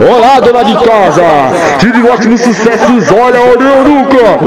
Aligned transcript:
Olá, 0.00 0.38
dona 0.40 0.64
de 0.64 0.74
casa! 0.74 1.22
Tive 1.80 2.08
ótimos 2.08 2.40
sucessos, 2.40 3.10
olha 3.10 3.40
o 3.40 3.58
Neuruca! 3.58 4.38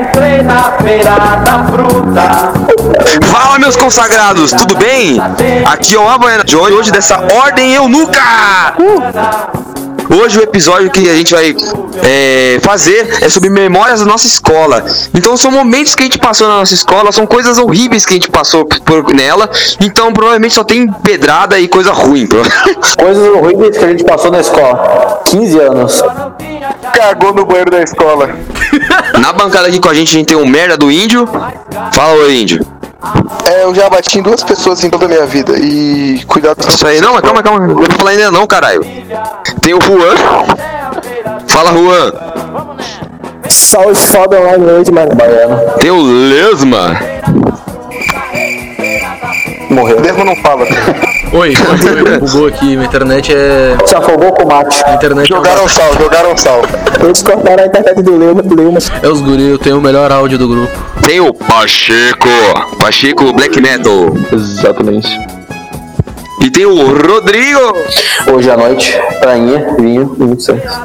Entrei 0.00 0.42
na 0.42 0.72
feira 0.82 1.10
da 1.44 1.64
fruta. 1.70 2.52
Fala, 3.26 3.58
meus 3.58 3.76
consagrados, 3.76 4.52
tudo 4.52 4.74
bem? 4.76 5.20
Aqui 5.66 5.94
é 5.94 5.98
o 5.98 6.08
Havaiana 6.08 6.44
Joy, 6.46 6.72
hoje 6.72 6.90
dessa 6.90 7.20
Ordem 7.44 7.74
Eunuca! 7.74 8.20
Hoje 10.12 10.40
o 10.40 10.42
episódio 10.42 10.90
que 10.90 11.08
a 11.08 11.14
gente 11.14 11.32
vai 11.32 11.54
é, 12.02 12.58
fazer 12.62 13.08
é 13.22 13.28
sobre 13.28 13.48
memórias 13.48 14.00
da 14.00 14.06
nossa 14.06 14.26
escola. 14.26 14.84
Então 15.14 15.36
são 15.36 15.52
momentos 15.52 15.94
que 15.94 16.02
a 16.02 16.06
gente 16.06 16.18
passou 16.18 16.48
na 16.48 16.58
nossa 16.58 16.74
escola, 16.74 17.12
são 17.12 17.26
coisas 17.26 17.58
horríveis 17.58 18.04
que 18.04 18.14
a 18.14 18.16
gente 18.16 18.28
passou 18.28 18.64
por 18.64 19.14
nela. 19.14 19.48
Então 19.80 20.12
provavelmente 20.12 20.54
só 20.54 20.64
tem 20.64 20.90
pedrada 20.90 21.60
e 21.60 21.68
coisa 21.68 21.92
ruim. 21.92 22.26
Coisas 22.98 23.28
horríveis 23.28 23.78
que 23.78 23.84
a 23.84 23.88
gente 23.88 24.04
passou 24.04 24.32
na 24.32 24.40
escola. 24.40 25.22
15 25.26 25.58
anos. 25.60 26.02
Cagou 26.92 27.32
no 27.32 27.44
banheiro 27.44 27.70
da 27.70 27.82
escola. 27.82 28.30
Na 29.20 29.32
bancada 29.32 29.68
aqui 29.68 29.78
com 29.78 29.88
a 29.88 29.94
gente 29.94 30.08
a 30.08 30.18
gente 30.18 30.26
tem 30.26 30.36
o 30.36 30.46
merda 30.46 30.76
do 30.76 30.90
índio. 30.90 31.28
Fala 31.92 32.14
ô 32.14 32.30
índio. 32.30 32.66
É, 33.46 33.64
eu 33.64 33.74
já 33.74 33.88
bati 33.88 34.18
em 34.18 34.22
duas 34.22 34.42
pessoas 34.42 34.84
em 34.84 34.90
toda 34.90 35.06
a 35.06 35.08
minha 35.08 35.26
vida. 35.26 35.58
E 35.58 36.22
cuidado 36.26 36.62
com 36.64 36.70
Isso 36.70 36.86
aí, 36.86 37.00
não, 37.00 37.14
mas 37.14 37.22
calma, 37.22 37.42
calma. 37.42 37.66
Não 37.66 37.74
vou 37.74 37.86
falar 37.86 38.10
ainda 38.10 38.30
não, 38.30 38.46
caralho. 38.46 38.82
Tem 39.62 39.74
o 39.74 39.80
Juan. 39.80 40.14
Fala, 41.46 41.72
Juan. 41.72 42.12
Salve 43.48 43.94
foda 43.94 44.38
lá 44.38 44.58
noite, 44.58 44.92
mano. 44.92 45.14
Baiano. 45.14 45.58
Tem 45.78 45.90
o 45.90 46.02
Lesma. 46.02 46.98
Morreu. 49.70 50.00
Mesmo 50.00 50.24
não 50.24 50.34
fala. 50.36 50.64
Oi, 51.32 51.54
oi, 51.54 52.10
oi, 52.10 52.18
bugou 52.18 52.48
aqui, 52.48 52.76
minha 52.76 52.84
internet 52.86 53.32
é. 53.32 53.76
Se 53.86 53.94
afogou 53.94 54.32
com 54.32 54.42
o 54.42 54.48
mate. 54.48 54.82
A 54.84 54.94
internet 54.94 55.32
é, 55.32 55.36
Jogaram 55.36 55.68
sal, 55.68 55.92
jogaram 55.94 56.36
sal. 56.36 56.62
Eles 57.02 57.22
cortaram 57.22 57.62
a 57.62 57.66
internet 57.66 58.02
do 58.02 58.16
Lema. 58.16 58.42
é 59.02 59.08
os 59.08 59.20
guri, 59.20 59.48
eu 59.48 59.58
tenho 59.58 59.78
o 59.78 59.80
melhor 59.80 60.10
áudio 60.10 60.36
do 60.38 60.48
grupo. 60.48 60.72
Tem 61.06 61.20
o 61.20 61.32
Pacheco. 61.32 62.28
Pacheco 62.80 63.32
Black 63.32 63.60
Metal. 63.60 64.12
Exatamente. 64.32 65.08
E 66.42 66.50
tem 66.50 66.66
o 66.66 66.74
Rodrigo. 66.74 67.74
Hoje 68.32 68.50
à 68.50 68.56
noite, 68.56 69.00
prainha, 69.20 69.76
vinho 69.78 70.16
e 70.18 70.22
muito 70.22 70.42
sexo. 70.42 70.80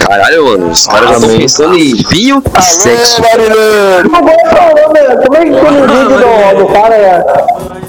Caralho, 0.00 0.44
mano. 0.46 0.70
Os 0.70 0.86
caras 0.86 1.08
já 1.10 1.14
estão 1.16 1.36
pensando 1.38 1.74
em 1.78 1.94
vinho 2.10 2.42
e 2.58 2.62
sexo. 2.62 3.22
Marilene! 3.22 4.08
Como 4.10 4.30
é 4.30 4.36
que 4.36 5.30
tem 5.30 5.50
o 5.50 5.86
vídeo 5.86 6.18
do, 6.18 6.64
do 6.66 6.72
cara. 6.72 7.24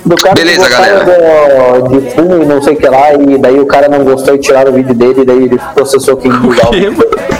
Do 0.05 0.15
cara 0.15 0.35
Beleza, 0.35 0.67
que 0.67 0.75
gostava 0.75 1.79
do- 1.79 1.99
de 1.99 2.11
fumo 2.11 2.43
e 2.43 2.45
não 2.45 2.61
sei 2.61 2.73
o 2.75 2.77
que 2.77 2.87
lá, 2.87 3.13
e 3.13 3.37
daí 3.39 3.59
o 3.59 3.65
cara 3.65 3.87
não 3.89 4.03
gostou 4.03 4.35
e 4.35 4.37
tiraram 4.37 4.71
o 4.71 4.75
vídeo 4.75 4.93
dele, 4.93 5.21
e 5.21 5.25
daí 5.25 5.37
ele 5.45 5.59
processou 5.73 6.15
quem 6.17 6.31
usava. 6.31 6.75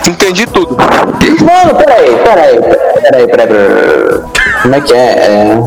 Entendi 0.08 0.46
tudo. 0.46 0.76
Mano, 0.76 1.74
peraí, 1.78 2.16
peraí, 2.24 2.60
peraí, 2.60 3.26
peraí, 3.28 3.46
peraí. 3.46 4.20
Como 4.62 4.74
é 4.74 4.80
que 4.80 4.94
é? 4.94 4.96
é... 4.96 5.58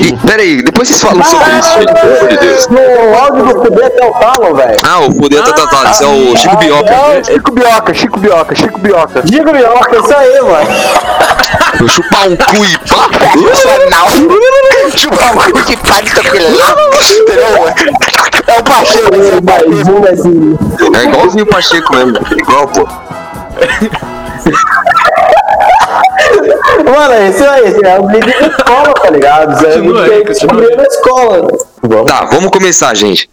E, 0.00 0.12
peraí, 0.26 0.60
depois 0.62 0.88
vocês 0.88 1.00
falam 1.00 1.22
sobre 1.24 1.52
isso, 1.58 1.72
gente, 1.78 1.94
pelo 1.94 2.16
amor 2.16 2.28
de 2.28 2.36
Deus. 2.36 2.68
No 2.68 2.78
áudio 3.16 3.44
do 3.44 3.64
Fudê 3.64 3.84
até 3.84 4.06
o 4.06 4.12
talo, 4.12 4.54
velho. 4.54 4.76
Ah, 4.82 5.00
o 5.00 5.14
Fudeu 5.14 5.42
tá 5.42 5.52
tratado. 5.52 5.90
Isso 5.90 6.04
é 6.04 6.06
o 6.06 6.36
Chico 6.36 6.56
Bioca. 6.56 7.24
Chico 7.24 7.52
Bioca, 7.52 7.94
Chico 7.94 8.18
Bioca, 8.18 8.54
Chico 8.54 8.78
Bioca. 8.80 9.22
Diga, 9.22 9.50
Bioca, 9.52 9.96
isso 9.96 10.14
aí, 10.14 10.42
mano. 10.42 10.66
Vou 11.78 11.88
chupar 11.88 12.28
um 12.28 12.36
cu 12.36 12.64
e 12.64 12.78
pá. 12.78 13.08
Chupar 14.96 15.32
um 15.32 15.36
cu 15.52 15.62
de 15.62 15.76
pá 15.76 16.00
de 16.00 16.10
capelão. 16.10 16.76
É 18.46 18.58
o 18.58 18.62
Pacheco. 18.64 19.10
Mais 19.44 19.88
um 19.88 20.04
assim. 20.12 20.58
É 20.98 21.04
igualzinho 21.04 21.44
o 21.44 21.46
Pacheco 21.46 21.94
mesmo. 21.94 22.18
Igual, 22.36 22.66
pô. 22.68 22.84
Mano, 26.84 27.28
isso 27.28 27.44
aí, 27.44 27.68
isso 27.68 27.84
é 27.84 28.00
um 28.00 28.06
vídeo 28.08 28.32
de 28.32 28.48
escola, 28.48 28.94
tá 28.94 29.10
ligado? 29.10 29.52
Isso 29.52 29.66
é 29.66 29.72
Continua 29.74 30.02
vídeo 30.02 30.26
continua 30.26 30.76
na 30.76 30.82
escola. 30.84 31.48
Vamos. 31.82 32.10
Tá, 32.10 32.24
vamos 32.26 32.50
começar, 32.50 32.94
gente. 32.94 33.30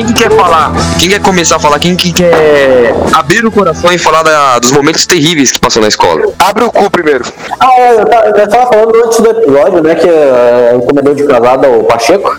Quem 0.00 0.06
que 0.06 0.14
quer 0.14 0.30
falar? 0.30 0.72
Quem 0.98 1.10
quer 1.10 1.20
começar 1.20 1.56
a 1.56 1.58
falar? 1.58 1.78
Quem 1.78 1.94
que 1.94 2.10
quer 2.10 2.94
abrir 3.12 3.44
o 3.44 3.50
coração 3.52 3.92
e 3.92 3.98
falar 3.98 4.22
da- 4.22 4.58
dos 4.58 4.72
momentos 4.72 5.04
terríveis 5.04 5.52
que 5.52 5.60
passou 5.60 5.82
na 5.82 5.88
escola? 5.88 6.32
Abre 6.38 6.64
o 6.64 6.72
cu 6.72 6.88
primeiro. 6.90 7.22
Ah, 7.60 7.68
é, 7.78 8.00
eu 8.00 8.06
tava, 8.06 8.24
eu 8.28 8.48
tava 8.48 8.66
falando 8.72 9.04
antes 9.04 9.20
do 9.20 9.28
episódio, 9.30 9.82
né, 9.82 9.94
que 9.96 10.08
é, 10.08 10.72
o 10.74 10.80
comedor 10.80 11.14
de 11.14 11.24
casada, 11.26 11.68
o 11.68 11.84
Pacheco, 11.84 12.34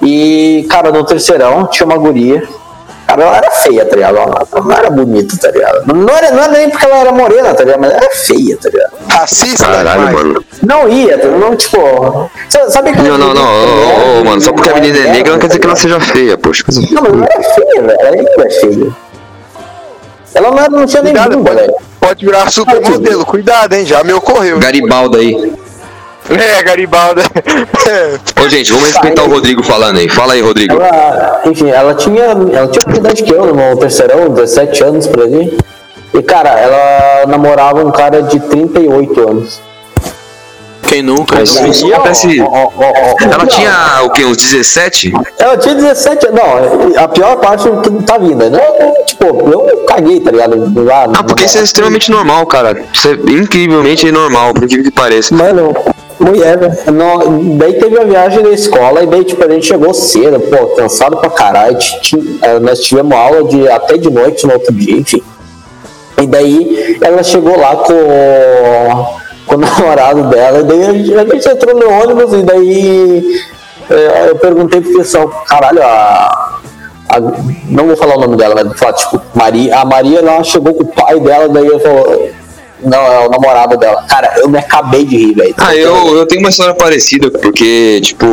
e, 0.00 0.64
cara, 0.70 0.92
no 0.92 1.02
terceirão 1.04 1.66
tinha 1.66 1.84
uma 1.84 1.98
guria, 1.98 2.44
cara, 3.10 3.22
ela 3.22 3.36
era 3.36 3.50
feia, 3.50 3.84
tá 3.84 3.96
ligado? 3.96 4.16
Ela 4.18 4.46
não 4.64 4.72
era 4.72 4.90
bonita, 4.90 5.36
tá 5.40 5.50
ligado? 5.50 5.94
Não 5.94 6.14
era, 6.16 6.30
não 6.30 6.42
era 6.42 6.52
nem 6.52 6.70
porque 6.70 6.86
ela 6.86 6.98
era 6.98 7.12
morena, 7.12 7.54
tá 7.54 7.64
ligado? 7.64 7.80
Mas 7.80 7.90
ela 7.92 8.02
era 8.02 8.10
feia, 8.14 8.56
tá 8.56 8.68
ligado? 8.68 8.92
Racista 9.08 9.66
Caralho, 9.66 9.98
demais. 10.06 10.14
mano. 10.16 10.44
Não 10.62 10.88
ia, 10.88 11.18
tá- 11.18 11.28
não, 11.28 11.56
tipo... 11.56 12.30
sa- 12.48 12.70
Sabe 12.70 12.92
que 12.92 13.02
Não, 13.02 13.18
não, 13.18 13.34
não, 13.34 14.20
ô, 14.20 14.24
mano, 14.24 14.40
só 14.40 14.52
porque 14.52 14.70
a 14.70 14.74
menina 14.74 14.98
é 14.98 15.12
negra 15.12 15.32
não 15.32 15.38
quer 15.38 15.46
dizer 15.48 15.58
que 15.58 15.66
ela 15.66 15.76
seja 15.76 15.98
feia, 16.00 16.36
poxa. 16.38 16.64
Não, 16.90 17.02
mas 17.02 17.12
ela 17.12 17.26
era 17.30 17.42
feia, 17.54 17.82
velho, 17.82 17.98
ela 18.00 18.16
ainda 18.16 18.30
é 18.46 18.50
feia. 18.50 18.86
Ela 20.34 20.50
não, 20.50 20.58
era, 20.58 20.68
não 20.70 20.86
tinha 20.86 21.02
nem 21.02 21.12
Cuidado, 21.12 21.36
bunda, 21.38 21.54
velho. 21.54 21.72
pode, 21.72 21.84
pode 22.00 22.26
virar 22.26 22.50
supermodelo. 22.50 23.26
Cuidado, 23.26 23.72
hein? 23.74 23.84
Já 23.84 24.04
me 24.04 24.12
ocorreu. 24.12 24.58
Garibaldo 24.60 25.18
aí. 25.18 25.52
É, 26.30 26.62
Garibalda. 26.62 27.22
Ô, 28.44 28.48
gente, 28.48 28.70
vamos 28.72 28.86
respeitar 28.88 29.22
o 29.24 29.28
Rodrigo 29.28 29.62
falando 29.62 29.98
aí. 29.98 30.08
Fala 30.08 30.34
aí, 30.34 30.40
Rodrigo. 30.40 30.74
Ela, 30.74 31.40
enfim, 31.44 31.68
ela 31.70 31.94
tinha, 31.94 32.22
ela 32.24 32.68
tinha 32.68 32.82
a 32.84 32.88
mesma 32.88 32.96
idade 32.98 33.22
que 33.22 33.32
eu, 33.32 33.54
no 33.54 33.76
terceirão, 33.76 34.28
17 34.30 34.84
anos 34.84 35.06
por 35.06 35.22
ali. 35.22 35.58
E, 36.14 36.22
cara, 36.22 36.50
ela 36.50 37.26
namorava 37.26 37.84
um 37.84 37.90
cara 37.90 38.22
de 38.22 38.38
38 38.40 39.28
anos. 39.28 39.60
Quem 40.82 41.02
nunca? 41.02 41.36
Mas. 41.36 41.56
Ó, 41.56 41.86
ó, 42.42 42.70
ó, 42.76 42.92
ó. 42.92 43.14
Ela 43.32 43.46
tinha 43.46 44.02
o 44.02 44.10
quê? 44.10 44.24
Uns 44.24 44.36
17? 44.38 45.12
Ela 45.38 45.56
tinha 45.56 45.74
17 45.76 46.26
anos. 46.26 46.40
Não, 46.40 47.04
a 47.04 47.06
pior 47.06 47.36
parte 47.36 47.62
que 47.62 48.02
tá 48.04 48.18
vindo, 48.18 48.50
né? 48.50 48.60
Tipo, 49.06 49.26
eu 49.26 49.84
caguei, 49.86 50.18
tá 50.18 50.32
ligado? 50.32 50.84
Lá, 50.84 51.06
Ah, 51.14 51.22
porque 51.22 51.44
isso 51.44 51.58
é 51.58 51.62
extremamente 51.62 52.10
normal, 52.10 52.44
cara. 52.46 52.82
Isso 52.92 53.06
é 53.06 53.12
incrivelmente 53.12 54.10
normal, 54.10 54.52
por 54.52 54.64
incrível 54.64 54.84
que 54.84 54.90
pareça. 54.90 55.32
Mano, 55.32 55.72
mulher, 56.20 56.58
velho. 56.58 56.74
Não, 56.92 57.56
Daí 57.56 57.74
teve 57.74 57.98
a 57.98 58.04
viagem 58.04 58.42
da 58.42 58.50
escola 58.50 59.02
e 59.02 59.06
daí, 59.06 59.24
tipo, 59.24 59.44
a 59.44 59.48
gente 59.48 59.66
chegou 59.66 59.92
cedo, 59.94 60.38
pô, 60.40 60.66
cansado 60.76 61.16
pra 61.16 61.30
caralho. 61.30 61.76
Eh, 62.42 62.58
Nós 62.60 62.80
tivemos 62.80 63.12
aula 63.16 63.44
de, 63.44 63.68
até 63.68 63.96
de 63.96 64.10
noite 64.10 64.46
no 64.46 64.52
outro 64.54 64.72
dia, 64.72 64.96
enfim. 64.96 65.22
E 66.20 66.26
daí 66.26 66.98
ela 67.02 67.22
chegou 67.22 67.58
lá 67.58 67.76
com, 67.76 67.94
com 69.46 69.54
o 69.54 69.58
namorado 69.58 70.24
dela, 70.28 70.58
e 70.60 70.62
daí 70.64 70.82
a 70.86 70.92
gente, 70.92 71.14
a 71.14 71.24
gente 71.24 71.48
entrou 71.48 71.74
no 71.78 71.90
ônibus 71.90 72.32
e 72.34 72.42
daí 72.42 73.42
eh, 73.90 74.26
eu 74.28 74.36
perguntei 74.36 74.80
pro 74.80 74.98
pessoal, 74.98 75.28
caralho, 75.48 75.82
a. 75.82 76.58
a- 77.08 77.20
não 77.68 77.86
vou 77.86 77.96
falar 77.96 78.16
o 78.16 78.20
nome 78.20 78.36
dela, 78.36 78.54
mas 78.54 78.64
vou 78.66 78.76
falar, 78.76 78.92
tipo, 78.92 79.20
Maria, 79.34 79.78
a 79.78 79.84
Maria 79.84 80.18
ela 80.18 80.44
chegou 80.44 80.74
com 80.74 80.82
o 80.84 80.86
pai 80.86 81.18
dela, 81.20 81.48
daí 81.48 81.66
eu 81.66 81.80
falou. 81.80 82.30
Não, 82.82 82.98
é 82.98 83.26
o 83.26 83.30
namorado 83.30 83.76
dela. 83.76 84.02
Cara, 84.08 84.32
eu 84.38 84.48
me 84.48 84.58
acabei 84.58 85.04
de 85.04 85.16
rir, 85.16 85.34
velho. 85.34 85.54
Ah, 85.58 85.74
eu, 85.74 86.16
eu 86.16 86.26
tenho 86.26 86.40
uma 86.40 86.50
história 86.50 86.74
parecida, 86.74 87.30
porque, 87.30 88.00
tipo. 88.02 88.26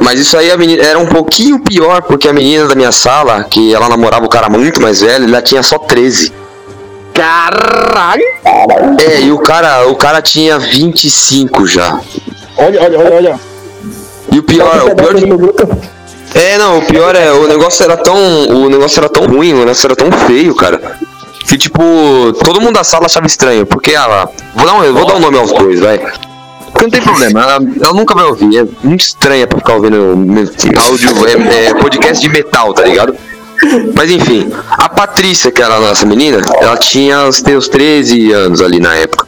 Mas 0.00 0.18
isso 0.18 0.36
aí 0.36 0.50
a 0.50 0.56
menina, 0.56 0.82
era 0.82 0.98
um 0.98 1.06
pouquinho 1.06 1.60
pior, 1.60 2.02
porque 2.02 2.28
a 2.28 2.32
menina 2.32 2.66
da 2.66 2.74
minha 2.74 2.90
sala, 2.90 3.44
que 3.44 3.72
ela 3.72 3.88
namorava 3.88 4.24
o 4.26 4.28
cara 4.28 4.48
muito 4.48 4.82
mais 4.82 5.00
velho, 5.00 5.24
ela 5.24 5.40
tinha 5.40 5.62
só 5.62 5.78
13. 5.78 6.32
Caralho! 7.14 8.24
É, 9.00 9.20
e 9.20 9.30
o 9.30 9.38
cara, 9.38 9.86
o 9.88 9.94
cara 9.94 10.20
tinha 10.20 10.58
25 10.58 11.64
já. 11.66 12.00
Olha, 12.56 12.82
olha, 12.82 12.98
olha, 12.98 13.14
olha. 13.14 13.40
E 14.32 14.38
o 14.38 14.42
pior, 14.42 14.90
o 14.90 14.96
pior 14.96 15.14
de, 15.14 15.24
É, 16.34 16.58
não, 16.58 16.78
o 16.78 16.86
pior 16.86 17.14
é, 17.14 17.30
o 17.32 17.46
negócio 17.46 17.84
era 17.84 17.96
tão. 17.96 18.16
O 18.48 18.68
negócio 18.68 18.98
era 18.98 19.08
tão 19.08 19.26
ruim, 19.26 19.52
o 19.52 19.58
negócio 19.58 19.86
era 19.86 19.94
tão 19.94 20.10
feio, 20.10 20.54
cara. 20.56 20.98
Que 21.54 21.58
tipo, 21.58 21.80
todo 22.42 22.60
mundo 22.60 22.74
da 22.74 22.82
sala 22.82 23.06
achava 23.06 23.28
estranho, 23.28 23.64
porque 23.64 23.92
ela. 23.92 24.28
Vou 24.56 24.66
dar 24.66 24.74
um, 24.74 24.92
vou 24.92 25.06
dar 25.06 25.14
um 25.14 25.20
nome 25.20 25.38
aos 25.38 25.52
dois, 25.52 25.78
vai. 25.78 25.98
Porque 25.98 26.82
não 26.82 26.90
tem 26.90 27.00
problema, 27.00 27.42
ela, 27.42 27.60
ela 27.80 27.92
nunca 27.92 28.12
vai 28.12 28.24
ouvir. 28.24 28.58
É 28.58 28.66
muito 28.82 29.02
estranha 29.02 29.46
pra 29.46 29.58
ficar 29.58 29.74
ouvindo 29.74 29.96
áudio, 30.76 31.10
é, 31.28 31.66
é, 31.66 31.74
podcast 31.74 32.20
de 32.20 32.28
metal, 32.28 32.74
tá 32.74 32.82
ligado? 32.82 33.14
Mas 33.94 34.10
enfim, 34.10 34.52
a 34.68 34.88
Patrícia, 34.88 35.52
que 35.52 35.62
era 35.62 35.76
a 35.76 35.80
nossa 35.80 36.04
menina, 36.04 36.42
ela 36.60 36.76
tinha 36.76 37.22
os 37.28 37.36
seus 37.36 37.68
13 37.68 38.32
anos 38.32 38.60
ali 38.60 38.80
na 38.80 38.96
época. 38.96 39.24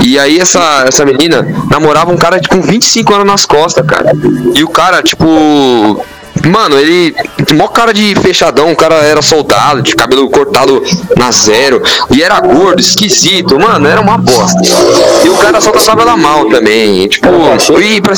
E 0.00 0.16
aí 0.16 0.38
essa, 0.38 0.84
essa 0.86 1.04
menina 1.04 1.44
namorava 1.68 2.12
um 2.12 2.16
cara 2.16 2.40
com 2.48 2.62
25 2.62 3.14
anos 3.14 3.26
nas 3.26 3.44
costas, 3.44 3.84
cara. 3.84 4.12
E 4.54 4.62
o 4.62 4.68
cara, 4.68 5.02
tipo, 5.02 5.26
Mano, 6.46 6.78
ele. 6.78 7.14
Mó 7.54 7.68
cara 7.68 7.92
de 7.92 8.14
fechadão, 8.16 8.70
o 8.72 8.76
cara 8.76 8.94
era 8.96 9.22
soldado, 9.22 9.82
de 9.82 9.94
cabelo 9.94 10.28
cortado 10.30 10.82
na 11.16 11.30
zero. 11.30 11.82
E 12.10 12.22
era 12.22 12.38
gordo, 12.40 12.80
esquisito, 12.80 13.58
mano, 13.58 13.86
era 13.88 14.00
uma 14.00 14.18
bosta. 14.18 14.60
E 15.24 15.28
o 15.28 15.36
cara 15.36 15.60
só 15.60 15.70
tratava 15.70 16.02
ela 16.02 16.16
mal 16.16 16.48
também. 16.50 17.08
Tipo, 17.08 17.28
e 17.80 18.00
pra... 18.00 18.14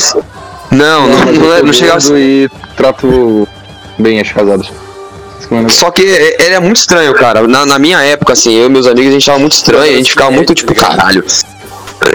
Não, 0.71 1.07
não, 1.07 1.25
não, 1.33 1.53
é- 1.53 1.61
não 1.63 1.73
chegava 1.73 1.97
a 1.97 2.01
ser. 2.01 2.17
E 2.17 2.49
trato 2.77 3.47
bem 3.97 4.19
as 4.19 4.31
casadas. 4.31 4.67
Só 5.69 5.91
que 5.91 6.01
é- 6.01 6.37
ele 6.45 6.55
é 6.55 6.59
muito 6.59 6.77
estranho, 6.77 7.13
cara. 7.13 7.45
Na, 7.47 7.65
na 7.65 7.77
minha 7.77 7.99
época, 8.01 8.33
assim, 8.33 8.53
eu 8.53 8.67
e 8.67 8.69
meus 8.69 8.87
amigos, 8.87 9.09
a 9.09 9.13
gente 9.13 9.25
tava 9.25 9.39
muito 9.39 9.53
estranho, 9.53 9.93
a 9.93 9.97
gente 9.97 10.11
ficava 10.11 10.31
muito 10.31 10.53
tipo, 10.55 10.73
caralho. 10.73 11.23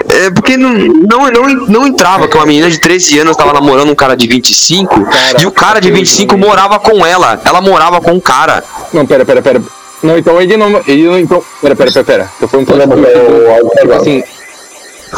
É 0.09 0.29
porque 0.31 0.57
não, 0.57 0.69
não, 0.73 1.29
não, 1.31 1.47
não 1.67 1.87
entrava 1.87 2.27
que 2.27 2.35
uma 2.35 2.45
menina 2.45 2.69
de 2.69 2.79
13 2.79 3.19
anos 3.19 3.37
tava 3.37 3.53
namorando 3.53 3.89
um 3.89 3.95
cara 3.95 4.15
de 4.15 4.27
25 4.27 4.93
e 5.41 5.45
o 5.45 5.51
cara 5.51 5.79
de 5.79 5.89
25 5.91 6.37
morava 6.37 6.79
com 6.79 7.05
ela. 7.05 7.39
Ela 7.45 7.61
morava 7.61 8.01
com 8.01 8.11
um 8.11 8.19
cara. 8.19 8.63
Não, 8.91 9.05
pera, 9.05 9.23
pera, 9.25 9.41
pera. 9.41 9.61
Não, 10.03 10.17
então 10.17 10.41
ele 10.41 10.57
não. 10.57 10.81
Ele 10.87 11.03
não. 11.03 11.17
Então. 11.19 11.43
Pera, 11.61 11.75
pera, 11.75 11.91
pera, 11.91 12.03
pera. 12.05 12.31
Tô 12.39 12.47
falando 12.47 12.67
Não, 12.69 12.87
que 12.87 12.95
mas 12.95 13.11
é 13.11 13.17
o 13.17 13.49
áudio 13.51 13.69
tipo 13.79 13.93
assim. 13.93 14.23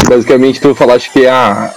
Basicamente 0.07 0.61
tu 0.61 0.75
falaste 0.75 1.11
que 1.11 1.25
a. 1.27 1.71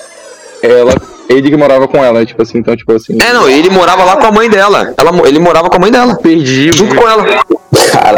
Ela. 0.62 0.94
Ele 1.28 1.48
que 1.50 1.56
morava 1.56 1.88
com 1.88 2.04
ela, 2.04 2.26
tipo 2.26 2.42
assim, 2.42 2.58
então, 2.58 2.76
tipo 2.76 2.92
assim. 2.92 3.16
É, 3.20 3.32
não, 3.32 3.48
ele 3.48 3.70
morava 3.70 4.04
lá 4.04 4.16
com 4.16 4.26
a 4.26 4.30
mãe 4.30 4.50
dela. 4.50 4.92
Ela, 4.98 5.28
ele 5.28 5.38
morava 5.38 5.70
com 5.70 5.76
a 5.76 5.80
mãe 5.80 5.90
dela. 5.90 6.14
Perdi, 6.16 6.70
Junto 6.76 6.94
com 6.94 7.08
ela. 7.08 7.24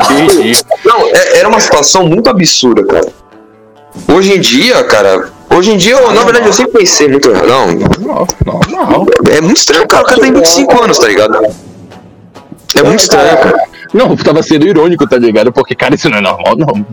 perdi. 0.08 0.56
Não, 0.84 1.06
é- 1.06 1.38
era 1.38 1.48
uma 1.48 1.60
situação 1.60 2.06
muito 2.06 2.28
absurda, 2.28 2.84
cara. 2.84 3.06
Hoje 4.12 4.34
em 4.36 4.40
dia, 4.40 4.82
cara. 4.84 5.28
Hoje 5.54 5.70
em 5.72 5.76
dia, 5.76 5.94
eu, 5.94 6.12
na 6.12 6.22
verdade, 6.22 6.46
eu 6.46 6.52
sempre 6.52 6.78
pensei 6.80 7.08
muito. 7.08 7.30
Não, 7.30 7.66
Normal, 7.68 8.26
normal. 8.44 9.06
é 9.30 9.40
muito 9.40 9.56
estranho, 9.58 9.86
cara. 9.86 10.02
O 10.02 10.06
cara 10.06 10.20
tem 10.20 10.32
25 10.32 10.82
anos, 10.82 10.98
tá 10.98 11.06
ligado? 11.06 11.38
É 12.76 12.82
muito 12.82 13.00
estranho, 13.00 13.36
cara. 13.38 13.64
Não, 13.92 14.16
tava 14.16 14.42
sendo 14.42 14.66
irônico, 14.66 15.08
tá 15.08 15.16
ligado? 15.16 15.52
Porque, 15.52 15.74
cara, 15.76 15.94
isso 15.94 16.08
não 16.10 16.18
é 16.18 16.20
normal, 16.20 16.56
não. 16.56 16.86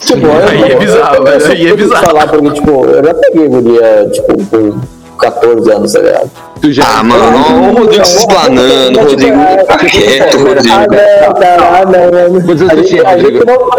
Tipo, 0.00 0.26
eu, 0.26 0.48
Aí 0.48 0.62
é 0.64 0.74
eu- 0.74 0.78
bizarro, 0.80 1.16
eu, 1.16 1.22
velho, 1.24 1.40
eu, 1.44 1.50
aí 1.52 1.66
é 1.66 1.70
eu 1.70 1.76
bizarro. 1.76 2.06
falar 2.06 2.26
porque, 2.26 2.50
tipo, 2.50 2.84
eu 2.86 3.04
já 3.04 3.14
peguei 3.14 3.48
guria, 3.48 4.10
tipo, 4.12 4.46
com 4.46 4.80
14 5.18 5.70
anos, 5.70 5.92
tá 5.92 6.00
ligado? 6.00 6.30
Tu 6.60 6.72
já. 6.72 6.84
Ah, 6.98 7.02
mano, 7.04 7.70
o 7.70 7.78
Rodrigo 7.78 8.04
se 8.04 8.18
explanando, 8.18 8.98
o 9.00 9.04
Rodrigo 9.04 9.38
tá 9.68 9.76
quieto, 9.78 10.36
Rodrigo. 10.38 10.74
Ah, 10.74 10.86
não, 10.88 11.64
ah, 11.64 11.84
não, 11.86 12.10
não. 12.10 12.70
A 12.70 13.16
gente- 13.18 13.44
não, 13.46 13.70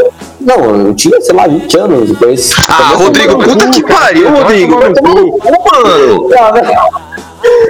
não, 0.46 0.88
eu 0.88 0.96
tinha, 0.96 1.20
sei 1.22 1.36
lá, 1.36 1.48
20 1.48 1.78
anos 1.80 2.10
depois. 2.10 2.56
Ah, 2.70 2.94
Rodrigo, 2.96 3.38
puta 3.38 3.70
que 3.72 3.84
pariu, 3.84 4.30
Rodrigo. 4.30 4.80
Vai 4.80 4.94
tomar 4.94 5.16
no 5.16 5.32
cu, 5.32 5.52
mano. 5.52 6.30
Não, 6.36 6.52
não. 6.52 7.06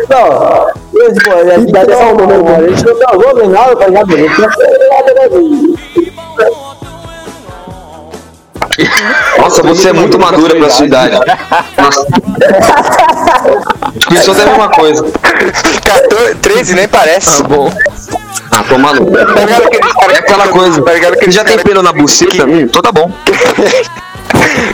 Não, 0.09 0.69
eu, 0.93 1.13
tipo, 1.13 1.33
a 1.33 1.57
gente 1.57 1.71
dá 1.71 1.83
só 1.85 2.13
um 2.13 2.15
número, 2.15 2.47
a 2.47 2.69
gente 2.69 2.85
não 2.85 2.95
transou 2.95 3.35
nem 3.35 3.49
nada, 3.49 3.75
tá 3.75 3.87
ligado? 3.87 4.07
Não 4.07 4.17
fez 4.17 4.37
nada, 4.37 5.13
né? 5.13 5.29
Nossa, 9.37 9.63
você 9.63 9.89
é 9.89 9.93
muito 9.93 10.17
madura 10.19 10.55
pra 10.55 10.69
sua 10.69 10.85
idade. 10.85 11.19
Nossa. 11.77 12.07
Isso 14.11 14.31
até 14.31 14.43
a 14.43 14.45
mesma 14.45 14.69
coisa. 14.69 15.05
14, 15.83 16.35
13 16.35 16.75
nem 16.75 16.87
parece. 16.87 17.43
Bom, 17.43 17.69
Ah, 18.55 18.93
no 18.93 19.05
cu. 19.05 19.11
Tá 19.11 19.39
ligado 19.41 19.63
aqueles 19.65 19.93
caras 19.93 20.15
É 20.15 20.19
aquela 20.19 20.47
coisa. 20.47 20.81
Tá 20.81 20.93
ligado 20.93 21.13
aqueles 21.13 21.35
Já 21.35 21.43
tem 21.43 21.57
pelo 21.59 21.81
na 21.83 21.91
buceta? 21.91 22.45
Hum, 22.45 22.61
então 22.61 22.81
tá 22.81 22.91
bom. 22.91 23.11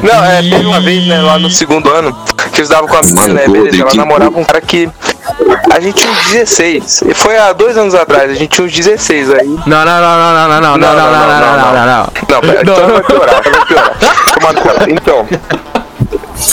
Não, 0.03 0.23
é, 0.25 0.41
teve 0.41 0.65
uma 0.65 0.79
vez, 0.79 1.05
né, 1.07 1.21
lá 1.21 1.37
no 1.39 1.49
segundo 1.49 1.89
ano, 1.91 2.15
que 2.51 2.59
eles 2.61 2.69
davam 2.69 2.87
com 2.87 2.97
a 2.97 3.01
menina, 3.01 3.27
né, 3.33 3.47
beleza, 3.47 3.81
ela 3.81 3.89
que- 3.91 3.97
namorava 3.97 4.39
um 4.39 4.43
cara 4.43 4.61
que 4.61 4.89
a 5.73 5.79
gente 5.79 5.95
tinha 5.95 6.11
uns 6.11 6.25
16, 6.31 7.01
e 7.07 7.13
foi 7.13 7.37
há 7.37 7.53
dois 7.53 7.77
anos 7.77 7.93
atrás, 7.95 8.31
a 8.31 8.33
gente 8.33 8.49
tinha 8.49 8.65
uns 8.65 8.73
16 8.73 9.31
aí. 9.31 9.47
Não, 9.47 9.85
não, 9.85 9.85
não, 9.85 9.85
não, 9.85 10.33
não, 10.33 10.47
não, 10.47 10.59
não, 10.61 10.77
não, 10.77 10.77
não, 10.77 10.77
não, 10.77 10.97
não, 10.97 11.57
não, 11.57 11.73
não, 11.73 11.85
não. 11.85 12.07
Não, 12.29 12.41
pera, 12.41 12.61
então 12.61 12.75
vai 12.87 13.03
piorar, 13.03 13.41
vai 13.43 13.65
piorar. 13.65 13.91
Toma 14.39 14.53
no 14.53 14.61
cu. 14.61 14.89
Então, 14.89 15.27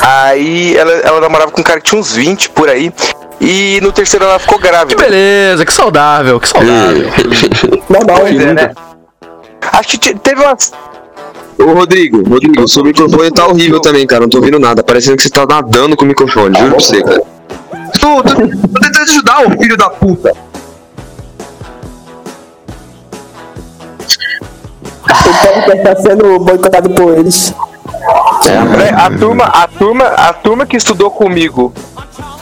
aí 0.03 0.77
ela, 0.77 0.93
ela 0.93 1.21
namorava 1.21 1.51
com 1.51 1.61
um 1.61 1.65
cara 1.65 1.81
que 1.81 1.89
tinha 1.91 2.01
uns 2.01 2.15
20 2.15 2.51
por 2.51 2.69
aí, 2.69 2.93
e 3.41 3.79
no 3.83 3.93
terceiro 3.93 4.25
ela 4.25 4.39
ficou 4.39 4.59
grávida. 4.59 5.01
Beleza, 5.03 5.65
que 5.65 5.73
saudável, 5.73 6.39
que 6.41 6.49
saudável. 6.49 7.09
Normal, 7.89 8.17
Pois 8.21 8.41
é, 8.41 8.53
né? 8.53 8.71
Acho 9.73 9.89
que 9.91 9.99
te- 9.99 10.15
teve 10.15 10.41
umas. 10.43 10.73
Ô, 11.59 11.73
Rodrigo, 11.73 12.23
Rodrigo, 12.29 12.63
o 12.63 12.69
seu 12.69 12.85
microfone 12.85 13.31
tá 13.33 13.47
horrível 13.47 13.81
também, 13.81 14.07
cara. 14.07 14.23
Não 14.23 14.29
tô 14.29 14.39
ouvindo 14.39 14.59
nada. 14.61 14.83
Parecendo 14.83 15.17
que 15.17 15.23
você 15.25 15.31
tá 15.31 15.45
nadando 15.47 15.97
com 15.97 16.05
o 16.05 16.09
microfone, 16.09 16.57
juro 16.57 16.71
pra 16.71 16.81
você, 16.81 17.03
cara. 17.03 17.21
Tô, 18.01 18.23
tô, 18.23 18.35
tô 18.35 18.81
tentando 18.81 19.03
ajudar 19.11 19.47
o 19.47 19.51
filho 19.61 19.77
da 19.77 19.91
puta. 19.91 20.33
O 25.03 25.65
podcast 25.65 25.83
tá 25.83 25.97
sendo 25.97 26.39
boicotado 26.39 26.91
por 26.91 27.19
eles. 27.19 27.53
Né, 28.77 28.91
A 28.97 29.11
turma, 29.11 29.45
a 29.45 29.67
turma, 29.69 30.05
a 30.05 30.33
turma 30.33 30.67
que 30.67 30.77
estudou 30.77 31.11
comigo. 31.11 31.73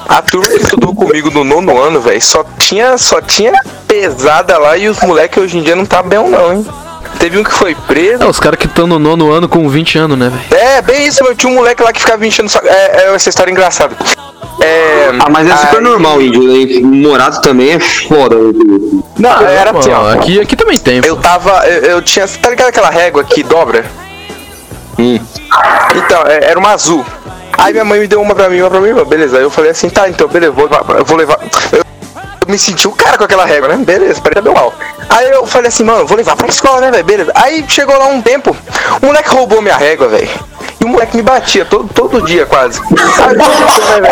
A 0.09 0.23
turma 0.23 0.47
que 0.47 0.63
estudou 0.63 0.95
comigo 0.95 1.31
no 1.31 1.43
nono 1.43 1.77
ano, 1.83 2.01
velho, 2.01 2.23
só 2.23 2.45
tinha, 2.59 2.97
só 2.97 3.21
tinha 3.21 3.53
pesada 3.89 4.57
lá 4.59 4.77
e 4.77 4.89
os 4.89 5.01
moleques 5.01 5.43
hoje 5.43 5.59
em 5.59 5.63
dia 5.63 5.75
não 5.75 5.85
tá 5.85 6.03
bem 6.03 6.19
não, 6.29 6.53
hein? 6.53 6.67
Teve 7.19 7.39
um 7.39 7.43
que 7.45 7.53
foi 7.53 7.75
preso. 7.75 8.23
É, 8.23 8.27
os 8.27 8.39
caras 8.39 8.59
que 8.59 8.67
estão 8.67 8.87
no 8.87 8.99
nono 8.99 9.33
ano 9.33 9.49
com 9.49 9.69
20 9.69 9.99
anos, 9.99 10.19
né, 10.19 10.29
velho? 10.31 10.63
É, 10.63 10.83
bem 10.83 11.07
isso, 11.07 11.25
meu. 11.25 11.35
Tinha 11.35 11.51
um 11.51 11.57
moleque 11.57 11.83
lá 11.83 11.93
que 11.93 12.01
ficava 12.01 12.25
enchendo 12.27 12.47
o 12.47 12.51
saco. 12.53 12.67
É, 12.69 13.05
é 13.07 13.15
essa 13.15 13.29
história 13.31 13.51
engraçada. 13.51 13.97
É, 14.61 15.11
Ah, 15.19 15.29
mas 15.31 15.49
é 15.49 15.57
super 15.57 15.79
aí- 15.79 15.83
normal, 15.83 16.21
índio. 16.21 16.43
né? 16.43 16.81
Morado 16.83 17.41
também 17.41 17.71
é 17.73 17.79
foda. 17.81 18.37
Não, 19.19 19.41
era 19.47 19.71
assim, 19.77 19.91
ó. 19.91 20.13
aqui, 20.13 20.41
aqui 20.41 20.55
também 20.57 20.79
tem. 20.79 21.01
Eu 21.05 21.17
tava. 21.17 21.67
Eu, 21.67 21.83
eu 21.97 22.03
tinha. 22.03 22.29
Tá 22.29 22.51
ligado 22.51 22.69
aquela 22.69 22.91
régua 22.91 23.25
que 23.25 23.43
dobra? 23.43 23.85
Então, 25.94 26.22
é- 26.26 26.50
era 26.50 26.58
uma 26.58 26.70
azul. 26.72 27.04
Aí 27.58 27.72
minha 27.72 27.84
mãe 27.84 28.00
me 28.00 28.06
deu 28.06 28.20
uma 28.20 28.34
pra 28.34 28.48
mim, 28.48 28.60
uma 28.60 28.70
pra 28.70 28.81
mim, 28.81 28.93
beleza. 29.04 29.38
Aí 29.38 29.43
eu 29.43 29.50
falei 29.50 29.70
assim, 29.70 29.88
tá, 29.88 30.08
então, 30.08 30.28
beleza, 30.28 30.52
vou, 30.52 30.69
eu 30.98 31.04
vou 31.04 31.16
levar. 31.16 31.38
Eu, 31.72 31.78
eu 31.78 31.84
me 32.48 32.58
senti 32.58 32.87
o 32.87 32.93
cara 32.93 33.16
com 33.16 33.25
aquela 33.25 33.44
régua, 33.46 33.69
né? 33.69 33.76
Beleza, 33.76 34.20
parecia 34.20 34.43
meu 34.43 34.52
mal. 34.52 34.75
Aí 35.08 35.31
eu 35.31 35.46
falei 35.46 35.69
assim, 35.69 35.84
mano, 35.84 36.06
vou 36.06 36.16
levar 36.16 36.37
pra 36.37 36.46
escola, 36.48 36.81
né, 36.81 36.90
velho? 36.90 37.04
Beleza. 37.04 37.32
Aí 37.34 37.64
chegou 37.69 37.96
lá 37.96 38.06
um 38.06 38.20
tempo, 38.20 38.54
o 39.02 39.06
moleque 39.06 39.28
roubou 39.31 39.62
minha 39.62 39.76
régua, 39.76 40.08
velho. 40.08 40.28
E 40.78 40.84
o 40.84 40.88
moleque 40.88 41.16
me 41.16 41.22
batia 41.22 41.64
todo, 41.64 41.88
todo 41.93 42.22
dia, 42.22 42.44
quase. 42.44 42.78
Aí, 42.81 43.34
eu 43.34 44.00
né? 44.02 44.08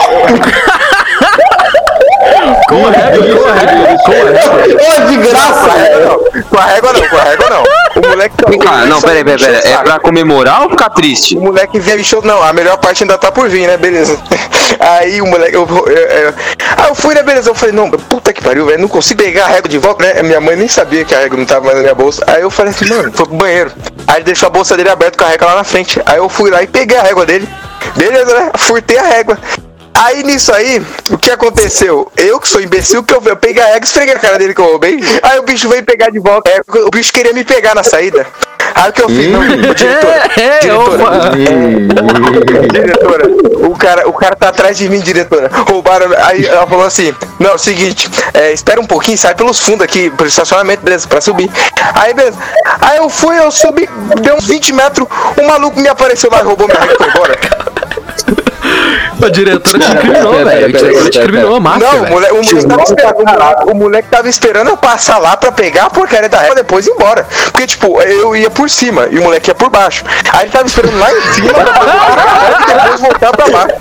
Com 2.69 2.87
a 2.87 2.91
régua, 2.91 3.27
com 3.37 3.49
a 3.49 3.53
régua, 3.53 3.99
com 4.05 4.13
a 4.13 4.25
régua. 4.25 4.75
Ô, 4.75 5.09
de 5.09 5.17
graça, 5.19 6.45
com 6.51 6.59
a 6.59 6.65
régua 6.65 6.93
não, 6.95 7.09
com 7.09 7.17
a 7.17 7.23
régua 7.23 7.51
não. 7.51 7.63
O 8.03 8.09
moleque 8.09 8.35
Vem 8.49 8.59
cá, 8.59 8.87
não, 8.87 9.01
pera 9.03 9.15
aí, 9.19 9.25
pera 9.25 9.37
aí, 9.37 9.53
pera 9.53 9.69
aí. 9.69 9.73
É 9.75 9.77
pra 9.83 9.99
comemorar 10.01 10.63
ou 10.63 10.71
ficar 10.71 10.91
triste? 10.91 11.37
O 11.37 11.43
moleque 11.43 11.79
me 11.79 12.05
show. 12.05 12.23
Não, 12.25 12.43
a 12.43 12.53
melhor 12.53 12.79
parte 12.79 13.05
ainda 13.05 13.19
tá 13.19 13.31
por 13.31 13.49
vir, 13.49 13.67
né? 13.67 13.77
Beleza. 13.77 14.19
Aí 14.81 15.21
o 15.21 15.27
moleque. 15.27 15.55
Eu, 15.55 15.69
eu, 15.69 15.95
eu- 15.95 16.35
aí 16.77 16.89
eu 16.89 16.95
fui, 16.95 17.15
né? 17.15 17.23
Beleza. 17.23 17.49
Eu 17.51 17.55
falei, 17.55 17.73
não, 17.75 17.91
puta 17.91 18.33
que 18.33 18.43
pariu, 18.43 18.67
velho. 18.67 18.81
Não 18.81 18.89
consigo 18.89 19.23
pegar 19.23 19.45
a 19.45 19.49
régua 19.49 19.69
de 19.69 19.79
volta, 19.79 20.05
né? 20.05 20.23
Minha 20.23 20.41
mãe 20.41 20.57
nem 20.57 20.67
sabia 20.67 21.05
que 21.05 21.15
a 21.15 21.19
régua 21.21 21.39
não 21.39 21.45
tava 21.45 21.67
mais 21.67 21.77
na 21.77 21.83
minha 21.83 21.95
bolsa. 21.95 22.25
Aí 22.27 22.41
eu 22.43 22.51
falei 22.51 22.73
assim, 22.73 22.87
mano, 22.87 23.13
foi 23.13 23.27
pro 23.27 23.37
banheiro. 23.37 23.71
Aí 24.09 24.17
ele 24.17 24.25
deixou 24.25 24.47
a 24.49 24.51
bolsa 24.51 24.77
dele 24.77 24.89
aberta 24.89 25.17
com 25.19 25.25
a 25.25 25.29
régua 25.29 25.47
lá 25.49 25.55
na 25.57 25.65
frente. 25.65 26.01
Aí 26.07 26.17
eu 26.17 26.29
fui 26.29 26.51
lá 26.51 26.63
e 26.63 26.67
peguei 26.67 26.97
a 26.97 27.03
régua 27.03 27.25
dele. 27.25 27.49
Beleza, 27.95 28.35
né? 28.35 28.51
Furtei 28.57 28.99
a 28.99 29.03
régua. 29.05 29.39
Aí 29.97 30.25
nisso 30.25 30.53
aí, 30.53 30.85
o 31.11 31.17
que 31.17 31.31
aconteceu? 31.31 32.11
Eu 32.17 32.41
que 32.41 32.49
sou 32.49 32.61
imbecil, 32.61 33.05
que 33.05 33.15
eu, 33.15 33.23
eu 33.25 33.37
peguei 33.37 33.63
a 33.63 33.67
régua 33.67 33.81
e 33.81 33.85
esfreguei 33.85 34.15
a 34.15 34.19
cara 34.19 34.39
dele 34.39 34.53
que 34.53 34.61
eu 34.61 34.67
roubei. 34.67 34.99
Aí 35.23 35.39
o 35.39 35.43
bicho 35.43 35.69
veio 35.69 35.85
pegar 35.85 36.11
de 36.11 36.19
volta. 36.19 36.51
É, 36.51 36.61
o 36.81 36.91
bicho 36.91 37.13
queria 37.13 37.33
me 37.33 37.45
pegar 37.45 37.75
na 37.75 37.85
saída. 37.85 38.27
Aí 38.75 38.91
o 38.91 38.93
que 38.93 39.03
eu 39.03 39.09
fiz? 39.09 39.31
Não, 39.31 39.45
diretora. 39.75 40.25
É, 40.37 40.59
diretora, 40.59 41.31
diretora, 42.73 43.29
o 43.69 43.77
cara, 43.77 44.09
o 44.09 44.13
cara 44.13 44.35
tá 44.35 44.49
atrás 44.49 44.77
de 44.77 44.89
mim, 44.89 45.01
diretora. 45.01 45.49
Roubaram. 45.53 46.09
Aí 46.25 46.45
ela 46.45 46.67
falou 46.67 46.85
assim: 46.85 47.15
Não, 47.39 47.57
seguinte, 47.57 48.11
é, 48.33 48.53
espera 48.53 48.81
um 48.81 48.87
pouquinho, 48.87 49.17
sai 49.17 49.35
pelos 49.35 49.61
fundos 49.61 49.83
aqui, 49.83 50.11
pro 50.11 50.27
estacionamento, 50.27 50.83
beleza, 50.83 51.07
pra 51.07 51.21
subir. 51.21 51.49
Aí, 51.95 52.13
beleza. 52.15 52.37
Aí 52.81 52.97
eu 52.97 53.09
fui, 53.09 53.39
eu 53.39 53.51
subi, 53.51 53.89
deu 54.21 54.35
uns 54.35 54.47
20 54.47 54.73
metros, 54.73 55.07
um 55.41 55.47
maluco 55.47 55.79
me 55.79 55.89
apareceu 55.89 56.31
lá 56.31 56.41
e 56.41 56.43
roubou 56.43 56.67
minha 56.67 56.81
régua 56.81 56.95
e 56.95 56.99
foi 56.99 57.09
embora. 57.09 57.74
A 59.23 59.29
diretora 59.29 59.79
te 59.79 59.93
incriminou, 59.93 60.45
velho. 60.45 60.67
A 60.67 60.69
diretora 60.69 61.11
te 61.11 61.19
a 61.21 61.61
máfia, 61.61 61.87
Não, 61.87 62.03
o 62.03 62.11
moleque, 62.11 62.33
o, 62.35 62.43
moleque 62.69 62.97
tava 62.97 63.13
esperando, 63.23 63.71
o, 63.71 63.75
moleque, 63.75 64.09
tava 64.09 64.29
esperando 64.29 64.71
eu 64.71 64.77
passar 64.77 65.19
lá 65.19 65.37
pra 65.37 65.53
pegar 65.53 65.85
a 65.87 65.91
porcaria 65.91 66.29
da 66.29 66.39
régua 66.39 66.55
e 66.55 66.57
depois 66.57 66.87
ir 66.87 66.91
embora. 66.91 67.27
Porque, 67.45 67.67
tipo, 67.67 68.01
eu 68.03 68.35
ia 68.37 68.51
por 68.51 68.69
cima 68.69 69.07
e 69.11 69.19
o 69.19 69.23
moleque 69.23 69.51
ia 69.51 69.55
por 69.55 69.71
baixo. 69.71 70.05
Aí 70.33 70.43
ele 70.43 70.51
tava 70.51 70.67
esperando 70.67 70.99
lá 70.99 71.13
em 71.13 71.21
cima 71.33 71.55
pra 71.55 71.65
pegar 71.65 71.93
a 71.93 72.39
régua 72.41 72.61
e 72.61 72.75
depois 72.75 73.01
voltar 73.01 73.33
pra 73.33 73.49
baixo. 73.49 73.75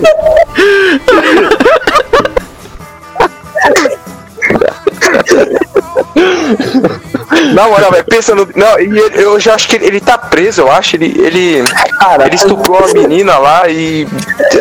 Na 7.54 7.68
moral, 7.68 7.92
velho, 7.92 8.06
pensa 8.06 8.34
no. 8.36 8.48
Não, 8.56 8.80
e 8.80 8.84
ele- 8.84 9.24
eu 9.24 9.40
já 9.40 9.56
acho 9.56 9.68
que 9.68 9.75
ele, 9.75 9.86
ele 9.88 10.00
tá 10.00 10.18
preso, 10.18 10.62
eu 10.62 10.72
acho. 10.72 10.96
Ele, 10.96 11.13
ele, 11.20 11.63
ele 12.25 12.36
estuprou 12.36 12.80
a 12.84 12.94
menina 12.94 13.38
lá 13.38 13.68
e 13.70 14.08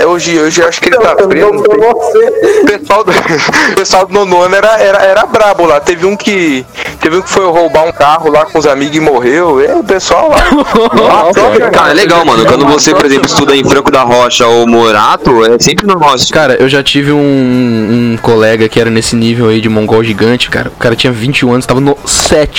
hoje, 0.06 0.38
hoje 0.40 0.60
eu 0.62 0.68
acho 0.68 0.80
que 0.80 0.88
ele 0.88 0.96
tá 0.96 1.16
Eu 1.18 1.28
preso. 1.28 1.52
não 1.52 1.62
tô 1.62 1.72
O 1.72 2.64
pessoal 2.66 3.04
do, 3.04 3.10
o 3.72 3.74
pessoal 3.76 4.06
do 4.06 4.12
nono 4.12 4.40
ano 4.42 4.54
era, 4.56 4.78
era, 4.78 4.98
era 5.02 5.26
brabo 5.26 5.66
lá. 5.66 5.80
Teve 5.80 6.06
um 6.06 6.16
que. 6.16 6.64
Teve 7.00 7.16
um 7.16 7.22
que 7.22 7.28
foi 7.30 7.44
roubar 7.46 7.84
um 7.84 7.92
carro 7.92 8.30
lá 8.30 8.44
com 8.46 8.58
os 8.58 8.66
amigos 8.66 8.96
e 8.96 9.00
morreu. 9.00 9.60
É, 9.60 9.74
o 9.74 9.82
pessoal 9.84 10.28
lá. 10.30 10.36
Cara, 11.72 11.90
é 11.90 11.94
legal, 11.94 12.24
mano. 12.24 12.44
Quando 12.46 12.66
você, 12.66 12.94
por 12.94 13.04
exemplo, 13.06 13.26
estuda 13.26 13.56
em 13.56 13.64
Franco 13.64 13.90
da 13.90 14.02
Rocha 14.02 14.46
ou 14.46 14.66
Morato, 14.66 15.44
é 15.44 15.58
sempre 15.58 15.86
normal. 15.86 16.14
Cara, 16.32 16.54
eu 16.54 16.68
já 16.68 16.82
tive 16.82 17.10
um, 17.12 17.18
um 17.18 18.18
colega 18.20 18.68
que 18.68 18.80
era 18.80 18.90
nesse 18.90 19.16
nível 19.16 19.48
aí 19.48 19.60
de 19.60 19.68
mongol 19.68 20.02
gigante, 20.04 20.48
cara. 20.50 20.68
O 20.68 20.78
cara 20.78 20.94
tinha 20.94 21.12
21 21.12 21.52
anos, 21.52 21.66
tava 21.66 21.80
no 21.80 21.96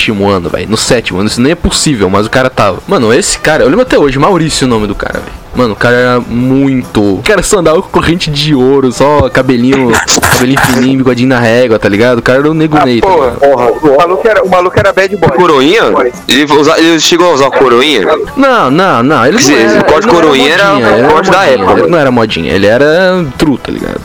sétimo 0.04 0.28
ano, 0.28 0.48
velho. 0.50 0.68
No 0.68 0.76
sétimo 0.76 1.18
ano. 1.20 1.28
Isso 1.28 1.40
nem 1.40 1.52
é 1.52 1.54
possível, 1.54 2.10
mas 2.10 2.26
o 2.26 2.30
cara 2.30 2.50
tava. 2.50 2.78
Mano, 2.86 3.12
esse 3.12 3.38
cara, 3.38 3.62
eu 3.64 3.68
lembro 3.68 3.82
até 3.82 3.98
hoje, 3.98 4.18
Maurício 4.18 4.64
é 4.64 4.66
o 4.66 4.70
nome 4.70 4.86
do 4.86 4.94
cara, 4.94 5.20
velho. 5.20 5.44
Mano, 5.56 5.72
o 5.72 5.76
cara 5.76 5.94
era 5.96 6.20
muito. 6.20 7.00
O 7.00 7.22
cara 7.22 7.42
só 7.42 7.60
andava 7.60 7.80
com 7.80 7.88
corrente 7.88 8.28
de 8.28 8.54
ouro, 8.54 8.90
só 8.90 9.28
cabelinho, 9.30 9.92
cabelinho 10.32 10.60
fininho, 10.60 10.98
bigodinho 10.98 11.28
na 11.28 11.38
régua, 11.38 11.78
tá 11.78 11.88
ligado? 11.88 12.18
O 12.18 12.22
cara 12.22 12.40
era 12.40 12.50
o 12.50 12.54
nego 12.54 12.76
Ney, 12.84 13.00
tá 13.00 13.06
Porra? 13.06 13.30
Porra, 13.32 13.70
o 13.70 13.96
maluco 13.96 14.28
era, 14.28 14.42
o 14.44 14.50
maluco 14.50 14.78
era 14.78 14.92
bad 14.92 15.16
boy. 15.16 15.30
Coroinha? 15.30 15.82
Ele, 16.28 16.52
usa- 16.52 16.78
ele 16.78 16.98
chegou 17.00 17.30
a 17.30 17.34
usar 17.34 17.50
coroinha? 17.50 18.04
Não, 18.36 18.70
não, 18.70 19.02
não. 19.02 19.24
Ele 19.26 19.38
Quer 19.38 19.50
não 19.52 19.56
dizer, 19.58 19.70
era, 19.76 19.80
o 19.80 19.84
corte 19.84 20.08
coroinha 20.08 20.52
era 20.54 20.68
modinha, 20.72 20.88
o 20.92 20.98
ele 20.98 21.08
corte 21.08 21.30
da 21.30 21.44
época. 21.46 21.72
Ele 21.80 21.88
não 21.88 21.98
era 21.98 22.10
modinha, 22.10 22.52
ele 22.52 22.66
era 22.66 23.24
true, 23.38 23.56
tá 23.58 23.70
ligado? 23.70 24.00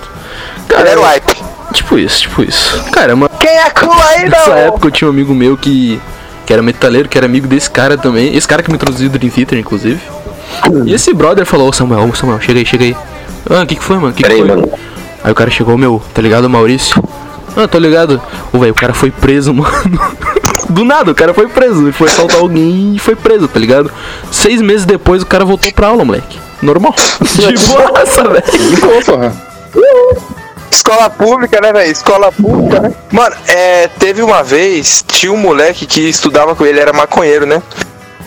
Ele 0.70 0.88
era 0.89 1.00
o 1.00 1.03
hype. 1.03 1.38
Tipo 1.73 1.97
isso, 1.97 2.21
tipo 2.21 2.43
isso. 2.43 2.83
Cara, 2.91 3.15
mano. 3.15 3.29
Quem 3.39 3.49
é 3.57 3.69
cool 3.69 3.93
aí, 3.93 4.29
Nessa 4.29 4.49
não? 4.49 4.57
época 4.57 4.88
eu 4.88 4.91
tinha 4.91 5.07
um 5.07 5.11
amigo 5.11 5.33
meu 5.33 5.55
que, 5.55 5.99
que 6.45 6.51
era 6.53 6.61
metaleiro, 6.61 7.07
que 7.07 7.17
era 7.17 7.25
amigo 7.25 7.47
desse 7.47 7.69
cara 7.69 7.97
também. 7.97 8.35
Esse 8.35 8.47
cara 8.47 8.61
que 8.63 8.69
me 8.69 8.75
introduziu 8.75 9.09
do 9.09 9.17
Dream 9.17 9.31
Theater, 9.31 9.57
inclusive. 9.59 9.99
E 10.85 10.93
esse 10.93 11.13
brother 11.13 11.45
falou, 11.45 11.69
ô 11.69 11.73
Samuel, 11.73 12.09
ô 12.09 12.15
Samuel, 12.15 12.41
chega 12.41 12.59
aí, 12.59 12.65
chega 12.65 12.83
aí. 12.85 12.95
Ah, 13.49 13.61
o 13.63 13.65
que, 13.67 13.75
que 13.75 13.83
foi, 13.83 13.97
mano? 13.97 14.13
Que 14.13 14.23
que 14.23 14.29
Pera 14.29 14.33
aí, 14.33 14.39
foi? 14.39 14.49
mano. 14.49 14.71
Aí 15.23 15.31
o 15.31 15.35
cara 15.35 15.49
chegou, 15.49 15.77
meu, 15.77 16.01
tá 16.13 16.21
ligado, 16.21 16.49
Maurício? 16.49 17.01
Ah, 17.55 17.67
tô 17.67 17.77
ligado. 17.77 18.21
Ô, 18.51 18.59
velho, 18.59 18.71
o 18.71 18.75
cara 18.75 18.93
foi 18.93 19.11
preso, 19.11 19.53
mano. 19.53 19.71
Do 20.69 20.83
nada, 20.83 21.11
o 21.11 21.15
cara 21.15 21.33
foi 21.33 21.47
preso. 21.47 21.83
Ele 21.83 21.91
foi 21.91 22.07
assaltar 22.07 22.38
alguém 22.39 22.95
e 22.95 22.99
foi 22.99 23.15
preso, 23.15 23.47
tá 23.47 23.59
ligado? 23.59 23.91
Seis 24.31 24.61
meses 24.61 24.85
depois 24.85 25.21
o 25.21 25.25
cara 25.25 25.45
voltou 25.45 25.71
pra 25.71 25.88
aula, 25.88 26.03
moleque. 26.03 26.39
Normal. 26.61 26.93
De 27.23 27.57
boaça, 27.67 28.23
velho. 28.27 28.69
De 28.75 28.81
boa, 28.81 29.01
porra. 29.03 29.33
Escola 30.71 31.09
pública, 31.09 31.59
né, 31.61 31.73
velho? 31.73 31.91
Escola 31.91 32.31
pública, 32.31 32.79
né? 32.79 32.93
Mano, 33.11 33.35
é, 33.47 33.88
teve 33.99 34.21
uma 34.21 34.43
vez, 34.43 35.03
tinha 35.07 35.31
um 35.31 35.38
moleque 35.38 35.85
que 35.85 36.01
estudava 36.09 36.55
com 36.55 36.65
ele, 36.65 36.79
era 36.79 36.93
maconheiro, 36.93 37.45
né? 37.45 37.61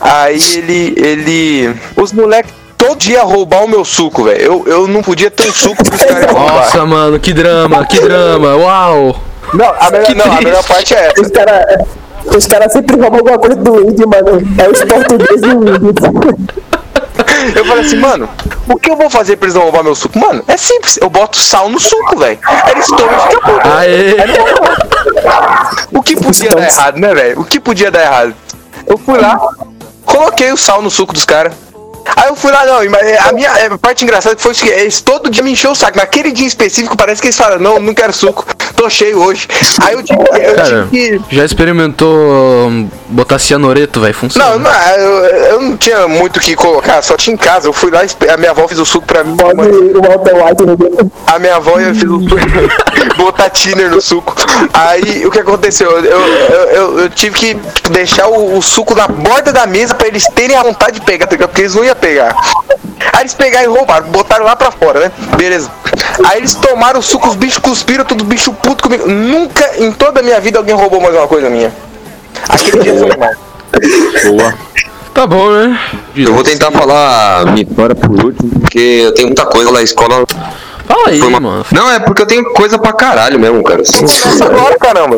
Aí 0.01 0.41
ele, 0.57 0.95
ele. 0.97 1.75
Os 1.97 2.13
moleques 2.13 2.53
todo 2.77 2.99
dia 2.99 3.23
roubar 3.23 3.65
o 3.65 3.69
meu 3.69 3.85
suco, 3.85 4.25
velho. 4.25 4.41
Eu, 4.41 4.65
eu 4.67 4.89
não 4.89 5.03
podia 5.03 5.31
ter 5.31 5.49
um 5.49 5.53
suco 5.53 5.85
pros 5.85 6.03
caras 6.03 6.27
roubar. 6.27 6.55
Nossa, 6.55 6.85
mano, 6.85 7.21
que 7.21 7.33
drama, 7.33 7.85
que 7.87 8.01
drama. 8.01 8.57
Uau. 8.57 9.17
Não, 9.55 9.75
a 9.79 9.91
melhor, 9.91 10.15
não, 10.15 10.33
a 10.33 10.41
melhor 10.41 10.65
parte 10.65 10.95
é 10.95 11.09
essa. 11.09 11.21
Os 11.21 11.29
caras 11.31 11.65
os 12.25 12.47
cara 12.47 12.69
sempre 12.69 12.97
roubam 12.97 13.19
alguma 13.19 13.39
coisa 13.39 13.57
do 13.57 13.81
índio, 13.81 14.09
mano. 14.09 14.43
É 14.59 14.69
os 14.69 14.85
portugueses 14.85 15.43
e 15.43 15.47
o 15.47 15.77
índio. 15.77 16.72
Eu 17.55 17.65
falei 17.65 17.85
assim, 17.85 17.97
mano, 17.97 18.29
o 18.69 18.77
que 18.79 18.91
eu 18.91 18.97
vou 18.97 19.11
fazer 19.11 19.37
pra 19.37 19.47
eles 19.47 19.55
não 19.55 19.63
roubar 19.63 19.83
meu 19.83 19.95
suco? 19.95 20.19
Mano, 20.19 20.45
é 20.47 20.57
simples, 20.57 20.99
eu 21.01 21.11
boto 21.11 21.39
sal 21.39 21.69
no 21.69 21.81
suco, 21.81 22.17
velho. 22.19 22.39
Aí 22.45 22.73
eles 22.73 22.87
tomam 22.87 23.17
e 23.17 23.21
fica 23.21 23.41
puto. 23.41 23.69
Aê. 23.69 24.17
O 25.93 26.03
que 26.03 26.17
podia 26.17 26.51
dar 26.51 26.63
errado, 26.63 26.99
né, 26.99 27.15
velho? 27.15 27.41
O 27.41 27.45
que 27.45 27.61
podia 27.61 27.91
dar 27.91 28.03
errado? 28.03 28.35
Eu 28.87 28.99
fui 28.99 29.19
lá, 29.19 29.39
coloquei 30.05 30.53
o 30.53 30.57
sal 30.57 30.83
no 30.83 30.91
suco 30.91 31.13
dos 31.13 31.25
caras. 31.25 31.53
Aí 32.17 32.29
eu 32.29 32.37
fui 32.37 32.51
lá, 32.53 32.65
não, 32.67 32.91
mas 32.91 33.27
a 33.27 33.33
minha 33.33 33.51
a 33.53 33.79
parte 33.79 34.05
engraçada 34.05 34.37
foi 34.39 34.55
que 34.55 34.69
eles 34.69 35.01
todo 35.01 35.31
dia 35.31 35.43
me 35.43 35.53
encheu 35.53 35.71
o 35.71 35.75
saco. 35.75 35.97
Naquele 35.99 36.33
dia 36.33 36.45
em 36.45 36.49
específico, 36.49 36.97
parece 36.97 37.21
que 37.21 37.29
eles 37.29 37.37
falaram, 37.37 37.61
não, 37.61 37.79
não 37.79 37.95
quero 37.95 38.13
suco, 38.13 38.45
tô 38.77 38.89
cheio 38.91 39.21
hoje. 39.23 39.47
Aí 39.83 39.95
eu 39.95 40.03
tive, 40.03 40.21
eu 40.21 40.55
Cara, 40.57 40.89
tive 40.91 41.19
que. 41.19 41.37
já 41.37 41.45
experimentou 41.45 42.69
hum, 42.69 42.89
botar 43.09 43.39
cianureto, 43.39 44.01
vai 44.01 44.13
funcionar? 44.13 44.51
Não, 44.51 44.59
não, 44.59 44.71
eu, 44.97 45.25
eu 45.27 45.61
não 45.63 45.77
tinha 45.77 46.07
muito 46.09 46.37
o 46.39 46.41
que 46.41 46.55
colocar, 46.57 47.03
só 47.03 47.17
tinha 47.17 47.35
em 47.35 47.37
casa. 47.37 47.69
Eu 47.69 47.73
fui 47.73 47.91
lá, 47.91 48.01
a 48.33 48.37
minha 48.37 48.51
avó 48.51 48.67
fez 48.69 48.81
o 48.81 48.85
suco 48.85 49.07
pra 49.07 49.23
mim. 49.25 49.37
No 49.37 50.77
grupo. 50.77 51.13
A 51.27 51.39
minha 51.39 51.57
avó 51.57 51.79
ia 51.81 51.95
fez 51.95 52.05
o 52.11 52.21
suco, 52.21 52.37
botar 53.17 53.51
thinner 53.51 53.91
no 53.91 54.01
suco. 54.01 54.35
Aí 54.73 55.25
o 55.27 55.31
que 55.31 55.39
aconteceu? 55.41 55.91
Eu, 55.91 56.05
eu, 56.05 56.21
eu, 56.21 56.99
eu- 57.01 57.11
tive 57.11 57.37
que 57.37 57.55
tipo, 57.55 57.91
deixar 57.91 58.27
o, 58.29 58.57
o 58.57 58.63
suco 58.63 58.95
na 58.95 59.07
borda 59.07 59.53
da 59.53 59.67
mesa 59.67 59.95
pra 59.95 60.09
eles 60.09 60.25
terem 60.35 60.57
a 60.57 60.63
vontade 60.63 60.99
de 60.99 61.07
pegar, 61.07 61.27
tá 61.27 61.37
porque 61.37 61.63
eles 61.63 61.75
não 61.75 61.85
iam 61.85 61.92
pegar. 61.95 62.37
Aí 63.13 63.21
eles 63.23 63.35
pegaram 63.35 63.73
e 63.73 63.77
roubaram, 63.77 64.07
botaram 64.09 64.45
lá 64.45 64.57
pra 64.57 64.71
fora, 64.71 65.01
né? 65.01 65.13
Beleza. 65.37 65.71
Aí 66.25 66.39
eles 66.39 66.55
tomaram 66.55 67.01
o 67.01 67.03
suco, 67.03 67.29
os 67.29 67.37
bichos 67.37 67.59
cuspiram, 67.59 68.05
tudo 68.05 68.25
bicho 68.25 68.53
puto 68.53 68.85
comigo. 68.85 69.09
Nunca 69.09 69.79
em 69.79 69.93
toda 69.93 70.21
a 70.21 70.23
minha 70.23 70.41
vida 70.41 70.59
alguém 70.59 70.75
roubou 70.75 71.01
mais 71.01 71.15
uma 71.15 71.27
coisa 71.27 71.51
minha. 71.51 71.73
Aquele 72.49 72.83
dia 72.83 72.99
foi 72.99 73.17
mal. 73.17 74.53
Tá 75.15 75.27
bom, 75.27 75.51
né? 75.51 75.79
Eu 76.17 76.33
vou 76.33 76.43
tentar 76.43 76.71
falar 76.71 77.45
minha 77.47 77.67
história 77.69 77.95
por 77.95 78.11
último, 78.25 78.61
porque 78.61 79.03
eu 79.05 79.15
tenho 79.15 79.29
muita 79.29 79.45
coisa 79.45 79.71
lá 79.71 79.79
na 79.79 79.83
escola. 79.83 80.25
Fala 80.87 81.09
aí, 81.09 81.21
uma... 81.21 81.39
mano. 81.39 81.67
Não, 81.71 81.91
é 81.91 81.99
porque 81.99 82.23
eu 82.23 82.27
tenho 82.27 82.45
coisa 82.53 82.79
pra 82.79 82.93
caralho 82.93 83.39
mesmo, 83.39 83.63
cara. 83.63 83.83
Começa 83.85 84.45
agora, 84.45 84.79
caramba. 84.79 85.17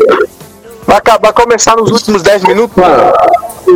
Vai 0.87 0.97
acabar 0.99 1.33
começar 1.33 1.77
nos 1.77 1.91
últimos 1.91 2.23
10 2.23 2.43
minutos, 2.45 2.77
mano. 2.77 3.13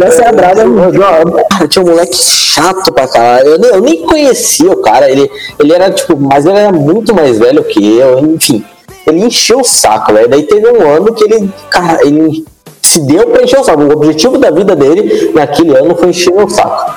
Essa 0.02 0.22
é 0.24 0.28
a 0.28 0.32
brava, 0.32 0.62
João. 0.92 1.68
Tinha 1.68 1.84
um 1.84 1.88
moleque 1.88 2.16
chato 2.16 2.92
pra 2.92 3.08
caralho. 3.08 3.48
Eu, 3.48 3.58
nem- 3.58 3.70
eu 3.70 3.80
nem 3.80 4.02
conhecia 4.06 4.70
o 4.70 4.76
cara. 4.76 5.10
Ele, 5.10 5.30
ele 5.58 5.72
era, 5.72 5.90
tipo, 5.90 6.16
mas 6.18 6.44
ele 6.44 6.58
era 6.58 6.72
muito 6.72 7.14
mais 7.14 7.38
velho 7.38 7.64
que 7.64 7.98
eu, 7.98 8.18
enfim. 8.20 8.64
Ele 9.06 9.24
encheu 9.24 9.60
o 9.60 9.64
saco, 9.64 10.12
velho. 10.12 10.28
Daí 10.28 10.42
teve 10.42 10.68
um 10.68 10.86
ano 10.96 11.14
que 11.14 11.24
ele, 11.24 11.50
cara, 11.70 11.98
ele 12.06 12.44
se 12.82 13.00
deu 13.00 13.26
pra 13.28 13.42
encher 13.42 13.58
o 13.60 13.64
saco. 13.64 13.82
O 13.82 13.92
objetivo 13.92 14.36
da 14.38 14.50
vida 14.50 14.76
dele 14.76 15.32
naquele 15.34 15.74
ano 15.76 15.96
foi 15.96 16.08
encher 16.10 16.32
o 16.34 16.48
saco. 16.48 16.94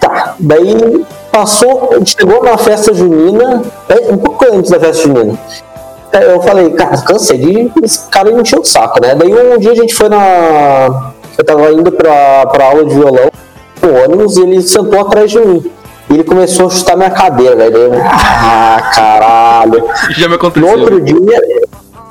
Tá, 0.00 0.34
daí 0.40 1.04
passou, 1.30 1.92
chegou 2.04 2.42
na 2.42 2.58
festa 2.58 2.92
junina, 2.92 3.62
é, 3.88 4.12
um 4.12 4.16
pouco 4.18 4.44
antes 4.52 4.68
da 4.72 4.80
festa 4.80 5.04
junina. 5.04 5.38
É, 6.12 6.34
Eu 6.34 6.42
falei, 6.42 6.70
cara, 6.70 6.96
cansei 7.02 7.38
de 7.38 7.72
esse 7.82 8.08
cara 8.08 8.30
me 8.30 8.42
encher 8.42 8.58
o 8.58 8.64
saco, 8.64 9.00
né? 9.00 9.14
Daí 9.14 9.32
um 9.32 9.58
dia 9.58 9.72
a 9.72 9.74
gente 9.74 9.94
foi 9.94 10.08
na. 10.08 11.12
Eu 11.38 11.44
tava 11.44 11.72
indo 11.72 11.90
pra, 11.92 12.46
pra 12.46 12.66
aula 12.66 12.84
de 12.84 12.94
violão 12.94 13.30
com 13.80 13.88
ônibus 14.04 14.36
e 14.36 14.42
ele 14.42 14.60
sentou 14.62 15.00
atrás 15.00 15.30
de 15.30 15.38
mim. 15.40 15.70
E 16.10 16.14
ele 16.14 16.24
começou 16.24 16.66
a 16.66 16.70
chutar 16.70 16.96
minha 16.96 17.10
cadeira, 17.10 17.56
velho. 17.70 17.92
Ah, 18.04 18.90
caralho. 18.94 19.84
Já 20.16 20.24
me 20.28 20.30
No 20.30 20.34
aconteceu. 20.34 20.68
outro 20.68 21.00
dia, 21.00 21.40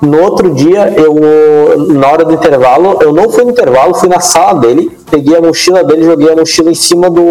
no 0.02 0.20
outro 0.24 0.56
dia, 0.56 0.92
eu, 0.98 1.86
na 1.94 2.08
hora 2.08 2.26
do 2.26 2.34
intervalo, 2.34 2.98
eu 3.02 3.14
não 3.14 3.30
fui 3.30 3.44
no 3.44 3.52
intervalo, 3.52 3.94
fui 3.94 4.10
na 4.10 4.20
sala 4.20 4.56
dele, 4.60 4.98
peguei 5.12 5.38
a 5.38 5.42
mochila 5.42 5.84
dele, 5.84 6.04
joguei 6.06 6.32
a 6.32 6.36
mochila 6.36 6.72
em 6.72 6.76
cima 6.76 7.08
do, 7.12 7.22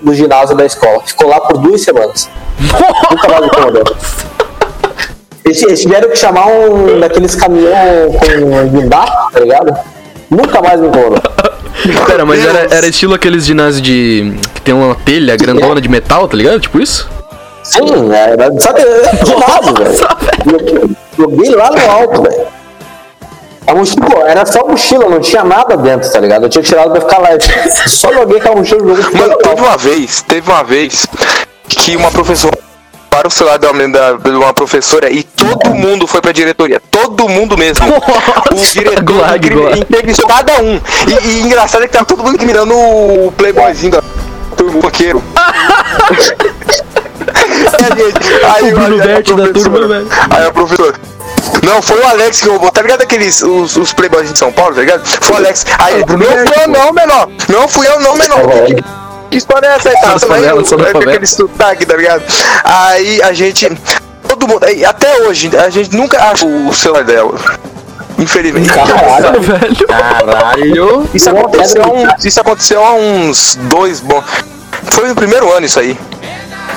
do 0.00 0.14
ginásio 0.14 0.56
da 0.56 0.64
escola. 0.64 1.00
Ficou 1.04 1.28
lá 1.28 1.38
por 1.40 1.58
duas 1.58 1.82
semanas. 1.82 2.30
Nunca 3.10 3.28
mais 3.28 3.40
me 3.42 3.46
incomodou. 3.48 3.84
Eles, 5.48 5.62
eles 5.62 5.80
tiveram 5.80 6.10
que 6.10 6.16
chamar 6.16 6.46
um 6.46 7.00
daqueles 7.00 7.34
caminhão 7.34 8.12
com 8.12 8.68
guindaste, 8.68 9.32
tá 9.32 9.40
ligado? 9.40 9.74
Nunca 10.30 10.60
mais 10.60 10.78
me 10.78 10.88
incomodou. 10.88 11.22
Pera, 12.06 12.26
mas 12.26 12.44
era, 12.44 12.68
era 12.70 12.86
estilo 12.86 13.14
aqueles 13.14 13.46
ginásios 13.46 13.80
de. 13.80 14.34
que 14.54 14.60
tem 14.60 14.74
uma 14.74 14.94
telha 14.94 15.36
grandona 15.36 15.80
de 15.80 15.88
metal, 15.88 16.28
tá 16.28 16.36
ligado? 16.36 16.60
Tipo 16.60 16.82
isso? 16.82 17.08
Sim, 17.62 18.12
era, 18.12 18.60
sabe, 18.60 18.82
era 18.82 19.24
ginásio, 19.24 19.74
velho. 19.74 20.96
Joguei 21.16 21.54
lá 21.54 21.70
no 21.70 21.90
alto, 21.90 22.22
velho. 22.24 22.46
A 23.66 23.74
mochila, 23.74 24.06
pô, 24.06 24.26
era 24.26 24.44
só 24.44 24.66
mochila, 24.66 25.08
não 25.08 25.20
tinha 25.20 25.44
nada 25.44 25.76
dentro, 25.78 26.10
tá 26.10 26.20
ligado? 26.20 26.44
Eu 26.44 26.48
tinha 26.50 26.62
tirado 26.62 26.90
pra 26.90 27.00
ficar 27.00 27.22
leve. 27.22 27.44
Só 27.88 28.12
joguei 28.12 28.40
com 28.40 28.52
a 28.52 28.56
mochila 28.56 28.82
no 28.82 28.96
jogo. 28.96 29.16
Mano, 29.16 29.36
teve 29.36 29.60
uma 29.62 29.76
vez, 29.78 30.22
teve 30.22 30.50
uma 30.50 30.62
vez 30.62 31.06
que 31.68 31.96
uma 31.96 32.10
professora 32.10 32.67
para 33.18 33.26
o 33.26 33.30
celular 33.30 33.58
da, 33.58 33.72
da, 33.72 34.12
de 34.12 34.30
uma 34.30 34.54
professora 34.54 35.10
e 35.10 35.24
todo 35.24 35.74
mundo 35.74 36.06
foi 36.06 36.20
pra 36.20 36.30
diretoria. 36.30 36.80
Todo 36.90 37.28
mundo 37.28 37.58
mesmo. 37.58 37.84
O 38.50 38.54
diretor 38.54 39.76
entrevistou 39.76 40.26
cada 40.26 40.60
um. 40.60 40.80
E, 41.06 41.28
e 41.28 41.42
engraçado 41.42 41.84
é 41.84 41.86
que 41.86 41.92
tava 41.92 42.04
todo 42.04 42.22
mundo 42.24 42.42
mirando 42.44 42.74
o 42.74 43.32
playboyzinho 43.36 43.92
da 43.92 44.02
turma, 44.56 44.78
o 44.78 44.90
gente- 44.90 45.14
aí, 48.44 48.72
O 48.72 48.80
aí 48.80 48.98
da 48.98 49.22
turma, 49.52 49.88
velho. 49.88 50.08
Aí 50.30 50.46
a 50.46 50.52
professora. 50.52 50.94
Não, 51.62 51.82
foi 51.82 52.00
o 52.00 52.08
Alex 52.08 52.40
que 52.40 52.48
roubou. 52.48 52.70
Tá 52.70 52.82
ligado 52.82 53.02
aqueles 53.02 53.42
os, 53.42 53.76
os 53.76 53.92
playboys 53.92 54.32
de 54.32 54.38
São 54.38 54.50
Paulo, 54.52 54.74
tá 54.74 54.80
ligado? 54.80 55.06
Foi 55.06 55.34
o 55.34 55.38
Alex. 55.38 55.66
Aí, 55.78 55.98
não 55.98 56.06
fui 56.06 56.26
eu 56.62 56.68
não, 56.68 56.92
menor. 56.92 57.28
Não 57.48 57.68
fui 57.68 57.86
eu 57.86 58.00
não, 58.00 58.16
menor. 58.16 58.40
Que, 59.30 59.36
história 59.36 59.66
é 59.66 59.70
essa 59.74 59.88
aí, 59.88 59.94
tá? 59.96 60.18
Sou 60.18 60.28
da 60.28 60.34
favela, 60.36 60.62
ter 60.62 60.68
favela. 60.68 61.10
aquele 61.10 61.26
sotaque, 61.26 61.86
tá 61.86 61.96
ligado? 61.96 62.22
Aí 62.64 63.22
a 63.22 63.32
gente. 63.32 63.70
Todo 64.26 64.46
mundo. 64.48 64.64
aí, 64.64 64.84
Até 64.84 65.22
hoje, 65.22 65.50
a 65.56 65.70
gente 65.70 65.94
nunca 65.96 66.22
acha 66.22 66.46
o 66.46 66.72
celular 66.72 67.04
dela. 67.04 67.34
Infelizmente. 68.18 68.68
Caralho, 68.68 69.40
Velho. 69.40 69.86
Caralho. 69.86 71.10
Isso 71.14 71.30
aconteceu, 71.30 71.82
há 71.84 71.88
uns, 71.88 72.24
isso 72.24 72.40
aconteceu 72.40 72.84
há 72.84 72.92
uns 72.92 73.56
dois. 73.62 74.00
Bom, 74.00 74.22
foi 74.90 75.08
no 75.08 75.14
primeiro 75.14 75.52
ano 75.52 75.66
isso 75.66 75.78
aí. 75.78 75.96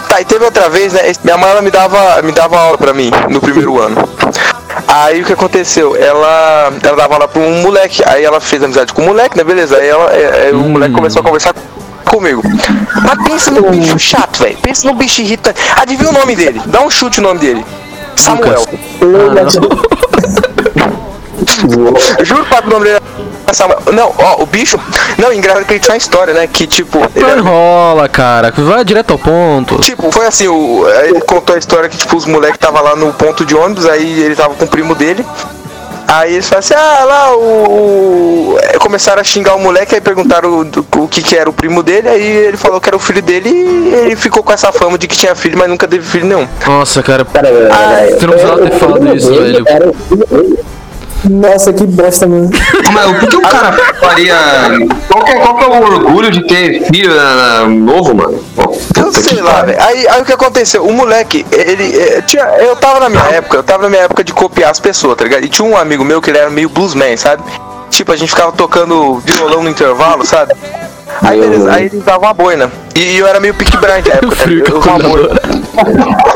Tá, 0.08 0.22
e 0.22 0.26
teve 0.26 0.44
outra 0.44 0.70
vez, 0.70 0.94
né? 0.94 1.02
Minha 1.24 1.38
mãe 1.38 1.50
ela 1.50 1.62
me 1.62 1.72
dava, 1.72 2.22
me 2.22 2.32
dava 2.32 2.60
aula 2.60 2.78
pra 2.78 2.94
mim 2.94 3.12
no 3.30 3.40
primeiro 3.40 3.82
ano. 3.82 4.08
Aí 4.88 5.22
o 5.22 5.26
que 5.26 5.34
aconteceu? 5.34 5.96
Ela, 5.96 6.72
ela 6.84 6.96
dava 6.98 7.14
aula 7.14 7.28
pra 7.28 7.42
um 7.42 7.62
moleque, 7.62 8.04
aí 8.06 8.24
ela 8.24 8.40
fez 8.40 8.62
amizade 8.62 8.94
com 8.94 9.02
o 9.02 9.06
moleque, 9.06 9.38
né? 9.38 9.44
Beleza. 9.44 9.78
Aí 9.78 9.88
ela, 9.88 10.14
é, 10.14 10.50
é, 10.50 10.52
o 10.52 10.60
moleque 10.60 10.94
começou 10.94 11.22
a 11.22 11.24
conversar 11.24 11.56
comigo. 12.02 12.42
Mas 13.04 13.24
pensa 13.24 13.52
no 13.52 13.70
bicho 13.70 13.98
chato, 14.00 14.40
velho. 14.40 14.58
Pensa 14.58 14.88
no 14.88 14.94
bicho 14.94 15.22
irritante. 15.22 15.60
Adivinha 15.76 16.10
o 16.10 16.14
nome 16.14 16.36
dele? 16.36 16.62
Dá 16.66 16.82
um 16.82 16.90
chute 16.90 17.20
o 17.20 17.24
nome 17.24 17.40
dele. 17.40 17.66
Samuel. 18.16 18.66
Juro 22.24 22.46
para 22.46 22.66
o 22.66 22.70
nome 22.70 22.86
dele. 22.86 23.02
é 23.48 23.54
Samuel. 23.54 23.82
Não, 23.94 24.14
ó, 24.18 24.44
o 24.44 24.46
bicho. 24.46 24.80
Não, 25.18 25.34
engraçado 25.34 25.66
que 25.66 25.74
ele 25.74 25.80
tinha 25.80 25.94
uma 25.94 25.98
história, 25.98 26.34
né? 26.34 26.48
Que 26.48 26.68
tipo. 26.68 27.00
Não 27.00 27.28
era 27.28 27.40
enrola, 27.40 28.08
cara. 28.08 28.54
Vai 28.56 28.84
direto 28.86 29.12
ao 29.12 29.20
ponto. 29.20 29.80
Tipo, 29.80 30.12
foi 30.12 30.26
assim, 30.28 30.48
o, 30.48 30.88
ele 31.04 31.22
contou 31.22 31.56
a 31.56 31.58
história 31.58 31.90
que, 31.90 31.98
tipo, 31.98 32.16
os 32.16 32.26
moleques 32.26 32.60
tava 32.60 32.80
lá 32.82 32.96
no 32.96 33.12
ponto 33.14 33.46
de 33.46 33.56
ônibus, 33.56 33.86
aí 33.86 34.22
ele 34.22 34.36
tava 34.36 34.54
com 34.54 34.66
o 34.66 34.68
primo 34.68 34.96
dele. 34.96 35.26
Aí 36.14 36.34
eles 36.34 36.50
falaram 36.50 36.60
assim, 36.60 36.74
ah, 36.74 37.04
lá 37.06 37.36
o. 37.38 38.58
Começaram 38.80 39.22
a 39.22 39.24
xingar 39.24 39.56
o 39.56 39.60
moleque, 39.60 39.96
aí 39.96 40.02
perguntaram 40.02 40.50
o, 40.50 41.04
o 41.04 41.08
que, 41.08 41.22
que 41.22 41.38
era 41.38 41.50
o 41.50 41.54
primo 41.54 41.82
dele, 41.82 42.10
aí 42.10 42.22
ele 42.22 42.58
falou 42.58 42.82
que 42.82 42.90
era 42.90 42.96
o 42.98 43.00
filho 43.00 43.22
dele 43.22 43.50
e 43.50 43.94
ele 43.94 44.16
ficou 44.18 44.44
com 44.44 44.52
essa 44.52 44.72
fama 44.74 44.98
de 44.98 45.08
que 45.08 45.16
tinha 45.16 45.34
filho, 45.36 45.58
mas 45.58 45.70
nunca 45.70 45.88
teve 45.88 46.06
filho 46.06 46.26
nenhum. 46.26 46.46
Nossa, 46.68 47.02
cara. 47.02 47.24
Peraí, 47.24 47.54
peraí, 47.54 47.70
peraí. 47.70 48.10
Você 48.20 48.26
não 48.26 48.34
precisava 48.34 48.62
ter 48.70 48.72
falado 48.78 49.16
isso, 49.16 49.34
velho. 49.34 49.64
Era 49.66 49.90
o 49.90 49.94
filho 49.94 50.26
dele. 50.28 50.60
Nossa, 51.30 51.72
que 51.72 51.86
bosta, 51.86 52.26
mano. 52.28 52.50
Mas 52.92 53.10
o 53.12 53.20
que, 53.20 53.28
que 53.28 53.36
o 53.38 53.42
cara 53.42 53.72
faria. 54.00 54.36
Qual 55.08 55.24
que, 55.24 55.32
é, 55.32 55.36
qual 55.40 55.56
que 55.56 55.64
é 55.64 55.68
o 55.68 55.84
orgulho 55.84 56.32
de 56.32 56.48
ter 56.48 56.84
filho 56.88 57.14
na- 57.16 57.68
novo, 57.68 58.16
mano? 58.16 58.44
Pô, 58.56 58.76
Eu 59.14 59.24
sei 59.24 59.42
lá, 59.42 59.62
velho. 59.64 59.82
Aí, 59.82 60.08
aí 60.08 60.22
o 60.22 60.26
que 60.26 60.34
aconteceu? 60.34 60.86
O 60.86 60.94
moleque, 60.94 61.46
ele. 61.52 61.98
eh, 62.00 62.22
Tinha, 62.22 62.44
eu 62.60 62.76
tava 62.76 63.00
na 63.00 63.10
minha 63.10 63.24
época, 63.26 63.58
eu 63.58 63.64
tava 63.64 63.84
na 63.84 63.90
minha 63.90 64.04
época 64.04 64.24
de 64.24 64.34
copiar 64.34 64.72
as 64.72 64.80
pessoas, 64.80 65.18
tá 65.18 65.24
ligado? 65.24 65.44
E 65.44 65.50
tinha 65.50 65.68
um 65.68 65.76
amigo 65.78 66.04
meu 66.04 66.22
que 66.22 66.30
ele 66.30 66.38
era 66.38 66.50
meio 66.50 66.70
bluesman, 66.70 67.16
sabe? 67.18 67.44
Tipo, 67.90 68.12
a 68.14 68.16
gente 68.16 68.30
ficava 68.30 68.52
tocando 68.54 69.20
violão 69.26 69.64
no 69.64 69.70
intervalo, 69.70 70.24
beleza. 70.24 70.56
Aí, 71.22 71.40
beleza, 71.40 71.72
aí 71.74 71.86
ele 71.88 71.98
usava 71.98 72.20
uma 72.20 72.34
boina. 72.34 72.72
E 72.96 73.18
eu 73.18 73.28
era 73.28 73.40
meio 73.40 73.54
pick 73.54 73.70
blind 73.78 74.06
na 74.08 74.14
época, 74.16 74.36
tá 74.36 74.46
ligado? 74.46 74.72
Eu 74.72 74.80
usava 74.80 74.98
uma 74.98 75.10
boina. 75.10 75.42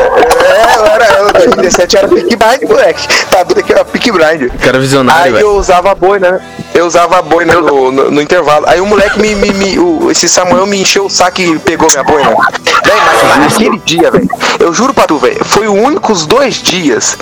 É, 0.45 0.77
eu 0.77 0.85
era, 0.85 1.05
eu, 1.19 1.24
2017 1.37 1.97
era 1.97 2.07
pick 2.07 2.35
blind, 2.35 2.69
moleque. 2.69 3.07
Tá 3.29 3.43
doido 3.43 3.63
que 3.63 3.71
era 3.73 3.85
pick 3.85 4.11
blind. 4.11 4.51
Cara 4.61 4.79
visionário, 4.79 5.25
Aí 5.25 5.31
velho. 5.33 5.43
eu 5.45 5.55
usava 5.57 5.91
a 5.91 5.95
boina, 5.95 6.31
né? 6.31 6.41
Eu 6.73 6.85
usava 6.85 7.17
a 7.17 7.21
boina 7.21 7.53
no, 7.55 7.91
no, 7.91 8.11
no 8.11 8.21
intervalo. 8.21 8.65
Aí 8.67 8.79
o 8.81 8.85
moleque 8.85 9.19
me. 9.19 9.33
me, 9.35 9.53
me- 9.53 9.79
o, 9.79 10.11
esse 10.11 10.27
Samuel 10.27 10.65
me 10.65 10.81
encheu 10.81 11.05
o 11.05 11.09
saco 11.09 11.41
e 11.41 11.57
pegou 11.59 11.87
minha 11.89 12.03
boina. 12.03 12.29
Véi, 12.29 12.93
mas 13.37 13.51
naquele 13.53 13.77
dia, 13.85 14.11
velho. 14.11 14.27
Eu 14.59 14.73
juro 14.73 14.93
pra 14.93 15.05
tu, 15.05 15.17
velho. 15.17 15.43
Foi 15.45 15.67
o 15.67 15.73
único 15.73 16.11
os 16.11 16.25
dois 16.25 16.55
dias 16.55 17.17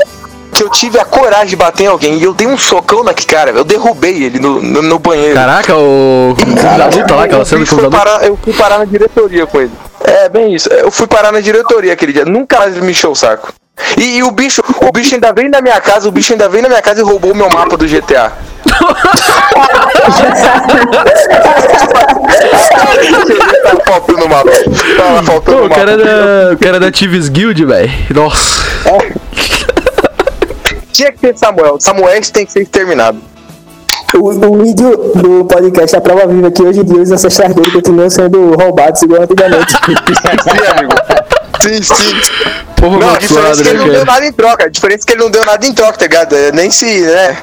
que 0.53 0.63
eu 0.63 0.69
tive 0.69 1.00
a 1.00 1.05
coragem 1.05 1.48
de 1.48 1.55
bater 1.55 1.83
em 1.83 1.88
alguém. 1.88 2.17
E 2.17 2.24
eu 2.24 2.33
dei 2.33 2.48
um 2.48 2.57
socão 2.57 3.03
naquele 3.03 3.27
cara. 3.27 3.51
Eu 3.51 3.63
derrubei 3.63 4.24
ele 4.24 4.39
no, 4.39 4.62
no, 4.62 4.81
no 4.81 5.00
banheiro. 5.00 5.36
Caraca, 5.36 5.75
o. 5.75 6.36
Da 6.77 6.88
luta 6.88 7.15
lá, 7.15 7.24
aquela 7.24 7.45
cena 7.45 7.65
do 7.65 7.89
parar, 7.89 8.24
Eu 8.24 8.38
fui 8.41 8.53
parar 8.53 8.79
na 8.79 8.86
diretoria 8.86 9.45
com 9.45 9.62
ele. 9.62 9.72
É, 10.03 10.29
bem 10.29 10.53
isso. 10.53 10.69
Eu 10.69 10.91
fui 10.91 11.07
parar 11.07 11.31
na 11.31 11.41
diretoria 11.41 11.93
aquele 11.93 12.13
dia. 12.13 12.25
Nunca 12.25 12.60
mais 12.60 12.75
ele 12.75 12.86
me 12.86 12.91
encheu 12.91 13.12
o 13.12 13.15
saco. 13.15 13.53
E, 13.98 14.17
e 14.17 14.24
o 14.24 14.31
bicho, 14.31 14.62
o 14.81 14.91
bicho 14.91 15.15
ainda 15.15 15.33
veio 15.33 15.50
na 15.50 15.60
minha 15.60 15.81
casa, 15.81 16.07
o 16.07 16.12
bicho 16.12 16.31
ainda 16.31 16.48
veio 16.48 16.62
na 16.62 16.69
minha 16.69 16.81
casa 16.81 17.01
e 17.01 17.03
roubou 17.03 17.31
o 17.31 17.36
meu 17.36 17.50
mapa 17.50 17.75
do 17.75 17.88
GTA. 17.88 18.31
Faltando 23.86 24.25
o 24.25 24.29
mapa. 24.29 24.51
Tava 24.98 25.24
faltando 25.24 25.57
Pô, 25.57 25.63
o 25.63 25.65
o 25.65 25.69
cara 25.69 25.98
mapa. 25.98 26.03
da. 26.03 26.53
O 26.53 26.57
cara 26.57 26.79
da 26.79 26.91
Tives 26.91 27.29
Guild, 27.29 27.65
velho. 27.65 27.91
Nossa. 28.13 28.63
Tinha 30.93 31.12
que 31.12 31.17
ter 31.19 31.38
Samuel. 31.38 31.77
Samuel 31.79 32.21
tem 32.31 32.45
que 32.45 32.51
ser 32.51 32.62
exterminado. 32.62 33.17
O, 34.13 34.29
o 34.29 34.63
vídeo 34.63 35.12
do 35.15 35.45
podcast 35.45 35.95
é 35.95 35.97
a 35.97 36.01
prova 36.01 36.27
viva 36.27 36.51
que 36.51 36.62
hoje 36.62 36.81
em 36.81 36.83
dia 36.83 37.01
os 37.01 37.12
ancestrais 37.12 37.53
dele 37.55 37.71
continuam 37.71 38.10
sendo 38.10 38.53
roubados 38.56 39.01
igual 39.01 39.23
antigamente. 39.23 39.73
Sim, 39.73 40.67
amigo. 40.77 40.93
Sim, 41.62 41.82
sim. 41.82 42.15
Porra, 42.75 42.97
Não, 42.99 43.15
a 43.15 43.17
diferença 43.17 43.62
é 43.62 43.63
que 43.63 43.69
ele 43.69 43.77
não 43.79 43.88
né, 43.88 43.93
deu 43.93 44.06
nada 44.06 44.25
em 44.25 44.32
troca. 44.34 44.65
A 44.65 44.69
diferença 44.69 45.03
é 45.03 45.06
que 45.08 45.13
ele 45.13 45.23
não 45.23 45.32
deu 45.32 45.45
nada 45.45 45.65
em 45.65 45.73
troca, 45.73 45.97
tá 45.97 46.06
ligado? 46.06 46.36
É, 46.36 46.51
Nem 46.51 46.69
se, 46.69 47.01
né? 47.01 47.38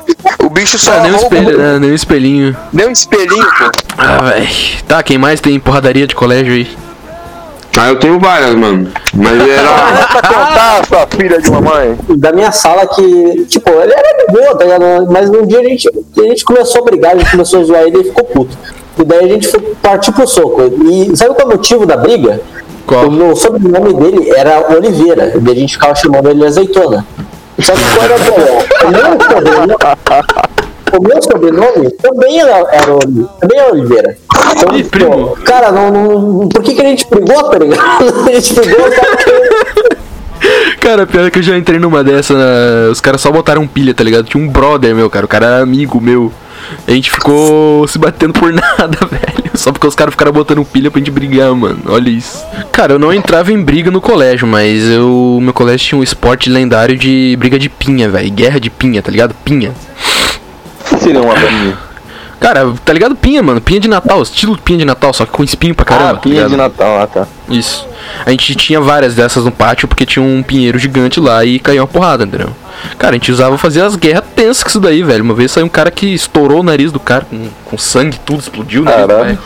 O 0.44 0.50
bicho 0.50 0.78
só 0.78 0.92
Ah, 0.92 1.00
nem 1.00 1.12
um 1.12 1.16
espelho, 1.16 1.58
né? 1.58 1.78
Nem 1.78 1.90
um 1.90 1.94
espelhinho. 1.94 2.56
Deu 2.72 2.88
um 2.88 2.92
espelhinho, 2.92 3.46
pô. 3.58 3.70
Ah, 3.96 4.30
velho. 4.30 4.48
Tá, 4.86 5.02
quem 5.02 5.16
mais 5.16 5.40
tem 5.40 5.58
porradaria 5.58 6.06
de 6.06 6.14
colégio 6.14 6.52
aí? 6.52 6.76
Ah, 7.78 7.88
eu 7.88 7.98
tenho 7.98 8.18
várias, 8.18 8.54
mano. 8.54 8.90
Mas 9.14 9.40
era. 9.48 9.68
é 9.68 10.06
pra 10.06 10.22
contar, 10.22 10.86
sua 10.86 11.06
filha 11.06 11.40
de 11.40 11.48
uma 11.48 11.60
mãe. 11.60 11.96
da 12.16 12.32
minha 12.32 12.52
sala 12.52 12.86
que, 12.86 13.44
tipo, 13.46 13.70
ele 13.70 13.92
era 13.92 14.26
de 14.26 14.32
boa, 14.32 14.56
tá 14.56 14.64
ligado? 14.64 15.10
Mas 15.10 15.30
um 15.30 15.46
dia 15.46 15.60
a 15.60 15.64
gente, 15.64 15.88
a 15.88 16.22
gente 16.22 16.44
começou 16.44 16.82
a 16.82 16.84
brigar, 16.84 17.14
a 17.14 17.18
gente 17.18 17.30
começou 17.30 17.60
a 17.60 17.64
zoar 17.64 17.82
ele 17.82 17.96
e 17.96 18.00
ele 18.00 18.08
ficou 18.08 18.24
puto. 18.24 18.58
E 18.98 19.04
daí 19.04 19.24
a 19.24 19.28
gente 19.28 19.48
foi 19.48 19.60
partir 19.80 20.12
pro 20.12 20.26
soco. 20.26 20.62
E 20.62 21.16
sabe 21.16 21.34
qual 21.34 21.48
é 21.48 21.52
o 21.52 21.56
motivo 21.56 21.86
da 21.86 21.96
briga? 21.96 22.40
Qual? 22.86 23.08
O, 23.08 23.36
sobrenome 23.36 23.94
dele 23.94 24.30
era 24.36 24.74
Oliveira, 24.74 25.32
e 25.40 25.50
a 25.50 25.54
gente 25.54 25.74
ficava 25.74 25.94
chamando 25.94 26.28
ele 26.28 26.40
de 26.40 26.46
azeitona. 26.46 27.06
Só 27.60 27.72
que 27.72 27.80
qual 27.94 28.04
era 28.04 28.16
o 29.14 29.18
problema? 29.18 29.76
O 30.92 31.02
meu 31.02 31.22
sobrenome, 31.22 31.90
também 31.92 32.40
era, 32.40 32.58
era, 32.72 32.98
também 33.40 33.58
era 33.58 33.72
Oliveira. 33.72 34.16
Então, 34.56 34.76
Ih, 34.76 34.84
primo. 34.84 35.36
cara, 35.44 35.70
não, 35.70 35.90
não, 35.90 36.48
por 36.48 36.62
que, 36.62 36.74
que 36.74 36.80
a 36.80 36.84
gente 36.84 37.06
brigou, 37.08 37.44
tá 37.50 37.58
ligado? 37.58 37.80
A 38.28 38.32
gente 38.32 38.54
brigou, 38.54 38.90
cara, 38.90 40.00
Cara, 40.80 41.06
pior 41.06 41.30
que 41.30 41.38
eu 41.38 41.42
já 41.42 41.56
entrei 41.56 41.78
numa 41.78 42.02
dessa, 42.02 42.34
né? 42.34 42.88
os 42.90 43.00
caras 43.00 43.20
só 43.20 43.30
botaram 43.30 43.66
pilha, 43.66 43.92
tá 43.92 44.02
ligado? 44.02 44.24
Tinha 44.24 44.42
um 44.42 44.48
brother 44.48 44.94
meu, 44.94 45.10
cara, 45.10 45.26
o 45.26 45.28
cara 45.28 45.46
era 45.46 45.62
amigo 45.62 46.00
meu. 46.00 46.32
A 46.86 46.90
gente 46.92 47.10
ficou 47.10 47.86
se 47.86 47.98
batendo 47.98 48.32
por 48.32 48.52
nada, 48.52 48.98
velho. 49.10 49.50
Só 49.54 49.72
porque 49.72 49.86
os 49.86 49.94
caras 49.94 50.12
ficaram 50.14 50.32
botando 50.32 50.64
pilha 50.64 50.90
pra 50.90 50.98
gente 50.98 51.10
brigar, 51.10 51.54
mano. 51.54 51.80
Olha 51.86 52.08
isso. 52.08 52.42
Cara, 52.72 52.94
eu 52.94 52.98
não 52.98 53.12
entrava 53.12 53.52
em 53.52 53.62
briga 53.62 53.90
no 53.90 54.00
colégio, 54.00 54.46
mas 54.46 54.88
eu. 54.88 55.38
Meu 55.42 55.52
colégio 55.52 55.88
tinha 55.88 55.98
um 55.98 56.02
esporte 56.02 56.48
lendário 56.48 56.96
de 56.96 57.36
briga 57.38 57.58
de 57.58 57.68
pinha, 57.68 58.08
velho. 58.08 58.30
Guerra 58.30 58.60
de 58.60 58.70
pinha, 58.70 59.02
tá 59.02 59.10
ligado? 59.10 59.34
Pinha. 59.44 59.72
O 60.92 60.96
que 60.96 61.02
seria 61.02 61.20
uma 61.22 61.34
pinha? 61.34 61.78
Cara, 62.40 62.72
tá 62.84 62.92
ligado? 62.94 63.14
Pinha, 63.14 63.42
mano. 63.42 63.60
Pinha 63.60 63.80
de 63.80 63.86
Natal, 63.88 64.22
estilo 64.22 64.56
pinha 64.56 64.78
de 64.78 64.84
Natal, 64.86 65.12
só 65.12 65.26
que 65.26 65.32
com 65.32 65.44
espinho 65.44 65.74
pra 65.74 65.84
caramba. 65.84 66.10
Ah, 66.10 66.14
tá 66.14 66.20
pinha 66.20 66.34
ligado? 66.36 66.50
de 66.50 66.56
Natal, 66.56 66.98
ah 67.02 67.06
tá. 67.06 67.26
Isso. 67.50 67.86
A 68.24 68.30
gente 68.30 68.54
tinha 68.54 68.80
várias 68.80 69.14
dessas 69.14 69.44
no 69.44 69.50
pátio 69.52 69.86
porque 69.86 70.06
tinha 70.06 70.24
um 70.24 70.42
pinheiro 70.42 70.78
gigante 70.78 71.20
lá 71.20 71.44
e 71.44 71.58
caiu 71.58 71.82
uma 71.82 71.86
porrada, 71.88 72.24
entendeu? 72.24 72.48
Cara, 72.98 73.10
a 73.10 73.18
gente 73.18 73.30
usava 73.30 73.58
fazer 73.58 73.82
as 73.82 73.94
guerras 73.94 74.24
tensas 74.34 74.62
com 74.62 74.70
isso 74.70 74.80
daí, 74.80 75.02
velho. 75.02 75.22
Uma 75.22 75.34
vez 75.34 75.52
saiu 75.52 75.66
um 75.66 75.68
cara 75.68 75.90
que 75.90 76.06
estourou 76.14 76.60
o 76.60 76.62
nariz 76.62 76.90
do 76.90 76.98
cara 76.98 77.26
com, 77.28 77.48
com 77.66 77.76
sangue, 77.76 78.18
tudo, 78.24 78.40
explodiu 78.40 78.82
o 78.82 78.84
nariz 78.86 79.02
do 79.02 79.08
Caralho. 79.08 79.24
velho. 79.26 79.38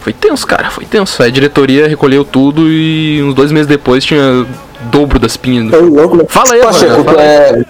Foi 0.00 0.12
tenso, 0.12 0.46
cara, 0.46 0.70
foi 0.70 0.84
tenso. 0.84 1.20
Aí 1.20 1.28
a 1.30 1.32
diretoria 1.32 1.88
recolheu 1.88 2.24
tudo 2.24 2.68
e 2.70 3.20
uns 3.24 3.34
dois 3.34 3.50
meses 3.50 3.66
depois 3.66 4.04
tinha 4.04 4.20
o 4.22 4.46
dobro 4.88 5.18
das 5.18 5.36
pinhas. 5.36 5.72
Louco, 5.82 6.16
né? 6.16 6.24
Fala 6.28 6.52
aí, 6.54 6.60
Poxa, 6.60 6.86
mano. 6.86 6.98
tu 7.02 7.04
Fala 7.10 7.20
aí. 7.22 7.26
é, 7.26 7.64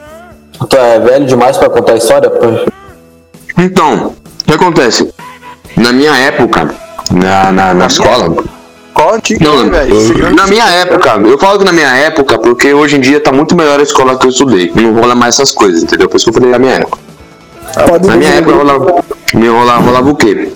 tu 0.68 0.76
é 0.76 1.00
velho 1.00 1.24
demais 1.26 1.56
pra 1.56 1.70
contar 1.70 1.92
a 1.92 1.96
história? 1.96 2.28
pô? 2.28 2.74
Então, 3.58 4.14
o 4.42 4.44
que 4.46 4.54
acontece? 4.54 5.12
Na 5.76 5.92
minha 5.92 6.16
época, 6.16 6.74
na, 7.10 7.52
na, 7.52 7.74
na 7.74 7.86
escola. 7.86 8.34
Antigo, 9.12 9.44
Não, 9.44 9.64
né, 9.64 9.84
velho? 9.84 10.34
na 10.34 10.46
minha 10.46 10.64
época, 10.64 11.20
eu 11.26 11.36
falo 11.38 11.58
que 11.58 11.64
na 11.64 11.72
minha 11.72 11.94
época, 11.96 12.38
porque 12.38 12.72
hoje 12.72 12.96
em 12.96 13.00
dia 13.00 13.20
tá 13.20 13.32
muito 13.32 13.54
melhor 13.56 13.78
a 13.80 13.82
escola 13.82 14.16
que 14.16 14.24
eu 14.26 14.30
estudei. 14.30 14.72
Não 14.74 14.94
rola 14.94 15.14
mais 15.14 15.34
essas 15.34 15.50
coisas, 15.50 15.82
entendeu? 15.82 16.08
Por 16.08 16.16
isso 16.16 16.24
que 16.26 16.30
eu 16.30 16.34
falei 16.34 16.50
na 16.50 16.58
minha 16.58 16.74
época. 16.74 16.98
Pode 17.88 18.06
Na 18.06 18.16
minha 18.16 18.30
dizer. 18.30 18.42
época 18.42 18.56
rolava, 18.56 19.04
me 19.34 19.48
rolava, 19.48 19.80
rolava 19.82 20.10
o 20.10 20.14
quê? 20.16 20.52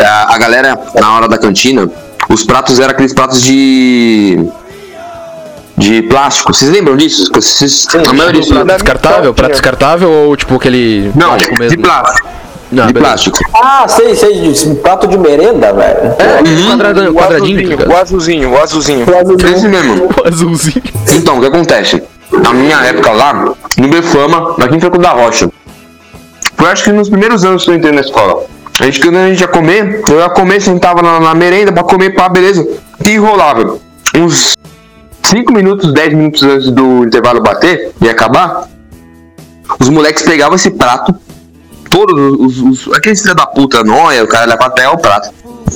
A, 0.00 0.34
a 0.34 0.38
galera, 0.38 0.78
na 0.94 1.12
hora 1.12 1.28
da 1.28 1.36
cantina, 1.36 1.90
os 2.30 2.44
pratos 2.44 2.78
eram 2.78 2.92
aqueles 2.92 3.12
pratos 3.12 3.42
de. 3.42 4.38
De 5.76 6.02
plástico. 6.02 6.52
Vocês 6.52 6.70
lembram 6.70 6.96
disso? 6.96 7.30
Vocês, 7.34 7.86
a 8.08 8.12
maioria 8.12 8.42
pratos. 8.46 8.66
Descartável? 8.74 9.34
Prato 9.34 9.52
descartável 9.52 10.10
ou 10.10 10.36
tipo 10.36 10.54
aquele. 10.54 11.10
Não, 11.14 11.28
plástico 11.30 11.68
de 11.68 11.76
plástico. 11.78 12.28
Não, 12.72 12.86
de 12.86 12.92
beleza. 12.92 13.08
plástico. 13.12 13.38
Ah, 13.54 13.86
sei, 13.88 14.14
sei, 14.16 14.52
de 14.52 14.74
prato 14.76 15.06
de 15.06 15.16
merenda, 15.18 15.72
velho. 15.72 16.14
É, 16.18 16.40
Uhum. 16.48 16.66
quadradão, 16.70 17.10
O 17.10 17.14
quadradinho, 17.14 17.58
azulzinho, 17.58 17.68
tá 17.68 17.84
o 17.84 17.86
ligado? 17.86 18.02
azulzinho, 18.02 18.50
o 18.50 18.58
azulzinho. 18.62 19.06
Esse 19.54 19.68
mesmo. 19.68 20.08
O 20.24 20.28
azulzinho. 20.28 20.82
Então, 21.12 21.38
o 21.38 21.40
que 21.40 21.46
acontece? 21.46 22.02
Na 22.42 22.52
minha 22.52 22.76
época 22.84 23.12
lá, 23.12 23.32
no 23.78 23.88
Befama, 23.88 24.56
aqui 24.60 24.76
em 24.76 24.80
Franco 24.80 24.98
da 24.98 25.10
Rocha. 25.10 25.48
Foi 26.56 26.68
acho 26.70 26.84
que 26.84 26.92
nos 26.92 27.08
primeiros 27.08 27.44
anos 27.44 27.64
que 27.64 27.70
eu 27.70 27.74
entrei 27.74 27.92
na 27.92 28.00
escola. 28.00 28.42
A 28.80 28.84
gente, 28.86 29.00
quando 29.00 29.16
a 29.18 29.28
gente 29.28 29.40
ia 29.40 29.46
comer, 29.48 30.02
eu 30.10 30.18
ia 30.18 30.28
comer, 30.30 30.60
sentava 30.60 31.00
na, 31.00 31.20
na 31.20 31.34
merenda 31.34 31.70
pra 31.72 31.84
comer, 31.84 32.10
pá, 32.10 32.28
beleza. 32.28 32.66
E 33.06 33.16
rolava. 33.18 33.76
Uns 34.16 34.54
5 35.24 35.52
minutos, 35.52 35.92
10 35.92 36.14
minutos 36.14 36.42
antes 36.42 36.70
do 36.70 37.04
intervalo 37.04 37.42
bater 37.42 37.92
e 38.00 38.08
acabar, 38.08 38.68
os 39.80 39.88
moleques 39.88 40.22
pegavam 40.22 40.54
esse 40.54 40.70
prato, 40.70 41.14
todos 41.90 42.14
os, 42.38 42.58
os 42.58 42.92
aqueles 42.94 43.20
filha 43.22 43.34
da 43.34 43.46
puta, 43.46 43.82
nóia, 43.82 44.22
o 44.22 44.28
cara 44.28 44.46
leva 44.46 44.66
até 44.66 44.88
o 44.88 44.98
prato. 44.98 45.32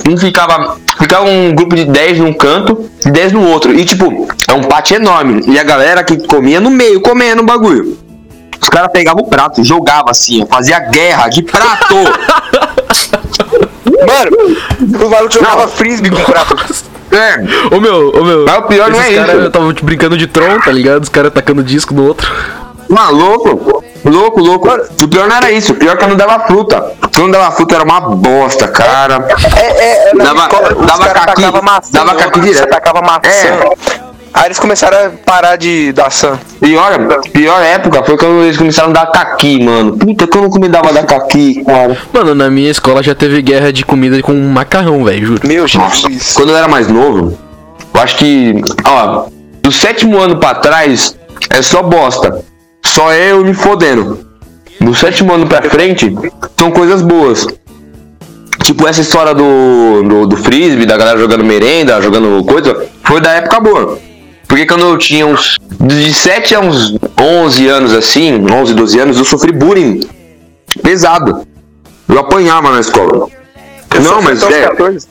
Um 0.07 0.15
ficava 0.17 0.77
ficava 0.99 1.25
um 1.25 1.53
grupo 1.53 1.75
de 1.75 1.85
10 1.85 2.19
num 2.19 2.33
canto 2.33 2.89
e 3.05 3.09
10 3.09 3.33
no 3.33 3.47
outro. 3.47 3.73
E 3.73 3.83
tipo, 3.83 4.27
é 4.47 4.53
um 4.53 4.61
pátio 4.61 4.97
enorme. 4.97 5.43
E 5.47 5.57
a 5.57 5.63
galera 5.63 6.03
que 6.03 6.25
comia 6.27 6.59
no 6.59 6.69
meio, 6.69 7.01
comendo 7.01 7.41
o 7.41 7.45
bagulho. 7.45 7.97
Os 8.61 8.69
caras 8.69 8.91
pegavam 8.91 9.23
o 9.23 9.27
prato, 9.27 9.63
jogavam 9.63 10.09
assim, 10.09 10.45
fazia 10.45 10.79
guerra 10.79 11.29
de 11.29 11.41
prato. 11.41 11.95
Mano, 13.99 15.05
o 15.05 15.09
maluco 15.09 15.33
jogava 15.33 15.67
frisbee 15.67 16.11
com 16.11 16.23
prato. 16.23 16.55
É. 17.11 17.75
Ô 17.75 17.79
meu, 17.79 18.09
ô 18.09 18.23
meu. 18.23 18.45
Mas 18.45 18.57
o 18.57 18.61
pior 18.63 18.89
não 18.89 19.01
é 19.01 19.13
caras 19.13 19.35
isso. 19.35 19.47
estavam 19.47 19.73
tipo, 19.73 19.85
brincando 19.85 20.17
de 20.17 20.27
Tron, 20.27 20.59
tá 20.59 20.71
ligado? 20.71 21.03
Os 21.03 21.09
caras 21.09 21.31
tacando 21.33 21.63
disco 21.63 21.93
no 21.93 22.05
outro. 22.07 22.31
Maluco, 22.89 23.83
louco, 24.03 24.39
louco. 24.41 24.67
O 25.03 25.07
pior 25.07 25.27
não 25.27 25.35
era 25.35 25.51
isso, 25.51 25.73
o 25.73 25.75
pior 25.75 25.93
é 25.93 25.95
que 25.97 26.03
eu 26.03 26.07
não 26.09 26.15
dava 26.15 26.39
fruta. 26.47 26.93
Quando 27.15 27.33
dava 27.33 27.51
fruta 27.51 27.75
era 27.75 27.83
uma 27.83 27.99
bosta, 28.01 28.67
cara. 28.67 29.27
É, 29.57 30.09
é, 30.09 30.13
na 30.15 30.23
Dava- 30.25 30.41
escola, 30.47 30.69
dava 30.85 31.09
caqui, 31.09 31.41
dava 31.91 32.15
caqui 32.15 32.39
direto. 32.39 32.57
Você 32.59 32.67
tacava 32.67 33.01
maçã. 33.01 33.29
É. 33.29 34.08
Aí 34.33 34.45
eles 34.45 34.59
começaram 34.59 34.97
a 34.97 35.09
parar 35.09 35.55
de 35.55 35.91
dar 35.91 36.11
sã. 36.11 36.39
Pior, 36.59 36.91
pior 37.33 37.61
época 37.61 38.03
foi 38.03 38.17
quando 38.17 38.43
eles 38.43 38.57
começaram 38.57 38.89
a 38.91 38.93
dar 38.93 39.07
caqui, 39.07 39.63
mano. 39.63 39.97
Puta, 39.97 40.27
que 40.27 40.37
eu 40.37 40.41
não 40.43 40.49
me 40.49 40.69
dava 40.69 40.93
da 40.93 41.03
caqui, 41.03 41.63
cara. 41.63 41.97
Mano, 42.13 42.35
na 42.35 42.49
minha 42.49 42.69
escola 42.69 43.01
já 43.01 43.15
teve 43.15 43.41
guerra 43.41 43.73
de 43.73 43.83
comida 43.83 44.21
com 44.21 44.33
macarrão, 44.33 45.03
velho, 45.03 45.25
juro. 45.25 45.47
Meu 45.47 45.67
Jesus. 45.67 46.33
quando 46.33 46.49
eu 46.49 46.57
era 46.57 46.67
mais 46.67 46.87
novo, 46.87 47.37
eu 47.93 48.01
acho 48.01 48.17
que, 48.17 48.55
ó, 48.85 49.25
do 49.61 49.71
sétimo 49.71 50.19
ano 50.19 50.37
pra 50.37 50.55
trás, 50.55 51.17
é 51.49 51.61
só 51.61 51.81
bosta. 51.81 52.43
Só 52.85 53.13
eu 53.13 53.43
me 53.43 53.53
fodendo. 53.53 54.27
Do 54.79 54.95
sétimo 54.95 55.33
ano 55.33 55.47
pra 55.47 55.61
frente, 55.63 56.15
são 56.57 56.71
coisas 56.71 57.01
boas. 57.01 57.45
Tipo, 58.63 58.87
essa 58.87 59.01
história 59.01 59.33
do, 59.33 60.03
do, 60.03 60.27
do 60.27 60.37
frisbee, 60.37 60.85
da 60.85 60.95
galera 60.95 61.17
jogando 61.17 61.43
merenda, 61.43 62.01
jogando 62.01 62.43
coisa, 62.45 62.85
foi 63.03 63.19
da 63.19 63.31
época 63.33 63.59
boa. 63.59 63.99
Porque 64.49 64.65
quando 64.65 64.81
eu 64.81 64.97
tinha 64.97 65.25
uns. 65.25 65.57
De 65.79 66.13
7 66.13 66.55
a 66.55 66.59
uns 66.59 66.97
11 67.17 67.67
anos 67.67 67.93
assim, 67.93 68.43
11, 68.51 68.73
12 68.73 68.99
anos, 68.99 69.17
eu 69.17 69.23
sofri 69.23 69.53
bullying 69.53 70.01
pesado. 70.83 71.47
Eu 72.07 72.19
apanhava 72.19 72.71
na 72.71 72.79
escola. 72.79 73.27
Não, 74.01 74.21
mas 74.21 74.41
é. 74.43 74.67
14. 74.67 75.07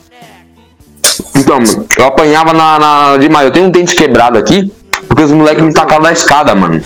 Então, 1.37 1.59
mano, 1.59 1.87
eu 1.97 2.05
apanhava 2.05 2.53
na, 2.53 2.77
na 2.77 3.17
demais. 3.17 3.45
Eu 3.45 3.51
tenho 3.51 3.67
um 3.67 3.71
dente 3.71 3.95
quebrado 3.95 4.37
aqui, 4.37 4.71
porque 5.07 5.23
os 5.23 5.31
moleques 5.31 5.63
me 5.63 5.73
tacavam 5.73 6.03
da 6.03 6.11
escada, 6.11 6.53
mano. 6.53 6.83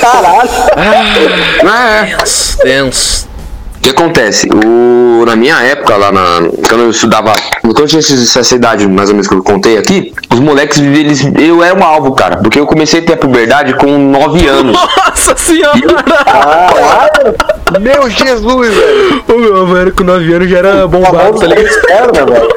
Caralho. 0.00 0.50
É, 0.76 2.12
é. 2.12 2.16
Tenso. 2.62 3.28
O 3.31 3.31
que 3.82 3.90
acontece? 3.90 4.48
O, 4.48 5.24
na 5.26 5.34
minha 5.34 5.60
época, 5.60 5.96
lá 5.96 6.12
na. 6.12 6.48
Quando 6.68 6.84
eu 6.84 6.90
estudava. 6.90 7.34
Quando 7.60 7.80
eu 7.80 7.86
tinha 7.86 7.98
essa 7.98 8.54
idade, 8.54 8.86
mais 8.86 9.08
ou 9.08 9.14
menos 9.16 9.26
que 9.26 9.34
eu 9.34 9.42
contei 9.42 9.76
aqui, 9.76 10.14
os 10.32 10.38
moleques, 10.38 10.78
eles. 10.78 11.20
Eu 11.38 11.62
era 11.62 11.74
um 11.74 11.82
alvo, 11.82 12.12
cara. 12.12 12.36
Porque 12.36 12.60
eu 12.60 12.66
comecei 12.66 13.00
a 13.00 13.02
ter 13.04 13.14
a 13.14 13.16
puberdade 13.16 13.74
com 13.74 13.98
9 13.98 14.46
anos. 14.46 14.72
Nossa 14.72 15.36
senhora! 15.36 15.80
Meu 17.80 18.08
Jesus, 18.08 18.74
velho. 18.74 19.24
Ô 19.28 19.38
meu 19.38 19.62
avô 19.62 19.76
era 19.76 19.90
com 19.90 20.04
9 20.04 20.32
anos 20.32 20.48
já 20.48 20.58
era 20.58 20.86
bombado, 20.86 21.40
tá 21.40 21.46
ligado? 21.46 21.66
Externa, 21.66 22.26
velho. 22.26 22.48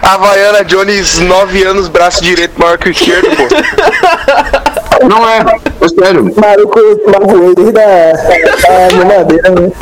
Havaiana 0.02 0.64
Jones, 0.64 1.18
9 1.18 1.62
anos, 1.64 1.88
braço 1.88 2.22
direito 2.22 2.52
maior 2.58 2.78
que 2.78 2.88
o 2.88 2.92
esquerdo, 2.92 3.28
pô. 3.36 3.44
Não 5.08 5.28
é, 5.28 5.38
é 5.80 5.88
sério. 5.88 6.32
Maluco, 6.36 6.78
maluco, 7.10 7.54
desde 7.54 7.78
a, 7.78 8.12
a 8.90 8.94
mamadeira, 8.94 9.50
né? 9.50 9.72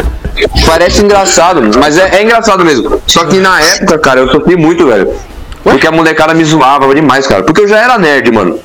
Parece 0.66 1.02
engraçado, 1.04 1.60
mas 1.78 1.98
é, 1.98 2.16
é 2.16 2.22
engraçado 2.22 2.64
mesmo. 2.64 3.00
Só 3.06 3.24
que 3.26 3.38
na 3.38 3.60
época, 3.60 3.98
cara, 3.98 4.20
eu 4.20 4.28
sofri 4.30 4.56
muito, 4.56 4.86
velho. 4.86 5.12
Porque 5.62 5.86
a 5.86 5.92
molecada 5.92 6.34
me 6.34 6.44
zoava 6.44 6.92
demais, 6.94 7.26
cara. 7.26 7.42
Porque 7.42 7.60
eu 7.60 7.68
já 7.68 7.78
era 7.78 7.98
nerd, 7.98 8.32
mano. 8.32 8.58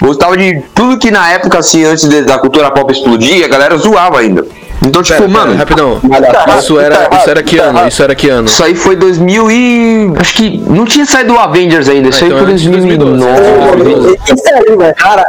Gostava 0.00 0.36
de 0.36 0.62
tudo 0.74 0.98
que 0.98 1.10
na 1.10 1.30
época, 1.32 1.58
assim, 1.58 1.84
antes 1.84 2.08
de- 2.08 2.22
da 2.22 2.38
cultura 2.38 2.70
pop 2.70 2.90
explodir, 2.92 3.44
a 3.44 3.48
galera 3.48 3.76
zoava 3.76 4.18
ainda. 4.20 4.46
Então, 4.86 5.02
tipo, 5.02 5.18
Pera, 5.18 5.28
mano, 5.30 5.46
pera, 5.46 5.58
rapidão. 5.58 6.00
errado, 6.04 6.58
Isso 6.60 6.74
tá 6.76 6.82
era, 6.82 6.94
errado, 6.94 7.18
isso 7.18 7.30
era 7.30 7.42
que 7.42 7.56
tá 7.56 7.64
ano? 7.64 7.88
Isso 7.88 8.02
era 8.02 8.14
que 8.14 8.28
ano? 8.28 8.46
isso 8.46 8.64
aí 8.64 8.74
foi 8.74 8.96
2000 8.96 9.50
e... 9.50 10.12
Acho 10.18 10.34
que 10.34 10.58
não 10.66 10.84
tinha 10.84 11.04
saído 11.04 11.34
o 11.34 11.38
Avengers 11.38 11.88
ainda. 11.88 12.08
Isso 12.08 12.22
aí 12.24 12.30
então 12.30 12.42
foi 12.44 12.52
antes 12.52 12.62
de 12.62 12.70
2009. 12.70 13.18
2012. 13.18 14.18
Isso 14.24 14.54
aí, 14.54 14.76
velho. 14.76 14.94
Cara, 14.94 15.24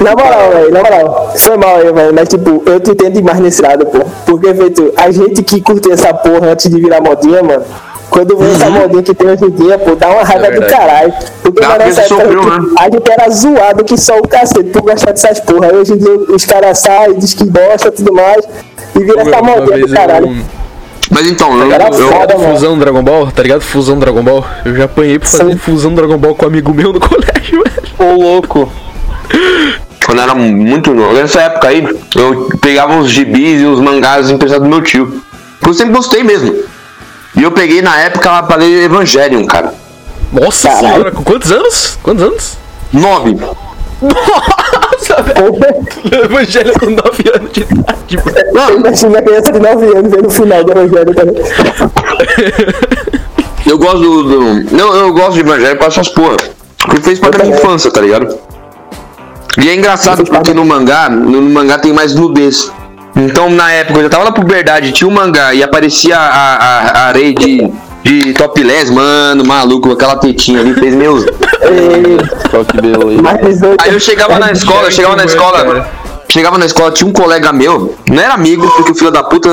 na 0.00 0.10
moral, 0.10 0.50
velho, 0.50 0.70
na 0.72 0.82
moral, 0.82 1.32
foi 1.36 1.56
mal 1.56 1.76
aí, 1.76 1.92
velho, 1.92 2.14
mas 2.14 2.28
tipo, 2.28 2.62
eu 2.66 2.80
te 2.80 2.90
entendo 2.90 3.12
demais 3.14 3.38
nesse 3.38 3.62
lado, 3.62 3.86
pô. 3.86 4.00
Porque, 4.26 4.54
feito, 4.54 4.92
a 4.96 5.10
gente 5.10 5.42
que 5.42 5.60
curtia 5.60 5.92
essa 5.94 6.12
porra 6.12 6.48
antes 6.52 6.70
de 6.70 6.80
virar 6.80 7.00
modinha, 7.00 7.42
mano, 7.42 7.64
quando 8.14 8.36
vê 8.36 8.48
essa 8.52 8.70
modinha 8.70 9.02
que 9.02 9.12
tem 9.12 9.28
hoje 9.28 9.44
em 9.44 9.50
dia, 9.50 9.76
pô, 9.76 9.96
dá 9.96 10.08
uma 10.08 10.22
raiva 10.22 10.44
do 10.44 10.60
verdade. 10.60 10.72
caralho. 10.72 11.12
Porque 11.42 11.60
Dá, 11.60 11.68
nossa 11.70 12.00
época, 12.00 12.02
sofreu, 12.04 12.44
né? 12.44 12.68
a 12.78 12.84
gente 12.84 13.10
era 13.10 13.28
zoado 13.30 13.84
que 13.84 13.98
só 13.98 14.18
o 14.18 14.28
cacete 14.28 14.70
por 14.70 14.82
gostar 14.82 15.10
dessas 15.10 15.40
porra. 15.40 15.66
Aí 15.66 15.76
hoje 15.76 15.94
em 15.94 15.96
dia 15.96 16.14
os 16.28 16.44
caras 16.44 16.78
saem, 16.78 17.18
diz 17.18 17.34
que 17.34 17.44
gosta 17.44 17.88
e 17.88 17.90
tudo 17.90 18.12
mais, 18.12 18.46
e 18.94 18.98
vira 19.00 19.20
essa 19.20 19.42
vez 19.66 19.80
do 19.88 19.92
caralho. 19.92 20.26
eu, 20.28 20.44
Mas 21.10 21.26
então, 21.26 21.58
eu, 21.60 21.72
Era 21.72 21.88
eu, 21.88 22.08
foda, 22.12 22.38
mano. 22.38 22.54
Fusão 22.54 22.78
Dragon 22.78 23.02
Ball, 23.02 23.32
tá 23.32 23.42
ligado? 23.42 23.60
Fusão 23.62 23.98
Dragon 23.98 24.22
Ball. 24.22 24.44
Eu 24.64 24.76
já 24.76 24.84
apanhei 24.84 25.18
por 25.18 25.26
fazer 25.26 25.50
Sim. 25.50 25.58
fusão 25.58 25.92
Dragon 25.92 26.16
Ball 26.16 26.36
com 26.36 26.44
um 26.44 26.48
amigo 26.48 26.72
meu 26.72 26.92
no 26.92 27.00
colégio, 27.02 27.64
velho. 27.64 27.88
Ô, 27.98 28.22
louco. 28.22 28.72
quando 30.06 30.18
eu 30.18 30.22
era 30.22 30.36
muito 30.36 30.94
novo, 30.94 31.14
nessa 31.14 31.40
época 31.40 31.66
aí, 31.66 31.84
eu 32.14 32.48
pegava 32.60 32.96
os 32.96 33.10
gibis 33.10 33.60
e 33.60 33.64
os 33.64 33.80
mangás 33.80 34.30
emprestados 34.30 34.64
do 34.68 34.70
meu 34.72 34.82
tio. 34.84 35.20
Eu 35.66 35.74
sempre 35.74 35.94
gostei 35.94 36.22
mesmo. 36.22 36.54
E 37.36 37.42
eu 37.42 37.50
peguei 37.50 37.82
na 37.82 37.98
época 37.98 38.42
pra 38.44 38.56
ler 38.56 38.84
Evangelion, 38.84 39.44
cara. 39.46 39.74
Nossa 40.32 40.68
Caralho. 40.68 40.86
senhora, 40.88 41.10
com 41.12 41.22
quantos 41.24 41.50
anos? 41.52 41.98
Quantos 42.02 42.22
anos? 42.24 42.58
Nove. 42.92 43.36
Nossa, 44.02 45.22
velho. 45.22 46.24
Evangelho 46.24 46.72
com 46.78 46.86
9 46.86 47.32
anos 47.34 47.52
de 47.52 47.60
idade, 47.62 48.16
mano. 48.52 48.76
Imagina 48.78 49.18
a 49.18 49.22
criança 49.22 49.52
de 49.52 49.58
9 49.60 49.86
anos 49.96 50.10
vendo 50.12 50.26
o 50.26 50.30
final 50.30 50.64
do 50.64 50.70
Evangelho 50.72 51.14
também. 51.14 51.34
Eu 53.66 53.78
gosto 53.78 53.98
do, 54.00 54.22
do- 54.24 54.76
Não, 54.76 54.94
eu 54.94 55.12
gosto 55.12 55.32
de 55.34 55.40
Evangelho 55.40 55.78
com 55.78 55.84
essas 55.86 56.08
porra. 56.08 56.36
Porque 56.78 57.00
fez 57.00 57.18
parte 57.18 57.38
da 57.38 57.44
minha 57.44 57.56
infância, 57.56 57.90
tá 57.90 58.00
ligado? 58.00 58.36
E 59.58 59.68
é 59.68 59.74
engraçado 59.74 60.24
porque 60.24 60.52
no 60.52 60.64
mangá, 60.64 61.08
no 61.08 61.40
mangá 61.42 61.78
tem 61.78 61.92
mais 61.92 62.14
nudez. 62.14 62.70
Então 63.16 63.48
na 63.48 63.70
época 63.72 64.00
eu 64.00 64.02
já 64.04 64.08
tava 64.08 64.24
na 64.24 64.32
puberdade, 64.32 64.92
tinha 64.92 65.08
um 65.08 65.12
mangá 65.12 65.54
e 65.54 65.62
aparecia 65.62 66.18
a, 66.18 66.20
a, 66.20 66.80
a 66.80 67.08
Arei 67.08 67.32
de, 67.32 67.70
de 68.02 68.32
topless, 68.34 68.92
mano, 68.92 69.44
maluco, 69.44 69.92
aquela 69.92 70.16
tetinha 70.16 70.60
ali, 70.60 70.74
fez 70.74 70.94
meus. 70.94 71.24
Só 72.50 72.64
que 72.64 72.80
beleza. 72.80 73.22
Mais 73.22 73.40
18. 73.40 73.82
Aí 73.82 73.92
eu 73.92 74.00
chegava 74.00 74.38
na 74.38 74.50
escola, 74.50 74.88
eu 74.88 74.90
chegava 74.90 75.16
na 75.16 75.24
escola, 75.24 75.88
chegava 76.28 76.58
na 76.58 76.66
escola, 76.66 76.90
tinha 76.90 77.08
um 77.08 77.12
colega 77.12 77.52
meu, 77.52 77.94
não 78.08 78.22
era 78.22 78.34
amigo, 78.34 78.68
porque 78.68 78.92
o 78.92 78.94
filho 78.94 79.10
da 79.10 79.22
puta. 79.22 79.48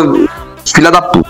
Filha 0.66 0.92
da 0.92 1.02
puta. 1.02 1.30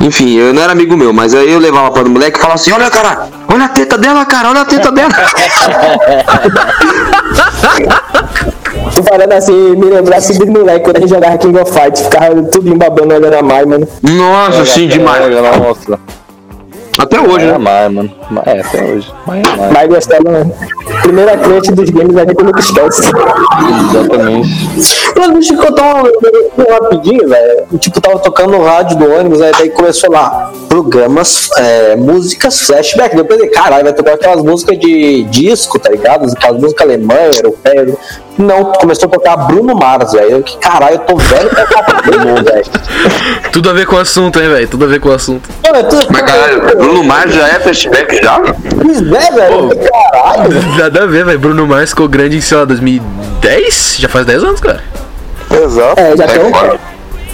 Enfim, 0.00 0.36
eu 0.36 0.54
não 0.54 0.62
era 0.62 0.72
amigo 0.72 0.96
meu, 0.96 1.12
mas 1.12 1.34
aí 1.34 1.52
eu 1.52 1.58
levava 1.58 1.90
para 1.90 2.06
o 2.06 2.10
moleque 2.10 2.38
e 2.38 2.40
falava 2.40 2.54
assim, 2.54 2.70
olha 2.70 2.88
cara, 2.88 3.28
olha 3.52 3.64
a 3.64 3.68
teta 3.68 3.98
dela, 3.98 4.24
cara, 4.24 4.50
olha 4.50 4.60
a 4.60 4.64
teta 4.64 4.92
dela. 4.92 5.10
Tô 8.98 9.04
falando 9.04 9.32
assim, 9.32 9.76
me 9.76 9.86
lembrar 9.86 10.16
assim 10.16 10.36
dos 10.36 10.48
moleques 10.48 10.82
quando 10.82 10.96
a 10.96 11.00
gente 11.00 11.10
jogava 11.10 11.38
King 11.38 11.56
of 11.60 11.72
Fight, 11.72 12.02
ficava 12.02 12.42
tudo 12.42 12.68
embabando 12.68 13.14
olhando 13.14 13.32
a 13.32 13.42
Mai, 13.42 13.64
mano. 13.64 13.86
Nossa, 14.02 14.66
sim, 14.66 14.88
demais. 14.88 15.24
Nossa. 15.30 16.00
Até 16.98 17.20
hoje, 17.20 17.44
É 17.44 17.52
né? 17.52 17.58
mais, 17.58 17.92
mano. 17.92 18.12
É, 18.44 18.58
até 18.60 18.84
hoje. 18.84 19.08
Mas 19.24 19.46
é 19.46 19.56
mais. 19.56 19.72
Mai 19.72 19.86
gostava, 19.86 20.28
mano. 20.28 20.52
Primeira 21.02 21.36
cliente 21.36 21.70
dos 21.70 21.90
games 21.90 22.16
a 22.16 22.24
gente 22.24 22.42
nunca 22.42 22.58
esquece. 22.58 23.02
Exatamente. 23.88 25.12
Mano, 25.16 25.34
deixa 25.34 25.54
eu 25.54 25.58
contar 25.58 25.94
um, 25.94 26.06
um 26.58 26.72
rapidinho, 26.72 27.28
velho. 27.28 27.66
Tipo, 27.78 28.00
tava 28.00 28.18
tocando 28.18 28.50
no 28.50 28.64
rádio 28.64 28.98
do 28.98 29.08
ônibus, 29.12 29.40
aí 29.40 29.52
daí 29.56 29.70
começou 29.70 30.10
lá, 30.10 30.50
programas, 30.68 31.48
é, 31.56 31.94
músicas 31.94 32.62
flashback. 32.62 33.14
Depois 33.14 33.48
caralho, 33.52 33.84
vai 33.84 33.92
tocar 33.92 34.14
aquelas 34.14 34.42
músicas 34.42 34.76
de 34.76 35.22
disco, 35.22 35.78
tá 35.78 35.88
ligado? 35.88 36.28
Aquelas 36.32 36.60
músicas 36.60 36.84
alemãs, 36.84 37.36
europeias. 37.36 37.94
Não, 38.38 38.72
começou 38.72 39.08
a 39.08 39.10
tocar 39.12 39.36
Bruno 39.36 39.74
Mars, 39.74 40.12
velho. 40.12 40.42
Que 40.44 40.56
caralho, 40.58 40.94
eu 40.94 40.98
tô 41.00 41.16
velho 41.16 41.50
pra 41.50 41.66
caralho, 41.66 42.36
velho. 42.44 42.64
Tudo 43.52 43.70
a 43.70 43.72
ver 43.72 43.84
com 43.86 43.96
o 43.96 43.98
assunto, 43.98 44.40
hein, 44.40 44.48
velho? 44.48 44.68
Tudo 44.68 44.84
a 44.84 44.88
ver 44.88 45.00
com 45.00 45.08
o 45.08 45.12
assunto. 45.12 45.48
Mano, 45.64 45.78
eu 45.78 45.84
tô- 45.88 45.96
Mas 46.12 46.22
caralho, 46.22 46.76
Bruno 46.76 47.02
Mars 47.04 47.34
já 47.34 47.48
é 47.48 47.58
flashback 47.60 48.22
já? 48.22 48.38
Pois 48.40 48.98
é, 49.02 49.30
velho. 49.32 49.70
Caralho. 49.90 50.50
Nada 50.78 51.02
a 51.02 51.06
ver, 51.06 51.24
velho. 51.24 51.38
Bruno 51.38 51.66
Mars 51.66 51.90
ficou 51.90 52.06
grande 52.08 52.36
em, 52.36 52.40
sei 52.40 52.56
lá, 52.58 52.64
2010? 52.64 53.96
Já 53.98 54.08
faz 54.08 54.24
10 54.24 54.44
anos, 54.44 54.60
cara. 54.60 54.82
Exato. 55.50 56.00
É, 56.00 56.16
já 56.16 56.24
É 56.24 56.26
tem 56.28 56.44
um, 56.44 56.52
foda. 56.54 56.78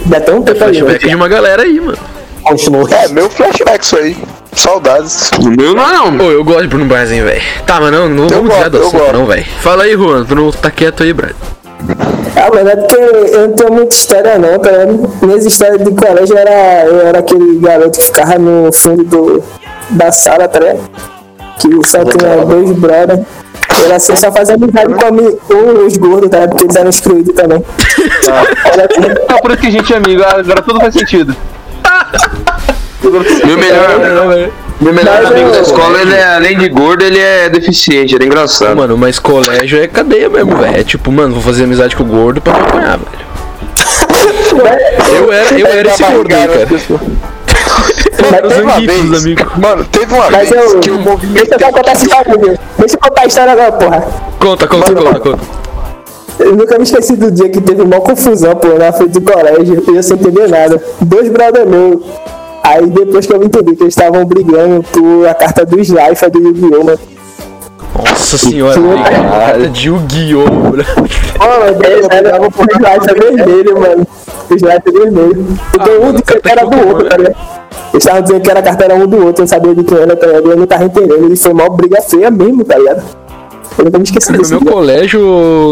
já 0.09 0.21
tem 0.21 0.33
um 0.35 0.41
tempo 0.41 0.63
aí. 0.63 0.73
Flashback 0.79 1.07
de 1.07 1.15
uma 1.15 1.27
galera 1.27 1.61
aí, 1.63 1.79
mano. 1.79 1.97
Continua. 2.43 2.89
É, 2.91 3.07
meu 3.09 3.29
flashback 3.29 3.83
isso 3.85 3.97
aí. 3.97 4.17
Saudades. 4.55 5.31
O 5.39 5.49
meu 5.49 5.75
não 5.75 5.93
não. 5.93 6.17
Pô, 6.17 6.31
eu 6.31 6.43
gosto 6.43 6.61
de 6.63 6.67
Bruno 6.67 6.85
Mars, 6.85 7.11
hein, 7.11 7.23
velho. 7.23 7.41
Tá, 7.65 7.79
mas 7.79 7.91
não, 7.91 8.09
não 8.09 8.27
vamos 8.29 8.47
gosto, 8.47 8.47
desviar 8.47 8.69
do 8.69 8.77
eu 8.77 8.87
assunto, 8.87 8.99
gosto. 8.99 9.13
não, 9.13 9.25
velho. 9.25 9.45
Fala 9.61 9.83
aí, 9.83 9.93
Juan. 9.93 10.25
Tu 10.25 10.35
não 10.35 10.51
tá 10.51 10.71
quieto 10.71 11.03
aí, 11.03 11.13
Brad. 11.13 11.35
Ah, 12.35 12.49
mas 12.53 12.67
é 12.67 12.75
porque 12.75 12.95
eu 12.95 13.47
não 13.47 13.55
tenho 13.55 13.73
muita 13.73 13.95
história 13.95 14.37
não, 14.37 14.59
tá 14.59 14.71
ligado? 14.71 15.09
Minhas 15.21 15.45
histórias 15.45 15.83
de 15.83 15.91
colégio 15.91 16.37
era, 16.37 16.85
eu 16.85 17.07
era 17.07 17.19
aquele 17.19 17.59
garoto 17.59 17.99
que 17.99 18.05
ficava 18.05 18.37
no 18.37 18.71
fundo 18.71 19.03
do, 19.03 19.43
da 19.91 20.11
sala, 20.11 20.47
tá 20.47 20.59
ligado? 20.59 20.79
Que 21.59 21.87
só 21.87 22.03
tinha 22.03 22.45
dois 22.45 22.71
brothers. 22.71 23.21
Era 23.83 23.95
assim, 23.95 24.15
só 24.15 24.31
fazia 24.31 24.55
amizade 24.55 24.93
com, 24.93 25.85
os 25.85 25.97
gordos, 25.97 26.29
tá? 26.29 26.47
Porque 26.47 26.65
eles 26.65 26.75
eram 26.75 26.89
excluídos 26.89 27.33
também. 27.35 27.63
Era 28.65 28.85
assim, 28.85 29.11
Então 29.23 29.37
por 29.39 29.51
isso 29.51 29.59
que 29.61 29.67
a 29.67 29.71
gente 29.71 29.93
é 29.93 29.97
amigo, 29.97 30.23
agora 30.23 30.61
tudo 30.61 30.79
faz 30.79 30.93
sentido. 30.93 31.35
Meu 33.45 33.57
melhor, 33.57 33.99
meu 34.81 34.93
melhor 34.93 35.21
Mas 35.21 35.31
amigo 35.31 35.51
da 35.51 35.59
escola, 35.61 36.01
ele 36.01 36.13
é, 36.15 36.35
além 36.35 36.57
de 36.57 36.67
gordo, 36.69 37.03
ele 37.03 37.19
é 37.19 37.49
deficiente, 37.49 38.15
era 38.15 38.25
engraçado. 38.25 38.75
Mano, 38.75 38.97
mas 38.97 39.19
colégio 39.19 39.81
é 39.81 39.87
cadeia 39.87 40.29
mesmo, 40.29 40.55
velho. 40.57 40.77
É 40.77 40.83
tipo, 40.83 41.11
mano, 41.11 41.33
vou 41.33 41.41
fazer 41.43 41.63
amizade 41.63 41.95
com 41.95 42.03
o 42.03 42.05
gordo 42.05 42.41
pra 42.41 42.53
me 42.53 42.59
apanhar, 42.61 42.97
velho. 42.97 43.25
Eu 45.15 45.31
era, 45.31 45.59
eu 45.59 45.67
era 45.67 45.89
esse 45.89 46.03
gordo 46.03 46.33
aí, 46.33 46.47
cara. 46.47 46.67
Mano, 48.31 48.47
Os 48.47 48.53
teve 48.53 48.63
uma 48.63 48.79
vez. 48.79 49.03
os 49.11 49.21
amigos. 49.23 49.57
Mano, 49.57 49.85
teve 49.85 50.13
uma 50.13 50.29
Mas 50.31 50.49
vez 50.49 50.73
eu. 50.73 50.79
que 50.79 50.89
o 50.91 50.99
movimento. 50.99 51.49
Deixa 51.49 51.65
eu 51.65 51.71
contar 51.73 51.91
essa 51.91 52.03
história? 52.05 52.59
Deixa 52.79 52.95
eu 52.95 52.99
contar 52.99 53.21
a 53.21 53.25
história 53.25 53.51
agora, 53.51 53.71
porra. 53.73 54.07
Conta, 54.39 54.67
conta, 54.67 54.93
conta, 54.93 55.19
conta. 55.19 55.39
Eu 56.39 56.55
nunca 56.55 56.77
me 56.77 56.83
esqueci 56.83 57.15
do 57.15 57.31
dia 57.31 57.49
que 57.49 57.61
teve 57.61 57.81
uma 57.81 57.99
confusão, 58.01 58.55
pô, 58.55 58.67
na 58.77 58.91
frente 58.91 59.11
do 59.11 59.21
colégio, 59.21 59.83
e 59.89 59.95
eu 59.95 60.03
sem 60.03 60.17
entender 60.17 60.49
nada. 60.49 60.81
Dois 61.01 61.29
brother 61.29 61.65
meus. 61.65 62.01
Aí 62.65 62.87
depois 62.87 63.27
que 63.27 63.33
eu 63.33 63.43
entendi 63.43 63.75
que 63.75 63.83
eles 63.83 63.95
estavam 63.95 64.25
brigando 64.25 64.83
por 64.91 65.27
a 65.27 65.35
carta 65.35 65.63
do 65.63 65.79
Slifer 65.79 66.31
do 66.31 66.39
Yu-Gi-Oh! 66.39 66.83
mano. 66.83 66.99
Nossa 68.09 68.37
senhora. 68.39 68.75
Carta 69.03 69.69
de 69.69 69.87
Yu-Gi-Oh! 69.87 70.45
Mano, 70.45 71.83
eles 71.83 72.07
eram 72.09 72.49
por 72.49 72.65
Slifer 72.71 73.21
vermelho, 73.21 73.79
mano. 73.79 74.07
O 74.49 74.55
Slifer 74.55 74.93
vermelho. 74.93 75.45
Porque 75.71 75.89
um 75.91 76.11
dizia 76.13 76.41
que 76.41 76.49
era 76.49 76.65
do 76.65 76.87
outro, 76.87 77.07
tá 77.07 77.17
ligado? 77.17 77.35
Eles 77.93 78.03
estavam 78.03 78.21
dizendo 78.23 78.41
que 78.41 78.49
era 78.49 78.59
a 78.59 78.63
carta 78.63 78.83
era 78.83 78.95
um 78.95 79.07
do 79.07 79.25
outro, 79.25 79.41
eu 79.41 79.43
não 79.43 79.47
sabia 79.47 79.75
de 79.75 79.83
quem 79.83 79.97
era, 79.99 80.15
tá 80.15 80.25
ligado? 80.25 80.51
Eu 80.51 80.57
não 80.57 80.65
tava 80.65 80.85
entendendo. 80.85 81.31
E 81.31 81.37
foi 81.37 81.51
uma 81.53 81.69
briga 81.69 82.01
feia 82.01 82.31
mesmo, 82.31 82.63
tá 82.63 82.77
ligado? 82.77 83.03
Eu 83.77 83.99
me 83.99 84.03
esqueci 84.05 84.31
No 84.31 84.37
meu 84.47 84.59
dia. 84.59 84.71
colégio 84.71 85.19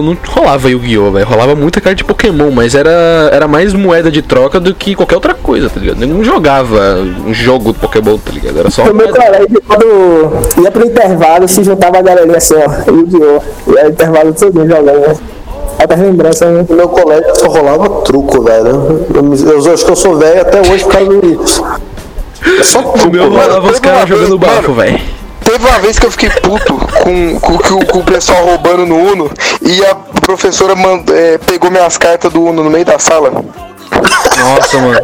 não 0.03 0.17
rolava 0.27 0.69
Yu-Gi-Oh! 0.69 1.11
velho. 1.11 1.25
Rolava 1.25 1.55
muita 1.55 1.79
carta 1.79 1.95
de 1.95 2.03
Pokémon, 2.03 2.51
mas 2.51 2.75
era, 2.75 2.91
era 3.31 3.47
mais 3.47 3.73
moeda 3.73 4.11
de 4.11 4.21
troca 4.21 4.59
do 4.59 4.73
que 4.75 4.93
qualquer 4.93 5.15
outra 5.15 5.33
coisa, 5.33 5.69
tá 5.69 5.79
ligado? 5.79 6.01
Eu 6.01 6.07
não 6.07 6.23
jogava 6.23 6.97
um 7.25 7.33
jogo 7.33 7.71
de 7.71 7.79
Pokémon, 7.79 8.17
tá 8.17 8.31
ligado? 8.31 8.59
Era 8.59 8.69
só. 8.69 8.83
No 8.85 8.93
meu 8.93 9.07
colégio, 9.09 9.61
quando 9.67 10.63
ia 10.63 10.71
pro 10.71 10.85
intervalo, 10.85 11.47
se 11.47 11.63
juntava 11.63 11.99
a 11.99 12.01
galerinha 12.01 12.37
assim, 12.37 12.55
ó, 12.55 12.91
Yu-Gi-Oh! 12.91 13.71
E 13.73 13.79
aí, 13.79 13.89
intervalo 13.89 14.33
todo 14.33 14.67
jogando, 14.67 14.99
né? 15.07 15.15
Até 15.79 15.95
lembrança, 15.95 16.45
né? 16.51 16.65
No 16.69 16.75
meu 16.75 16.89
colégio 16.89 17.35
só 17.35 17.47
rolava 17.47 17.89
truco, 18.01 18.41
velho. 18.43 19.05
Eu, 19.13 19.51
eu 19.65 19.73
acho 19.73 19.85
que 19.85 19.91
eu 19.91 19.95
sou 19.95 20.17
velho 20.17 20.41
até 20.41 20.59
hoje 20.59 20.83
por 20.83 20.91
causa 20.93 21.21
disso. 21.21 21.65
É 22.59 22.63
só 22.63 22.81
truco, 22.81 23.07
O 23.07 23.11
meu 23.11 23.29
rolava 23.29 23.71
os 23.71 23.79
caras 23.79 24.07
jogando 24.09 24.37
bafo, 24.37 24.73
velho. 24.73 24.99
Teve 25.43 25.65
uma 25.67 25.79
vez 25.79 25.99
que 25.99 26.05
eu 26.05 26.11
fiquei 26.11 26.29
puto 26.29 26.73
com, 27.03 27.39
com, 27.39 27.57
com, 27.57 27.85
com 27.85 27.99
o 27.99 28.03
pessoal 28.03 28.45
roubando 28.45 28.85
no 28.85 28.95
Uno 28.97 29.29
e 29.61 29.83
a 29.85 29.95
professora 30.21 30.75
mand- 30.75 31.09
é, 31.09 31.37
pegou 31.37 31.69
minhas 31.69 31.97
cartas 31.97 32.31
do 32.31 32.43
Uno 32.43 32.63
no 32.63 32.69
meio 32.69 32.85
da 32.85 32.97
sala. 32.99 33.31
Nossa, 34.37 34.77
mano. 34.79 34.99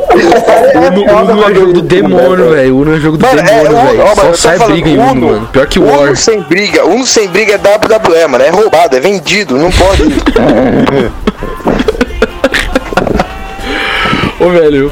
Uno, 0.75 1.33
Uno 1.33 1.49
é 1.49 1.53
jogo 1.53 1.73
do 1.73 1.81
demônio, 1.81 2.49
velho. 2.49 2.77
Uno 2.77 2.95
é 2.95 2.99
jogo 2.99 3.17
do 3.17 3.25
Mano, 3.25 3.39
é, 3.39 3.43
demônio, 3.43 3.77
Uno, 3.77 3.87
velho. 3.87 4.15
Só 4.15 4.33
sai 4.35 4.57
falando, 4.57 4.73
briga 4.73 4.89
em 4.89 4.97
Uno, 4.97 5.27
mano. 5.27 5.49
Pior 5.51 5.67
que 5.67 5.79
War. 5.79 5.99
Uno 5.99 6.15
sem 6.15 6.41
briga, 6.41 6.85
Uno 6.85 7.05
sem 7.05 7.27
briga 7.27 7.53
é 7.53 7.57
WWE, 7.57 8.27
mano. 8.27 8.43
É 8.43 8.49
roubado, 8.49 8.95
é 8.95 8.99
vendido, 8.99 9.57
não 9.57 9.71
pode. 9.71 10.03
Ô, 14.39 14.49
velho. 14.49 14.91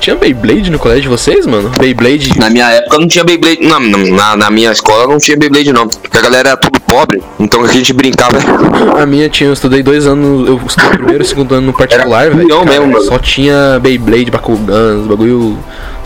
Tinha 0.00 0.16
Beyblade 0.16 0.70
no 0.70 0.78
colégio 0.78 1.02
de 1.02 1.08
vocês, 1.08 1.46
mano? 1.46 1.70
Beyblade. 1.78 2.38
Na 2.38 2.50
minha 2.50 2.70
época 2.70 2.98
não 2.98 3.08
tinha 3.08 3.24
Beyblade. 3.24 3.66
Na, 3.66 3.80
na, 3.80 4.36
na 4.36 4.50
minha 4.50 4.70
escola 4.70 5.06
não 5.06 5.18
tinha 5.18 5.36
Beyblade, 5.36 5.72
não. 5.72 5.88
Porque 5.88 6.16
a 6.16 6.20
galera 6.20 6.50
era 6.50 6.56
tudo 6.56 6.80
pobre. 6.80 7.22
Então 7.38 7.62
a 7.64 7.68
gente 7.68 7.92
brincava. 7.92 8.38
A 9.00 9.04
minha 9.06 9.28
tinha, 9.28 9.48
eu 9.50 9.52
estudei 9.52 9.82
dois 9.82 10.06
anos, 10.06 10.48
eu 10.48 10.60
estudei 10.66 10.90
primeiro 10.90 11.22
e 11.22 11.26
segundo 11.26 11.54
ano 11.54 11.66
no 11.66 11.72
particular, 11.72 12.30
velho. 12.30 12.64
mesmo, 12.64 12.86
mano. 12.86 13.04
Só 13.04 13.18
tinha 13.18 13.78
Beyblade, 13.80 14.30
Bakugan, 14.30 15.00
os 15.00 15.06
bagulho. 15.06 15.58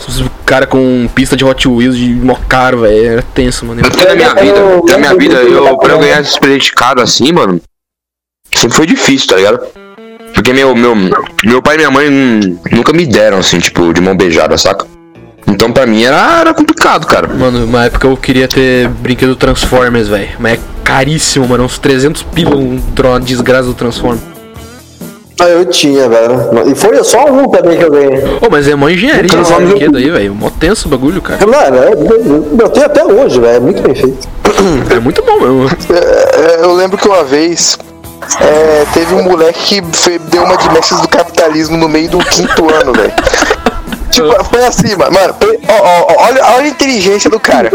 os 0.07 0.23
Cara 0.45 0.67
com 0.67 1.07
pista 1.15 1.37
de 1.37 1.45
Hot 1.45 1.65
Wheels 1.65 1.95
de 1.95 2.09
mó 2.13 2.35
caro, 2.49 2.81
velho. 2.81 3.13
Era 3.13 3.21
tenso, 3.21 3.65
mano. 3.65 3.81
Porque 3.81 4.03
na 4.03 4.15
minha 4.15 4.33
vida, 4.33 4.59
na 4.89 4.97
minha 4.97 5.15
vida, 5.15 5.35
eu, 5.35 5.77
pra 5.77 5.93
eu 5.93 5.99
ganhar 5.99 6.19
esse 6.19 6.37
presente 6.37 6.73
caro 6.73 7.01
assim, 7.01 7.31
mano, 7.31 7.61
sempre 8.53 8.75
foi 8.75 8.85
difícil, 8.85 9.27
tá 9.27 9.35
ligado? 9.37 9.61
Porque 10.41 10.53
meu, 10.53 10.75
meu, 10.75 10.95
meu 11.43 11.61
pai 11.61 11.75
e 11.75 11.77
minha 11.77 11.91
mãe 11.91 12.09
nunca 12.71 12.91
me 12.91 13.05
deram, 13.05 13.37
assim, 13.37 13.59
tipo, 13.59 13.93
de 13.93 14.01
mão 14.01 14.17
beijada, 14.17 14.57
saca? 14.57 14.87
Então 15.45 15.71
pra 15.71 15.85
mim 15.85 16.03
era, 16.03 16.39
era 16.41 16.51
complicado, 16.51 17.05
cara. 17.05 17.27
Mano, 17.27 17.63
uma 17.65 17.85
época 17.85 18.07
eu 18.07 18.17
queria 18.17 18.47
ter 18.47 18.87
brinquedo 18.89 19.35
Transformers, 19.35 20.07
velho. 20.07 20.29
Mas 20.39 20.53
é 20.53 20.59
caríssimo, 20.83 21.47
mano. 21.47 21.65
Uns 21.65 21.77
300 21.77 22.23
pila 22.23 22.55
um 22.55 22.81
tro- 22.95 23.19
desgraça 23.19 23.65
do 23.67 23.75
Transformers. 23.75 24.23
Ah, 25.39 25.47
eu 25.47 25.63
tinha, 25.65 26.09
velho. 26.09 26.71
E 26.71 26.73
foi 26.73 27.03
só 27.03 27.25
um 27.25 27.47
também 27.47 27.77
que 27.77 27.83
eu 27.85 27.91
ganhei. 27.91 28.23
Ô, 28.41 28.49
mas 28.49 28.67
é 28.67 28.73
mó 28.73 28.89
engenharia 28.89 29.39
esse 29.39 29.51
eu- 29.53 29.61
brinquedo 29.67 29.97
aí, 29.97 30.09
velho. 30.09 30.33
Mó 30.33 30.49
tenso 30.49 30.87
o 30.87 30.89
bagulho, 30.91 31.21
cara. 31.21 31.45
Mano, 31.45 31.77
eu, 31.77 32.57
eu 32.59 32.69
tenho 32.69 32.85
até 32.87 33.05
hoje, 33.05 33.39
velho. 33.39 33.57
É 33.57 33.59
muito 33.59 33.83
bem 33.83 33.93
feito. 33.93 34.27
É 34.89 34.99
muito 34.99 35.21
bom 35.23 35.39
mesmo. 35.39 35.69
É, 35.93 36.63
eu 36.63 36.73
lembro 36.73 36.97
que 36.97 37.07
uma 37.07 37.23
vez 37.23 37.77
é, 38.39 38.85
teve 38.93 39.13
um 39.15 39.23
moleque 39.23 39.81
que 39.81 39.97
fe- 39.97 40.19
deu 40.19 40.43
uma 40.43 40.57
de 40.57 40.69
mestres 40.71 40.99
do 41.01 41.07
capitalismo 41.07 41.77
no 41.77 41.89
meio 41.89 42.09
do 42.09 42.19
quinto 42.19 42.73
ano, 42.73 42.93
velho. 42.93 43.13
Tipo, 44.11 44.43
foi 44.45 44.65
assim, 44.65 44.95
mano. 44.95 45.33
Foi- 45.39 45.59
ó, 45.67 45.73
ó, 45.83 46.25
olha, 46.25 46.45
olha 46.55 46.65
a 46.65 46.67
inteligência 46.67 47.29
do 47.29 47.39
cara. 47.39 47.69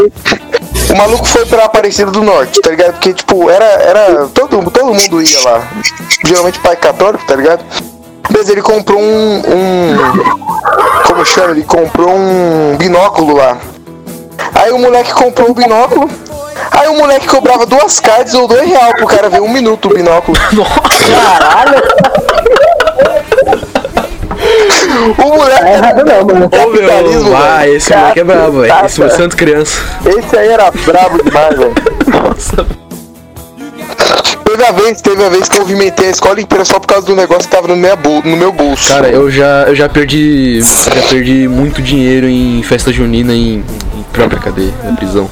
O 0.89 0.95
maluco 0.97 1.25
foi 1.25 1.45
pra 1.45 1.65
Aparecida 1.65 2.11
do 2.11 2.23
Norte, 2.23 2.61
tá 2.61 2.69
ligado? 2.69 2.93
Porque, 2.93 3.13
tipo, 3.13 3.49
era. 3.49 3.65
era 3.65 4.27
todo, 4.33 4.69
todo 4.71 4.93
mundo 4.93 5.21
ia 5.21 5.39
lá. 5.41 5.67
Geralmente 6.25 6.59
pai 6.59 6.75
católico, 6.75 7.25
tá 7.25 7.35
ligado? 7.35 7.63
Mas 8.29 8.49
ele 8.49 8.61
comprou 8.61 8.99
um, 8.99 9.37
um. 9.39 11.03
Como 11.07 11.25
chama? 11.25 11.51
Ele 11.51 11.63
comprou 11.63 12.09
um 12.15 12.75
binóculo 12.77 13.35
lá. 13.35 13.57
Aí 14.53 14.71
o 14.71 14.77
moleque 14.79 15.13
comprou 15.13 15.49
o 15.51 15.53
binóculo. 15.53 16.09
Aí 16.71 16.87
o 16.89 16.97
moleque 16.97 17.27
cobrava 17.27 17.65
duas 17.65 17.99
cartas 17.99 18.33
ou 18.33 18.47
dois 18.47 18.67
real 18.67 18.93
pro 18.95 19.07
cara 19.07 19.29
ver 19.29 19.41
um 19.41 19.49
minuto 19.51 19.89
o 19.89 19.93
binóculo. 19.93 20.37
Caralho, 21.07 21.81
O 25.17 25.37
moleque. 25.37 25.63
é 25.65 25.73
errado 25.73 26.03
não, 26.05 26.25
mano. 26.25 26.49
Ô, 26.51 26.67
meu, 26.69 27.37
ah, 27.37 27.67
esse 27.67 27.95
moleque 27.95 28.19
é 28.19 28.23
brabo, 28.23 28.61
velho. 28.61 28.85
Esse 28.85 28.95
foi 28.97 29.09
Santo 29.09 29.35
Criança. 29.37 29.79
Esse 30.05 30.37
aí 30.37 30.47
era 30.49 30.71
brabo 30.71 31.23
demais, 31.23 31.57
velho. 31.57 31.73
Nossa. 32.07 32.65
Teve 34.45 34.65
a 34.65 34.71
vez, 34.71 35.01
teve 35.01 35.23
a 35.25 35.29
vez 35.29 35.49
que 35.49 35.57
eu 35.57 35.61
movimentei 35.61 36.07
a 36.07 36.11
escola 36.11 36.39
inteira 36.39 36.63
só 36.65 36.79
por 36.79 36.87
causa 36.87 37.05
do 37.05 37.15
negócio 37.15 37.43
que 37.49 37.55
tava 37.55 37.67
no, 37.67 37.75
minha 37.75 37.95
bol- 37.95 38.21
no 38.23 38.35
meu 38.37 38.51
bolso. 38.51 38.87
Cara, 38.87 39.09
eu 39.09 39.29
já, 39.29 39.63
eu 39.67 39.75
já 39.75 39.89
perdi. 39.89 40.61
Já 40.61 41.01
perdi 41.09 41.47
muito 41.47 41.81
dinheiro 41.81 42.27
em 42.27 42.63
festa 42.63 42.91
junina 42.91 43.33
em, 43.33 43.63
em 43.93 44.05
própria 44.13 44.39
cadeia, 44.39 44.73
na 44.83 44.93
prisão. 44.95 45.29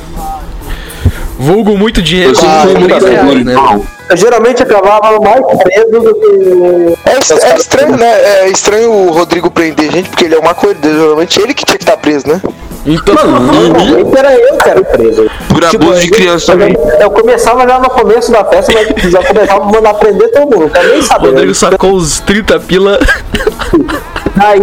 Vulgo 1.37 1.77
muito 1.77 2.01
dinheiro. 2.01 2.33
Eu 2.33 2.73
com 2.73 2.79
muito 2.79 2.97
três 2.97 3.03
reais, 3.03 3.27
seguro, 3.29 3.43
né? 3.45 3.81
Eu 4.09 4.17
geralmente 4.17 4.63
acabava 4.63 5.19
mais 5.19 5.41
preso 5.63 5.99
do 5.99 6.15
que. 6.15 6.97
É, 7.09 7.17
est- 7.19 7.43
é 7.43 7.55
estranho, 7.55 7.97
né? 7.97 8.07
É 8.43 8.49
estranho 8.49 8.91
o 8.91 9.11
Rodrigo 9.11 9.49
prender 9.51 9.91
gente, 9.91 10.09
porque 10.09 10.25
ele 10.25 10.35
é 10.35 10.39
uma 10.39 10.53
coisa. 10.53 10.77
Geralmente 10.81 11.41
ele 11.41 11.53
que 11.53 11.65
tinha 11.65 11.77
que 11.77 11.83
estar 11.83 11.97
preso, 11.97 12.27
né? 12.27 12.39
Então, 12.85 13.15
Normalmente 13.15 14.15
era 14.15 14.33
eu 14.35 14.57
que 14.57 14.69
era 14.69 14.83
preso. 14.83 15.27
Por 15.49 15.65
abuso 15.65 15.99
de 16.01 16.09
criança 16.11 16.51
eu, 16.53 16.59
também. 16.59 16.77
eu 16.99 17.09
começava 17.09 17.67
já 17.67 17.79
no 17.79 17.89
começo 17.89 18.31
da 18.31 18.45
festa, 18.45 18.71
mas 18.73 19.11
já 19.11 19.23
começava 19.23 19.63
a 19.63 19.65
mandar 19.65 19.93
prender 19.95 20.31
todo 20.31 20.43
mundo. 20.43 20.59
Não 20.59 20.69
quero 20.69 20.89
nem 20.89 20.99
o 20.99 21.03
saber. 21.03 21.29
Rodrigo 21.29 21.55
sacou 21.55 21.93
os 21.93 22.19
30 22.19 22.59
pila. 22.59 22.99
Daí, 24.35 24.59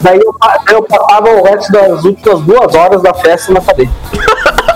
daí 0.00 0.20
eu, 0.24 0.34
eu 0.70 0.82
passava 0.84 1.30
o 1.30 1.42
resto 1.42 1.72
das 1.72 2.04
últimas 2.04 2.40
duas 2.42 2.74
horas 2.76 3.02
da 3.02 3.12
festa 3.14 3.52
na 3.52 3.60
cadeia. 3.60 3.90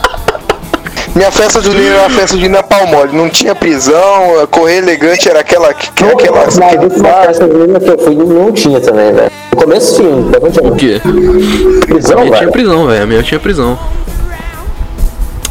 Minha 1.14 1.30
festa 1.30 1.60
junina 1.60 1.90
era 1.94 2.00
uma 2.08 2.10
festa 2.10 2.36
junina 2.36 2.62
pau 2.62 2.86
mole. 2.86 3.14
Não 3.14 3.28
tinha 3.28 3.54
prisão, 3.54 4.46
correr 4.50 4.78
elegante 4.78 5.28
era 5.28 5.40
aquela. 5.40 5.72
que- 5.74 5.90
aquela 6.04 6.44
Mas 6.46 6.56
na 6.56 6.66
última 6.68 7.08
festa 7.26 7.46
junina 7.48 7.78
que 7.80 7.90
eu 7.90 7.98
fui, 7.98 8.14
não 8.14 8.50
tinha 8.52 8.80
também, 8.80 9.12
velho. 9.12 9.30
No 9.50 9.56
começo 9.62 10.02
depois 10.30 10.56
não 10.56 10.70
O 10.72 10.76
tinha. 10.76 11.00
quê? 11.00 11.08
Prisão, 11.86 12.18
A 12.18 12.20
minha 12.22 12.30
tinha 12.30 12.40
velho. 12.40 12.52
prisão, 12.52 12.86
velho. 12.86 13.02
A 13.02 13.06
minha 13.06 13.22
tinha 13.22 13.40
prisão. 13.40 13.78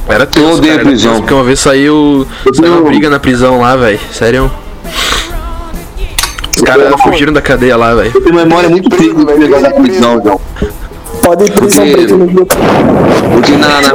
Era 0.10 0.26
tenso, 0.26 0.58
odeio 0.58 0.74
cara, 0.74 0.86
prisão. 0.86 1.10
tenso, 1.12 1.22
Porque 1.22 1.34
uma 1.36 1.44
vez 1.44 1.60
saiu, 1.60 2.28
saiu 2.56 2.74
uma 2.74 2.82
briga 2.90 3.10
na 3.10 3.20
prisão 3.20 3.62
lá, 3.62 3.76
velho. 3.76 4.00
Sério. 4.12 4.52
Os 6.58 6.64
caras 6.64 7.02
fugiram 7.02 7.32
da 7.32 7.42
cadeia 7.42 7.78
lá, 7.78 7.94
velho. 7.96 8.12
Tem 8.20 8.34
memória 8.34 8.68
muito 8.68 8.90
triste 8.90 9.14
do 9.14 9.26
negócio 9.26 9.64
da 9.64 9.72
prisão, 9.80 10.22
João. 10.24 10.42
Pode 11.32 11.46
ir 11.46 11.52
prisão 11.54 11.86
Porque- 11.86 11.96
preta 11.98 12.18
no 12.18 12.26
grupo. 12.28 12.56
Porque 13.34 13.52
na, 13.54 13.68
na, 13.82 13.92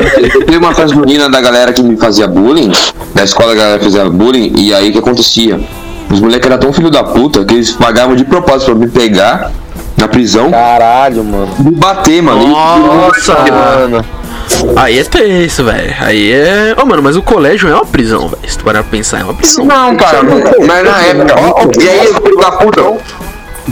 teve 0.47 0.57
uma 0.57 0.75
festa 0.75 0.95
junina 0.95 1.29
da 1.29 1.39
galera 1.39 1.71
que 1.71 1.83
me 1.83 1.95
fazia 1.99 2.27
bullying, 2.27 2.73
da 3.15 3.25
escola 3.25 3.53
a 3.53 3.55
galera 3.55 3.83
fazia 3.83 4.09
bullying, 4.09 4.55
e 4.57 4.73
aí 4.73 4.89
o 4.89 4.93
que 4.93 4.99
acontecia? 4.99 5.61
Os 6.11 6.19
moleques 6.19 6.47
eram 6.51 6.59
tão 6.59 6.73
filho 6.73 6.91
da 6.91 7.05
puta 7.05 7.45
que 7.45 7.53
eles 7.53 7.73
pagavam 7.73 8.17
de 8.17 8.25
propósito 8.25 8.71
pra 8.71 8.75
me 8.77 8.87
pegar 8.89 9.51
na 9.99 10.09
prisão 10.09 10.51
Caralho, 10.51 11.23
mano. 11.25 11.49
me 11.59 11.73
bater, 11.73 12.23
mano. 12.23 12.47
Nossa, 12.49 13.37
e- 13.47 13.51
mano. 13.51 14.05
Aí 14.77 14.99
é 14.99 15.05
tenso, 15.05 15.63
velho. 15.65 15.95
Aí 16.01 16.33
é. 16.33 16.75
Ô, 16.81 16.87
mano, 16.87 17.03
mas 17.03 17.17
o 17.17 17.23
colégio 17.23 17.69
é 17.69 17.75
uma 17.75 17.85
prisão, 17.85 18.29
velho. 18.29 18.39
Se 18.47 18.57
tu 18.57 18.65
parar 18.65 18.83
pra 18.83 18.91
pensar, 18.93 19.21
é 19.21 19.25
uma 19.25 19.35
prisão. 19.35 19.65
Não, 19.67 19.95
cara, 19.97 20.21
mas 20.23 20.85
na 20.85 21.03
época. 21.03 21.83
E 21.83 21.89
aí, 21.89 22.07
filho 22.07 22.37
da 22.39 22.53
puta. 22.53 22.83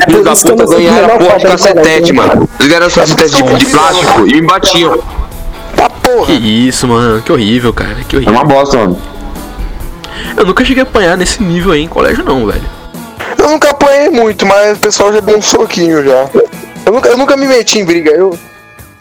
Filho 0.06 0.24
da 0.24 0.32
isso 0.32 0.44
que 0.44 0.50
eu 0.52 0.56
puta 0.56 0.76
ganharam 0.76 1.06
menor 1.06 1.18
porra 1.18 1.38
de 1.38 1.46
cacetete, 1.46 2.12
mano. 2.12 2.48
Eles 2.58 2.68
ganharam 2.68 2.90
cacetete 2.90 3.42
de, 3.42 3.54
de 3.58 3.66
plástico 3.66 4.26
e 4.26 4.40
me 4.40 4.46
batiam. 4.46 4.98
Tá 5.76 5.88
porra. 5.88 6.26
Que 6.26 6.32
isso, 6.68 6.88
mano. 6.88 7.22
Que 7.22 7.32
horrível, 7.32 7.72
cara. 7.72 7.96
Que 8.08 8.16
É 8.16 8.18
horrível. 8.18 8.34
uma 8.34 8.44
bosta, 8.44 8.76
mano. 8.76 9.00
Eu 10.36 10.44
nunca 10.46 10.64
cheguei 10.64 10.82
a 10.82 10.86
apanhar 10.86 11.16
nesse 11.16 11.42
nível 11.42 11.72
aí 11.72 11.82
em 11.82 11.88
colégio, 11.88 12.24
não, 12.24 12.46
velho. 12.46 12.62
Eu 13.38 13.48
nunca 13.50 13.70
apanhei 13.70 14.10
muito, 14.10 14.46
mas 14.46 14.76
o 14.76 14.80
pessoal 14.80 15.12
já 15.12 15.20
deu 15.20 15.38
um 15.38 15.42
soquinho 15.42 16.04
já. 16.04 16.26
Eu 16.86 16.92
nunca, 16.92 17.08
eu 17.08 17.16
nunca 17.16 17.36
me 17.36 17.46
meti 17.46 17.78
em 17.78 17.84
briga. 17.84 18.10
Eu, 18.10 18.36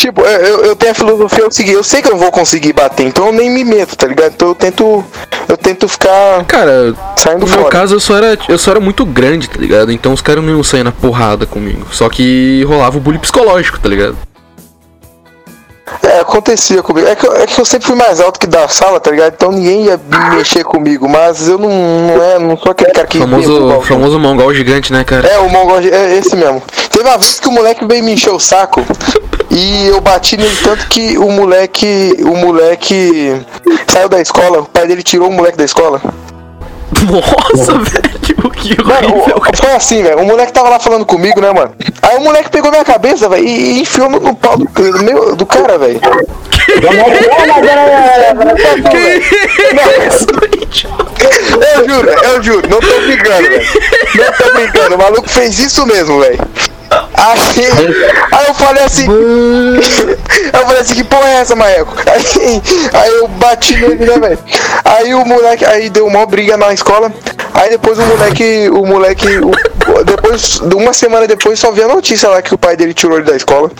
tipo, 0.07 0.21
eu, 0.21 0.39
eu- 0.39 0.65
eu 0.65 0.75
tenho 0.75 0.91
a 0.91 0.95
filosofia 0.95 1.43
é 1.45 1.47
o 1.47 1.51
seguinte, 1.51 1.75
eu 1.75 1.83
sei 1.83 2.01
que 2.01 2.11
eu 2.11 2.17
vou 2.17 2.31
conseguir 2.31 2.73
bater, 2.73 3.05
então 3.07 3.27
eu 3.27 3.31
nem 3.33 3.49
me 3.49 3.63
meto, 3.63 3.95
tá 3.95 4.05
ligado? 4.07 4.33
Então 4.33 4.49
eu 4.49 4.55
tento. 4.55 5.03
Eu 5.47 5.57
tento 5.57 5.87
ficar 5.87 6.43
Cara, 6.45 6.95
saindo 7.17 7.41
no 7.41 7.47
meu 7.47 7.57
fora. 7.59 7.69
caso 7.69 7.95
eu 7.95 7.99
só 7.99 8.17
era, 8.17 8.37
eu 8.49 8.57
só 8.57 8.71
era 8.71 8.79
muito 8.79 9.05
grande, 9.05 9.49
tá 9.49 9.59
ligado? 9.59 9.91
Então 9.91 10.11
os 10.13 10.21
caras 10.21 10.43
não 10.43 10.51
iam 10.51 10.63
sair 10.63 10.83
na 10.83 10.91
porrada 10.91 11.45
comigo. 11.45 11.85
Só 11.91 12.09
que 12.09 12.63
rolava 12.67 12.97
o 12.97 13.01
bullying 13.01 13.19
psicológico, 13.19 13.79
tá 13.79 13.87
ligado? 13.87 14.17
É, 16.01 16.19
acontecia 16.19 16.81
comigo. 16.81 17.07
É 17.07 17.15
que, 17.15 17.25
eu- 17.27 17.35
é 17.35 17.45
que 17.45 17.59
eu 17.59 17.65
sempre 17.65 17.87
fui 17.87 17.95
mais 17.95 18.19
alto 18.19 18.39
que 18.39 18.47
da 18.47 18.67
sala, 18.67 18.99
tá 18.99 19.11
ligado? 19.11 19.33
Então 19.33 19.51
ninguém 19.51 19.85
ia 19.85 19.97
me 19.97 20.35
mexer 20.37 20.63
comigo, 20.63 21.07
mas 21.07 21.47
eu 21.47 21.57
não, 21.57 21.69
não, 21.69 22.23
é, 22.23 22.39
não 22.39 22.57
sou 22.57 22.71
aquele 22.71 22.91
cara 22.91 23.07
que. 23.07 23.19
Famoso, 23.19 23.81
famoso 23.81 24.19
mongol 24.19 24.53
gigante, 24.53 24.91
né, 24.91 25.03
cara? 25.03 25.27
É, 25.27 25.37
o 25.39 25.49
mongol 25.49 25.79
é 25.79 26.15
esse 26.15 26.35
mesmo. 26.35 26.61
Teve 26.89 27.07
uma 27.07 27.17
vez 27.17 27.39
que 27.39 27.47
o 27.47 27.51
moleque 27.51 27.85
veio 27.85 28.03
me 28.03 28.13
encher 28.13 28.31
o 28.31 28.39
saco 28.39 28.81
e 29.49 29.87
eu 29.87 29.99
bati 30.01 30.37
nele 30.37 30.55
tanto 30.63 30.87
que 30.87 31.17
o 31.17 31.29
moleque. 31.31 32.15
O 32.21 32.35
moleque 32.35 33.41
saiu 33.87 34.09
da 34.09 34.19
escola, 34.21 34.59
o 34.61 34.65
pai 34.65 34.87
dele 34.87 35.03
tirou 35.03 35.29
o 35.29 35.31
moleque 35.33 35.57
da 35.57 35.63
escola. 35.63 36.01
Nossa, 37.01 37.73
velho, 37.79 38.19
que 38.51 38.83
Mano, 38.83 39.15
horrível, 39.15 39.37
o- 39.37 39.57
foi 39.57 39.71
assim, 39.71 40.03
velho. 40.03 40.19
O 40.19 40.25
moleque 40.25 40.53
tava 40.53 40.69
lá 40.69 40.79
falando 40.79 41.05
comigo, 41.05 41.41
né, 41.41 41.51
mano? 41.51 41.73
Aí 42.01 42.17
o 42.17 42.21
moleque 42.21 42.49
pegou 42.49 42.71
minha 42.71 42.83
cabeça, 42.85 43.27
velho, 43.29 43.43
e, 43.45 43.81
enfiou 43.81 44.09
no, 44.09 44.19
no 44.19 44.35
pau 44.35 44.57
do, 44.57 44.65
do 44.65 45.03
meu, 45.03 45.35
do 45.35 45.45
cara, 45.45 45.77
velho. 45.77 45.99
Eu 51.75 51.87
juro, 51.87 52.09
eu 52.09 52.43
juro, 52.43 52.69
não 52.69 52.79
tô 52.79 52.99
brincando, 53.01 53.49
velho. 53.49 53.65
Não 54.15 54.31
tô 54.33 54.53
brincando, 54.53 54.95
o 54.95 54.97
maluco 54.97 55.29
fez 55.29 55.57
isso 55.59 55.85
mesmo, 55.85 56.19
velho. 56.19 56.39
Aí, 57.13 57.65
aí 58.31 58.47
eu 58.47 58.53
falei 58.53 58.83
assim. 58.83 59.05
eu 60.53 60.59
falei 60.65 60.81
assim, 60.81 60.95
que 60.95 61.03
porra 61.03 61.27
é 61.29 61.33
essa, 61.35 61.55
Marreco? 61.55 61.93
Aí, 62.09 62.61
aí 62.93 63.11
eu 63.15 63.27
bati 63.27 63.75
nele, 63.75 64.05
né, 64.05 64.19
velho? 64.19 64.39
Aí 64.83 65.13
o 65.13 65.25
moleque, 65.25 65.65
aí 65.65 65.89
deu 65.89 66.05
uma 66.05 66.25
briga 66.25 66.57
na 66.57 66.73
escola. 66.73 67.11
Aí 67.53 67.69
depois 67.69 67.97
o 67.97 68.03
moleque, 68.03 68.69
o 68.69 68.85
moleque, 68.85 69.27
o- 69.39 70.03
depois, 70.03 70.59
uma 70.59 70.93
semana 70.93 71.27
depois, 71.27 71.59
só 71.59 71.71
vi 71.71 71.81
a 71.83 71.87
notícia 71.87 72.29
lá 72.29 72.41
que 72.41 72.53
o 72.53 72.57
pai 72.57 72.75
dele 72.75 72.93
tirou 72.93 73.17
ele 73.17 73.25
da 73.25 73.35
escola. 73.35 73.71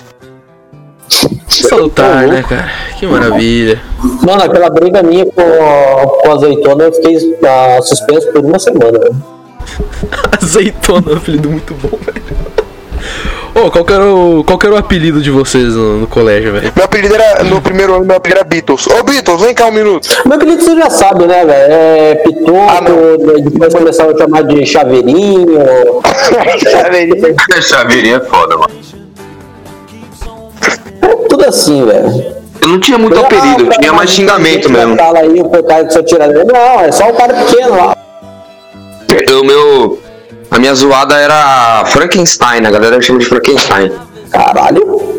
Salutar, 1.50 2.28
né, 2.28 2.44
cara? 2.48 2.72
Que 2.98 3.06
maravilha. 3.06 3.82
Mano, 4.22 4.44
aquela 4.44 4.70
briga 4.70 5.04
minha 5.04 5.26
com, 5.26 6.08
com 6.22 6.32
a 6.32 6.34
azeitona, 6.36 6.86
eu 6.86 6.94
fiquei 6.94 7.18
ah, 7.44 7.82
suspenso 7.82 8.32
por 8.32 8.44
uma 8.44 8.60
semana, 8.60 9.00
velho. 9.00 9.24
Azeitona, 10.42 11.18
apelido 11.18 11.50
muito 11.50 11.74
bom, 11.76 11.98
velho. 11.98 12.24
Ô, 13.56 13.70
qual, 13.70 13.86
que 13.86 13.94
era 13.94 14.06
o, 14.06 14.44
qual 14.44 14.58
que 14.58 14.66
era 14.66 14.76
o 14.76 14.78
apelido 14.80 15.22
de 15.22 15.30
vocês 15.30 15.76
no, 15.76 16.00
no 16.00 16.08
colégio, 16.08 16.52
velho? 16.54 16.72
Meu 16.76 16.86
apelido 16.86 17.14
era, 17.16 17.44
no 17.44 17.62
primeiro 17.62 17.94
ano, 17.96 18.06
meu 18.06 18.16
apelido 18.16 18.40
era 18.40 18.48
Beatles. 18.50 18.88
Ô 18.88 19.04
Beatles, 19.04 19.42
vem 19.42 19.54
cá 19.54 19.68
um 19.68 19.72
minuto. 19.72 20.08
Meu 20.26 20.36
apelido 20.38 20.64
você 20.64 20.76
já 20.76 20.90
sabe, 20.90 21.26
né, 21.28 21.46
velho? 21.46 21.74
É 21.74 22.16
Pitoco, 22.16 22.58
Ah, 22.70 22.82
não. 22.82 23.44
depois 23.44 23.74
começaram 23.74 24.12
a 24.12 24.18
chamar 24.18 24.44
de 24.44 24.66
Chaveirinho. 24.66 25.48
Chaveirinha 27.62 28.18
é 28.18 28.20
foda, 28.22 28.58
mano. 28.58 28.74
Tudo 31.30 31.46
assim, 31.46 31.86
velho. 31.86 32.34
Eu 32.62 32.68
não 32.70 32.80
tinha 32.80 32.98
muito 32.98 33.20
apelido, 33.20 33.66
eu 33.66 33.80
tinha 33.80 33.92
mais 33.94 34.10
xingamento 34.10 34.70
mesmo. 34.72 34.96
Fala 34.96 35.20
aí, 35.20 35.42
o 35.42 35.64
cara 35.64 35.86
que 35.86 35.94
só 35.94 36.02
tira. 36.02 36.28
Não, 36.28 36.80
é 36.80 36.92
só 36.92 37.10
um 37.10 37.14
cara 37.14 37.34
pequeno 37.34 37.76
lá. 37.76 37.98
O 39.40 39.44
meu. 39.44 40.00
A 40.54 40.60
minha 40.60 40.76
zoada 40.76 41.16
era 41.18 41.84
Frankenstein, 41.88 42.64
a 42.64 42.70
galera 42.70 43.02
chama 43.02 43.18
de 43.18 43.26
Frankenstein. 43.26 43.92
Caralho. 44.32 45.18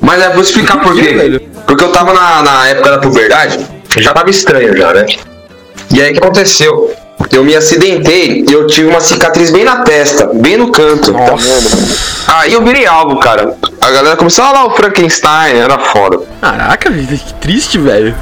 Mas 0.00 0.22
é, 0.22 0.30
vou 0.30 0.42
explicar 0.42 0.80
por 0.80 0.94
quê. 0.94 1.42
Porque 1.66 1.82
eu 1.82 1.90
tava 1.90 2.12
na, 2.12 2.42
na 2.42 2.68
época 2.68 2.90
da 2.92 2.98
puberdade, 2.98 3.58
já 3.98 4.12
tava 4.12 4.30
estranho 4.30 4.76
já, 4.76 4.94
né? 4.94 5.06
E 5.92 6.00
aí 6.00 6.10
o 6.10 6.12
que 6.12 6.20
aconteceu? 6.20 6.94
Eu 7.32 7.42
me 7.42 7.56
acidentei 7.56 8.44
e 8.48 8.52
eu 8.52 8.66
tive 8.68 8.88
uma 8.88 9.00
cicatriz 9.00 9.50
bem 9.50 9.64
na 9.64 9.82
testa, 9.82 10.30
bem 10.32 10.56
no 10.56 10.70
canto. 10.70 11.12
Tá? 11.12 12.38
Aí 12.38 12.52
eu 12.52 12.62
virei 12.62 12.86
alvo, 12.86 13.18
cara. 13.18 13.56
A 13.80 13.90
galera 13.90 14.16
começou 14.16 14.44
a 14.44 14.52
lá 14.52 14.66
o 14.66 14.70
Frankenstein, 14.70 15.56
era 15.56 15.78
foda. 15.80 16.20
Caraca, 16.40 16.92
que 16.92 17.34
triste, 17.40 17.78
velho. 17.78 18.14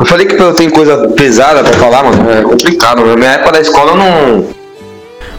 Eu 0.00 0.06
falei 0.06 0.24
que 0.24 0.40
eu 0.40 0.54
tenho 0.54 0.70
coisa 0.70 1.08
pesada 1.08 1.62
pra 1.62 1.72
falar, 1.74 2.02
mano. 2.02 2.30
É 2.30 2.42
complicado. 2.42 3.04
Na 3.04 3.16
minha 3.16 3.32
época 3.32 3.52
da 3.52 3.60
escola 3.60 3.92
eu 3.92 3.96
não. 3.96 4.59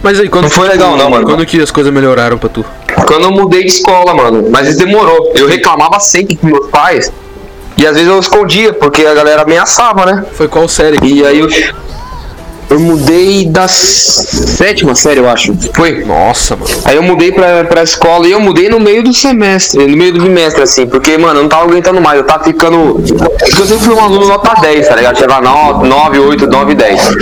Mas 0.03 0.19
aí, 0.19 0.29
quando 0.29 0.43
Não 0.45 0.49
foi 0.49 0.67
legal, 0.67 0.97
não, 0.97 1.09
mano. 1.09 1.25
Quando 1.25 1.45
que 1.45 1.61
as 1.61 1.69
coisas 1.71 1.93
melhoraram 1.93 2.37
pra 2.37 2.49
tu? 2.49 2.65
Quando 3.05 3.23
eu 3.23 3.31
mudei 3.31 3.63
de 3.63 3.69
escola, 3.69 4.13
mano. 4.13 4.49
Mas 4.49 4.75
demorou. 4.77 5.31
Eu 5.35 5.47
reclamava 5.47 5.99
sempre 5.99 6.35
com 6.35 6.47
meus 6.47 6.67
pais. 6.67 7.11
E 7.77 7.85
às 7.85 7.93
vezes 7.95 8.09
eu 8.09 8.19
escondia, 8.19 8.73
porque 8.73 9.05
a 9.05 9.13
galera 9.13 9.43
ameaçava, 9.43 10.05
né? 10.05 10.25
Foi 10.33 10.47
qual 10.47 10.67
série? 10.67 10.97
E 11.03 11.25
aí 11.25 11.39
eu. 11.39 11.47
Eu 12.71 12.79
mudei 12.79 13.45
da 13.47 13.67
sétima 13.67 14.95
série, 14.95 15.19
eu 15.19 15.29
acho. 15.29 15.53
Foi? 15.73 16.05
Nossa, 16.05 16.55
mano. 16.55 16.73
Aí 16.86 16.95
eu 16.95 17.03
mudei 17.03 17.29
pra, 17.29 17.65
pra 17.65 17.84
escola 17.84 18.25
e 18.25 18.31
eu 18.31 18.39
mudei 18.39 18.69
no 18.69 18.79
meio 18.79 19.03
do 19.03 19.13
semestre, 19.13 19.86
no 19.86 19.97
meio 19.97 20.13
do 20.13 20.21
bimestre, 20.21 20.63
assim, 20.63 20.88
porque, 20.88 21.17
mano, 21.17 21.39
eu 21.39 21.43
não 21.43 21.49
tava 21.49 21.65
aguentando 21.65 21.99
mais, 21.99 22.17
eu 22.17 22.23
tava 22.23 22.45
ficando. 22.45 23.03
Porque 23.03 23.62
eu 23.62 23.65
sempre 23.65 23.86
fui 23.86 23.93
um 23.93 23.99
aluno 23.99 24.25
nota 24.25 24.62
10, 24.62 24.88
tá 24.88 24.95
ligado? 24.95 25.17
Tinha 25.17 25.41
9, 25.41 25.86
9, 25.86 26.19
8, 26.19 26.47
9, 26.47 26.75
10. 26.75 27.15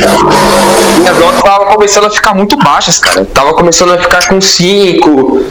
Minhas 0.99 1.17
notas 1.17 1.41
tava 1.41 1.65
começando 1.65 2.05
a 2.05 2.09
ficar 2.11 2.35
muito 2.35 2.55
baixas, 2.55 2.99
cara. 2.99 3.25
Tava 3.25 3.51
começando 3.55 3.93
a 3.93 3.97
ficar 3.97 4.27
com 4.27 4.39
5. 4.39 5.45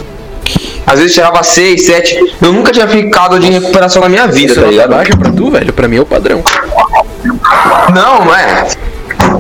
Às 0.87 1.01
vezes 1.01 1.13
tirava 1.13 1.43
6, 1.43 1.87
7. 1.87 2.35
Eu 2.41 2.53
nunca 2.53 2.71
tinha 2.71 2.87
ficado 2.87 3.41
de 3.41 3.51
recuperação 3.51 4.01
na 4.03 4.09
minha 4.09 4.29
vida, 4.29 4.53
Isso 4.53 4.61
tá 4.61 4.69
é 4.69 4.71
ligado? 4.71 4.91
baixa 4.91 5.17
pra 5.17 5.33
tu, 5.33 5.51
velho? 5.51 5.73
Pra 5.73 5.89
mim 5.89 5.97
é 5.97 6.01
o 6.01 6.07
padrão. 6.07 6.41
Não, 7.93 8.25
não 8.25 8.35
é. 8.35 8.65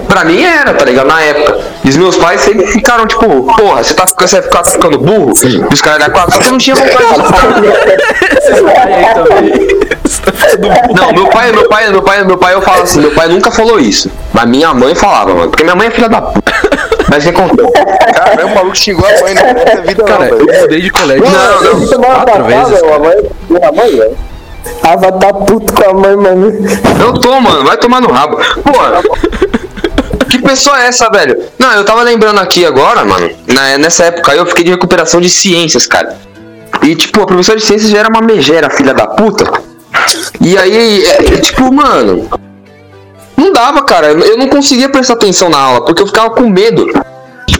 Pra 0.08 0.24
mim 0.24 0.42
era, 0.42 0.74
tá 0.74 0.84
ligado? 0.84 1.06
Na 1.06 1.20
época. 1.20 1.58
E 1.84 1.88
os 1.88 1.96
meus 1.96 2.16
pais 2.16 2.40
sempre 2.40 2.66
ficaram 2.66 3.06
tipo, 3.06 3.26
porra, 3.54 3.82
você 3.84 3.94
tá 3.94 4.06
ficando, 4.06 4.28
você 4.28 4.42
ficar 4.42 4.64
ficando 4.64 4.98
burro? 4.98 5.32
E 5.44 5.74
os 5.74 5.80
caras 5.82 6.00
da 6.00 6.10
quatro, 6.10 6.32
só 6.32 6.40
que 6.40 6.46
eu 6.46 6.52
não 6.52 6.58
tinha 6.58 6.74
vontade 6.74 6.96
de 6.96 7.68
Não, 10.94 11.12
meu 11.12 11.26
pai, 11.28 11.52
meu 11.52 11.68
pai, 11.68 11.88
meu 11.90 12.02
pai, 12.02 12.24
meu 12.24 12.38
pai, 12.38 12.54
eu 12.54 12.62
falo 12.62 12.82
assim, 12.82 13.00
meu 13.00 13.12
pai 13.12 13.28
nunca 13.28 13.50
falou 13.50 13.78
isso. 13.78 14.10
Mas 14.32 14.46
minha 14.46 14.72
mãe 14.74 14.94
falava, 14.94 15.34
mano. 15.34 15.50
Porque 15.50 15.62
minha 15.62 15.76
mãe 15.76 15.88
é 15.88 15.90
filha 15.90 16.08
da 16.08 16.22
puta. 16.22 16.52
Mas 17.08 17.24
que 17.24 17.30
aconteceu? 17.30 17.70
Caramba, 18.14 18.44
o 18.44 18.54
maluco 18.54 18.76
xingou 18.76 19.06
a 19.06 19.20
mãe 19.20 19.34
né? 19.34 19.52
nessa 19.54 19.80
vida 19.82 20.02
não, 20.02 20.04
Cara, 20.04 20.28
eu 20.28 20.46
velho. 20.46 20.60
mudei 20.60 20.80
de 20.82 20.90
colégio. 20.90 21.24
Não, 21.24 21.62
não. 21.62 21.86
Semana 21.86 22.14
Quatro 22.24 22.44
vezes, 22.44 22.82
a 22.82 22.98
mãe, 22.98 23.16
minha 23.48 23.72
mãe, 23.72 23.96
velho. 23.96 24.16
Ah, 24.82 24.96
vai 24.96 25.12
dar 25.12 25.32
puto 25.32 25.72
com 25.72 25.90
a 25.90 25.94
mãe, 25.94 26.16
mano. 26.16 26.52
Eu 27.00 27.14
tô, 27.14 27.40
mano, 27.40 27.64
vai 27.64 27.76
tomar 27.78 28.00
no 28.02 28.12
rabo. 28.12 28.36
Porra. 28.62 29.00
Que 30.30 30.38
pessoa 30.38 30.80
é 30.82 30.86
essa, 30.88 31.08
velho? 31.10 31.42
Não, 31.58 31.72
eu 31.72 31.84
tava 31.84 32.02
lembrando 32.02 32.38
aqui 32.40 32.64
agora, 32.66 33.04
mano. 33.04 33.30
Na, 33.46 33.78
nessa 33.78 34.04
época 34.04 34.32
aí 34.32 34.38
eu 34.38 34.46
fiquei 34.46 34.64
de 34.64 34.70
recuperação 34.70 35.20
de 35.20 35.28
ciências, 35.28 35.86
cara. 35.86 36.16
E, 36.82 36.94
tipo, 36.94 37.22
a 37.22 37.26
professora 37.26 37.58
de 37.58 37.64
ciências 37.64 37.90
já 37.90 37.98
era 37.98 38.08
uma 38.08 38.20
megera, 38.20 38.70
filha 38.70 38.94
da 38.94 39.06
puta. 39.06 39.44
E 40.40 40.56
aí, 40.56 41.04
é, 41.04 41.34
é, 41.34 41.36
tipo, 41.38 41.72
mano. 41.72 42.28
Não 43.36 43.52
dava, 43.52 43.82
cara. 43.82 44.08
Eu 44.08 44.36
não 44.36 44.48
conseguia 44.48 44.88
prestar 44.88 45.14
atenção 45.14 45.48
na 45.48 45.58
aula, 45.58 45.84
porque 45.84 46.02
eu 46.02 46.06
ficava 46.06 46.30
com 46.30 46.48
medo. 46.48 46.86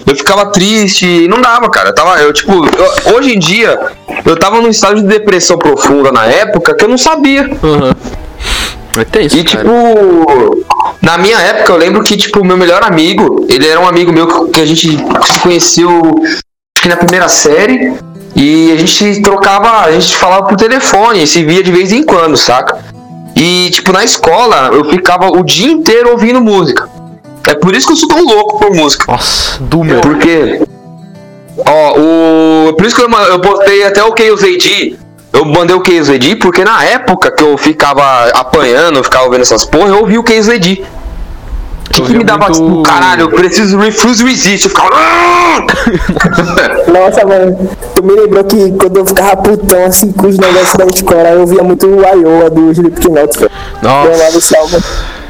Eu 0.07 0.17
ficava 0.17 0.47
triste, 0.47 1.27
não 1.29 1.41
dava, 1.41 1.69
cara. 1.71 1.91
Eu 1.91 1.95
tava, 1.95 2.19
eu, 2.21 2.33
tipo, 2.33 2.53
eu- 2.53 3.15
hoje 3.17 3.35
em 3.35 3.39
dia, 3.39 3.79
eu 4.25 4.37
tava 4.37 4.61
num 4.61 4.69
estado 4.71 4.97
de 4.97 5.03
depressão 5.07 5.57
profunda 5.59 6.11
na 6.13 6.25
época 6.27 6.75
que 6.75 6.85
eu 6.85 6.89
não 6.89 6.99
sabia. 6.99 7.49
Mas 8.97 9.09
tem 9.11 9.27
isso, 9.27 9.37
E 9.37 9.45
cara. 9.45 9.59
tipo, 9.65 10.65
na 11.09 11.17
minha 11.17 11.39
época 11.41 11.73
eu 11.73 11.79
lembro 11.79 12.03
que 12.03 12.17
tipo 12.17 12.41
o 12.41 12.45
meu 12.45 12.57
melhor 12.57 12.83
amigo, 12.83 13.47
ele 13.49 13.67
era 13.67 13.81
um 13.81 13.89
amigo 13.89 14.13
meu 14.13 14.27
que- 14.27 14.53
que 14.53 14.61
a 14.61 14.67
gente 14.67 14.89
se 15.33 15.39
conheceu 15.41 15.91
acho 16.27 16.83
que 16.83 16.89
na 16.89 16.97
primeira 16.97 17.29
série 17.29 17.95
e 18.37 18.71
a 18.73 18.77
gente 18.77 19.23
trocava, 19.23 19.87
a 19.87 19.91
gente 19.93 20.15
falava 20.17 20.47
por 20.47 20.57
telefone, 20.57 21.27
se 21.27 21.43
via 21.45 21.63
de 21.63 21.73
vez 21.73 21.93
em 21.93 22.03
quando, 22.03 22.37
saca? 22.37 22.79
E 23.35 23.71
tipo 23.71 23.91
na 23.93 24.05
escola 24.05 24.71
eu 24.73 24.85
ficava 24.85 25.29
o 25.29 25.43
dia 25.43 25.71
inteiro 25.73 26.11
ouvindo 26.11 26.41
música. 26.41 26.89
É 27.49 27.55
por 27.55 27.75
isso 27.75 27.87
que 27.87 27.93
eu 27.95 27.97
sou 27.97 28.09
tão 28.11 28.25
louco 28.27 28.59
por 28.59 28.75
música. 28.75 29.11
Nossa, 29.11 29.59
Doomer. 29.63 30.01
Porque. 30.03 30.61
Ó, 31.65 31.99
o. 31.99 32.73
Por 32.75 32.85
isso 32.87 32.95
que 32.95 33.01
eu, 33.03 33.11
eu 33.11 33.41
postei 33.41 33.85
até 33.85 34.05
o 34.05 34.13
KZD. 34.13 34.97
Eu 35.33 35.45
mandei 35.47 35.75
o 35.75 35.81
KZD 35.81 36.37
porque 36.37 36.63
na 36.65 36.85
época 36.85 37.31
que 37.31 37.43
eu 37.43 37.57
ficava 37.57 38.29
apanhando, 38.35 38.99
eu 38.99 39.05
ficava 39.05 39.29
vendo 39.31 39.43
essas 39.43 39.65
porra, 39.65 39.89
eu 39.89 40.01
ouvi 40.01 40.19
o 40.19 40.23
KZD. 40.23 40.85
Que, 41.91 42.01
Eu 42.03 42.05
que 42.05 42.15
me 42.19 42.23
dava 42.25 42.49
muito- 42.51 42.63
tipo, 42.63 42.83
caralho, 42.83 43.23
eu 43.23 43.31
preciso 43.31 43.79
refuse 43.79 44.23
resist. 44.25 44.65
Eu 44.65 44.71
ficava. 44.71 44.91
"Ah!" 44.93 45.59
Nossa, 46.93 47.27
mano, 47.27 47.71
tu 47.95 48.03
me 48.05 48.13
lembrou 48.13 48.45
que 48.45 48.73
quando 48.73 48.97
eu 48.99 49.07
ficava 49.07 49.37
putão 49.39 49.85
assim 49.87 50.13
com 50.13 50.27
os 50.27 50.37
negócios 50.39 50.75
da 50.75 50.85
escola, 50.85 51.29
eu 51.31 51.47
via 51.47 51.63
muito 51.63 51.87
o 51.87 52.01
Iowa 52.03 52.51
do 52.51 52.71
Slipknot. 52.73 53.43
Eu 53.43 53.51
Nossa. 53.83 54.59
álbum. 54.59 54.79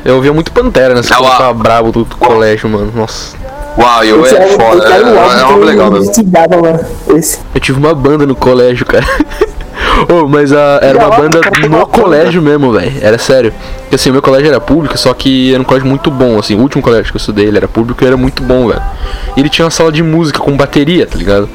Eu 0.05 0.17
ouvia 0.17 0.33
muito 0.33 0.51
Pantera 0.53 0.95
nessa 0.95 1.15
época, 1.15 1.45
eu 1.45 1.55
bravo 1.55 1.93
do, 1.93 2.05
do 2.05 2.17
colégio, 2.17 2.69
mano. 2.69 2.91
Nossa. 2.95 3.37
Uau, 3.79 4.05
eu 4.05 4.26
é 4.26 4.43
álbum- 4.43 4.49
foda. 4.59 4.85
É, 4.89 4.93
era 4.93 5.09
é 5.09 5.53
eu 5.53 5.64
legal 5.64 5.91
mesmo. 5.91 6.12
Eu 7.55 7.61
tive 7.61 7.79
uma 7.79 7.95
banda 7.95 8.26
no 8.26 8.35
colégio, 8.35 8.85
cara. 8.85 9.07
Ô, 10.09 10.26
mas 10.29 10.53
a, 10.53 10.79
era 10.83 10.99
uma 10.99 11.16
banda 11.16 11.41
no 11.68 11.87
colégio 11.87 12.43
mesmo, 12.43 12.72
velho. 12.72 12.93
Era 13.01 13.18
sério. 13.18 13.53
Porque 13.83 13.95
assim, 13.95 14.11
o 14.11 14.12
meu 14.12 14.22
colégio 14.22 14.49
era 14.49 14.61
público, 14.61 14.97
só 14.99 15.12
que 15.14 15.53
era 15.53 15.61
um 15.61 15.64
colégio 15.64 15.89
muito 15.89 16.11
bom, 16.11 16.39
assim. 16.39 16.55
O 16.55 16.61
último 16.61 16.83
colégio 16.83 17.11
que 17.12 17.16
eu 17.16 17.20
estudei, 17.20 17.47
ele 17.47 17.57
era 17.57 17.68
público 17.68 18.03
e 18.03 18.07
era 18.07 18.16
muito 18.16 18.43
bom, 18.43 18.68
velho. 18.68 18.83
E 19.37 19.41
ele 19.41 19.49
tinha 19.49 19.64
uma 19.64 19.70
sala 19.70 19.91
de 19.93 20.03
música 20.03 20.39
com 20.41 20.57
bateria, 20.57 21.07
tá 21.07 21.16
ligado? 21.16 21.49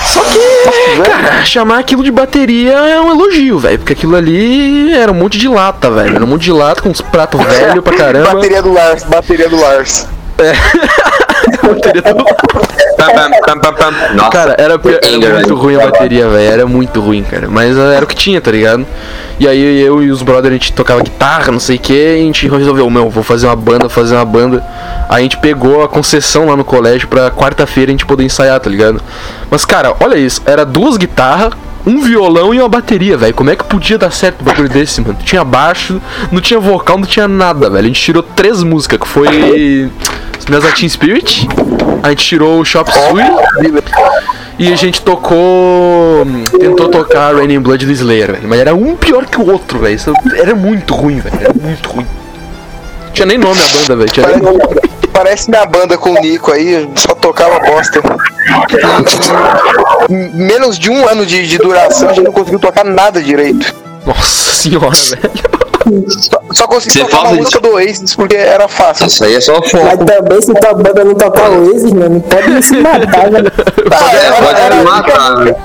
Só 0.00 0.20
que, 0.22 1.02
cara, 1.02 1.44
chamar 1.44 1.78
aquilo 1.78 2.02
de 2.02 2.10
bateria 2.10 2.72
é 2.72 3.00
um 3.00 3.10
elogio, 3.10 3.58
velho. 3.58 3.78
Porque 3.78 3.92
aquilo 3.92 4.16
ali 4.16 4.92
era 4.94 5.12
um 5.12 5.14
monte 5.14 5.38
de 5.38 5.48
lata, 5.48 5.90
velho. 5.90 6.16
Era 6.16 6.24
um 6.24 6.28
monte 6.28 6.44
de 6.44 6.52
lata 6.52 6.80
com 6.82 6.88
uns 6.88 7.00
pratos 7.02 7.42
velhos 7.44 7.84
pra 7.84 7.92
caramba. 7.96 8.34
Bateria 8.34 8.62
do 8.62 8.72
Lars, 8.72 9.02
bateria 9.04 9.48
do 9.48 9.60
Lars. 9.60 10.08
Bateria 10.36 10.56
Nossa, 14.14 14.30
Cara, 14.30 14.56
era, 14.58 14.74
era 14.74 15.34
muito 15.34 15.54
ruim 15.54 15.76
a 15.76 15.80
bateria, 15.80 16.28
velho. 16.28 16.52
Era 16.52 16.66
muito 16.66 17.00
ruim, 17.00 17.22
cara. 17.22 17.48
Mas 17.48 17.78
ah, 17.78 17.94
era 17.94 18.04
o 18.04 18.08
que 18.08 18.14
tinha, 18.14 18.40
tá 18.40 18.50
ligado? 18.50 18.86
E 19.38 19.46
aí 19.46 19.80
eu 19.80 20.02
e 20.02 20.10
os 20.10 20.22
brothers, 20.22 20.50
a 20.50 20.52
gente 20.54 20.72
tocava 20.72 21.02
guitarra, 21.02 21.52
não 21.52 21.60
sei 21.60 21.76
o 21.76 21.78
que, 21.78 21.92
e 21.92 22.14
a 22.14 22.24
gente 22.24 22.48
resolveu, 22.48 22.88
meu, 22.88 23.10
vou 23.10 23.22
fazer 23.22 23.46
uma 23.46 23.56
banda, 23.56 23.88
fazer 23.88 24.14
uma 24.14 24.24
banda. 24.24 24.64
Aí 25.08 25.20
a 25.20 25.22
gente 25.22 25.36
pegou 25.38 25.82
a 25.82 25.88
concessão 25.88 26.46
lá 26.46 26.56
no 26.56 26.64
colégio 26.64 27.06
pra 27.06 27.30
quarta-feira 27.30 27.90
a 27.90 27.92
gente 27.92 28.06
poder 28.06 28.24
ensaiar, 28.24 28.58
tá 28.58 28.70
ligado? 28.70 29.00
Mas, 29.50 29.64
cara, 29.64 29.94
olha 30.00 30.16
isso, 30.16 30.40
era 30.46 30.64
duas 30.64 30.96
guitarras, 30.96 31.52
um 31.86 32.00
violão 32.00 32.52
e 32.52 32.58
uma 32.58 32.68
bateria, 32.68 33.16
velho. 33.16 33.32
Como 33.32 33.48
é 33.48 33.56
que 33.56 33.62
podia 33.62 33.96
dar 33.96 34.10
certo 34.10 34.40
um 34.40 34.44
bagulho 34.44 34.68
desse, 34.68 35.00
mano? 35.00 35.16
Tinha 35.22 35.44
baixo, 35.44 36.00
não 36.32 36.40
tinha 36.40 36.58
vocal, 36.58 36.98
não 36.98 37.06
tinha 37.06 37.28
nada, 37.28 37.70
velho. 37.70 37.84
A 37.84 37.86
gente 37.86 38.00
tirou 38.00 38.22
três 38.22 38.62
músicas, 38.62 38.98
que 38.98 39.06
foi 39.06 39.28
Minhas 40.48 40.74
Teen 40.74 40.88
Spirit, 40.88 41.48
a 42.02 42.10
gente 42.10 42.24
tirou 42.24 42.60
o 42.60 42.64
Shop 42.64 42.88
Suey 42.90 43.24
e 44.58 44.72
a 44.72 44.76
gente 44.76 45.02
tocou. 45.02 46.24
Tentou 46.58 46.88
tocar 46.88 47.34
Raining 47.34 47.60
Blood 47.60 47.84
do 47.84 47.92
Slayer, 47.92 48.32
velho. 48.32 48.48
Mas 48.48 48.60
era 48.60 48.74
um 48.74 48.94
pior 48.94 49.26
que 49.26 49.40
o 49.40 49.50
outro, 49.50 49.80
velho. 49.80 49.98
Era 50.36 50.54
muito 50.54 50.94
ruim, 50.94 51.18
velho. 51.18 51.36
Era 51.40 51.52
muito 51.54 51.88
ruim. 51.90 52.06
Tinha 53.12 53.26
nem 53.26 53.38
nome 53.38 53.60
a 53.60 53.78
banda, 53.78 53.96
velho. 53.96 54.10
Tinha 54.10 54.26
nem 54.28 54.36
nome. 54.36 54.58
Parece, 54.58 55.06
parece 55.12 55.50
minha 55.50 55.66
banda 55.66 55.98
com 55.98 56.10
o 56.12 56.20
Nico 56.20 56.52
aí, 56.52 56.88
só 56.94 57.14
tocava 57.14 57.58
bosta. 57.60 58.00
Em 60.08 60.30
menos 60.32 60.78
de 60.78 60.90
um 60.90 61.08
ano 61.08 61.26
de, 61.26 61.46
de 61.46 61.58
duração, 61.58 62.10
a 62.10 62.12
gente 62.12 62.24
não 62.24 62.32
conseguiu 62.32 62.58
tocar 62.58 62.84
nada 62.84 63.20
direito. 63.20 63.74
Nossa 64.06 64.52
senhora, 64.52 64.90
velho. 64.90 65.75
Só, 66.08 66.40
só 66.52 66.66
consegui 66.66 66.98
tocar 67.00 67.22
uma 67.22 67.32
música 67.34 67.60
do 67.60 67.70
Oasis 67.74 68.14
porque 68.16 68.36
era 68.36 68.66
fácil. 68.68 69.06
Isso 69.06 69.24
aí 69.24 69.34
é 69.34 69.40
só 69.40 69.54
foco. 69.62 69.84
Mas 69.84 69.98
também 69.98 70.42
se 70.42 70.54
tua 70.54 70.74
banda 70.74 71.04
não 71.04 71.14
tocar 71.14 71.50
o 71.50 71.66
Oasis, 71.68 71.92
mano, 71.92 72.20
pode 72.22 72.62
se 72.64 72.76
matar, 72.76 73.30
velho. 73.30 73.52
Ah, 73.90 74.16
É, 74.16 74.32
pode 74.32 74.60
era- 74.60 74.74
me 74.76 74.84
matar. 74.84 75.44
velho. 75.44 75.56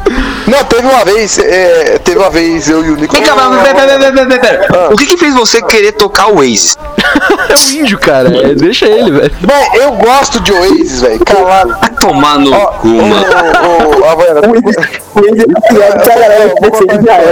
Não, 0.47 0.63
teve 0.65 0.87
uma 0.87 1.05
vez, 1.05 1.37
é, 1.39 1.99
teve 1.99 2.17
uma 2.17 2.29
vez 2.29 2.69
eu 2.69 2.83
e 2.85 2.89
o 2.91 2.95
Nico. 2.95 3.13
Vem 3.13 3.23
cá, 3.23 3.33
pera, 3.35 3.49
pera, 3.73 3.73
pera, 3.73 4.11
pera, 4.11 4.39
pera, 4.39 4.67
pera. 4.67 4.93
O 4.93 4.97
que 4.97 5.05
que 5.05 5.17
fez 5.17 5.33
você 5.33 5.61
querer 5.61 5.93
tocar 5.93 6.27
o 6.27 6.35
Waze? 6.37 6.75
É 7.49 7.53
um 7.53 7.81
índio, 7.81 7.99
cara. 7.99 8.29
É, 8.29 8.53
deixa 8.55 8.85
ele, 8.85 9.11
velho. 9.11 9.31
Véi, 9.41 9.69
eu 9.83 9.91
gosto 9.93 10.39
de 10.39 10.53
Oasis, 10.53 11.01
velho. 11.01 11.19
Calado. 11.25 11.77
Vai 11.79 11.89
tomar 11.99 12.39
no 12.39 12.53
Ó, 12.53 12.65
cu, 12.67 12.87
mano. 12.87 13.25
ô, 13.65 13.99
ô, 13.99 14.09
Havaiana, 14.09 14.41
O 14.47 14.51
Oasis 14.51 14.75
o 15.13 15.19
Oasis 15.19 15.43
é 15.43 15.67
pior 15.67 16.01
que 16.01 16.11
a 16.11 16.15
galera 16.15 16.55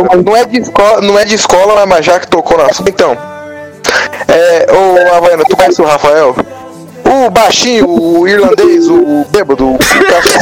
mano. 0.03 0.23
Não 0.25 0.35
é 0.35 0.45
de 0.45 0.59
escola, 0.59 1.01
não 1.01 1.19
é 1.19 1.25
de 1.25 1.35
escola, 1.35 1.85
mas 1.85 2.05
já 2.05 2.19
que 2.19 2.27
tocou 2.27 2.57
na 2.57 2.67
então. 2.87 3.17
É, 4.27 4.67
ô 4.71 5.15
Havaiana, 5.15 5.43
tu 5.47 5.55
conhece 5.55 5.81
o 5.81 5.85
Rafael? 5.85 6.35
O 7.11 7.29
baixinho, 7.31 7.89
o 7.89 8.27
irlandês, 8.27 8.87
o 8.87 9.25
bêbado, 9.31 9.71
o 9.71 9.77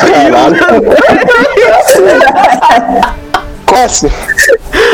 caralho. 0.02 0.84
Conhece? 3.66 4.08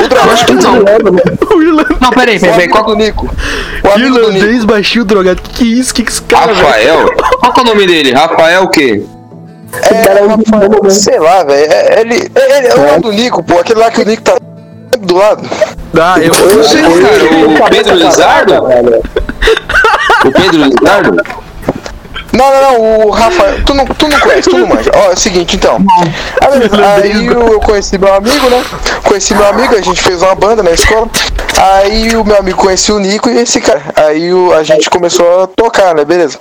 O 0.04 0.08
dragão. 0.08 0.32
Acho 0.32 0.46
que 0.46 0.54
não. 0.54 0.78
O 0.78 1.62
irlandês, 1.62 2.00
Não, 2.00 2.10
peraí, 2.12 2.38
O 2.38 2.42
peraí, 2.42 2.68
qual 2.68 2.86
do 2.86 2.96
Nico. 2.96 3.26
O 3.84 4.00
Nico. 4.00 4.20
irlandês 4.20 4.66
baixinho 4.66 5.06
drogado. 5.06 5.42
Que 5.42 5.50
que 5.50 5.64
é 5.64 5.68
isso? 5.80 5.94
Que 5.94 6.04
que 6.04 6.12
esse 6.12 6.22
cara? 6.22 6.54
Rafael? 6.54 7.12
Qual 7.40 7.54
que 7.54 7.60
é 7.60 7.64
o 7.64 7.66
nome 7.66 7.88
dele? 7.88 8.14
Rafael 8.14 8.64
o 8.64 8.68
quê? 8.70 9.04
O 9.74 10.06
cara 10.06 10.20
é 10.20 10.24
um 10.24 10.88
É, 10.88 10.90
sei 10.92 11.20
lá, 11.20 11.44
velho. 11.44 11.72
É, 11.72 12.02
ele, 12.02 12.32
ele 12.36 12.68
é 12.68 12.76
o 12.76 12.86
nome 12.88 13.00
do 13.02 13.12
Nico, 13.12 13.42
pô. 13.44 13.60
Aquele 13.60 13.80
lá 13.80 13.90
que 13.90 14.02
o 14.02 14.06
Nico 14.06 14.22
tá 14.22 14.36
do 15.00 15.16
lado. 15.16 15.50
Ah, 16.00 16.20
eu. 16.20 16.34
Não 16.56 16.64
sei, 16.64 16.82
cara. 16.82 17.66
O 17.66 17.70
Pedro 17.70 17.96
Lizardo? 17.96 18.54
O 20.26 20.32
Pedro 20.32 20.64
Lizardo? 20.66 21.24
Não, 22.34 22.50
não, 22.52 22.62
não, 22.62 23.08
o 23.08 23.10
Rafael. 23.12 23.64
Tu 23.64 23.74
não, 23.76 23.86
tu 23.86 24.08
não 24.08 24.20
conhece, 24.20 24.50
tu 24.50 24.58
não 24.58 24.68
manja. 24.68 24.90
Ó, 24.96 25.12
é 25.12 25.14
o 25.14 25.18
seguinte, 25.18 25.56
então. 25.56 25.78
Aí, 26.42 27.14
aí 27.14 27.26
eu, 27.28 27.48
eu 27.54 27.60
conheci 27.60 27.98
meu 27.98 28.14
amigo, 28.14 28.50
né? 28.50 28.64
Conheci 29.04 29.36
meu 29.36 29.48
amigo, 29.48 29.76
a 29.76 29.82
gente 29.82 30.02
fez 30.02 30.22
uma 30.24 30.34
banda 30.34 30.64
na 30.64 30.72
escola. 30.72 31.08
Aí 31.58 32.16
o 32.16 32.26
meu 32.26 32.38
amigo 32.38 32.58
conhecia 32.58 32.96
o 32.96 33.00
Nico 33.00 33.30
e 33.30 33.38
esse 33.40 33.62
cara. 33.62 33.82
Aí 33.96 34.34
o- 34.34 34.52
a 34.54 34.64
gente 34.64 34.90
começou 34.90 35.44
a 35.44 35.48
tocar, 35.48 35.94
né? 35.94 36.04
Beleza. 36.04 36.40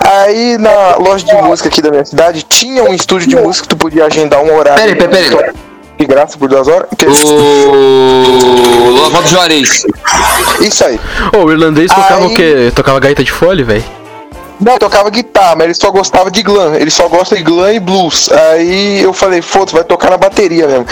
Aí 0.00 0.56
na 0.58 0.96
loja 0.96 1.24
de 1.26 1.34
música 1.42 1.68
aqui 1.68 1.82
da 1.82 1.90
minha 1.90 2.04
cidade 2.04 2.42
tinha 2.42 2.82
um 2.84 2.94
estúdio 2.94 3.28
de 3.28 3.36
música 3.36 3.64
que 3.64 3.68
tu 3.68 3.76
podia 3.76 4.06
agendar 4.06 4.40
um 4.42 4.54
horário. 4.56 4.80
Peraí, 4.96 4.96
peraí, 4.96 5.30
peraí. 5.36 5.52
De 5.98 6.06
graça 6.06 6.38
por 6.38 6.48
duas 6.48 6.68
horas. 6.68 6.88
Que- 6.96 7.06
O 7.06 8.90
Lovaldo 8.90 9.28
Juarez. 9.28 9.84
Isso 10.60 10.84
aí. 10.84 10.98
Ô, 11.36 11.44
o 11.44 11.52
irlandês 11.52 11.90
tocava 11.92 12.24
Aí- 12.26 12.32
o 12.32 12.34
quê? 12.34 12.72
Tocava 12.74 13.00
gaita 13.00 13.22
de 13.24 13.32
fole, 13.32 13.62
velho? 13.62 13.84
Não, 14.60 14.76
tocava 14.76 15.08
guitarra, 15.10 15.56
mas 15.56 15.64
ele 15.66 15.74
só 15.74 15.90
gostava 15.90 16.30
de 16.30 16.42
glam. 16.42 16.74
Ele 16.74 16.90
só 16.90 17.08
gosta 17.08 17.36
de 17.36 17.42
glam 17.42 17.72
e 17.72 17.80
blues. 17.80 18.28
Aí 18.30 19.02
eu 19.02 19.12
falei, 19.12 19.40
foda-se, 19.40 19.74
vai 19.74 19.84
tocar 19.84 20.10
na 20.10 20.16
bateria 20.16 20.66
mesmo. 20.66 20.86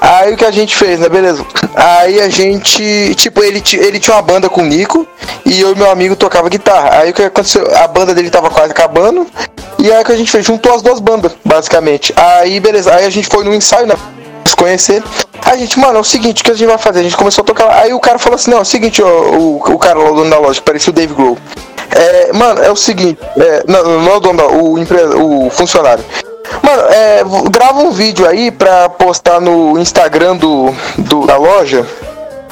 Aí 0.00 0.34
o 0.34 0.36
que 0.36 0.44
a 0.44 0.50
gente 0.50 0.76
fez, 0.76 1.00
né? 1.00 1.08
Beleza. 1.08 1.44
Aí 1.74 2.20
a 2.20 2.28
gente, 2.28 3.14
tipo, 3.16 3.42
ele, 3.42 3.62
ele 3.74 3.98
tinha 3.98 4.14
uma 4.14 4.22
banda 4.22 4.48
com 4.48 4.62
o 4.62 4.66
Nico 4.66 5.06
e 5.44 5.60
eu 5.60 5.72
e 5.72 5.74
meu 5.76 5.90
amigo 5.90 6.14
tocava 6.14 6.48
guitarra. 6.48 7.00
Aí 7.00 7.10
o 7.10 7.14
que 7.14 7.22
aconteceu? 7.22 7.66
A 7.76 7.88
banda 7.88 8.14
dele 8.14 8.30
tava 8.30 8.50
quase 8.50 8.70
acabando. 8.70 9.26
E 9.78 9.90
aí 9.90 10.02
o 10.02 10.04
que 10.04 10.12
a 10.12 10.16
gente 10.16 10.30
fez? 10.30 10.44
Juntou 10.44 10.74
as 10.74 10.82
duas 10.82 11.00
bandas, 11.00 11.32
basicamente. 11.44 12.12
Aí, 12.16 12.60
beleza. 12.60 12.94
Aí 12.94 13.04
a 13.04 13.10
gente 13.10 13.28
foi 13.28 13.44
no 13.44 13.54
ensaio, 13.54 13.86
né? 13.86 13.94
Se 14.50 14.56
conhecer. 14.56 15.02
Aí 15.44 15.54
a 15.54 15.56
gente, 15.56 15.78
mano, 15.78 15.98
é 15.98 16.00
o 16.00 16.04
seguinte, 16.04 16.42
o 16.42 16.44
que 16.44 16.50
a 16.50 16.54
gente 16.54 16.68
vai 16.68 16.78
fazer? 16.78 17.00
A 17.00 17.02
gente 17.02 17.16
começou 17.16 17.42
a 17.42 17.44
tocar. 17.44 17.70
Aí 17.78 17.92
o 17.92 18.00
cara 18.00 18.18
falou 18.18 18.36
assim, 18.36 18.50
não, 18.50 18.58
é 18.58 18.62
o 18.62 18.64
seguinte, 18.64 19.02
ó, 19.02 19.06
o, 19.06 19.56
o 19.56 19.78
cara 19.78 19.98
lá, 19.98 20.10
o 20.10 20.14
dono 20.14 20.30
da 20.30 20.38
loja, 20.38 20.60
que 20.60 20.66
parecia 20.66 20.90
o 20.90 20.94
Dave 20.94 21.14
Grohl. 21.14 21.38
É, 21.90 22.32
mano, 22.32 22.62
é 22.62 22.70
o 22.70 22.76
seguinte, 22.76 23.18
é, 23.36 23.64
não, 23.68 24.00
não 24.00 24.12
é 24.12 24.16
o 24.16 24.20
dono 24.20 24.38
da, 24.38 24.46
o, 24.46 25.46
o 25.46 25.50
funcionário. 25.50 26.04
Mano, 26.62 26.82
é, 26.90 27.22
grava 27.50 27.80
um 27.80 27.90
vídeo 27.90 28.26
aí 28.28 28.50
pra 28.50 28.88
postar 28.88 29.40
no 29.40 29.78
Instagram 29.78 30.36
do, 30.36 30.74
do 30.98 31.26
da 31.26 31.36
loja. 31.36 31.86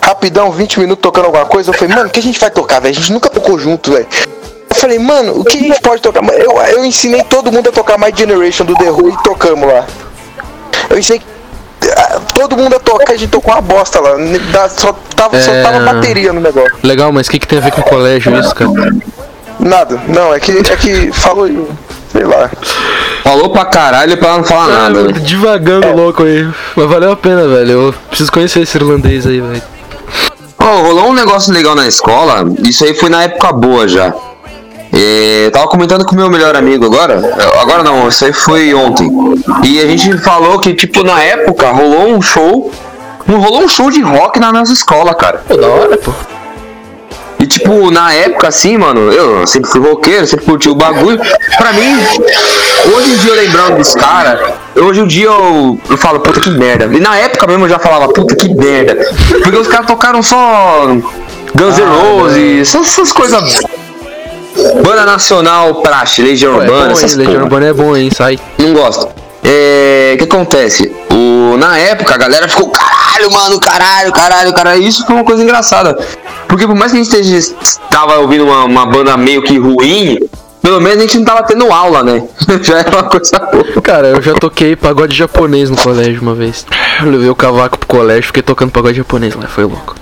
Rapidão, 0.00 0.50
20 0.50 0.80
minutos 0.80 1.02
tocando 1.02 1.26
alguma 1.26 1.46
coisa. 1.46 1.70
Eu 1.70 1.74
falei, 1.74 1.94
mano, 1.94 2.08
o 2.08 2.10
que 2.10 2.18
a 2.18 2.22
gente 2.22 2.40
vai 2.40 2.50
tocar, 2.50 2.80
velho? 2.80 2.92
A 2.92 2.98
gente 2.98 3.12
nunca 3.12 3.28
tocou 3.28 3.58
junto, 3.58 3.92
velho. 3.92 4.06
Eu 4.68 4.76
falei, 4.76 4.98
mano, 4.98 5.40
o 5.40 5.44
que 5.44 5.58
a 5.58 5.60
gente 5.60 5.80
pode 5.80 6.02
tocar? 6.02 6.24
Eu, 6.34 6.52
eu 6.52 6.84
ensinei 6.84 7.22
todo 7.22 7.52
mundo 7.52 7.68
a 7.68 7.72
tocar 7.72 7.98
My 7.98 8.12
Generation 8.14 8.64
do 8.64 8.74
The 8.74 8.90
Who 8.90 9.10
e 9.10 9.22
tocamos 9.22 9.66
lá. 9.68 9.86
Eu 10.90 10.98
ensinei 10.98 11.22
todo 12.34 12.56
mundo 12.56 12.76
a 12.76 12.80
tocar, 12.80 13.12
a 13.12 13.16
gente 13.16 13.30
tocou 13.30 13.52
uma 13.54 13.60
bosta 13.60 14.00
lá. 14.00 14.10
Da- 14.52 14.68
Só 14.68 14.92
tava, 15.16 15.40
só 15.40 15.52
É. 15.52 15.62
tava 15.62 15.80
bateria 15.80 16.32
no 16.32 16.40
negócio. 16.40 16.72
Legal, 16.82 17.12
mas 17.12 17.26
o 17.26 17.30
que, 17.30 17.38
que 17.38 17.46
tem 17.46 17.58
a 17.58 17.62
ver 17.62 17.72
com 17.72 17.80
o 17.80 17.84
colégio 17.84 18.34
isso, 18.38 18.54
cara? 18.54 18.70
Nada. 19.60 20.00
Não, 20.08 20.34
é 20.34 20.40
que, 20.40 20.52
é 20.52 20.76
que 20.76 21.12
falou, 21.12 21.48
sei 22.10 22.24
lá. 22.24 22.50
Falou 23.22 23.50
pra 23.50 23.64
caralho 23.64 24.16
pra 24.18 24.36
não 24.36 24.44
falar 24.44 24.68
nada. 24.68 25.02
né? 25.04 25.12
Devagando 25.20 25.92
louco 25.94 26.24
aí. 26.24 26.48
Mas 26.74 26.86
valeu 26.88 27.12
a 27.12 27.16
pena, 27.16 27.46
velho. 27.46 27.70
Eu 27.70 27.94
preciso 28.08 28.32
conhecer 28.32 28.60
esse 28.60 28.76
irlandês 28.76 29.26
aí, 29.26 29.40
velho. 29.40 29.62
Ó, 30.58 30.82
rolou 30.82 31.08
um 31.10 31.12
negócio 31.12 31.52
legal 31.52 31.74
na 31.74 31.86
escola. 31.86 32.44
Isso 32.64 32.84
aí 32.84 32.94
foi 32.94 33.08
na 33.10 33.22
época 33.24 33.52
boa 33.52 33.86
já. 33.86 34.12
É, 34.92 35.48
tava 35.50 35.66
comentando 35.68 36.04
com 36.04 36.14
o 36.14 36.18
meu 36.18 36.28
melhor 36.28 36.54
amigo 36.54 36.84
agora. 36.84 37.34
Agora 37.60 37.82
não, 37.82 38.08
isso 38.08 38.24
aí 38.26 38.32
foi 38.32 38.74
ontem. 38.74 39.10
E 39.64 39.80
a 39.80 39.86
gente 39.86 40.18
falou 40.18 40.58
que, 40.58 40.74
tipo, 40.74 41.02
na 41.02 41.22
época 41.22 41.70
rolou 41.70 42.08
um 42.08 42.20
show. 42.20 42.70
Rolou 43.26 43.62
um 43.62 43.68
show 43.68 43.90
de 43.90 44.02
rock 44.02 44.38
na 44.38 44.52
nossa 44.52 44.72
escola, 44.72 45.14
cara. 45.14 45.42
Pô, 45.48 45.56
da 45.56 45.66
hora, 45.66 45.96
pô. 45.96 46.12
E 47.42 47.46
tipo, 47.46 47.90
na 47.90 48.12
época 48.12 48.46
assim, 48.46 48.78
mano, 48.78 49.10
eu 49.10 49.44
sempre 49.48 49.68
fui 49.68 49.80
roqueiro, 49.80 50.24
sempre 50.28 50.44
curti 50.44 50.68
o 50.68 50.76
bagulho. 50.76 51.20
Pra 51.58 51.72
mim, 51.72 51.96
hoje 52.94 53.10
em 53.10 53.16
dia 53.16 53.32
eu 53.32 53.34
lembrando 53.34 53.78
desse 53.78 53.98
cara, 53.98 54.54
hoje 54.76 55.00
em 55.00 55.06
dia 55.08 55.26
eu, 55.26 55.76
eu 55.90 55.96
falo, 55.96 56.20
puta 56.20 56.38
que 56.38 56.50
merda. 56.50 56.84
E 56.84 57.00
na 57.00 57.16
época 57.16 57.48
mesmo 57.48 57.64
eu 57.64 57.68
já 57.68 57.80
falava, 57.80 58.12
puta 58.12 58.36
que 58.36 58.48
merda. 58.54 58.96
Porque 59.42 59.56
os 59.56 59.66
caras 59.66 59.86
tocaram 59.86 60.22
só 60.22 60.86
Guns 61.52 61.78
N' 61.78 61.84
Roses, 61.84 62.68
essas, 62.68 62.86
essas 62.86 63.10
coisas. 63.10 63.58
Banda 64.82 65.04
Nacional 65.04 65.76
Praxe, 65.76 66.22
Legião 66.22 66.60
é 66.60 66.64
Urbana, 66.64 66.86
bom, 66.86 66.90
essas 66.92 67.14
Legião 67.14 67.34
porra. 67.34 67.44
Urbana 67.44 67.66
é 67.66 67.72
bom, 67.72 67.96
hein? 67.96 68.10
Sai. 68.14 68.38
Não 68.58 68.72
gosto. 68.72 69.08
É. 69.44 70.12
O 70.14 70.18
que 70.18 70.24
acontece? 70.24 70.92
O, 71.10 71.56
na 71.56 71.78
época 71.78 72.14
a 72.14 72.18
galera 72.18 72.48
ficou 72.48 72.70
caralho, 72.70 73.30
mano, 73.30 73.58
caralho, 73.60 74.12
caralho, 74.12 74.52
caralho. 74.52 74.82
Isso 74.82 75.06
foi 75.06 75.16
uma 75.16 75.24
coisa 75.24 75.42
engraçada. 75.42 75.98
Porque 76.48 76.66
por 76.66 76.76
mais 76.76 76.92
que 76.92 76.98
a 76.98 77.02
gente 77.02 77.16
esteja, 77.16 77.54
tava 77.90 78.18
ouvindo 78.18 78.44
uma, 78.44 78.64
uma 78.64 78.86
banda 78.86 79.16
meio 79.16 79.42
que 79.42 79.58
ruim, 79.58 80.18
pelo 80.60 80.80
menos 80.80 80.98
a 80.98 81.00
gente 81.00 81.18
não 81.18 81.24
tava 81.24 81.42
tendo 81.42 81.72
aula, 81.72 82.02
né? 82.02 82.22
Já 82.62 82.78
era 82.78 82.90
uma 82.90 83.04
coisa 83.04 83.38
boa. 83.38 83.82
Cara, 83.82 84.08
eu 84.08 84.22
já 84.22 84.34
toquei 84.34 84.76
pagode 84.76 85.16
japonês 85.16 85.68
no 85.68 85.76
colégio 85.76 86.22
uma 86.22 86.34
vez. 86.34 86.64
Eu 87.02 87.10
levei 87.10 87.28
o 87.28 87.34
cavaco 87.34 87.78
pro 87.78 87.88
colégio, 87.88 88.24
fiquei 88.24 88.42
tocando 88.42 88.70
pagode 88.70 88.96
japonês 88.96 89.34
lá, 89.34 89.48
foi 89.48 89.64
louco. 89.64 89.96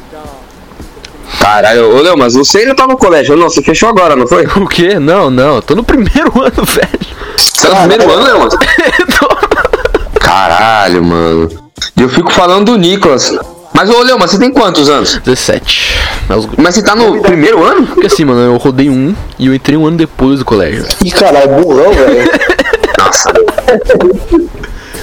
Caralho, 1.39 1.97
ô 1.97 2.01
Leo, 2.01 2.17
mas 2.17 2.35
você 2.35 2.59
ainda 2.59 2.75
tá 2.75 2.87
no 2.87 2.97
colégio. 2.97 3.37
Não, 3.37 3.49
você 3.49 3.63
fechou 3.63 3.89
agora, 3.89 4.17
não 4.17 4.27
foi? 4.27 4.45
O 4.47 4.67
quê? 4.67 4.99
Não, 4.99 5.31
não, 5.31 5.57
eu 5.57 5.63
tô 5.63 5.75
no 5.75 5.83
primeiro 5.85 6.33
ano, 6.43 6.65
velho. 6.65 6.89
Você 7.37 7.67
tá 7.67 7.69
no 7.71 7.77
primeiro 7.89 8.11
ano, 8.11 8.25
Leo, 8.25 8.39
mano? 8.41 8.51
Caralho, 10.21 11.03
mano. 11.05 11.49
E 11.97 12.03
eu 12.03 12.09
fico 12.09 12.33
falando 12.33 12.67
do 12.73 12.77
Nicolas. 12.79 13.37
Mas, 13.73 13.89
ô 13.89 14.03
Leo, 14.03 14.19
mas 14.19 14.31
você 14.33 14.39
tem 14.39 14.53
quantos 14.53 14.89
anos? 14.91 15.19
17. 15.25 15.97
Mas, 16.29 16.49
Mas 16.59 16.75
você 16.75 16.83
tá 16.83 16.95
no 16.95 17.23
primeiro 17.23 17.65
ano? 17.65 17.87
porque 17.87 18.07
assim, 18.07 18.25
mano, 18.25 18.41
eu 18.41 18.57
rodei 18.57 18.91
um 18.91 19.15
e 19.39 19.47
eu 19.47 19.55
entrei 19.55 19.77
um 19.77 19.87
ano 19.87 19.97
depois 19.97 20.41
do 20.41 20.45
colégio. 20.45 20.85
Ih, 21.05 21.11
caralho, 21.11 21.49
burrão, 21.49 21.93
velho. 21.93 22.31
Nossa. 22.99 23.33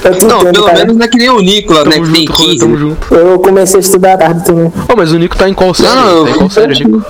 Eu, 0.03 0.19
tô 0.19 0.27
Não, 0.27 0.39
pelo 0.39 0.65
cara. 0.65 0.77
menos 0.79 0.95
não 0.97 1.05
é 1.05 1.07
que 1.07 1.17
nem 1.17 1.29
o 1.29 1.39
Nicolas, 1.39 1.85
né? 1.85 1.91
Tamo 1.95 2.05
Que 2.05 2.11
tem 2.13 2.25
junto, 2.27 2.33
Rolê, 2.37 2.49
15. 2.53 2.59
tamo 2.59 2.77
junto. 2.77 3.15
eu 3.15 3.39
comecei 3.39 3.77
a 3.77 3.81
estudar 3.81 4.13
à 4.13 4.17
tarde 4.17 4.45
também. 4.45 4.65
Ô, 4.67 4.95
mas 4.95 5.11
o 5.11 5.17
Nico 5.17 5.35
tá 5.37 5.49
em 5.49 5.53
qual 5.53 5.73
série? 5.73 5.89
Não, 5.95 6.25
tá 6.25 6.31
em 6.31 6.33
qual 6.35 6.49
série, 6.49 6.73
Nico? 6.83 7.05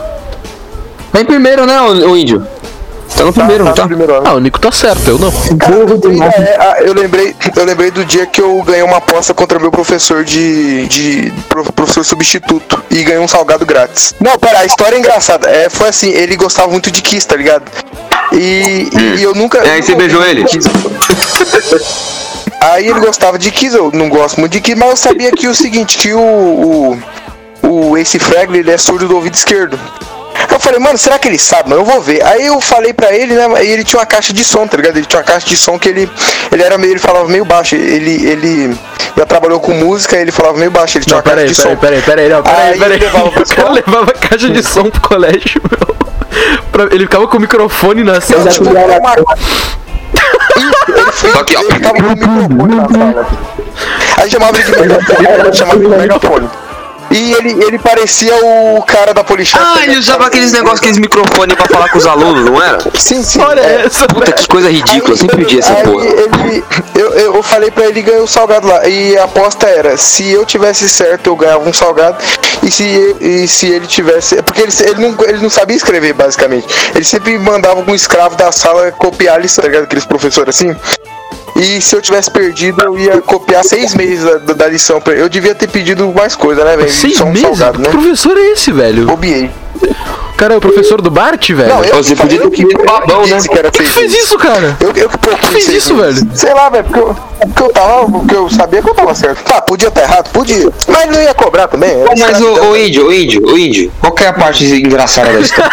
Tá 1.12 1.22
em 1.22 1.26
primeiro, 1.26 1.66
né, 1.66 1.82
o, 1.82 2.12
o 2.12 2.18
índio? 2.18 2.46
Tá 3.16 3.24
no 3.24 3.32
primeiro, 3.34 3.64
tá 3.64 3.70
não 3.70 3.76
tá? 3.76 3.82
no 3.84 3.88
primeiro 3.88 4.14
ano. 4.16 4.24
Ah, 4.28 4.34
o 4.34 4.40
Nico 4.40 4.60
tá 4.60 4.72
certo, 4.72 5.08
eu 5.08 5.18
não. 5.18 5.32
Burro 5.32 5.98
demais. 5.98 6.34
É, 6.36 6.58
ah, 6.60 6.76
eu 6.82 6.94
lembrei, 6.94 7.34
eu 7.56 7.66
lembrei 7.66 7.90
do 7.90 8.04
dia 8.06 8.26
que 8.26 8.42
eu 8.42 8.62
ganhei 8.64 8.84
uma 8.84 8.98
aposta 8.98 9.34
contra 9.34 9.58
meu 9.58 9.72
professor 9.72 10.24
de, 10.24 10.86
de 10.88 11.34
pro- 11.48 11.72
professor 11.72 12.04
substituto 12.04 12.84
e 12.92 13.04
ganhei 13.04 13.20
um 13.20 13.28
salgado 13.28 13.66
grátis. 13.66 14.14
Não, 14.20 14.38
pera, 14.38 14.60
a 14.60 14.66
história 14.66 14.96
é 14.98 15.00
engraçada. 15.00 15.48
É, 15.50 15.70
foi 15.70 15.88
assim, 15.88 16.10
ele 16.10 16.36
gostava 16.36 16.70
muito 16.70 16.92
de 16.92 17.02
Kiss, 17.02 17.26
tá 17.26 17.36
ligado? 17.38 17.64
E, 18.34 18.90
e 19.18 19.24
eu 19.24 19.34
nunca. 19.34 19.60
É, 19.60 19.72
aí 19.72 19.82
você 19.82 19.96
beijou 19.96 20.22
ele? 20.24 20.46
Aí 22.74 22.88
ele 22.88 23.00
gostava 23.00 23.38
de 23.38 23.52
Kiss, 23.52 23.76
eu 23.76 23.92
não 23.94 24.10
gosto 24.10 24.40
muito 24.40 24.52
de 24.54 24.62
Kiss, 24.62 24.78
mas 24.78 24.90
eu 24.90 24.98
sabia 24.98 25.32
que 25.32 25.48
o 25.48 25.56
seguinte, 25.56 25.98
que 25.98 26.14
o, 26.14 26.20
o, 26.20 27.00
o 27.64 27.98
Ace 27.98 28.20
ele 28.54 28.72
é 28.72 28.78
surdo 28.78 29.08
do 29.08 29.16
ouvido 29.16 29.36
esquerdo. 29.36 29.80
Eu 30.52 30.60
falei, 30.60 30.80
mano, 30.80 30.98
será 30.98 31.18
que 31.20 31.28
ele 31.28 31.38
sabe? 31.38 31.70
Mano, 31.70 31.82
eu 31.82 31.86
vou 31.86 32.02
ver. 32.02 32.24
Aí 32.24 32.46
eu 32.46 32.60
falei 32.62 32.94
pra 32.94 33.14
ele, 33.14 33.34
né? 33.34 33.48
E 33.64 33.68
ele 33.68 33.84
tinha 33.84 34.00
uma 34.00 34.06
caixa 34.06 34.32
de 34.34 34.44
som, 34.44 34.68
tá 34.68 34.78
ligado? 34.78 34.98
Ele 34.98 35.06
tinha 35.06 35.20
uma 35.20 35.26
caixa 35.26 35.48
de 35.48 35.58
som 35.58 35.78
que 35.80 35.90
ele. 35.90 36.10
Ele 36.52 36.64
era 36.64 36.78
meio. 36.78 36.94
Ele 36.94 37.00
falava 37.00 37.28
meio 37.28 37.44
baixo. 37.44 37.76
Ele. 37.76 38.26
Ele 38.26 38.78
já 39.16 39.26
trabalhou 39.26 39.60
com 39.60 39.74
música, 39.74 40.16
ele 40.16 40.32
falava 40.32 40.58
meio 40.58 40.70
baixo. 40.72 40.98
Ele 40.98 41.06
tinha 41.06 41.16
Não, 41.16 41.20
uma 41.20 41.24
caixa 41.24 41.36
peraí, 41.38 41.50
de 41.50 41.56
peraí, 41.56 41.76
som. 41.76 41.80
peraí, 41.80 42.02
peraí, 42.02 42.30
peraí, 42.30 42.72
Aí 42.72 42.80
peraí. 42.80 42.94
ele 42.98 43.06
levava 43.06 43.32
pra 43.32 43.42
O 43.44 43.56
cara 43.56 43.72
levava 43.72 44.14
caixa 44.14 44.50
de 44.50 44.64
som 44.64 44.90
pro 44.90 45.02
colégio, 45.02 45.62
meu. 45.70 46.88
Ele 46.92 47.06
ficava 47.06 47.28
com 47.28 47.38
o 47.38 47.40
microfone 47.40 48.04
na 48.04 48.22
sala. 48.22 48.44
já 48.44 48.52
tipo, 48.52 48.66
tive 48.66 48.78
fez. 51.18 51.36
Aqui, 51.36 51.56
ó. 51.58 51.62
Tava 51.80 51.94
com 51.94 52.04
o 52.04 52.10
microfone 52.10 52.76
na 52.76 52.88
sala. 52.90 53.28
A 54.18 54.22
gente 54.22 54.32
chamava 54.32 54.58
ele 54.58 54.72
de 54.72 54.80
megafone. 54.80 55.28
A 55.28 55.44
gente 55.46 55.58
chamava 55.58 55.80
ele 55.80 55.90
de 55.90 55.98
megafone. 55.98 56.50
E 57.12 57.34
ele, 57.34 57.64
ele 57.64 57.80
parecia 57.80 58.34
o 58.36 58.84
cara 58.84 59.14
da 59.14 59.24
Polishop. 59.24 59.64
Ah, 59.64 59.84
ele 59.84 59.98
usava 59.98 60.28
aqueles 60.28 60.52
negócios, 60.52 60.80
aqueles 60.80 60.98
microfones 60.98 61.56
pra 61.56 61.66
falar 61.66 61.90
com 61.90 61.98
os 61.98 62.06
alunos, 62.06 62.46
não 62.46 62.62
era? 62.62 62.80
Sim, 62.96 63.24
sim. 63.24 63.40
Olha 63.40 63.62
é. 63.62 63.86
essa, 63.86 64.08
Puta, 64.08 64.32
que 64.32 64.48
coisa 64.48 64.70
ridícula, 64.70 65.14
eu 65.14 65.18
sempre 65.18 65.38
pedi 65.38 65.60
essa 65.60 65.74
aí 65.74 65.84
porra. 65.84 66.06
Ele, 66.06 66.64
eu, 66.96 67.14
eu, 67.14 67.44
falei 67.44 67.72
pra 67.72 67.86
ele 67.86 68.02
ganhar 68.02 68.22
o 68.22 68.28
salgado 68.28 68.68
lá. 68.68 68.88
E 68.88 69.18
a 69.18 69.24
aposta 69.24 69.68
era: 69.68 69.96
se 69.96 70.30
eu 70.30 70.46
tivesse 70.46 70.90
certo, 70.90 71.28
eu 71.28 71.36
ganhava 71.36 71.68
um 71.68 71.74
salgado. 71.74 72.18
E 72.64 72.72
se, 72.72 73.16
e 73.22 73.48
se 73.48 73.68
ele 73.68 73.88
tivesse. 73.88 74.42
Porque 74.44 74.62
ele, 74.62 74.74
ele, 74.82 75.02
não, 75.02 75.16
ele 75.26 75.40
não 75.40 75.50
sabia 75.50 75.78
escrever, 75.78 76.14
basicamente. 76.14 76.68
Ele 76.94 77.04
sempre 77.04 77.38
mandava 77.38 77.80
algum 77.80 77.96
escravo 77.96 78.36
da 78.36 78.52
sala 78.52 78.92
copiar 78.92 79.36
a 79.36 79.40
lição, 79.40 79.62
tá 79.62 79.70
ligado? 79.70 79.84
Aqueles 79.86 80.06
professores 80.06 80.56
assim. 80.56 80.76
E 81.60 81.82
se 81.82 81.96
eu 81.96 82.02
tivesse 82.02 82.30
perdido, 82.30 82.82
eu 82.84 82.98
ia 82.98 83.22
copiar 83.22 83.64
seis 83.64 83.96
meses 83.96 84.24
da, 84.24 84.54
da- 84.54 84.68
lição 84.68 85.02
pra 85.02 85.14
ele. 85.14 85.24
Eu 85.24 85.30
devia 85.30 85.56
ter 85.56 85.68
pedido 85.68 86.08
mais 86.16 86.36
coisa, 86.36 86.64
né, 86.64 86.78
velho? 86.78 86.92
Seis 86.92 87.18
Só 87.18 87.24
um 87.26 87.28
meses? 87.32 87.42
salgado, 87.58 87.80
Que 87.80 87.84
né? 87.84 87.90
professor 87.90 88.38
é 88.38 88.52
esse, 88.52 88.72
velho? 88.72 89.06
Bobiei. 89.06 89.50
Cara 90.38 90.54
é 90.54 90.58
o 90.58 90.62
professor 90.62 91.02
do 91.02 91.10
Bart, 91.10 91.50
velho? 91.52 91.70
Não, 91.70 91.84
eu 91.84 91.96
Você 92.04 92.16
podia 92.16 92.40
ter 92.40 92.50
que- 92.52 92.58
pedido 92.64 92.78
que 92.80 92.86
babão, 92.86 93.26
né? 93.26 93.40
que 93.42 93.58
era 93.58 93.72
fez 93.72 94.14
isso, 94.14 94.38
cara? 94.38 94.78
Eu, 94.80 94.92
eu 94.96 95.10
que 95.10 95.48
fez 95.48 95.68
isso, 95.70 95.96
meses. 95.96 96.24
velho? 96.24 96.36
Sei 96.38 96.54
lá, 96.54 96.70
velho, 96.70 96.84
porque 96.84 97.00
eu, 97.00 97.16
porque 97.48 97.64
eu 97.64 97.70
tava. 97.70 98.06
Porque 98.12 98.36
eu 98.36 98.50
sabia 98.50 98.82
que 98.84 98.90
eu 98.90 98.94
tava 98.94 99.16
certo. 99.16 99.44
Tá, 99.44 99.60
podia 99.62 99.88
estar 99.88 100.02
errado, 100.04 100.30
podia. 100.32 100.70
Mas 100.88 101.10
não 101.12 101.20
ia 101.22 101.34
cobrar 101.34 101.68
também. 101.68 101.90
Mas 102.20 102.40
o, 102.40 102.54
o 102.70 102.78
índio, 102.78 103.08
o 103.08 103.14
índio, 103.14 103.42
o 103.48 103.58
índio, 103.58 103.92
qual 104.00 104.12
que 104.14 104.24
é 104.24 104.28
a 104.28 104.34
parte 104.34 104.64
engraçada 104.66 105.34
da 105.34 105.40
história? 105.40 105.72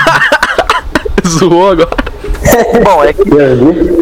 Zoou 1.28 1.70
agora. 1.72 2.13
Bom, 2.84 3.02
é 3.04 3.12
que, 3.12 3.22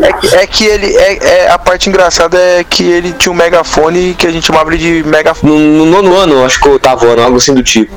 é 0.05 0.13
que, 0.13 0.35
é 0.37 0.47
que 0.47 0.65
ele. 0.65 0.97
É, 0.97 1.19
é- 1.45 1.51
a 1.51 1.59
parte 1.59 1.89
engraçada 1.89 2.37
é 2.39 2.65
que 2.65 2.83
ele 2.83 3.13
tinha 3.13 3.33
um 3.33 3.37
megafone 3.37 4.15
que 4.15 4.27
a 4.27 4.31
gente 4.31 4.47
chamava 4.47 4.73
ele 4.75 4.79
de 5.03 5.09
megafone. 5.09 5.53
No, 5.53 5.85
no 5.85 5.87
nono 5.87 6.17
ano, 6.17 6.45
acho 6.45 6.61
que 6.61 6.69
eu 6.69 6.79
tava 6.79 7.07
ano, 7.07 7.23
algo 7.23 7.37
assim 7.37 7.55
do 7.55 7.63
tipo. 7.63 7.93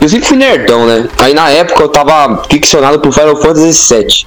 Eu 0.00 0.08
sempre 0.08 0.26
fui 0.26 0.36
nerdão, 0.36 0.86
né? 0.86 1.08
Aí 1.18 1.34
na 1.34 1.50
época 1.50 1.82
eu 1.82 1.88
tava 1.88 2.42
ficcionado 2.50 2.98
pro 3.00 3.12
Final 3.12 3.36
Fantasy 3.36 3.94
VII. 3.94 4.26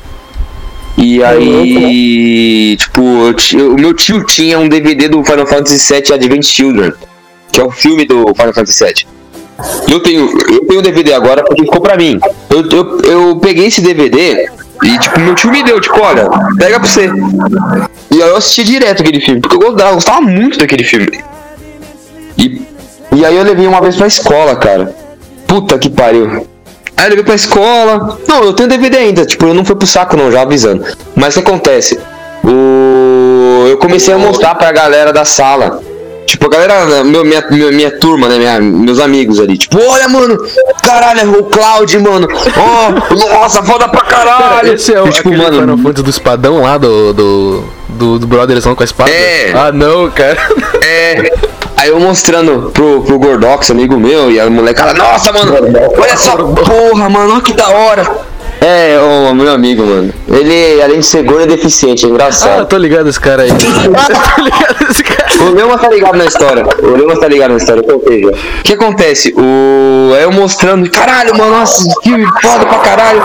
E 0.95 1.23
aí, 1.23 2.77
tipo, 2.77 3.01
eu 3.01 3.33
ti- 3.33 3.57
o 3.57 3.73
meu 3.75 3.93
tio 3.95 4.23
tinha 4.25 4.59
um 4.59 4.69
DVD 4.69 5.07
do 5.09 5.23
Final 5.23 5.47
Fantasy 5.47 5.91
VII 5.93 6.13
Advent 6.13 6.43
Children, 6.45 6.93
que 7.51 7.59
é 7.59 7.63
o 7.63 7.71
filme 7.71 8.05
do 8.05 8.25
Final 8.35 8.53
Fantasy 8.53 8.83
VII. 8.85 9.07
Eu 9.91 9.99
tenho, 10.01 10.29
eu 10.51 10.65
tenho 10.67 10.79
o 10.79 10.83
DVD 10.83 11.13
agora 11.13 11.43
porque 11.43 11.63
ficou 11.63 11.81
pra 11.81 11.97
mim. 11.97 12.19
Eu, 12.49 12.69
eu, 12.69 13.01
eu 13.01 13.35
peguei 13.37 13.67
esse 13.67 13.81
DVD 13.81 14.47
e, 14.81 14.97
tipo, 14.97 15.19
meu 15.19 15.35
tio 15.35 15.51
me 15.51 15.63
deu, 15.63 15.79
tipo, 15.79 15.99
olha, 16.01 16.29
pega 16.57 16.79
pra 16.79 16.89
você. 16.89 17.09
E 18.11 18.21
aí 18.21 18.29
eu 18.29 18.37
assistia 18.37 18.63
direto 18.63 19.01
aquele 19.01 19.21
filme, 19.21 19.39
porque 19.39 19.55
eu 19.55 19.71
gostava, 19.71 19.93
gostava 19.93 20.21
muito 20.21 20.57
daquele 20.57 20.83
filme. 20.83 21.23
E, 22.37 22.61
e 23.11 23.25
aí 23.25 23.35
eu 23.35 23.43
levei 23.43 23.67
uma 23.67 23.81
vez 23.81 23.95
pra 23.95 24.07
escola, 24.07 24.55
cara. 24.55 24.95
Puta 25.47 25.77
que 25.77 25.89
pariu. 25.89 26.47
Aí 26.97 27.05
eu 27.05 27.09
levei 27.09 27.23
pra 27.23 27.35
escola. 27.35 28.17
Não, 28.27 28.43
eu 28.43 28.53
tenho 28.53 28.69
DVD 28.69 28.97
ainda, 28.97 29.25
tipo, 29.25 29.45
eu 29.45 29.53
não 29.53 29.63
fui 29.63 29.75
pro 29.75 29.87
saco 29.87 30.17
não, 30.17 30.31
já 30.31 30.41
avisando. 30.41 30.83
Mas 31.15 31.35
o 31.35 31.41
que 31.41 31.49
acontece? 31.49 31.99
O... 32.43 33.67
Eu 33.67 33.77
comecei 33.77 34.13
a 34.13 34.17
mostrar 34.17 34.55
pra 34.55 34.71
galera 34.71 35.13
da 35.13 35.23
sala. 35.23 35.81
Tipo, 36.25 36.45
a 36.47 36.49
galera, 36.49 37.03
meu, 37.03 37.23
minha, 37.25 37.43
minha, 37.49 37.71
minha 37.71 37.91
turma, 37.99 38.27
né? 38.27 38.37
minha- 38.37 38.59
meus 38.61 38.99
amigos 38.99 39.39
ali. 39.39 39.57
Tipo, 39.57 39.77
olha, 39.81 40.07
mano, 40.07 40.37
caralho, 40.81 41.19
é 41.21 41.25
o 41.25 41.43
Cloud, 41.43 41.99
mano. 41.99 42.27
Ó, 42.57 42.91
nossa, 43.33 43.61
foda 43.63 43.87
pra 43.87 44.01
caralho. 44.01 44.73
Esse 44.73 44.93
é 44.93 45.01
o 45.01 45.07
E, 45.07 45.11
tipo, 45.11 45.29
mano, 45.35 45.59
Final 45.61 45.77
Fantasy 45.77 46.03
do 46.03 46.09
espadão 46.09 46.61
lá, 46.61 46.77
do, 46.77 47.13
do, 47.13 47.63
do, 47.89 48.19
do 48.19 48.27
Brotherzão 48.27 48.73
com 48.75 48.83
a 48.83 48.85
espada? 48.85 49.11
É. 49.11 49.51
Ah, 49.53 49.71
não, 49.71 50.09
cara. 50.09 50.37
É. 50.83 51.31
Aí 51.75 51.89
eu 51.89 51.99
mostrando 51.99 52.71
pro, 52.71 53.01
pro 53.01 53.19
Gordox, 53.19 53.69
amigo 53.71 53.97
meu, 53.97 54.31
e 54.31 54.39
a 54.39 54.49
molecada, 54.49 54.93
nossa, 54.93 55.33
mano, 55.33 55.53
olha 55.97 56.11
essa 56.11 56.37
porra, 56.37 57.09
mano, 57.09 57.33
olha 57.33 57.41
que 57.41 57.53
da 57.53 57.67
hora. 57.67 58.09
É, 58.65 58.97
o 58.99 59.33
meu 59.35 59.51
amigo, 59.51 59.85
mano. 59.85 60.13
Ele, 60.29 60.81
além 60.81 60.99
de 60.99 61.05
ser 61.05 61.23
gordo, 61.23 61.43
é 61.43 61.47
deficiente, 61.47 62.05
é 62.05 62.07
Ah, 62.07 62.11
engraçado. 62.11 62.65
tô 62.67 62.77
ligado 62.77 63.09
esse 63.09 63.19
cara 63.19 63.43
aí. 63.43 63.49
tô 63.51 64.41
ligado 64.41 64.89
esse 64.89 65.03
cara. 65.03 65.43
O 65.43 65.49
Leumas 65.53 65.81
tá 65.81 65.89
ligado 65.89 66.15
na 66.15 66.25
história. 66.25 66.65
O 66.81 66.87
Leumas 66.95 67.19
tá 67.19 67.27
ligado 67.27 67.51
na 67.51 67.57
história, 67.57 67.81
eu 67.81 67.99
contei 67.99 68.21
já. 68.23 68.29
O 68.29 68.63
que 68.63 68.73
acontece? 68.73 69.33
O... 69.37 70.13
Aí 70.15 70.23
eu 70.23 70.31
mostrando, 70.31 70.89
caralho, 70.89 71.37
mano, 71.37 71.51
nossa, 71.51 71.83
que 72.01 72.11
foda 72.41 72.65
pra 72.65 72.77
caralho. 72.79 73.23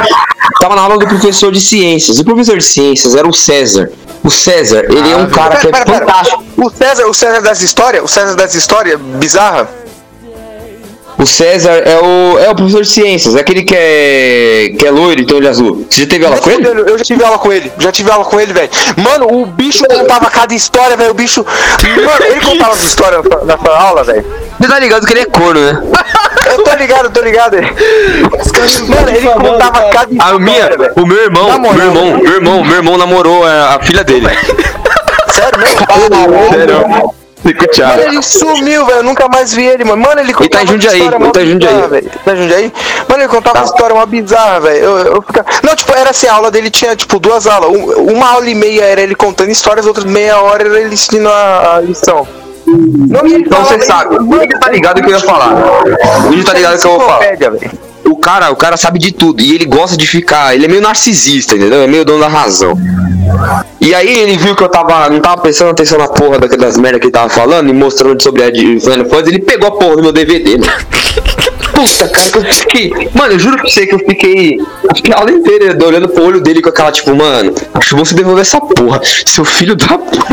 Tava 0.61 0.75
na 0.75 0.83
aula 0.83 0.99
do 0.99 1.07
professor 1.07 1.53
de 1.53 1.61
ciências. 1.61 2.19
O 2.19 2.25
professor 2.25 2.59
de 2.59 2.65
ciências 2.65 3.15
era 3.15 3.29
o 3.29 3.33
César. 3.33 3.91
O 4.25 4.31
César, 4.31 4.85
ele 4.89 5.13
é 5.13 5.17
um 5.17 5.27
cara 5.29 5.57
que 5.57 5.69
é 5.69 5.71
Pera, 5.71 5.85
pera, 5.85 6.01
pera. 6.01 6.07
fantástico. 6.07 6.45
O 6.57 6.69
César, 6.71 7.07
o 7.07 7.15
César 7.15 7.41
das 7.41 7.63
histórias, 7.63 8.03
o 8.03 8.09
César 8.09 8.35
das 8.35 8.55
histórias 8.57 8.99
bizarra. 9.01 9.69
O 11.19 11.27
César 11.27 11.83
é 11.85 11.99
o, 11.99 12.39
é 12.39 12.49
o 12.49 12.55
professor 12.55 12.83
de 12.83 12.89
ciências, 12.89 13.35
é 13.35 13.41
aquele 13.41 13.65
que 13.65 13.75
é, 13.75 14.73
que 14.79 14.87
é 14.87 14.91
loiro 14.91 15.21
e 15.21 15.27
tem 15.27 15.37
olho 15.37 15.49
azul. 15.49 15.85
Você 15.91 16.03
já 16.03 16.07
teve 16.07 16.25
aula 16.25 16.39
com 16.39 16.49
ele? 16.49 16.69
Eu 16.69 16.97
já 16.97 17.05
tive 17.05 17.25
aula 17.25 17.39
com 17.39 17.53
ele, 17.53 17.73
já 17.79 17.91
tive 17.93 18.11
aula 18.11 18.25
com 18.25 18.41
ele, 18.41 18.53
velho. 18.53 18.71
Mano, 18.97 19.27
o 19.33 19.45
bicho 19.45 19.85
contava 19.91 20.31
cada 20.31 20.55
história, 20.55 20.97
velho. 20.97 21.11
O 21.11 21.15
bicho. 21.15 21.45
Mano, 21.45 22.25
ele 22.25 22.41
contava 22.41 22.73
as 22.73 22.83
histórias 22.83 23.23
na 23.45 23.59
aula, 23.73 24.05
velho. 24.05 24.25
Você 24.61 24.69
tá 24.69 24.79
ligado 24.79 25.07
que 25.07 25.13
ele 25.13 25.21
é 25.21 25.27
corno, 25.27 25.61
né? 25.61 25.83
Eu 26.47 26.63
tô 26.63 26.75
ligado, 26.77 27.05
eu 27.07 27.11
tô 27.11 27.21
ligado. 27.21 27.57
Mano, 27.57 29.09
ele 29.11 29.29
contava 29.29 29.91
cada 29.91 30.25
A 30.25 30.39
minha, 30.39 30.57
história, 30.57 30.79
velho. 30.79 30.93
o 30.97 31.07
meu 31.07 31.25
irmão, 31.25 31.59
meu 31.59 31.85
irmão, 31.85 32.19
meu 32.19 32.35
irmão, 32.35 32.65
meu 32.65 32.77
irmão 32.77 32.97
namorou 32.97 33.45
a, 33.45 33.75
a 33.75 33.81
filha 33.81 34.05
dele. 34.05 34.29
Sério 35.33 35.59
mesmo? 35.59 35.87
Sério. 36.55 37.28
Fico 37.43 37.61
Mano, 37.61 37.73
tchau. 37.73 37.99
ele 38.01 38.23
sumiu, 38.23 38.85
velho. 38.85 38.99
Eu 38.99 39.03
nunca 39.05 39.29
mais 39.29 39.53
vi 39.55 39.65
ele, 39.65 39.85
mano. 39.85 40.03
Mano, 40.03 40.21
ele 40.21 40.35
contava 40.35 40.51
tá 40.51 40.61
em 40.63 40.65
uma 40.67 40.73
Jundiaí, 40.73 40.99
história 40.99 41.17
ele 41.17 41.25
mó 41.25 41.31
tá 41.31 41.43
em 41.43 41.47
Jundiaí. 41.51 41.73
bizarra, 41.75 41.89
velho. 41.89 42.11
Tá 42.25 42.33
em 42.33 42.37
Jundiaí? 42.37 42.73
Mano, 43.09 43.23
ele 43.23 43.29
contava 43.29 43.59
uma 43.59 43.65
história 43.65 43.95
uma 43.95 44.07
bizarra, 44.07 44.61
velho. 44.61 44.79
Eu, 44.85 44.99
eu 44.99 45.23
ficava... 45.23 45.49
Não, 45.63 45.77
tipo, 45.77 45.93
era 45.95 46.11
assim, 46.11 46.27
a 46.27 46.35
aula 46.35 46.51
dele 46.51 46.71
tinha, 46.71 46.97
tipo, 46.97 47.19
duas 47.21 47.47
aulas. 47.47 47.71
Um- 47.71 48.13
uma 48.13 48.29
aula 48.31 48.49
e 48.51 48.55
meia 48.55 48.85
era 48.85 49.01
ele 49.01 49.15
contando 49.15 49.51
histórias, 49.51 49.87
outra 49.87 50.05
meia 50.05 50.41
hora 50.41 50.67
era 50.69 50.81
ele 50.81 50.95
ensinando 50.95 51.29
a, 51.31 51.77
a 51.77 51.81
lição. 51.81 52.27
Não, 52.67 53.27
e 53.27 53.35
ele 53.35 53.45
Então 53.47 53.65
você 53.65 53.81
sabe, 53.81 54.17
o 54.19 54.43
Índio 54.43 54.59
tá 54.61 54.69
ligado 54.69 54.99
o 54.99 55.03
que 55.03 55.09
eu 55.09 55.15
ia 55.15 55.21
falar. 55.21 55.55
O 56.27 56.33
Índio 56.33 56.45
tá 56.45 56.53
ligado 56.53 56.77
o 56.77 56.81
que 56.81 56.87
eu 56.87 56.91
vou 56.91 57.01
falar. 57.01 57.25
Enciclopédia, 57.33 57.51
velho. 57.53 57.88
O 58.09 58.17
cara, 58.17 58.51
o 58.51 58.57
cara 58.57 58.77
sabe 58.77 58.99
de 58.99 59.13
tudo 59.13 59.43
e 59.43 59.55
ele 59.55 59.65
gosta 59.67 59.97
de 59.97 60.07
ficar, 60.07 60.55
ele 60.55 60.65
é 60.65 60.69
meio 60.69 60.81
narcisista, 60.81 61.55
entendeu? 61.55 61.83
É 61.83 61.87
meio 61.87 62.05
dono 62.05 62.21
da 62.21 62.29
razão. 62.29 62.75
E 63.81 63.95
aí 63.95 64.19
ele 64.21 64.37
viu 64.37 64.57
que 64.57 64.63
eu 64.63 64.69
tava, 64.69 65.09
não 65.11 65.21
tava 65.21 65.41
prestando 65.43 65.71
atenção 65.71 65.99
na 65.99 66.09
porra 66.09 66.39
da- 66.39 66.47
das 66.49 66.77
merdas 66.79 67.01
que 67.01 67.07
ele 67.07 67.13
tava 67.13 67.29
falando 67.29 67.69
e 67.69 67.73
mostrando 67.73 68.21
sobre 68.23 68.43
a 68.43 68.51
de 68.51 68.81
Final 68.81 69.05
Fantasy, 69.07 69.29
ele 69.31 69.39
pegou 69.41 69.69
a 69.69 69.73
porra 69.73 69.97
do 69.97 70.03
meu 70.03 70.13
DVD, 70.13 70.57
mano. 70.59 70.73
Puta, 71.75 72.09
cara, 72.09 72.31
que 72.31 72.39
eu 72.39 72.45
fiquei. 72.55 73.09
Mano, 73.15 73.35
eu 73.35 73.39
juro 73.39 73.57
pra 73.59 73.69
você 73.69 73.87
que 73.87 73.95
eu 73.95 73.99
fiquei. 74.01 74.59
Acho 74.91 75.03
que 75.03 75.13
a 75.13 75.17
aula 75.19 75.31
inteira 75.31 75.77
olhando 75.87 76.09
pro 76.09 76.25
olho 76.25 76.41
dele 76.41 76.61
com 76.61 76.71
aquela, 76.71 76.91
tipo, 76.91 77.15
mano, 77.15 77.55
acho 77.75 77.95
bom 77.95 78.05
você 78.05 78.15
devolver 78.15 78.43
essa 78.43 78.61
porra, 78.61 79.01
seu 79.05 79.45
filho 79.45 79.77
da 79.77 79.97
puta. 79.99 80.27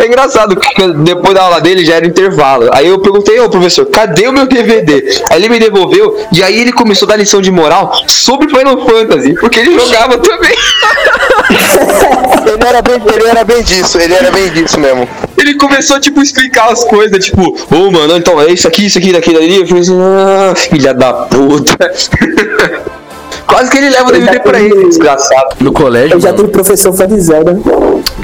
É 0.00 0.06
engraçado, 0.06 0.56
porque 0.56 0.92
depois 1.04 1.34
da 1.34 1.42
aula 1.42 1.60
dele 1.60 1.84
já 1.84 1.96
era 1.96 2.06
intervalo. 2.06 2.70
Aí 2.72 2.88
eu 2.88 2.98
perguntei, 3.00 3.38
ô 3.38 3.50
professor, 3.50 3.84
cadê 3.86 4.26
o 4.26 4.32
meu 4.32 4.46
DVD? 4.46 5.22
Aí 5.30 5.38
ele 5.38 5.50
me 5.50 5.58
devolveu, 5.58 6.16
e 6.32 6.42
aí 6.42 6.58
ele 6.58 6.72
começou 6.72 7.06
a 7.06 7.10
dar 7.10 7.16
lição 7.16 7.42
de 7.42 7.50
moral 7.50 7.92
sobre 8.06 8.48
Final 8.48 8.80
Fantasy, 8.86 9.34
porque 9.34 9.60
ele 9.60 9.78
jogava 9.78 10.16
também. 10.16 10.54
Ele 12.40 12.66
era, 12.66 12.82
bem, 12.82 12.94
ele 13.14 13.28
era 13.28 13.44
bem 13.44 13.62
disso, 13.62 13.98
ele 13.98 14.14
era 14.14 14.30
bem 14.30 14.50
disso 14.50 14.80
mesmo. 14.80 15.08
Ele 15.36 15.54
começou, 15.54 16.00
tipo, 16.00 16.20
a 16.20 16.22
explicar 16.22 16.72
as 16.72 16.84
coisas, 16.84 17.24
tipo, 17.24 17.56
ô 17.70 17.90
mano, 17.90 18.16
então 18.16 18.40
é 18.40 18.50
isso 18.50 18.66
aqui, 18.66 18.86
isso 18.86 18.98
aqui, 18.98 19.12
daquilo 19.12 19.38
ali. 19.38 19.56
Eu 19.56 19.66
falei 19.66 19.82
assim, 19.82 19.98
ah, 20.00 20.54
filha 20.56 20.94
da 20.94 21.12
puta. 21.12 21.76
Quase 23.46 23.70
que 23.70 23.78
ele 23.78 23.90
leva 23.90 24.08
o 24.08 24.12
DVD 24.12 24.40
pra 24.40 24.60
ele, 24.60 24.86
desgraçado. 24.88 25.56
No 25.60 25.72
colégio, 25.72 26.16
Eu 26.16 26.20
já 26.20 26.28
mano, 26.28 26.38
tive 26.44 26.52
professor 26.52 26.92
fã 26.92 27.06
de 27.06 27.20
Zelda. 27.20 27.58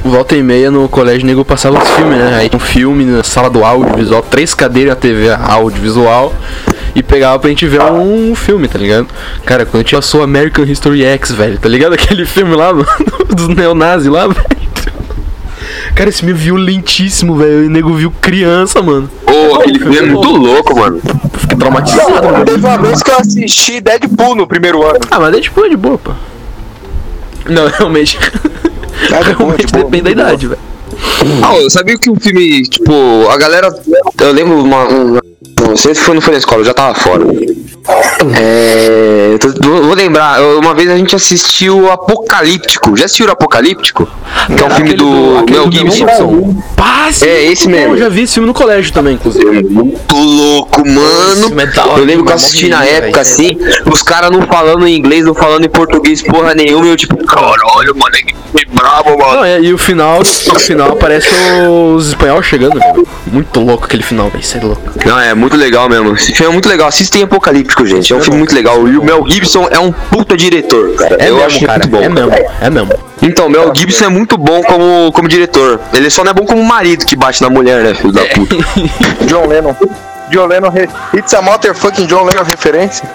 volta 0.05 0.37
e 0.37 0.43
meia 0.43 0.71
no 0.71 0.89
colégio, 0.89 1.27
nego 1.27 1.45
passava 1.45 1.83
os 1.83 1.89
filmes, 1.91 2.19
né? 2.19 2.37
Aí 2.39 2.51
um 2.55 2.59
filme 2.59 3.05
na 3.05 3.23
sala 3.23 3.51
do 3.51 3.65
audiovisual, 3.65 4.23
três 4.23 4.55
cadeiras 4.55 4.95
na 4.95 4.97
TV 5.01 5.31
audiovisual. 5.31 6.33
E 6.95 7.03
pegava 7.03 7.39
pra 7.39 7.51
gente 7.51 7.67
ver 7.67 7.83
um 7.83 8.35
filme, 8.35 8.67
tá 8.69 8.79
ligado? 8.79 9.07
Cara, 9.45 9.67
quando 9.67 9.75
a 9.77 9.79
gente 9.81 9.95
passou 9.95 10.23
American 10.23 10.65
History 10.65 11.05
X, 11.05 11.31
velho, 11.33 11.59
tá 11.59 11.69
ligado? 11.69 11.93
Aquele 11.95 12.25
filme 12.25 12.55
lá 12.55 12.73
mano, 12.73 12.87
dos 13.29 13.49
neonazis 13.49 14.11
lá, 14.11 14.27
velho. 14.29 14.47
Cara, 15.97 16.11
esse 16.11 16.19
filme 16.19 16.35
é 16.35 16.37
violentíssimo, 16.37 17.37
velho. 17.37 17.65
E 17.65 17.67
o 17.69 17.71
nego 17.71 17.95
viu 17.95 18.13
criança, 18.21 18.83
mano. 18.83 19.11
Ô, 19.27 19.55
aquele 19.55 19.79
filme 19.79 19.97
é 19.97 20.03
muito 20.03 20.29
louco, 20.31 20.79
mano. 20.79 21.01
Fiquei 21.39 21.57
traumatizado, 21.57 22.27
mano. 22.27 22.45
Teve 22.45 22.59
uma 22.59 22.77
vez 22.77 23.03
que 23.03 23.11
eu 23.11 23.17
assisti 23.17 23.81
Deadpool 23.81 24.35
no 24.35 24.47
primeiro 24.47 24.87
ano. 24.87 24.99
Ah, 25.11 25.19
mas 25.19 25.41
tipo 25.41 25.65
é 25.65 25.71
de 25.71 25.77
boa, 25.77 25.97
pô. 25.97 26.13
Não, 27.49 27.67
realmente. 27.79 28.19
É 28.19 29.09
boa, 29.09 29.23
realmente 29.23 29.67
boa, 29.73 29.85
depende 29.85 30.03
da 30.03 30.11
idade, 30.11 30.49
velho. 30.49 30.61
Ah, 31.43 31.57
eu 31.57 31.71
sabia 31.71 31.97
que 31.97 32.11
o 32.11 32.21
filme, 32.21 32.63
tipo, 32.65 32.93
a 33.31 33.39
galera. 33.39 33.75
Eu 34.21 34.33
lembro 34.33 34.63
uma. 34.63 34.85
uma 34.85 35.26
não 35.61 35.77
sei 35.77 35.95
se 35.95 36.01
foi, 36.01 36.15
não 36.15 36.21
foi 36.23 36.33
na 36.33 36.39
escola, 36.39 36.61
eu 36.61 36.65
já 36.65 36.75
tava 36.75 36.95
fora. 36.95 37.25
É. 38.35 39.37
tô- 39.39 39.83
Vou 39.83 39.95
lembrar, 39.95 40.41
uma 40.43 40.75
vez 40.75 40.91
a 40.91 40.97
gente 40.97 41.15
assistiu 41.15 41.91
Apocalíptico. 41.91 42.97
Já 42.97 43.05
assistiu 43.05 43.27
o 43.27 43.31
Apocalíptico? 43.31 44.09
Que 44.57 44.63
é 44.63 44.67
um 44.67 44.71
filme 44.71 44.95
do 44.95 45.39
aquele 45.39 45.59
Mel 45.59 45.69
do 45.69 45.93
Gibson. 45.93 46.57
É, 47.23 47.45
esse 47.45 47.69
mesmo. 47.69 47.95
Eu 47.95 47.99
já 47.99 48.09
vi 48.09 48.23
esse 48.23 48.35
filme 48.35 48.47
no 48.49 48.55
colégio 48.55 48.93
também, 48.93 49.15
inclusive. 49.15 49.63
Muito 49.65 50.17
louco, 50.17 50.87
mano. 50.87 51.61
é 51.61 51.99
Eu 51.99 52.05
lembro 52.05 52.25
que 52.25 52.33
eu 52.33 52.35
assisti 52.35 52.69
na 52.69 52.85
época 52.85 53.21
assim, 53.21 53.57
os 53.91 54.03
caras 54.03 54.31
não 54.31 54.43
falando 54.43 54.87
em 54.87 54.97
inglês, 54.97 55.25
não 55.25 55.35
falando 55.35 55.65
em 55.65 55.69
português, 55.69 56.23
porra 56.23 56.55
nenhuma. 56.55 56.87
e 56.87 56.91
Eu 56.91 56.97
tipo, 56.97 57.17
caralho, 57.25 57.95
mano, 57.95 58.15
é 58.17 58.23
que 58.23 58.35
brabo, 58.73 59.17
mano. 59.19 59.33
Não, 59.37 59.45
é, 59.45 59.61
e 59.61 59.73
o 59.73 59.79
final, 59.79 60.19
no 60.21 60.59
final 60.59 60.93
aparece 60.93 61.29
os 61.95 62.09
espanhóis 62.09 62.45
chegando, 62.47 62.79
velho. 62.79 63.07
Muito 63.27 63.61
louco 63.61 63.85
aquele 63.85 64.03
final, 64.03 64.29
velho. 64.31 64.43
Isso 64.43 64.57
é 64.57 64.61
louco. 64.61 64.83
Não, 65.05 65.21
é 65.21 65.26
muito 65.35 65.57
legal 65.57 65.89
mesmo. 65.89 66.15
Esse 66.15 66.33
filme 66.33 66.51
é 66.51 66.53
muito 66.53 66.69
legal. 66.69 66.89
Assistem 66.89 67.23
Apocalíptico, 67.23 67.87
gente. 67.87 68.13
É 68.13 68.17
um 68.17 68.21
filme 68.21 68.39
muito 68.39 68.55
legal. 68.55 68.87
E 68.89 68.99
o 68.99 69.05
Mel 69.05 69.25
Gibson 69.29 69.69
é 69.71 69.79
um 69.79 69.93
puta 69.93 70.37
diretor, 70.37 70.95
cara. 70.95 71.17
É 71.19 71.31
eu 71.31 71.37
mesmo, 71.37 71.47
acho 71.47 71.67
cara. 71.67 71.79
muito 71.79 71.89
bom. 71.89 72.03
É 72.03 72.09
mesmo, 72.09 72.33
é 72.61 72.71
mesmo. 72.71 72.93
Então, 73.23 73.49
Mel 73.49 73.73
Gibson 73.75 74.05
é 74.05 74.09
muito 74.09 74.37
bom 74.37 74.63
como, 74.63 75.11
como 75.13 75.29
diretor. 75.29 75.81
Ele 75.93 76.11
só 76.11 76.23
não 76.23 76.31
é 76.31 76.35
bom 76.35 76.45
como 76.45 76.63
marido 76.65 77.05
que 77.05 77.17
bate 77.17 77.43
na 77.43 77.51
mulher, 77.51 77.83
né, 77.83 77.95
filho 77.95 78.13
da 78.13 78.25
puta. 78.27 78.57
John 79.27 79.47
Lennon. 79.47 79.75
John 80.31 80.47
Lennon. 80.47 80.71
Re... 80.71 80.89
It's 81.15 81.35
a 81.35 81.43
motherfucking 81.43 82.07
John 82.07 82.25
Lennon 82.25 82.43
referência. 82.43 83.09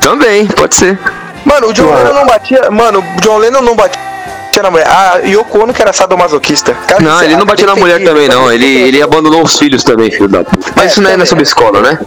Também, 0.00 0.46
pode 0.46 0.74
ser. 0.74 0.98
Mano, 1.44 1.68
o 1.68 1.72
John 1.72 1.94
Lennon 1.94 2.14
não 2.14 2.26
batia. 2.26 2.70
Mano, 2.70 2.98
o 3.00 3.20
John 3.20 3.38
Lennon 3.38 3.62
não 3.62 3.76
batia 3.76 4.11
na 4.60 4.70
mulher. 4.70 4.88
A 4.88 5.18
Yoko 5.24 5.62
Ono 5.62 5.72
que 5.72 5.80
era 5.80 5.92
sadomasoquista. 5.92 6.74
Cara, 6.74 7.02
Não, 7.02 7.22
ele 7.22 7.34
é 7.34 7.36
não 7.36 7.46
batia 7.46 7.66
na 7.66 7.76
mulher 7.76 8.02
também, 8.02 8.28
não. 8.28 8.52
Ele, 8.52 8.66
ele 8.66 9.00
abandonou 9.00 9.42
os 9.42 9.56
filhos 9.56 9.84
também, 9.84 10.10
filho 10.10 10.28
da 10.28 10.42
puta. 10.42 10.72
Mas 10.74 10.90
isso 10.92 11.00
não 11.00 11.10
é 11.10 11.24
sobre 11.24 11.44
escola, 11.44 11.80
né? 11.80 11.98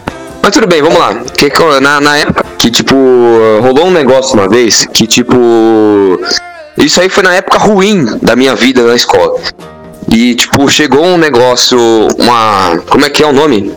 Mas 0.42 0.52
tudo 0.52 0.66
bem, 0.66 0.82
vamos 0.82 0.98
lá. 0.98 1.14
Que, 1.36 1.50
na, 1.80 2.00
na 2.00 2.18
época 2.18 2.44
que, 2.58 2.70
tipo, 2.70 2.94
rolou 3.62 3.86
um 3.86 3.90
negócio 3.90 4.34
uma 4.34 4.48
vez 4.48 4.86
que, 4.86 5.06
tipo. 5.06 5.34
Isso 6.76 7.00
aí 7.00 7.08
foi 7.08 7.22
na 7.22 7.34
época 7.34 7.58
ruim 7.58 8.04
da 8.22 8.36
minha 8.36 8.54
vida 8.54 8.82
na 8.82 8.94
escola. 8.94 9.40
E, 10.12 10.34
tipo, 10.34 10.68
chegou 10.68 11.04
um 11.04 11.18
negócio, 11.18 11.78
uma. 12.18 12.78
Como 12.88 13.04
é 13.04 13.10
que 13.10 13.22
é 13.22 13.26
o 13.26 13.32
nome? 13.32 13.74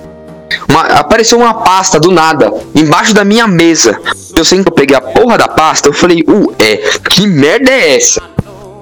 Uma- 0.68 0.82
apareceu 1.00 1.38
uma 1.38 1.54
pasta 1.54 2.00
do 2.00 2.12
nada, 2.12 2.52
embaixo 2.76 3.14
da 3.14 3.24
minha 3.24 3.48
mesa. 3.48 4.00
Eu 4.36 4.46
sei 4.46 4.62
que 4.62 4.68
eu 4.68 4.74
peguei 4.74 4.96
a 4.96 5.02
porra 5.02 5.38
da 5.38 5.48
pasta, 5.48 5.90
eu 5.90 5.94
falei, 5.94 6.24
uh, 6.28 6.54
é, 6.60 6.78
que 7.10 7.26
merda 7.28 7.72
é 7.72 7.96
essa? 7.96 8.22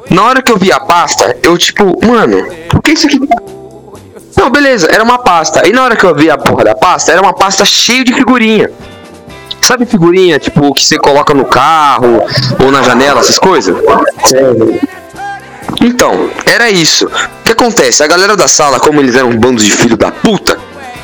Na 0.10 0.24
hora 0.24 0.42
que 0.42 0.52
eu 0.52 0.58
vi 0.58 0.72
a 0.72 0.80
pasta, 0.80 1.38
eu 1.44 1.58
tipo, 1.58 1.84
mano, 2.06 2.48
o 2.74 2.82
que 2.82 2.92
isso 2.92 3.08
aqui? 3.08 3.20
Não, 4.38 4.50
beleza, 4.50 4.88
era 4.92 5.04
uma 5.04 5.18
pasta. 5.18 5.68
E 5.68 5.72
na 5.72 5.84
hora 5.84 5.96
que 5.96 6.06
eu 6.06 6.16
vi 6.16 6.30
a 6.30 6.38
porra 6.38 6.64
da 6.64 6.76
pasta, 6.76 7.12
era 7.12 7.22
uma 7.22 7.34
pasta 7.34 7.66
cheia 7.66 8.04
de 8.04 8.14
figurinha. 8.14 8.70
Sabe 9.62 9.86
figurinha, 9.86 10.40
tipo, 10.40 10.74
que 10.74 10.84
você 10.84 10.98
coloca 10.98 11.34
no 11.34 11.44
carro 11.44 12.24
ou 12.64 12.72
na 12.72 12.84
janela, 12.84 13.20
essas 13.20 13.38
coisas? 13.38 13.76
Então, 15.82 16.30
era 16.46 16.70
isso. 16.70 17.06
O 17.06 17.44
que 17.44 17.52
acontece? 17.52 18.04
A 18.04 18.08
galera 18.08 18.38
da 18.38 18.48
sala, 18.48 18.80
como 18.80 19.02
eles 19.02 19.16
eram 19.16 19.30
um 19.30 19.38
bando 19.38 19.62
de 19.62 19.72
filho 19.72 19.98
da 19.98 20.12
puta, 20.12 20.58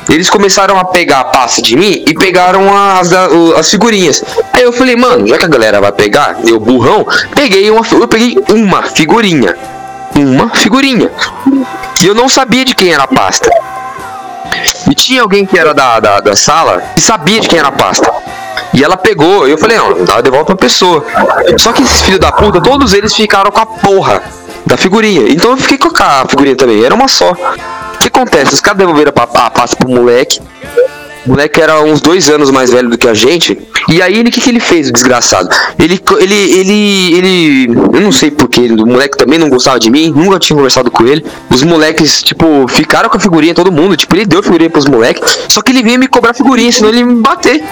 eles 0.08 0.28
começaram 0.28 0.78
a 0.78 0.84
pegar 0.84 1.20
a 1.20 1.24
pasta 1.24 1.62
de 1.62 1.76
mim 1.76 2.04
e 2.06 2.14
pegaram 2.14 2.68
as, 2.76 3.12
as 3.12 3.70
figurinhas. 3.70 4.22
Aí 4.52 4.62
eu 4.62 4.72
falei, 4.72 4.96
mano, 4.96 5.26
já 5.26 5.38
que 5.38 5.44
a 5.44 5.48
galera 5.48 5.80
vai 5.80 5.92
pegar, 5.92 6.36
eu 6.46 6.60
burrão, 6.60 7.06
peguei 7.34 7.70
uma, 7.70 7.82
eu 7.92 8.08
peguei 8.08 8.36
uma 8.50 8.82
figurinha. 8.82 9.56
Uma 10.14 10.48
figurinha. 10.50 11.10
E 12.02 12.06
eu 12.06 12.14
não 12.14 12.28
sabia 12.28 12.64
de 12.64 12.74
quem 12.74 12.92
era 12.92 13.04
a 13.04 13.08
pasta. 13.08 13.50
E 14.90 14.94
tinha 14.94 15.22
alguém 15.22 15.44
que 15.44 15.58
era 15.58 15.72
da, 15.72 15.98
da, 15.98 16.20
da 16.20 16.36
sala 16.36 16.82
e 16.96 17.00
sabia 17.00 17.40
de 17.40 17.48
quem 17.48 17.58
era 17.58 17.68
a 17.68 17.72
pasta. 17.72 18.12
E 18.72 18.82
ela 18.82 18.96
pegou, 18.96 19.46
eu 19.46 19.56
falei, 19.56 19.78
não, 19.78 20.04
dá 20.04 20.20
de 20.20 20.30
volta 20.30 20.54
pra 20.54 20.66
pessoa. 20.66 21.04
Só 21.58 21.72
que 21.72 21.82
esses 21.82 22.02
filhos 22.02 22.20
da 22.20 22.30
puta, 22.32 22.60
todos 22.60 22.92
eles 22.92 23.14
ficaram 23.14 23.50
com 23.50 23.60
a 23.60 23.66
porra 23.66 24.22
da 24.66 24.76
figurinha. 24.76 25.28
Então 25.28 25.52
eu 25.52 25.56
fiquei 25.56 25.78
com 25.78 25.90
a 26.02 26.24
figurinha 26.28 26.56
também, 26.56 26.84
era 26.84 26.94
uma 26.94 27.08
só. 27.08 27.34
Que 28.04 28.08
acontece? 28.08 28.52
Os 28.52 28.60
caras 28.60 28.76
devolveram 28.76 29.10
a, 29.16 29.46
a 29.46 29.50
pasta 29.50 29.76
pro 29.76 29.88
moleque. 29.88 30.38
O 31.24 31.30
moleque 31.30 31.58
era 31.58 31.80
uns 31.80 32.02
dois 32.02 32.28
anos 32.28 32.50
mais 32.50 32.70
velho 32.70 32.90
do 32.90 32.98
que 32.98 33.08
a 33.08 33.14
gente. 33.14 33.58
E 33.88 34.02
aí 34.02 34.20
o 34.20 34.24
que, 34.24 34.42
que 34.42 34.50
ele 34.50 34.60
fez, 34.60 34.90
o 34.90 34.92
desgraçado? 34.92 35.48
Ele, 35.78 35.98
ele, 36.20 36.34
ele, 36.34 37.14
ele. 37.14 37.66
Eu 37.94 38.02
não 38.02 38.12
sei 38.12 38.30
porquê, 38.30 38.60
o 38.60 38.86
moleque 38.86 39.16
também 39.16 39.38
não 39.38 39.48
gostava 39.48 39.78
de 39.78 39.90
mim, 39.90 40.12
nunca 40.14 40.38
tinha 40.38 40.54
conversado 40.54 40.90
com 40.90 41.02
ele. 41.06 41.24
Os 41.50 41.62
moleques, 41.62 42.22
tipo, 42.22 42.68
ficaram 42.68 43.08
com 43.08 43.16
a 43.16 43.20
figurinha, 43.20 43.54
todo 43.54 43.72
mundo. 43.72 43.96
Tipo, 43.96 44.14
ele 44.16 44.26
deu 44.26 44.42
figurinha 44.42 44.68
pros 44.68 44.84
moleques. 44.84 45.38
Só 45.48 45.62
que 45.62 45.72
ele 45.72 45.82
veio 45.82 45.98
me 45.98 46.06
cobrar 46.06 46.34
figurinha, 46.34 46.70
senão 46.70 46.90
ele 46.90 46.98
ia 46.98 47.06
me 47.06 47.22
bater. 47.22 47.64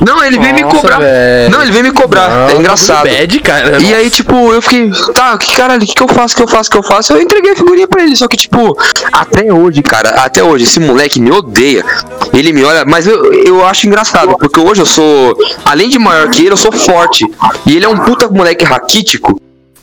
Não, 0.00 0.24
ele 0.24 0.38
veio 0.38 0.54
me 0.54 0.62
Nossa, 0.62 0.76
cobrar. 0.76 0.98
velho. 0.98 1.50
Não, 1.50 1.62
ele 1.62 1.70
veio 1.70 1.84
me 1.84 1.92
cobrar. 1.92 2.50
é 2.50 2.56
engraçado. 2.56 3.08
Bad, 3.08 3.40
cara. 3.40 3.80
E 3.80 3.94
aí, 3.94 4.10
tipo, 4.10 4.52
eu 4.52 4.62
fiquei, 4.62 4.90
tá, 5.14 5.36
que 5.36 5.54
caralho, 5.54 5.82
o 5.82 5.86
que, 5.86 5.94
que 5.94 6.02
eu 6.02 6.08
faço, 6.08 6.34
o 6.34 6.36
que 6.38 6.42
eu 6.42 6.48
faço, 6.48 6.68
o 6.68 6.72
que 6.72 6.78
eu 6.78 6.82
faço? 6.82 7.12
Eu 7.12 7.20
entreguei 7.22 7.52
a 7.52 7.56
figurinha 7.56 7.86
pra 7.86 8.02
ele, 8.02 8.16
só 8.16 8.26
que, 8.26 8.36
tipo, 8.36 8.76
até 9.12 9.52
hoje, 9.52 9.82
cara, 9.82 10.10
até 10.22 10.42
hoje, 10.42 10.64
esse 10.64 10.80
moleque 10.80 11.20
me 11.20 11.30
odeia. 11.30 11.84
Ele 12.32 12.52
me 12.52 12.64
olha, 12.64 12.84
mas 12.84 13.06
eu, 13.06 13.32
eu 13.32 13.66
acho 13.66 13.86
engraçado, 13.86 14.36
porque 14.38 14.58
hoje 14.58 14.80
eu 14.80 14.86
sou, 14.86 15.36
além 15.64 15.88
de 15.88 15.98
maior 15.98 16.28
que 16.30 16.42
ele, 16.42 16.52
eu 16.52 16.56
sou 16.56 16.72
forte. 16.72 17.26
E 17.66 17.76
ele 17.76 17.84
é 17.84 17.88
um 17.88 17.98
puta 17.98 18.28
moleque 18.28 18.64
raquítico. 18.64 19.40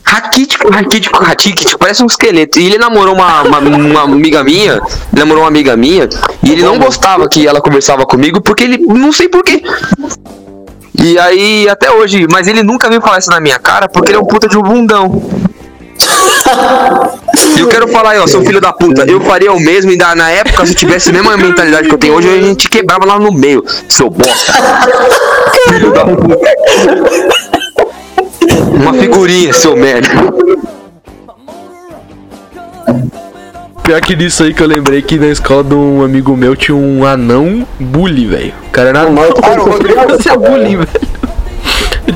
Raquítico, 0.08 0.70
raquítico, 0.72 1.24
raquítico, 1.24 1.78
parece 1.78 2.02
um 2.02 2.06
esqueleto. 2.08 2.60
E 2.60 2.66
ele 2.66 2.78
namorou 2.78 3.14
uma, 3.14 3.42
uma, 3.44 3.60
uma 3.60 4.02
amiga 4.04 4.44
minha, 4.44 4.74
ele 4.74 5.20
namorou 5.20 5.44
uma 5.44 5.50
amiga 5.50 5.76
minha, 5.76 6.08
e 6.44 6.52
ele 6.52 6.64
não 6.64 6.80
gostava 6.80 7.28
que 7.28 7.46
ela 7.46 7.62
conversava 7.62 8.06
comigo, 8.06 8.42
porque 8.42 8.64
ele, 8.64 8.78
não 8.78 9.12
sei 9.12 9.28
porquê. 9.28 9.62
E 11.00 11.20
aí, 11.20 11.68
até 11.70 11.92
hoje, 11.92 12.26
mas 12.32 12.48
ele 12.48 12.64
nunca 12.64 12.90
veio 12.90 13.02
falar 13.02 13.20
isso 13.20 13.30
na 13.30 13.40
minha 13.40 13.60
cara, 13.60 13.88
porque 13.88 14.12
ele 14.12 14.18
é 14.18 14.22
um 14.22 14.26
puta 14.26 14.48
de 14.48 14.58
um 14.58 14.62
bundão. 14.64 15.22
E 17.56 17.60
eu 17.60 17.68
quero 17.68 17.88
falar 17.90 18.12
aí, 18.12 18.20
ó, 18.20 18.26
seu 18.28 18.42
filho 18.44 18.62
da 18.62 18.72
puta, 18.72 19.04
eu 19.06 19.20
faria 19.22 19.52
o 19.52 19.60
mesmo 19.60 19.92
e 19.92 19.98
da- 19.98 20.16
na 20.16 20.30
época, 20.32 20.66
se 20.66 20.74
tivesse 20.74 21.10
a 21.10 21.14
mesma 21.14 21.36
mentalidade 21.36 21.88
que 21.90 21.94
eu 21.94 21.98
tenho 21.98 22.14
hoje, 22.16 22.30
a 22.30 22.42
gente 22.42 22.70
quebrava 22.70 23.06
lá 23.06 23.20
no 23.20 23.32
meio, 23.34 23.64
seu 23.90 24.10
bosta. 24.10 24.54
Filho 25.68 25.92
da 25.92 26.06
puta. 26.06 26.38
Uma 28.74 28.94
figurinha, 28.94 29.54
seu 29.54 29.76
merda. 29.76 30.10
Pior 33.84 34.02
que 34.02 34.16
nisso 34.16 34.44
aí 34.44 34.54
que 34.54 34.62
eu 34.62 34.68
lembrei 34.68 35.02
que 35.02 35.18
na 35.18 35.28
escola 35.28 35.64
de 35.64 35.74
um 35.74 36.04
amigo 36.04 36.36
meu 36.36 36.56
tinha 36.56 36.76
um 36.76 37.06
anão 37.06 37.66
bully, 37.80 38.26
velho. 38.26 38.54
O 38.68 38.72
cara 38.72 38.90
era 38.90 39.02
anão. 39.02 39.32
Cara, 39.34 39.62
o 39.62 39.70
Rodrigo- 39.70 40.02
Fazia 40.10 40.38
bullying, 40.38 40.78
velho. 40.78 41.08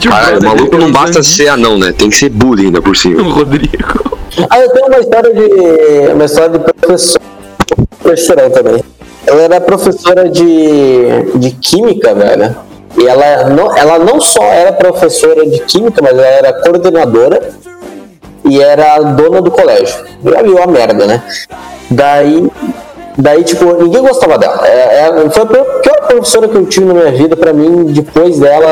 Cara, 0.09 0.39
o 0.39 0.43
maluco 0.43 0.77
não 0.77 0.91
basta 0.91 1.23
ser 1.23 1.47
anão, 1.47 1.77
né? 1.77 1.91
Tem 1.93 2.09
que 2.09 2.15
ser 2.15 2.29
bullying 2.29 2.65
ainda 2.65 2.81
por 2.81 2.95
cima. 2.95 3.21
O 3.21 3.29
Rodrigo. 3.31 4.19
Ah, 4.49 4.59
eu 4.59 4.69
tenho 4.71 4.87
uma 4.87 4.99
história 4.99 5.33
de. 5.33 6.11
Uma 6.13 6.25
história 6.25 6.49
de 6.49 6.59
professor. 6.59 7.21
Professorão 8.01 8.49
também. 8.49 8.83
Ela 9.27 9.41
era 9.43 9.61
professora 9.61 10.27
de, 10.29 10.43
de 11.35 11.51
química, 11.51 12.13
velho. 12.15 12.55
E 12.97 13.07
ela 13.07 13.49
não, 13.49 13.77
ela 13.77 13.99
não 13.99 14.19
só 14.19 14.43
era 14.43 14.73
professora 14.73 15.45
de 15.49 15.59
química, 15.61 16.01
mas 16.01 16.11
ela 16.11 16.25
era 16.25 16.53
coordenadora 16.53 17.51
e 18.45 18.61
era 18.61 18.99
dona 18.99 19.41
do 19.41 19.51
colégio. 19.51 19.95
Já 20.23 20.41
viu 20.41 20.61
a 20.61 20.67
merda, 20.67 21.05
né? 21.05 21.23
Daí, 21.89 22.49
daí 23.17 23.43
tipo, 23.43 23.65
ninguém 23.81 24.01
gostava 24.01 24.37
dela. 24.37 24.67
É, 24.67 25.07
é- 25.07 25.29
foi 25.29 25.43
a 25.43 25.45
pior 25.45 26.07
professora 26.07 26.47
que 26.47 26.55
eu 26.55 26.65
tive 26.65 26.85
na 26.85 26.93
minha 26.93 27.11
vida. 27.11 27.35
Pra 27.37 27.53
mim, 27.53 27.85
depois 27.85 28.39
dela, 28.39 28.67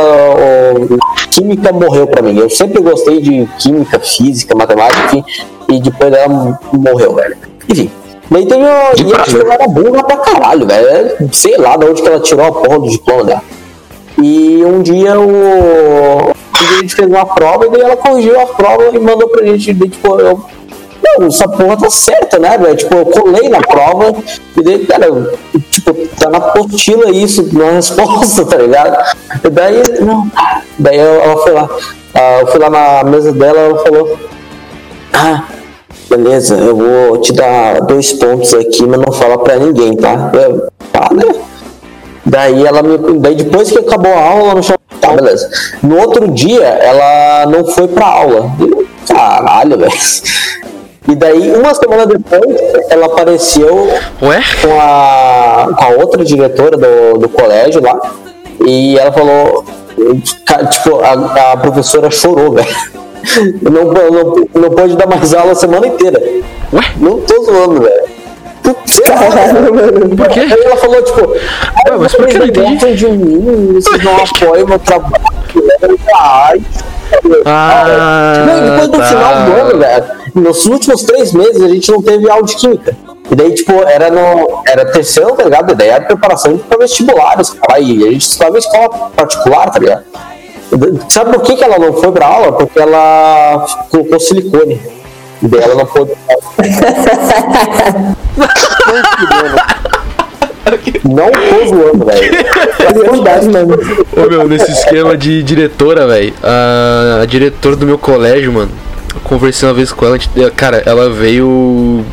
o, 0.75 0.97
química 1.31 1.71
morreu 1.71 2.07
pra 2.07 2.21
mim. 2.21 2.37
Eu 2.37 2.49
sempre 2.49 2.81
gostei 2.81 3.21
de 3.21 3.47
química, 3.57 3.99
física, 3.99 4.55
matemática, 4.55 5.05
enfim, 5.05 5.23
e 5.69 5.79
depois 5.79 6.11
dela 6.11 6.59
morreu, 6.73 7.15
velho. 7.15 7.37
Enfim. 7.69 7.89
Daí 8.29 8.45
tem 8.45 8.61
o. 8.61 8.67
E 8.67 9.11
eu 9.11 9.15
acho 9.15 9.35
que 9.35 9.41
ela 9.41 9.53
era 9.55 9.67
burra 9.67 10.03
pra 10.03 10.17
caralho, 10.17 10.67
velho. 10.67 11.29
Sei 11.31 11.57
lá 11.57 11.75
de 11.77 11.85
onde 11.85 12.01
que 12.01 12.07
ela 12.07 12.19
tirou 12.19 12.45
a 12.45 12.51
porra 12.51 12.79
do 12.79 12.89
diploma 12.89 13.23
dela. 13.23 13.41
E 14.21 14.63
um 14.65 14.81
dia 14.81 15.19
o. 15.19 16.31
A 16.53 16.81
gente 16.81 16.95
fez 16.95 17.07
uma 17.07 17.25
prova 17.25 17.65
e 17.65 17.69
daí 17.69 17.81
ela 17.81 17.95
corrigiu 17.97 18.39
a 18.39 18.45
prova 18.45 18.89
e 18.93 18.99
mandou 18.99 19.27
pra 19.29 19.45
gente. 19.45 19.73
Daí, 19.73 19.89
tipo, 19.89 20.19
eu. 20.19 20.43
Não, 21.01 21.27
essa 21.27 21.47
porra 21.47 21.77
tá 21.77 21.89
certa, 21.89 22.37
né, 22.37 22.57
velho? 22.57 22.75
Tipo, 22.75 22.95
eu 22.95 23.05
colei 23.05 23.47
na 23.49 23.61
prova 23.61 24.13
e 24.57 24.61
daí, 24.61 24.85
cara, 24.85 25.31
tipo, 25.71 25.93
tá 26.19 26.29
na 26.29 26.37
apostila 26.39 27.09
isso, 27.09 27.47
na 27.57 27.71
resposta, 27.71 28.43
tá 28.45 28.57
ligado? 28.57 28.97
E 29.43 29.49
daí, 29.49 29.81
não. 30.01 30.29
Daí 30.77 30.97
ela 30.97 31.37
foi 31.37 31.53
lá. 31.53 31.69
ah, 32.13 32.39
Eu 32.41 32.47
fui 32.47 32.59
lá 32.59 32.69
na 32.69 33.03
mesa 33.09 33.31
dela 33.31 33.59
ela 33.59 33.79
falou. 33.79 34.17
Ah, 35.13 35.43
beleza, 36.09 36.55
eu 36.57 36.75
vou 36.75 37.17
te 37.19 37.31
dar 37.33 37.81
dois 37.81 38.11
pontos 38.13 38.53
aqui, 38.53 38.85
mas 38.85 38.99
não 38.99 39.11
fala 39.13 39.37
pra 39.37 39.55
ninguém, 39.55 39.95
tá? 39.95 40.31
Eu, 40.33 40.67
tá, 40.91 41.09
né? 41.13 41.23
Daí 42.29 42.65
ela 42.65 42.83
me. 42.83 43.19
Daí 43.19 43.35
depois 43.35 43.71
que 43.71 43.79
acabou 43.79 44.13
a 44.13 44.21
aula, 44.21 44.43
ela 44.43 44.55
me 44.55 44.63
chamou. 44.63 44.79
Tá, 45.01 45.13
beleza. 45.13 45.49
No 45.81 45.97
outro 45.99 46.27
dia, 46.29 46.65
ela 46.65 47.45
não 47.47 47.65
foi 47.65 47.87
pra 47.87 48.05
aula. 48.05 48.51
Eu, 48.59 48.87
Caralho, 49.07 49.77
velho. 49.77 49.91
E 51.07 51.15
daí, 51.15 51.51
uma 51.55 51.73
semana 51.73 52.05
depois, 52.05 52.43
ela 52.89 53.07
apareceu 53.07 53.89
Ué? 54.21 54.41
com 54.61 54.79
a, 54.79 55.67
com 55.75 55.83
a 55.83 55.89
outra 55.97 56.23
diretora 56.23 56.77
do, 56.77 57.17
do 57.17 57.29
colégio 57.29 57.81
lá. 57.81 57.99
E 58.65 58.97
ela 58.97 59.11
falou. 59.11 59.65
Tipo, 60.71 60.99
a, 61.01 61.51
a 61.53 61.57
professora 61.57 62.11
chorou, 62.11 62.53
velho. 62.53 62.67
Não, 63.61 63.83
não, 63.83 64.35
não 64.55 64.69
pode 64.69 64.95
dar 64.95 65.05
mais 65.05 65.33
aula 65.33 65.51
a 65.51 65.55
semana 65.55 65.85
inteira. 65.87 66.17
Ué? 66.71 66.81
Não 66.97 67.19
tô 67.19 67.43
zoando, 67.43 67.81
velho. 67.81 68.03
Caralho, 68.73 69.73
mano. 69.75 70.15
Por 70.15 70.27
quê? 70.29 70.39
Aí 70.51 70.51
ela 70.65 70.77
falou, 70.77 71.01
tipo, 71.03 71.27
Ué, 71.31 71.97
mas 71.99 72.13
por 72.15 72.27
que 72.27 72.37
não 72.39 72.45
entendi? 72.47 72.95
de 72.95 73.07
mim, 73.09 73.73
vocês 73.73 74.03
não 74.03 74.15
apoiam 74.23 74.67
meu 74.67 74.79
trabalho. 74.79 75.13
Ai, 76.15 76.61
Ah, 77.45 78.43
não, 78.45 78.57
e 78.57 78.69
depois 78.69 78.87
no 78.89 78.97
tá. 78.97 79.03
final 79.05 79.35
do 79.45 79.51
ano, 79.53 79.79
velho, 79.79 80.03
nos 80.35 80.65
últimos 80.67 81.03
três 81.03 81.33
meses 81.33 81.61
a 81.61 81.67
gente 81.67 81.91
não 81.91 82.01
teve 82.01 82.29
aula 82.29 82.43
de 82.43 82.55
química. 82.55 82.95
E 83.31 83.35
daí, 83.35 83.53
tipo, 83.53 83.73
era 83.83 84.09
no. 84.09 84.61
Era 84.67 84.85
terceiro, 84.85 85.33
tá 85.33 85.43
ligado? 85.43 85.71
E 85.71 85.75
daí 85.75 85.89
era 85.89 86.03
preparação 86.05 86.57
pra 86.57 86.77
vestibular, 86.79 87.31
caras. 87.35 87.55
E 87.79 88.07
a 88.07 88.11
gente 88.11 88.21
estudava 88.21 88.55
em 88.55 88.59
escola 88.59 88.89
particular, 89.15 89.69
tá 89.71 89.79
ligado? 89.79 90.03
Sabe 91.09 91.33
por 91.33 91.41
que, 91.43 91.55
que 91.55 91.63
ela 91.63 91.77
não 91.79 91.93
foi 91.93 92.11
pra 92.11 92.25
aula? 92.27 92.51
Porque 92.53 92.79
ela 92.79 93.65
colocou 93.91 94.19
silicone. 94.19 94.79
E 95.41 95.47
daí 95.47 95.61
ela 95.61 95.75
não 95.75 95.85
pôde. 95.85 96.11
não 101.03 101.31
tô 101.31 101.67
zoando, 101.67 102.05
velho. 102.05 102.35
É 102.79 102.93
verdade, 102.93 103.49
mano. 103.49 103.77
Ô 104.15 104.29
meu, 104.29 104.47
nesse 104.47 104.71
esquema 104.71 105.17
de 105.17 105.41
diretora, 105.43 106.07
velho. 106.07 106.33
A, 106.43 107.19
a 107.21 107.25
diretora 107.25 107.75
do 107.75 107.85
meu 107.85 107.97
colégio, 107.97 108.51
mano. 108.51 108.71
Conversei 109.23 109.67
uma 109.67 109.73
vez 109.73 109.91
com 109.91 110.05
ela, 110.05 110.17
gente- 110.19 110.51
cara, 110.51 110.83
ela 110.85 111.09
veio. 111.09 112.05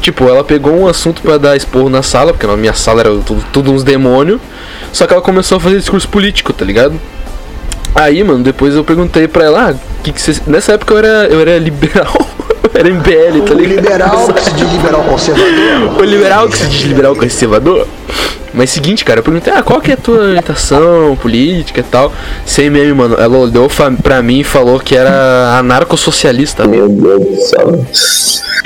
Tipo, 0.00 0.28
ela 0.28 0.44
pegou 0.44 0.72
um 0.72 0.86
assunto 0.86 1.20
pra 1.20 1.36
dar 1.38 1.56
esporro 1.56 1.90
na 1.90 2.02
sala, 2.02 2.32
porque 2.32 2.46
na 2.46 2.56
minha 2.56 2.72
sala 2.72 3.00
era 3.00 3.10
tudo, 3.10 3.44
tudo 3.52 3.72
uns 3.72 3.82
demônios. 3.82 4.40
Só 4.92 5.06
que 5.06 5.12
ela 5.12 5.22
começou 5.22 5.58
a 5.58 5.60
fazer 5.60 5.76
discurso 5.78 6.08
político, 6.08 6.52
tá 6.52 6.64
ligado? 6.64 6.98
Aí, 7.94 8.22
mano, 8.22 8.42
depois 8.44 8.74
eu 8.74 8.84
perguntei 8.84 9.26
pra 9.26 9.44
ela, 9.44 9.70
ah, 9.70 9.74
que 10.02 10.12
que 10.12 10.20
você. 10.22 10.40
Nessa 10.46 10.72
época 10.72 10.94
eu 10.94 10.98
era, 10.98 11.26
eu 11.26 11.40
era 11.40 11.58
liberal. 11.58 12.16
Era 12.74 12.88
MBL, 12.90 13.42
tá 13.46 13.54
O 13.54 13.56
ligado? 13.56 13.82
liberal 13.82 14.32
que 14.32 14.40
se 14.42 14.50
diz 14.52 14.72
liberal 14.72 15.02
conservador. 15.02 15.98
O 15.98 16.02
liberal 16.04 16.48
que 16.48 16.58
se 16.58 16.66
diz 16.66 16.82
liberal 16.82 17.16
conservador. 17.16 17.86
Mas 18.54 18.70
seguinte, 18.70 19.04
cara, 19.04 19.20
eu 19.20 19.24
perguntei, 19.24 19.52
ah, 19.52 19.62
qual 19.62 19.80
que 19.80 19.90
é 19.90 19.94
a 19.94 19.96
tua 19.96 20.20
orientação 20.20 21.16
política 21.20 21.80
e 21.80 21.82
tal? 21.82 22.10
Sem 22.46 22.70
meme, 22.70 22.92
mano. 22.94 23.14
Ela 23.18 23.36
olhou 23.36 23.68
pra 24.02 24.22
mim 24.22 24.40
e 24.40 24.44
falou 24.44 24.80
que 24.80 24.96
era 24.96 25.58
anarcossocialista. 25.58 26.66
Meu 26.66 26.88
Deus 26.88 27.20
do 27.24 27.36
céu. 27.36 27.84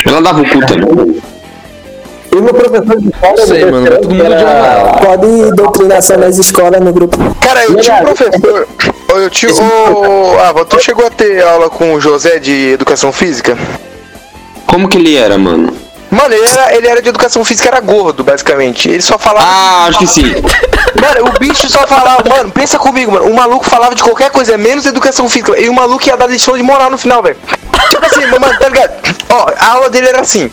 Ela 0.07 0.21
dava 0.23 0.41
o 0.41 0.49
cu 0.49 0.61
também. 0.67 1.21
E 2.35 2.41
meu 2.41 2.55
professor 2.55 2.99
de 2.99 3.09
história 3.09 3.47
Sei, 3.47 3.65
mano, 3.71 3.87
todo 3.91 4.09
mundo 4.11 4.25
era- 4.25 4.95
Pode 5.05 5.53
doutrinação 5.55 6.17
nas 6.17 6.39
escolas 6.39 6.81
no 6.81 6.93
grupo. 6.93 7.19
Cara, 7.43 7.65
eu 7.65 7.77
tinha 7.77 7.97
um 7.97 8.05
professor. 8.05 8.67
Eu 9.19 9.31
tinha. 9.31 9.53
Ô, 9.53 10.39
ah, 10.39 10.65
tu 10.65 10.81
chegou 10.81 11.07
a 11.07 11.11
ter 11.11 11.43
aula 11.43 11.69
com 11.71 11.95
o 11.95 12.01
José 12.01 12.39
de 12.39 12.73
educação 12.73 13.13
física? 13.13 13.57
Como 14.67 14.89
que 14.89 14.99
ele 14.99 15.17
era, 15.17 15.37
mano? 15.37 15.77
Mano, 16.11 16.35
ele 16.35 16.47
era, 16.47 16.77
ele 16.77 16.87
era 16.87 17.01
de 17.01 17.09
educação 17.09 17.43
física, 17.43 17.69
era 17.69 17.81
gordo, 17.81 18.23
basicamente. 18.23 18.89
Ele 18.89 19.01
só 19.01 19.19
falava. 19.19 19.47
Ah, 19.47 19.87
acho 19.87 19.99
que 19.99 20.07
sim. 20.07 20.25
Mano, 21.01 21.31
o 21.35 21.39
bicho 21.39 21.69
só 21.69 21.85
falava, 21.87 22.23
mano, 22.29 22.53
pensa 22.53 22.79
comigo, 22.79 23.11
mano. 23.11 23.27
O 23.27 23.35
maluco 23.35 23.65
falava 23.65 23.95
de 23.95 24.03
qualquer 24.03 24.31
coisa, 24.31 24.57
menos 24.57 24.87
educação 24.87 25.29
física. 25.29 25.59
E 25.59 25.69
o 25.69 25.75
maluco 25.75 26.07
ia 26.07 26.17
dar 26.17 26.29
lição 26.29 26.57
de 26.57 26.63
moral 26.63 26.91
no 26.91 26.99
final, 26.99 27.23
velho. 27.23 27.37
Tipo 27.91 28.07
assim, 28.07 28.27
mano, 28.27 28.57
tá 28.59 28.69
ligado? 28.69 28.93
Ó, 29.31 29.47
a 29.59 29.69
aula 29.73 29.91
dele 29.91 30.09
era 30.09 30.21
assim. 30.21 30.49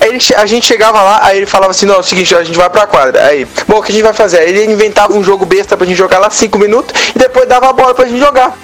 Ele 0.00 0.18
a 0.36 0.46
gente 0.46 0.66
chegava 0.66 1.02
lá, 1.02 1.20
aí 1.22 1.38
ele 1.38 1.46
falava 1.46 1.70
assim, 1.70 1.86
não, 1.86 1.96
é 1.96 1.98
o 1.98 2.02
seguinte, 2.02 2.34
a 2.34 2.44
gente 2.44 2.56
vai 2.56 2.68
pra 2.68 2.86
quadra. 2.86 3.24
Aí, 3.26 3.46
bom, 3.66 3.78
o 3.78 3.82
que 3.82 3.90
a 3.90 3.94
gente 3.94 4.04
vai 4.04 4.12
fazer? 4.12 4.38
Aí 4.38 4.50
ele 4.50 4.72
inventava 4.72 5.12
um 5.14 5.22
jogo 5.22 5.46
besta 5.46 5.76
pra 5.76 5.86
gente 5.86 5.96
jogar 5.96 6.18
lá 6.18 6.30
5 6.30 6.58
minutos 6.58 6.94
e 7.14 7.18
depois 7.18 7.48
dava 7.48 7.70
a 7.70 7.72
bola 7.72 7.94
pra 7.94 8.06
gente 8.06 8.18
jogar. 8.18 8.56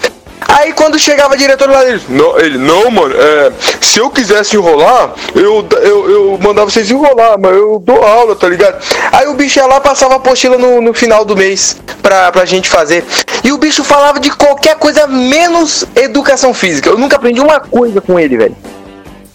Aí 0.48 0.72
quando 0.72 0.98
chegava 0.98 1.34
a 1.34 1.36
diretora 1.36 1.72
lá, 1.72 1.84
ele, 1.84 2.02
não, 2.08 2.38
ele, 2.38 2.58
não, 2.58 2.90
mano, 2.90 3.14
é, 3.16 3.52
se 3.80 3.98
eu 3.98 4.10
quisesse 4.10 4.56
enrolar, 4.56 5.14
eu, 5.34 5.66
eu, 5.82 6.10
eu 6.10 6.38
mandava 6.42 6.70
vocês 6.70 6.90
enrolar, 6.90 7.38
mas 7.38 7.52
eu 7.52 7.78
dou 7.84 8.02
aula, 8.02 8.34
tá 8.34 8.48
ligado? 8.48 8.82
Aí 9.12 9.26
o 9.28 9.34
bicho 9.34 9.58
ia 9.58 9.66
lá 9.66 9.80
passava 9.80 10.14
a 10.14 10.16
apostila 10.16 10.58
no, 10.58 10.80
no 10.80 10.92
final 10.92 11.24
do 11.24 11.36
mês 11.36 11.76
pra, 12.02 12.30
pra 12.32 12.44
gente 12.44 12.68
fazer. 12.68 13.04
E 13.44 13.52
o 13.52 13.58
bicho 13.58 13.84
falava 13.84 14.20
de 14.20 14.30
qualquer 14.30 14.76
coisa 14.76 15.06
menos 15.06 15.86
educação 15.94 16.52
física. 16.52 16.88
Eu 16.88 16.98
nunca 16.98 17.16
aprendi 17.16 17.40
uma 17.40 17.60
coisa 17.60 18.00
com 18.00 18.18
ele, 18.18 18.36
velho. 18.36 18.56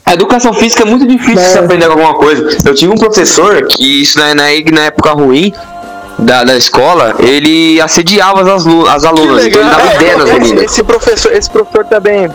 A 0.08 0.14
educação 0.14 0.54
física 0.54 0.84
é 0.84 0.86
muito 0.86 1.06
difícil 1.06 1.36
você 1.36 1.60
aprender 1.60 1.86
alguma 1.86 2.14
coisa. 2.14 2.48
Eu 2.64 2.74
tive 2.74 2.94
um 2.94 2.96
professor 2.96 3.68
que, 3.68 4.04
isso 4.04 4.18
na, 4.18 4.34
na, 4.34 4.44
na 4.72 4.86
época 4.86 5.12
ruim 5.12 5.52
da, 6.18 6.46
da 6.46 6.56
escola, 6.56 7.14
ele 7.20 7.80
assediava 7.82 8.42
as, 8.42 8.66
as 8.66 9.04
alunas. 9.04 9.46
Então 9.46 9.62
ele 9.62 9.70
dava 9.70 9.96
ideia 9.96 10.18
nas 10.18 10.30
esse, 10.30 10.40
meninas. 10.40 10.64
esse 10.64 10.84
professor, 10.84 11.34
esse 11.34 11.50
professor 11.50 11.86
também. 11.88 12.30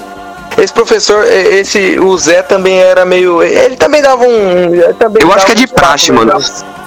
Esse 0.58 0.72
professor, 0.74 1.24
esse, 1.24 1.98
o 1.98 2.14
Zé 2.18 2.42
também 2.42 2.78
era 2.78 3.06
meio. 3.06 3.42
Ele 3.42 3.74
também 3.76 4.02
dava 4.02 4.22
um. 4.22 4.92
também 4.98 5.22
Eu 5.22 5.32
acho 5.32 5.46
que 5.46 5.52
é 5.52 5.54
de 5.54 5.66
praxe, 5.66 6.12
mano. 6.12 6.30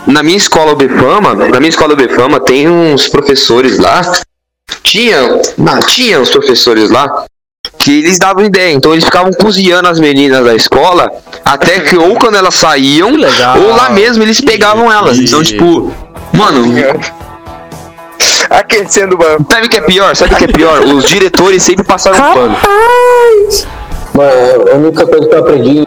Na 0.06 0.22
minha 0.22 0.38
escola 0.38 0.72
Obefama, 0.72 1.34
na 1.34 1.60
minha 1.60 1.70
escola 1.70 1.94
Obefama, 1.94 2.40
tem 2.40 2.70
uns 2.70 3.08
professores 3.08 3.80
lá. 3.80 4.04
Tinha, 4.84 5.42
não, 5.58 5.80
tinha 5.80 6.22
uns 6.22 6.30
professores 6.30 6.92
lá 6.92 7.26
que 7.86 8.00
eles 8.00 8.18
davam 8.18 8.44
ideia. 8.44 8.74
Então 8.74 8.94
eles 8.94 9.06
ficavam 9.06 9.32
cozinhando 9.32 9.88
as 9.88 10.00
meninas 10.00 10.44
da 10.44 10.56
escola, 10.56 11.08
até 11.46 11.82
que 11.82 11.96
ou 11.96 12.16
quando 12.16 12.36
elas 12.36 12.56
saíam, 12.56 13.12
ou 13.12 13.76
lá 13.76 13.92
mesmo 13.92 14.24
eles 14.24 14.42
pegavam 14.42 14.92
elas. 14.92 15.20
Então, 15.20 15.44
tipo, 15.44 15.94
mano, 16.34 16.64
Aquecendo 18.50 19.16
o 19.16 19.18
banco. 19.18 19.46
sabe 19.52 19.68
o 19.68 19.70
que 19.70 19.78
é 19.78 19.82
pior? 19.82 20.16
Sabe 20.16 20.34
o 20.34 20.38
que 20.38 20.46
é 20.46 20.48
pior? 20.48 20.82
Os 20.82 21.06
diretores 21.06 21.62
sempre 21.62 21.84
passaram 21.84 22.34
pano. 22.34 22.58
Mano, 24.14 24.72
a 24.72 24.76
única 24.78 25.06
coisa 25.06 25.28
que 25.28 25.36
eu 25.36 25.40
aprendi 25.40 25.86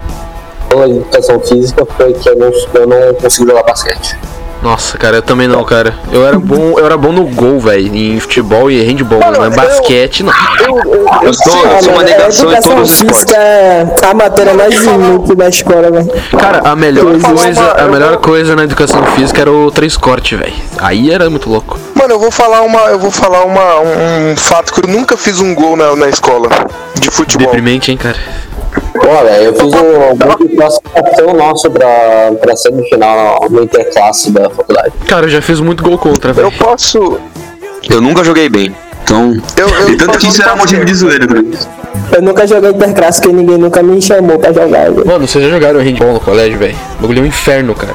de 0.68 0.90
educação 0.90 1.40
física 1.40 1.84
foi 1.96 2.12
que 2.12 2.28
eu 2.28 2.36
não, 2.36 2.52
eu 2.74 2.86
não 2.86 3.14
consigo 3.14 3.48
jogar 3.48 3.64
basquete. 3.64 4.16
Nossa, 4.62 4.98
cara, 4.98 5.16
eu 5.18 5.22
também 5.22 5.46
não, 5.46 5.62
cara. 5.64 5.94
Eu 6.10 6.26
era 6.26 6.36
bom, 6.38 6.76
eu 6.78 6.84
era 6.84 6.96
bom 6.96 7.12
no 7.12 7.24
gol, 7.24 7.60
velho, 7.60 7.94
em 7.94 8.18
futebol 8.18 8.68
e 8.68 8.82
handball, 8.82 9.20
Mano, 9.20 9.38
mas 9.38 9.50
eu- 9.54 9.56
basquete 9.56 10.24
não. 10.24 10.32
Eu 11.22 11.32
sou, 11.32 11.52
eu 11.64 11.82
sou 11.82 11.92
uma 11.92 11.98
Mano, 11.98 12.02
negação 12.08 12.46
em 12.50 12.52
educação 12.54 12.74
todos 12.76 12.90
os 12.90 12.96
esportes. 13.00 13.32
é 13.34 13.86
a 14.04 14.14
matéria 14.14 14.54
mais 14.54 14.74
inútil 14.84 15.36
da 15.36 15.48
escola, 15.48 15.90
velho. 15.92 16.12
Cara, 16.36 16.60
a 16.68 16.74
melhor 16.74 17.14
Eu 17.14 17.20
coisa, 17.20 17.60
uma- 17.60 17.72
a 17.76 17.80
eu 17.82 17.92
melhor 17.92 18.08
vou- 18.10 18.18
coisa 18.18 18.56
na 18.56 18.64
educação 18.64 19.02
física 19.14 19.40
era 19.42 19.52
o 19.52 19.70
três 19.70 19.96
corte, 19.96 20.34
velho. 20.34 20.52
Aí 20.78 21.10
era 21.12 21.30
muito 21.30 21.48
louco. 21.48 21.78
Mano, 21.94 22.14
eu 22.14 22.18
vou 22.18 22.30
falar 22.32 22.62
uma. 22.62 22.80
Eu 22.86 22.98
vou 22.98 23.10
falar 23.12 23.44
uma, 23.44 23.80
um, 23.80 24.32
um 24.32 24.36
fato 24.36 24.72
que 24.72 24.84
eu 24.84 24.88
nunca 24.92 25.16
fiz 25.16 25.40
um 25.40 25.54
gol 25.54 25.76
na, 25.76 25.94
na 25.94 26.08
escola 26.08 26.48
de 26.98 27.08
futebol. 27.10 27.46
Deprimente, 27.46 27.92
hein, 27.92 27.96
cara. 27.96 28.16
Olha, 29.06 29.42
eu 29.42 29.54
fiz 29.54 29.72
um 29.72 30.46
de 30.48 30.56
classificação 30.56 31.34
nosso 31.34 31.70
pra, 31.70 32.32
pra 32.40 32.56
semifinal 32.56 33.46
no 33.50 33.62
interclasse 33.62 34.30
da 34.30 34.48
faculdade. 34.50 34.92
Cara, 35.06 35.26
eu 35.26 35.30
já 35.30 35.42
fiz 35.42 35.60
muito 35.60 35.82
gol 35.82 35.98
contra, 35.98 36.30
Eu 36.30 36.34
velho. 36.34 36.52
posso. 36.52 37.18
Eu 37.88 38.00
nunca 38.00 38.24
joguei 38.24 38.48
bem. 38.48 38.74
Então. 39.04 39.34
Eu, 39.56 39.68
eu 39.68 39.88
E 39.94 39.96
tanto 39.96 40.18
que 40.18 40.26
isso 40.28 40.42
era 40.42 40.54
motivo 40.56 40.84
de 40.84 40.94
zoeira 40.94 41.26
pra 41.26 41.40
mim. 41.40 41.52
Eu 42.12 42.22
nunca 42.22 42.46
joguei 42.46 42.70
interclasse 42.70 43.20
porque 43.20 43.34
ninguém 43.34 43.56
nunca 43.58 43.82
me 43.82 44.00
chamou 44.02 44.38
pra 44.38 44.52
jogar, 44.52 44.90
velho. 44.90 45.06
Mano, 45.06 45.26
vocês 45.26 45.42
já 45.44 45.50
jogaram 45.50 45.80
handball 45.80 46.12
no 46.14 46.20
colégio, 46.20 46.58
velho? 46.58 46.76
O 46.98 47.02
bagulho 47.02 47.20
é 47.20 47.22
um 47.22 47.26
inferno, 47.26 47.74
cara. 47.74 47.94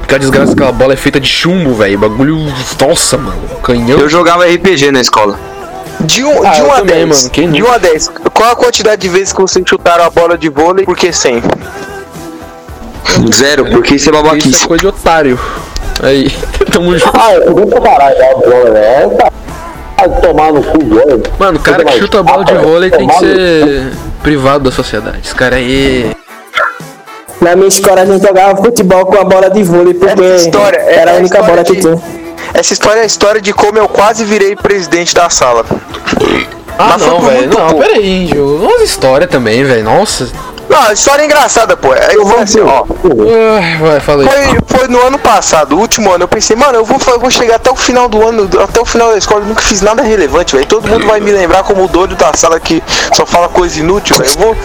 Porque 0.00 0.14
a 0.14 0.18
desgraça 0.18 0.54
daquela 0.54 0.72
bola 0.72 0.94
é 0.94 0.96
feita 0.96 1.20
de 1.20 1.28
chumbo, 1.28 1.74
velho. 1.74 1.98
Bagulho. 1.98 2.36
Nossa, 2.80 3.16
mano. 3.18 3.38
Canhão. 3.62 3.98
Eu 3.98 4.08
jogava 4.08 4.44
RPG 4.46 4.90
na 4.90 5.00
escola. 5.00 5.38
De 6.00 6.24
1 6.24 6.28
um, 6.28 6.46
Ah, 6.46 6.50
de 6.50 6.62
um 6.62 6.72
a 6.72 6.76
também, 6.76 7.06
10. 7.06 7.08
mano, 7.08 7.30
quem 7.30 7.50
de 7.50 7.62
1 7.62 7.66
um 7.66 7.72
a 7.72 7.78
10. 7.78 8.10
Qual 8.32 8.50
a 8.50 8.56
quantidade 8.56 9.00
de 9.02 9.08
vezes 9.08 9.32
que 9.32 9.40
vocês 9.40 9.64
chutaram 9.68 10.04
a 10.04 10.10
bola 10.10 10.38
de 10.38 10.48
vôlei? 10.48 10.84
Por 10.84 10.96
que 10.96 11.12
100? 11.12 11.42
Zero, 13.34 13.66
porque 13.70 13.94
isso 13.96 14.08
é 14.10 14.12
Isso 14.12 14.22
babaquice. 14.22 14.64
é 14.64 14.68
coisa 14.68 14.80
de 14.80 14.86
otário. 14.86 15.38
Aí, 16.02 16.30
tamo 16.72 16.96
junto. 16.96 17.12
Ah, 17.18 17.34
eu 17.34 17.54
vou 17.54 17.66
caralho 17.80 18.16
a 18.16 18.34
bola, 18.34 18.70
né? 18.70 19.08
Tomar 20.22 20.52
no 20.52 20.62
cu, 20.62 20.78
velho. 20.78 21.22
Mano, 21.38 21.58
o 21.58 21.60
cara 21.62 21.84
que 21.84 21.98
chuta 21.98 22.20
a 22.20 22.22
bola 22.22 22.44
de 22.44 22.54
vôlei 22.54 22.90
tem 22.90 23.08
que 23.08 23.18
ser 23.18 23.92
privado 24.22 24.64
da 24.64 24.70
sociedade. 24.70 25.18
Esse 25.24 25.34
cara 25.34 25.56
aí. 25.56 26.12
Na 27.40 27.56
minha 27.56 27.68
escola 27.68 28.02
a 28.02 28.06
gente 28.06 28.22
jogava 28.24 28.62
futebol 28.62 29.06
com 29.06 29.16
a 29.18 29.24
bola 29.24 29.50
de 29.50 29.62
vôlei 29.64 29.94
porque 29.94 30.22
Essa 30.22 30.46
história 30.46 30.78
é 30.78 30.94
era 30.96 31.12
a 31.12 31.14
única 31.16 31.38
história 31.38 31.62
bola 31.62 31.64
que 31.64 31.72
de- 31.74 31.80
tinha. 31.80 32.02
Essa 32.54 32.72
história 32.72 33.00
é 33.00 33.02
a 33.02 33.06
história 33.06 33.40
de 33.40 33.52
como 33.52 33.78
eu 33.78 33.88
quase 33.88 34.24
virei 34.24 34.56
presidente 34.56 35.14
da 35.14 35.28
sala. 35.30 35.64
Ah, 36.78 36.90
Mas 36.98 37.06
não, 37.06 37.20
velho. 37.20 37.48
Não, 37.50 37.56
pouco. 37.68 37.80
pera 37.80 37.94
aí, 37.94 38.26
Gil. 38.26 38.56
Umas 38.56 38.82
histórias 38.82 39.30
também, 39.30 39.64
velho. 39.64 39.84
Nossa. 39.84 40.28
Não, 40.68 40.82
a 40.82 40.92
história 40.92 41.22
é 41.22 41.24
engraçada, 41.24 41.76
pô. 41.76 41.92
Aí 41.92 42.14
eu 42.14 42.24
vou 42.26 42.38
assim, 42.38 42.60
ó. 42.60 42.84
Ah, 42.84 43.78
Vai, 43.80 44.00
fala 44.00 44.22
aí. 44.22 44.28
Foi, 44.28 44.78
foi 44.78 44.88
no 44.88 45.00
ano 45.00 45.18
passado, 45.18 45.74
o 45.76 45.80
último 45.80 46.12
ano. 46.12 46.24
Eu 46.24 46.28
pensei, 46.28 46.54
mano, 46.54 46.74
eu 46.78 46.84
vou, 46.84 46.98
eu 47.08 47.18
vou 47.18 47.30
chegar 47.30 47.56
até 47.56 47.70
o 47.70 47.74
final 47.76 48.08
do 48.08 48.26
ano, 48.26 48.48
até 48.62 48.78
o 48.80 48.84
final 48.84 49.10
da 49.10 49.16
escola. 49.18 49.40
Eu 49.40 49.46
nunca 49.46 49.62
fiz 49.62 49.80
nada 49.80 50.02
relevante, 50.02 50.54
velho. 50.54 50.66
Todo 50.68 50.86
mundo 50.88 51.06
vai 51.06 51.20
me 51.20 51.32
lembrar 51.32 51.62
como 51.62 51.84
o 51.84 51.88
doido 51.88 52.14
da 52.16 52.32
sala 52.34 52.60
que 52.60 52.82
só 53.14 53.24
fala 53.24 53.48
coisa 53.48 53.80
inútil, 53.80 54.16
velho. 54.16 54.30
Eu 54.30 54.38
vou. 54.38 54.56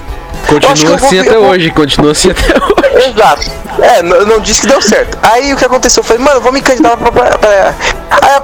Continua 0.48 0.94
eu 0.94 0.98
vou 0.98 1.08
assim 1.08 1.22
vi- 1.22 1.28
até 1.28 1.36
eu 1.38 1.42
vou- 1.42 1.52
hoje, 1.52 1.72
continua 1.72 2.12
assim 2.12 2.30
até 2.32 2.42
hoje. 2.58 2.83
Exato. 2.94 3.52
É, 3.82 4.02
n- 4.04 4.12
eu 4.14 4.26
não 4.26 4.39
disse 4.39 4.62
que 4.62 4.68
deu 4.68 4.82
certo. 4.82 5.18
Aí 5.24 5.52
o 5.54 5.58
que 5.58 5.66
aconteceu? 5.66 6.02
Eu 6.02 6.06
falei, 6.06 6.24
mano, 6.24 6.39
vou 6.41 6.52
me 6.52 6.62
candidatar 6.62 6.96
pra, 6.98 7.12
pra, 7.12 7.38
pra, 7.39 7.50
aí 7.50 8.36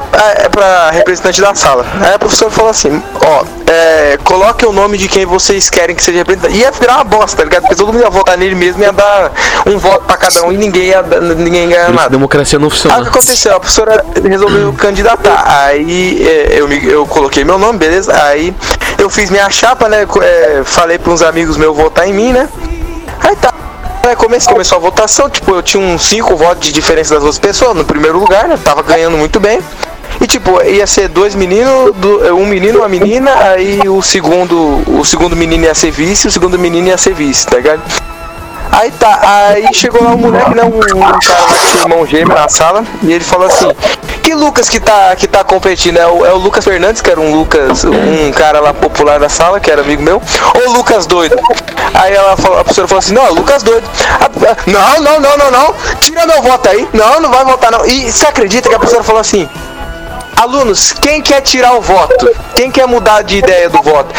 a- 0.46 0.50
pra 0.50 0.90
representante 0.92 1.40
da 1.40 1.54
sala. 1.54 1.86
Aí 2.02 2.14
a 2.16 2.20
professora 2.20 2.50
falou 2.50 2.72
assim, 2.72 3.02
ó, 3.24 3.44
é, 3.72 4.18
coloque 4.24 4.66
o 4.66 4.72
nome 4.74 4.98
de 4.98 5.08
quem 5.08 5.26
vocês 5.26 5.70
querem 5.70 5.96
que 5.96 6.04
seja 6.04 6.18
representante. 6.20 6.56
Ia 6.58 6.72
virar 6.72 6.96
uma 6.96 7.04
bosta, 7.04 7.38
tá 7.38 7.44
ligado? 7.44 7.62
Porque 7.62 7.76
todo 7.76 7.94
mundo 7.94 8.02
ia 8.02 8.10
votar 8.10 8.38
nele 8.38 8.56
mesmo, 8.56 8.82
ia 8.82 8.92
dar 8.92 9.32
um 9.68 9.78
voto 9.78 10.06
pra 10.06 10.18
cada 10.18 10.42
um 10.44 10.52
e 10.52 10.58
ninguém 10.58 10.86
ia, 10.86 11.02
ninguém 11.04 11.66
ia 11.70 11.78
ganhar 11.78 11.92
nada. 11.92 12.10
democracia 12.10 12.58
não 12.58 12.66
Aí 12.66 12.70
o 12.70 12.72
funciona. 12.72 13.02
que 13.04 13.10
aconteceu? 13.10 13.56
A 13.56 13.60
professora 13.60 14.04
resolveu 14.28 14.74
candidatar. 14.74 15.44
Aí 15.46 16.26
é, 16.28 16.60
eu, 16.60 16.68
me- 16.68 16.84
eu 16.88 17.06
coloquei 17.06 17.44
meu 17.44 17.60
nome, 17.60 17.78
beleza? 17.78 18.12
Aí 18.24 18.52
eu 18.98 19.10
fiz 19.12 19.30
minha 19.30 19.48
chapa, 19.52 19.88
né? 19.88 20.08
é, 20.24 20.62
falei 20.66 20.98
para 20.98 21.12
uns 21.14 21.22
amigos 21.22 21.56
meus 21.56 21.78
votar 21.78 22.08
em 22.08 22.14
mim, 22.14 22.34
né? 22.34 22.50
Aí 23.22 23.36
tá. 23.36 23.54
Aí 24.04 24.16
começou, 24.16 24.54
começou 24.54 24.78
a 24.78 24.82
votação, 24.82 25.30
tipo, 25.30 25.52
eu 25.52 25.62
tinha 25.62 25.82
uns 25.84 26.02
5 26.04 26.36
votos 26.36 26.66
de 26.66 26.72
diferença 26.72 27.14
das 27.16 27.24
outras 27.24 27.40
pessoas 27.40 27.76
no 27.76 27.84
primeiro 27.86 28.18
lugar, 28.18 28.48
né? 28.48 28.58
Tava 28.64 28.82
ganhando 28.82 29.18
muito 29.18 29.40
bem. 29.40 29.60
E 30.22 30.28
tipo, 30.28 30.62
ia 30.64 30.86
ser 30.88 31.08
dois 31.08 31.36
meninos, 31.36 31.94
do- 31.96 32.36
um 32.36 32.46
menino 32.46 32.80
uma 32.80 32.90
menina, 32.90 33.32
aí 33.36 33.80
o 33.88 34.02
segundo, 34.02 34.82
o 34.88 35.06
segundo 35.06 35.36
menino 35.36 35.64
ia 35.66 35.76
ser 35.76 35.92
vice, 35.92 36.28
o 36.28 36.32
segundo 36.32 36.58
menino 36.58 36.88
ia 36.88 36.98
ser 36.98 37.14
vice, 37.14 37.46
tá 37.46 37.58
ligado? 37.58 37.82
Aí 38.72 38.92
tá, 38.92 39.20
aí 39.24 39.74
chegou 39.74 40.04
lá 40.04 40.12
um 40.12 40.18
moleque, 40.18 40.56
né? 40.56 40.64
Um, 40.64 40.78
um 40.78 41.20
cara 41.20 41.42
lá 41.42 41.58
que 41.58 41.72
tinha 41.72 41.84
irmão 41.84 42.06
gêmeo 42.06 42.36
na 42.36 42.48
sala, 42.48 42.84
e 43.02 43.12
ele 43.12 43.24
falou 43.24 43.48
assim, 43.48 43.70
que 44.24 44.34
Lucas 44.36 44.70
que 44.70 44.80
tá, 44.80 45.16
que 45.16 45.28
tá 45.28 45.44
competindo? 45.44 45.98
É 45.98 46.08
o, 46.08 46.26
é 46.26 46.34
o 46.34 46.38
Lucas 46.38 46.64
Fernandes, 46.64 47.02
que 47.02 47.10
era 47.10 47.20
um 47.20 47.36
Lucas, 47.36 47.84
um 47.84 48.32
cara 48.32 48.60
lá 48.60 48.74
popular 48.74 49.20
da 49.20 49.30
sala, 49.30 49.60
que 49.60 49.72
era 49.72 49.82
amigo 49.82 50.04
meu, 50.04 50.22
ou 50.56 50.74
Lucas 50.74 51.06
doido? 51.08 51.36
Aí 51.94 52.14
ela 52.14 52.38
falou, 52.38 52.60
a 52.60 52.64
professora 52.64 52.88
falou 52.88 53.00
assim, 53.00 53.14
não, 53.14 53.26
é 53.26 53.30
Lucas 53.30 53.64
doido. 53.64 53.90
Não, 54.68 55.02
não, 55.02 55.20
não, 55.20 55.38
não, 55.38 55.52
não, 55.52 55.76
tira 56.00 56.26
meu 56.26 56.42
voto 56.42 56.70
aí. 56.70 56.88
Não, 56.94 57.20
não 57.20 57.30
vai 57.30 57.44
votar 57.44 57.72
não. 57.72 57.86
E 57.86 58.12
você 58.12 58.28
acredita 58.28 58.70
que 58.70 58.76
a 58.76 58.80
professora 58.80 59.04
falou 59.04 59.20
assim, 59.20 59.50
Alunos, 60.40 60.94
quem 60.94 61.22
quer 61.22 61.42
tirar 61.42 61.74
o 61.74 61.82
voto? 61.82 62.30
Quem 62.56 62.72
quer 62.72 62.88
mudar 62.88 63.24
de 63.24 63.40
ideia 63.40 63.70
do 63.70 63.82
voto? 63.82 64.16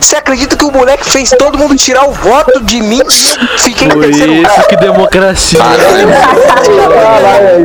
Você 0.00 0.16
acredita 0.16 0.56
que 0.56 0.64
o 0.64 0.72
moleque 0.72 1.04
fez 1.04 1.28
todo 1.38 1.58
mundo 1.58 1.76
tirar 1.76 2.08
o 2.08 2.12
voto 2.12 2.58
de 2.64 2.80
mim 2.80 3.02
fiquei 3.58 3.86
em 3.86 3.90
Por 3.90 4.00
terceiro 4.00 4.32
lugar? 4.32 4.58
isso 4.58 4.68
que 4.68 4.76
democracia. 4.76 5.60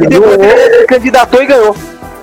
E 0.01 0.07
depois 0.07 0.37
ele 0.37 0.79
se 0.79 0.85
candidatou 0.85 1.41
e 1.43 1.45
ganhou. 1.45 1.77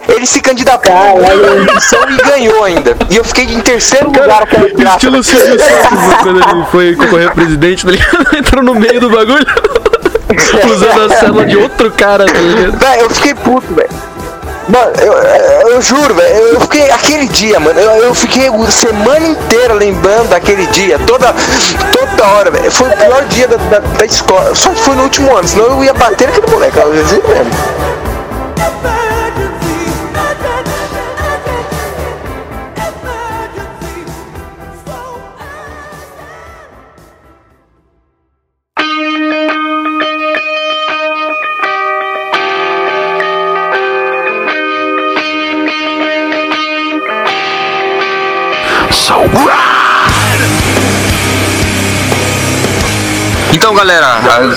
Ele 0.07 0.27
se 0.27 0.41
candidatou 0.43 0.93
na 0.93 1.35
eleição 1.35 2.01
e 2.11 2.29
ganhou 2.29 2.63
ainda. 2.63 2.95
E 3.09 3.17
eu 3.17 3.25
fiquei 3.25 3.45
em 3.45 3.61
terceiro 3.63 4.09
lugar. 4.09 4.47
Estilo 4.93 5.25
Silvio 5.25 5.59
Santos, 5.59 6.15
quando 6.23 6.43
ele 6.43 6.65
foi 6.71 6.95
concorrer 6.95 7.29
a 7.29 7.31
presidente, 7.31 7.87
tá 7.87 7.93
ligado? 7.93 8.27
Entrou 8.37 8.63
no 8.63 8.75
meio 8.75 9.01
do 9.01 9.09
bagulho. 9.09 9.47
Usando 10.71 11.11
a 11.13 11.17
célula 11.17 11.47
de 11.47 11.57
outro 11.57 11.91
cara, 11.91 12.27
tá 12.27 12.39
ligado? 12.39 12.79
Véi, 12.79 13.01
eu 13.01 13.09
fiquei 13.09 13.35
puto, 13.35 13.75
velho. 13.75 14.10
Mano, 14.71 14.93
eu, 15.01 15.13
eu, 15.13 15.69
eu 15.73 15.83
juro, 15.83 16.15
velho, 16.15 16.37
eu 16.37 16.61
fiquei 16.61 16.89
aquele 16.93 17.27
dia, 17.27 17.59
mano, 17.59 17.81
eu, 17.81 18.05
eu 18.05 18.15
fiquei 18.15 18.47
a 18.47 18.71
semana 18.71 19.27
inteira 19.27 19.75
lembrando 19.75 20.29
daquele 20.29 20.65
dia, 20.67 20.97
toda, 21.01 21.35
toda 21.93 22.29
hora, 22.29 22.53
velho. 22.53 22.71
Foi 22.71 22.89
o 22.89 22.97
pior 22.97 23.25
dia 23.25 23.49
da, 23.49 23.57
da, 23.57 23.79
da 23.81 24.05
escola. 24.05 24.55
Só 24.55 24.71
que 24.71 24.81
foi 24.81 24.95
no 24.95 25.03
último 25.03 25.37
ano, 25.37 25.49
senão 25.49 25.67
eu 25.67 25.85
ia 25.85 25.93
bater 25.93 26.29
naquele 26.29 26.53
moleque, 26.53 26.79
eu 26.79 26.95
ia 26.95 27.03
dizer 27.03 27.23
mesmo. 27.27 27.51
Galera, 53.91 54.57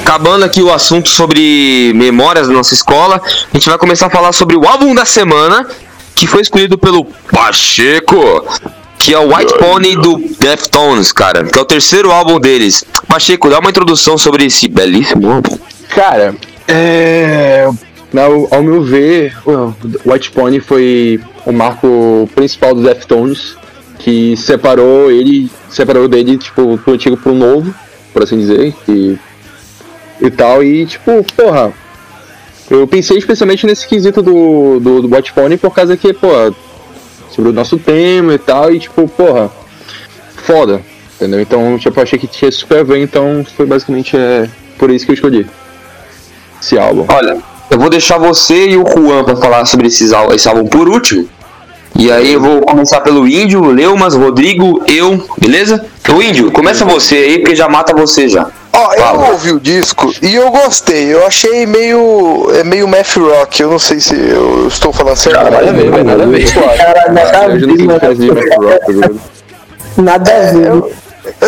acabando 0.00 0.44
aqui 0.44 0.60
o 0.60 0.72
assunto 0.72 1.08
sobre 1.08 1.92
memórias 1.94 2.48
da 2.48 2.52
nossa 2.52 2.74
escola, 2.74 3.22
a 3.24 3.56
gente 3.56 3.68
vai 3.68 3.78
começar 3.78 4.06
a 4.06 4.10
falar 4.10 4.32
sobre 4.32 4.56
o 4.56 4.66
álbum 4.66 4.92
da 4.92 5.04
semana, 5.04 5.68
que 6.16 6.26
foi 6.26 6.40
escolhido 6.40 6.76
pelo 6.76 7.04
Pacheco, 7.04 8.44
que 8.98 9.14
é 9.14 9.18
o 9.18 9.34
White 9.34 9.56
Pony 9.56 9.94
do 9.94 10.16
Deftones, 10.40 11.12
cara, 11.12 11.44
que 11.44 11.56
é 11.56 11.62
o 11.62 11.64
terceiro 11.64 12.10
álbum 12.10 12.40
deles. 12.40 12.84
Pacheco, 13.06 13.48
dá 13.48 13.60
uma 13.60 13.70
introdução 13.70 14.18
sobre 14.18 14.46
esse 14.46 14.66
belíssimo 14.66 15.30
álbum. 15.30 15.56
Cara, 15.88 16.34
é. 16.66 17.68
Ao, 18.12 18.48
ao 18.56 18.62
meu 18.64 18.82
ver, 18.82 19.32
o 19.46 19.72
White 20.04 20.32
Pony 20.32 20.58
foi 20.58 21.20
o 21.46 21.52
marco 21.52 22.28
principal 22.34 22.74
do 22.74 22.82
Deftones, 22.82 23.56
que 24.00 24.36
separou 24.36 25.08
ele, 25.08 25.48
separou 25.68 26.08
dele, 26.08 26.36
tipo, 26.36 26.76
pro 26.78 26.94
antigo 26.94 27.16
pro 27.16 27.32
novo, 27.32 27.72
por 28.12 28.22
assim 28.22 28.38
dizer, 28.38 28.74
e, 28.88 29.18
e 30.20 30.30
tal, 30.30 30.62
e 30.62 30.86
tipo, 30.86 31.24
porra, 31.36 31.72
eu 32.70 32.86
pensei 32.86 33.18
especialmente 33.18 33.66
nesse 33.66 33.86
quesito 33.86 34.22
do, 34.22 34.78
do, 34.80 35.02
do 35.02 35.14
White 35.14 35.32
Pony 35.32 35.56
por 35.56 35.74
causa 35.74 35.96
que, 35.96 36.12
pô, 36.12 36.28
sobre 37.30 37.50
o 37.50 37.52
nosso 37.52 37.78
tema 37.78 38.34
e 38.34 38.38
tal, 38.38 38.72
e 38.72 38.78
tipo, 38.78 39.08
porra, 39.08 39.50
foda, 40.36 40.82
entendeu? 41.16 41.40
Então, 41.40 41.78
tipo, 41.78 41.98
eu 41.98 42.02
achei 42.02 42.18
que 42.18 42.26
tinha 42.26 42.50
super 42.50 42.84
ver, 42.84 42.98
então 42.98 43.44
foi 43.56 43.66
basicamente 43.66 44.16
é, 44.16 44.48
por 44.78 44.90
isso 44.90 45.04
que 45.04 45.12
eu 45.12 45.14
escolhi 45.14 45.46
esse 46.60 46.78
álbum. 46.78 47.06
Olha, 47.08 47.38
eu 47.70 47.78
vou 47.78 47.88
deixar 47.88 48.18
você 48.18 48.68
e 48.68 48.76
o 48.76 48.84
Juan 48.86 49.24
pra 49.24 49.36
falar 49.36 49.64
sobre 49.64 49.86
esses 49.86 50.12
esse 50.32 50.48
álbum 50.48 50.66
por 50.66 50.88
último. 50.88 51.28
E 51.96 52.10
aí 52.10 52.32
eu 52.32 52.40
vou 52.40 52.60
começar 52.62 53.00
pelo 53.00 53.26
Índio, 53.28 53.64
Leumas, 53.66 54.14
Rodrigo, 54.14 54.82
eu, 54.86 55.22
beleza? 55.38 55.84
O 56.08 56.22
Índio, 56.22 56.50
começa 56.50 56.84
você 56.84 57.16
aí, 57.16 57.38
porque 57.38 57.54
já 57.54 57.68
mata 57.68 57.94
você 57.94 58.28
já. 58.28 58.46
Ó, 58.72 58.94
eu 58.94 58.98
Fala. 59.00 59.30
ouvi 59.30 59.52
o 59.52 59.60
disco 59.60 60.12
e 60.22 60.34
eu 60.34 60.50
gostei. 60.50 61.12
Eu 61.12 61.26
achei 61.26 61.66
meio. 61.66 62.48
É 62.54 62.64
meio 62.64 62.86
math 62.88 63.16
rock. 63.16 63.60
Eu 63.62 63.70
não 63.70 63.78
sei 63.78 64.00
se 64.00 64.14
eu 64.14 64.68
estou 64.68 64.92
falando 64.92 65.16
certo. 65.16 65.44
Nada 65.50 65.68
a 65.68 65.72
ver, 65.72 66.04
nada 66.04 66.22
a 66.22 66.26
ver. 66.26 66.52
Cara, 66.52 67.12
nada 67.12 67.38
a 67.40 67.48
Eu 67.48 67.76
ver? 67.76 67.86
Nada 69.96 70.30
a 70.32 70.52
ver. 70.52 70.94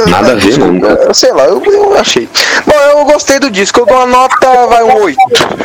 Nada 0.08 0.32
a 0.32 0.34
ver, 0.34 0.58
mano. 0.58 0.86
Eu 0.86 1.14
sei 1.14 1.32
lá, 1.32 1.44
eu, 1.44 1.62
eu 1.64 1.98
achei. 1.98 2.28
Bom, 2.66 2.74
eu 2.98 3.04
gostei 3.04 3.38
do 3.38 3.50
disco. 3.50 3.80
Eu 3.80 3.86
dou 3.86 3.96
uma 3.96 4.06
nota, 4.06 4.66
vai 4.68 4.82
um 4.82 5.02
8. 5.04 5.18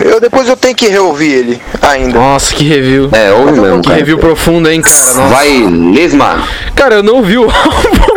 Eu, 0.06 0.20
depois 0.20 0.48
eu 0.48 0.56
tenho 0.58 0.76
que 0.76 0.88
reouvir 0.88 1.32
ele 1.32 1.62
ainda. 1.82 2.18
Nossa, 2.20 2.54
que 2.54 2.64
review. 2.64 3.10
É, 3.12 3.32
ouve 3.34 3.60
mesmo, 3.60 3.82
Que 3.82 3.88
cara. 3.90 4.00
review 4.00 4.18
profundo, 4.18 4.70
hein, 4.70 4.82
cara? 4.82 4.96
Nossa. 4.96 5.22
Vai, 5.24 5.50
Lesma. 5.94 6.44
Cara, 6.76 6.96
eu 6.96 7.04
não 7.04 7.22
vi 7.24 7.38
o 7.38 7.44
álbum. 7.44 8.08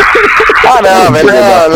Ah, 0.66 0.80
não, 0.82 1.12
velho. 1.12 1.28
Não, 1.28 1.68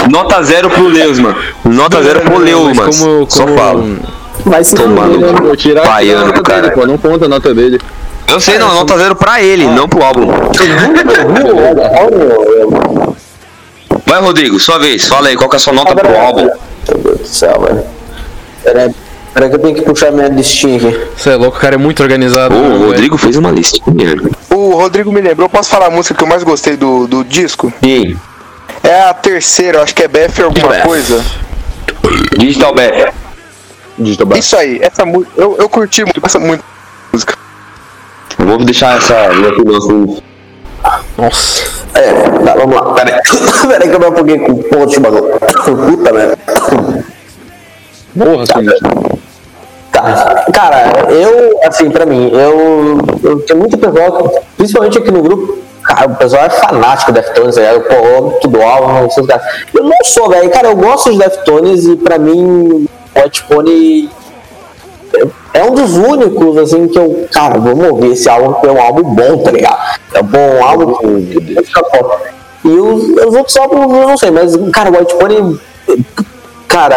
não. 0.00 0.08
Nota 0.10 0.42
zero 0.42 0.70
pro 0.70 0.86
Leusma. 0.88 1.36
Nota 1.64 2.02
zero 2.02 2.20
pro 2.20 2.34
Mas 2.34 2.44
Leumas. 2.44 2.98
como, 2.98 3.26
Só 3.30 3.44
como- 3.44 3.56
falo. 3.58 3.98
Vai 4.44 4.62
se 4.64 4.74
Tomando. 4.74 5.14
fuder, 5.14 5.32
né? 5.32 5.40
Vou 5.40 5.56
tirar 5.56 5.80
aqui 5.82 5.88
Baiano 5.90 6.22
a 6.22 6.26
nota 6.26 6.42
do 6.42 6.62
dele, 6.62 6.70
pô, 6.74 6.86
não 6.86 6.98
conta 6.98 7.24
a 7.24 7.28
nota 7.28 7.54
dele. 7.54 7.80
Eu 8.28 8.40
sei, 8.40 8.58
não, 8.58 8.74
nota 8.74 8.96
zero 8.98 9.14
pra 9.14 9.40
ele, 9.42 9.66
não 9.66 9.88
pro 9.88 10.02
álbum. 10.02 10.26
Vai, 14.06 14.20
Rodrigo, 14.20 14.58
sua 14.58 14.78
vez. 14.78 15.06
Fala 15.06 15.28
aí, 15.28 15.36
qual 15.36 15.48
que 15.48 15.56
é 15.56 15.58
a 15.58 15.60
sua 15.60 15.72
nota 15.72 15.94
pro 15.94 16.16
álbum? 16.16 16.48
Meu 16.88 16.98
Deus 16.98 17.18
do 17.20 17.26
céu, 17.26 17.60
velho. 17.60 17.84
Pera 18.62 18.82
aí, 18.82 18.94
pera 19.32 19.46
aí 19.46 19.50
que 19.50 19.56
eu 19.56 19.60
tenho 19.60 19.74
que 19.74 19.82
puxar 19.82 20.10
minha 20.10 20.28
listinha 20.28 20.76
aqui. 20.76 21.06
Você 21.16 21.30
é 21.30 21.36
louco, 21.36 21.56
o 21.56 21.60
cara 21.60 21.74
é 21.74 21.78
muito 21.78 22.02
organizado. 22.02 22.54
Né, 22.54 22.60
o 22.68 22.70
velho? 22.72 22.86
Rodrigo 22.86 23.16
fez 23.16 23.36
uma 23.36 23.50
lista. 23.50 23.78
O 24.50 24.70
Rodrigo 24.76 25.12
me 25.12 25.20
lembrou. 25.20 25.48
Posso 25.48 25.70
falar 25.70 25.86
a 25.86 25.90
música 25.90 26.14
que 26.14 26.22
eu 26.22 26.28
mais 26.28 26.42
gostei 26.42 26.76
do, 26.76 27.06
do 27.06 27.24
disco? 27.24 27.72
Sim. 27.82 28.16
É 28.82 29.02
a 29.02 29.14
terceira, 29.14 29.82
acho 29.82 29.94
que 29.94 30.02
é 30.02 30.08
BF 30.08 30.42
alguma 30.42 30.68
BF. 30.68 30.82
coisa. 30.82 31.24
Digital 32.38 32.74
Bad. 32.74 33.12
Digital. 33.98 34.36
Isso 34.36 34.56
aí, 34.56 34.78
essa 34.82 35.04
música. 35.06 35.30
Eu, 35.36 35.56
eu 35.58 35.68
curti 35.68 36.02
muito 36.04 36.20
essa 36.24 36.38
mu- 36.38 36.58
música. 37.12 37.34
Eu 38.38 38.46
Vou 38.46 38.58
deixar 38.58 38.96
essa 38.96 39.28
minha 39.34 39.50
opinião 39.50 39.78
assim. 39.78 40.18
Nossa. 41.16 41.84
É, 41.94 42.12
tá, 42.44 42.54
vamos 42.54 42.74
lá. 42.74 42.94
Pera 42.94 43.14
aí. 43.14 43.20
Pera 43.68 43.84
aí 43.84 43.88
que 43.88 43.94
eu 43.94 44.00
me 44.00 44.06
afoguei 44.06 44.38
com 44.38 44.62
porra 44.62 44.86
de 44.86 45.00
bagulho. 45.00 45.38
Puta 45.96 46.12
merda. 46.12 46.38
Porra, 48.16 48.42
assim, 48.42 49.04
Tá. 49.94 50.44
Cara, 50.52 51.08
eu, 51.12 51.60
assim, 51.64 51.88
pra 51.88 52.04
mim, 52.04 52.28
eu, 52.32 52.98
eu 53.22 53.40
tenho 53.42 53.60
muito 53.60 53.78
pessoal, 53.78 54.28
principalmente 54.56 54.98
aqui 54.98 55.10
no 55.12 55.22
grupo, 55.22 55.58
cara, 55.84 56.08
o 56.08 56.16
pessoal 56.16 56.46
é 56.46 56.50
fanático 56.50 57.12
de 57.12 57.20
Deftones? 57.20 57.54
Pô, 57.54 57.94
eu 57.94 58.18
amo 58.18 58.38
tudo 58.40 58.60
álbum, 58.60 59.08
vocês 59.08 59.24
caras. 59.24 59.46
Eu 59.72 59.84
não 59.84 59.96
sou, 60.04 60.28
velho. 60.28 60.50
Cara, 60.50 60.68
eu 60.68 60.76
gosto 60.76 61.12
de 61.12 61.18
Deftones 61.18 61.84
e 61.84 61.94
pra 61.94 62.18
mim, 62.18 62.42
o 63.14 63.20
White 63.20 63.44
Pony 63.44 64.10
é 65.52 65.64
um 65.64 65.70
dos 65.74 65.96
únicos, 65.96 66.56
assim, 66.58 66.88
que 66.88 66.98
eu, 66.98 67.26
cara, 67.32 67.58
vamos 67.58 67.86
ouvir 67.88 68.12
esse 68.12 68.28
álbum, 68.28 68.52
porque 68.52 68.66
é 68.66 68.72
um 68.72 68.80
álbum 68.80 69.02
bom, 69.02 69.38
tá 69.38 69.50
ligado? 69.50 69.78
É 70.14 70.20
um 70.20 70.24
bom 70.24 70.62
álbum. 70.64 70.94
E 72.64 72.68
os, 72.68 73.04
os 73.26 73.34
outros 73.34 73.56
álbuns, 73.56 73.82
eu 73.82 74.08
não 74.08 74.16
sei, 74.16 74.30
mas, 74.30 74.56
cara, 74.72 74.90
o 74.90 74.98
White 74.98 75.14
Pony, 75.16 75.60
cara, 76.66 76.96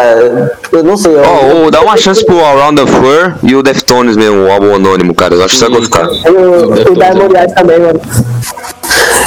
eu 0.72 0.82
não 0.82 0.96
sei. 0.96 1.14
eu- 1.14 1.66
ô, 1.66 1.70
dá 1.70 1.80
uma 1.82 1.96
chance 1.96 2.24
pro 2.24 2.42
Around 2.44 2.84
the 2.84 2.90
Fur 2.90 3.34
e 3.42 3.54
o 3.54 3.62
Deftones 3.62 4.16
mesmo, 4.16 4.46
o 4.46 4.50
álbum 4.50 4.74
anônimo, 4.74 5.14
cara. 5.14 5.34
Eu 5.34 5.44
acho 5.44 5.54
que 5.54 5.60
você 5.60 5.68
vai 5.70 5.78
gostar. 5.80 6.06
O, 6.08 6.92
o 6.92 6.94
Diamond 6.94 7.36
Eyes 7.36 7.52
também, 7.52 7.78
mano. 7.78 8.00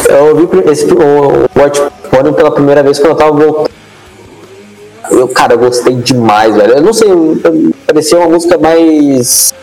Eu 0.09 0.25
ouvi 0.37 0.69
esse, 0.71 0.85
o 0.91 1.47
White 1.61 1.81
Pony 2.09 2.33
pela 2.33 2.51
primeira 2.51 2.83
vez 2.83 2.97
quando 2.99 3.11
eu 3.11 3.15
tava 3.15 3.31
voltando. 3.31 3.69
Eu, 5.11 5.27
cara, 5.27 5.53
eu 5.53 5.59
gostei 5.59 5.95
demais, 5.95 6.55
velho. 6.55 6.75
Eu 6.75 6.81
não 6.81 6.93
sei, 6.93 7.09
parecia 7.85 8.17
uma 8.17 8.29
música 8.29 8.57
mais. 8.57 9.53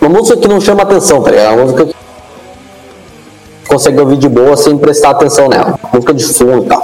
Uma 0.00 0.08
música 0.10 0.36
que 0.36 0.48
não 0.48 0.60
chama 0.60 0.82
atenção, 0.82 1.22
tá 1.22 1.30
ligado? 1.30 1.54
Uma 1.54 1.62
música 1.64 1.86
que 1.86 1.94
consegue 3.68 4.00
ouvir 4.00 4.16
de 4.18 4.28
boa 4.28 4.56
sem 4.56 4.78
prestar 4.78 5.10
atenção 5.10 5.48
nela. 5.48 5.78
Música 5.92 6.14
de 6.14 6.24
fundo 6.24 6.64
e 6.64 6.68
tal. 6.68 6.82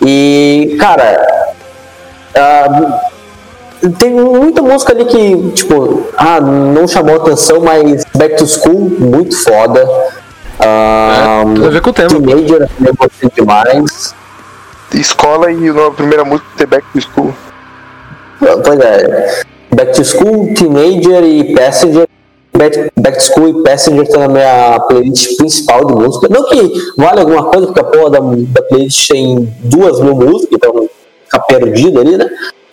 E, 0.00 0.76
cara. 0.78 1.26
ah, 2.36 3.00
tem 3.98 4.10
muita 4.10 4.60
música 4.62 4.92
ali 4.92 5.04
que, 5.04 5.50
tipo, 5.52 6.08
ah, 6.16 6.40
não 6.40 6.86
chamou 6.86 7.16
atenção, 7.16 7.60
mas 7.60 8.04
Back 8.16 8.36
to 8.36 8.46
School, 8.46 8.90
muito 8.98 9.36
foda. 9.36 9.88
Ah, 10.60 11.42
É, 11.42 11.54
tudo 11.54 11.66
a 11.66 11.70
ver 11.70 11.80
com 11.80 11.90
o 11.90 11.92
tema. 11.92 12.08
Teenager, 12.08 12.68
eu 12.84 12.94
gostei 12.96 13.30
demais. 13.34 14.14
Escola 14.94 15.50
e 15.50 15.68
a 15.68 15.90
primeira 15.90 16.24
música 16.24 16.48
The 16.56 16.66
Back 16.66 16.86
to 16.92 17.00
School. 17.00 17.34
Pois 18.38 18.80
é. 18.80 19.42
Back 19.74 19.92
to 19.92 20.04
School, 20.04 20.54
Teenager 20.54 21.24
e 21.24 21.54
Passenger. 21.54 22.08
Back, 22.56 22.90
Back 22.96 23.18
to 23.18 23.24
School 23.24 23.48
e 23.48 23.62
Passenger 23.62 24.02
estão 24.02 24.20
na 24.20 24.28
minha 24.28 24.80
playlist 24.88 25.36
principal 25.36 25.84
de 25.84 25.94
música. 25.94 26.28
Não 26.30 26.44
que 26.46 26.72
vale 26.96 27.20
alguma 27.20 27.44
coisa, 27.44 27.66
porque 27.66 27.80
a 27.80 27.84
porra 27.84 28.10
da, 28.10 28.20
da 28.20 28.62
playlist 28.62 29.08
tem 29.08 29.54
duas 29.60 30.00
mil 30.00 30.14
músicas, 30.14 30.52
então 30.52 30.88
fica 31.24 31.40
perdido 31.40 32.00
ali, 32.00 32.16
né? 32.16 32.28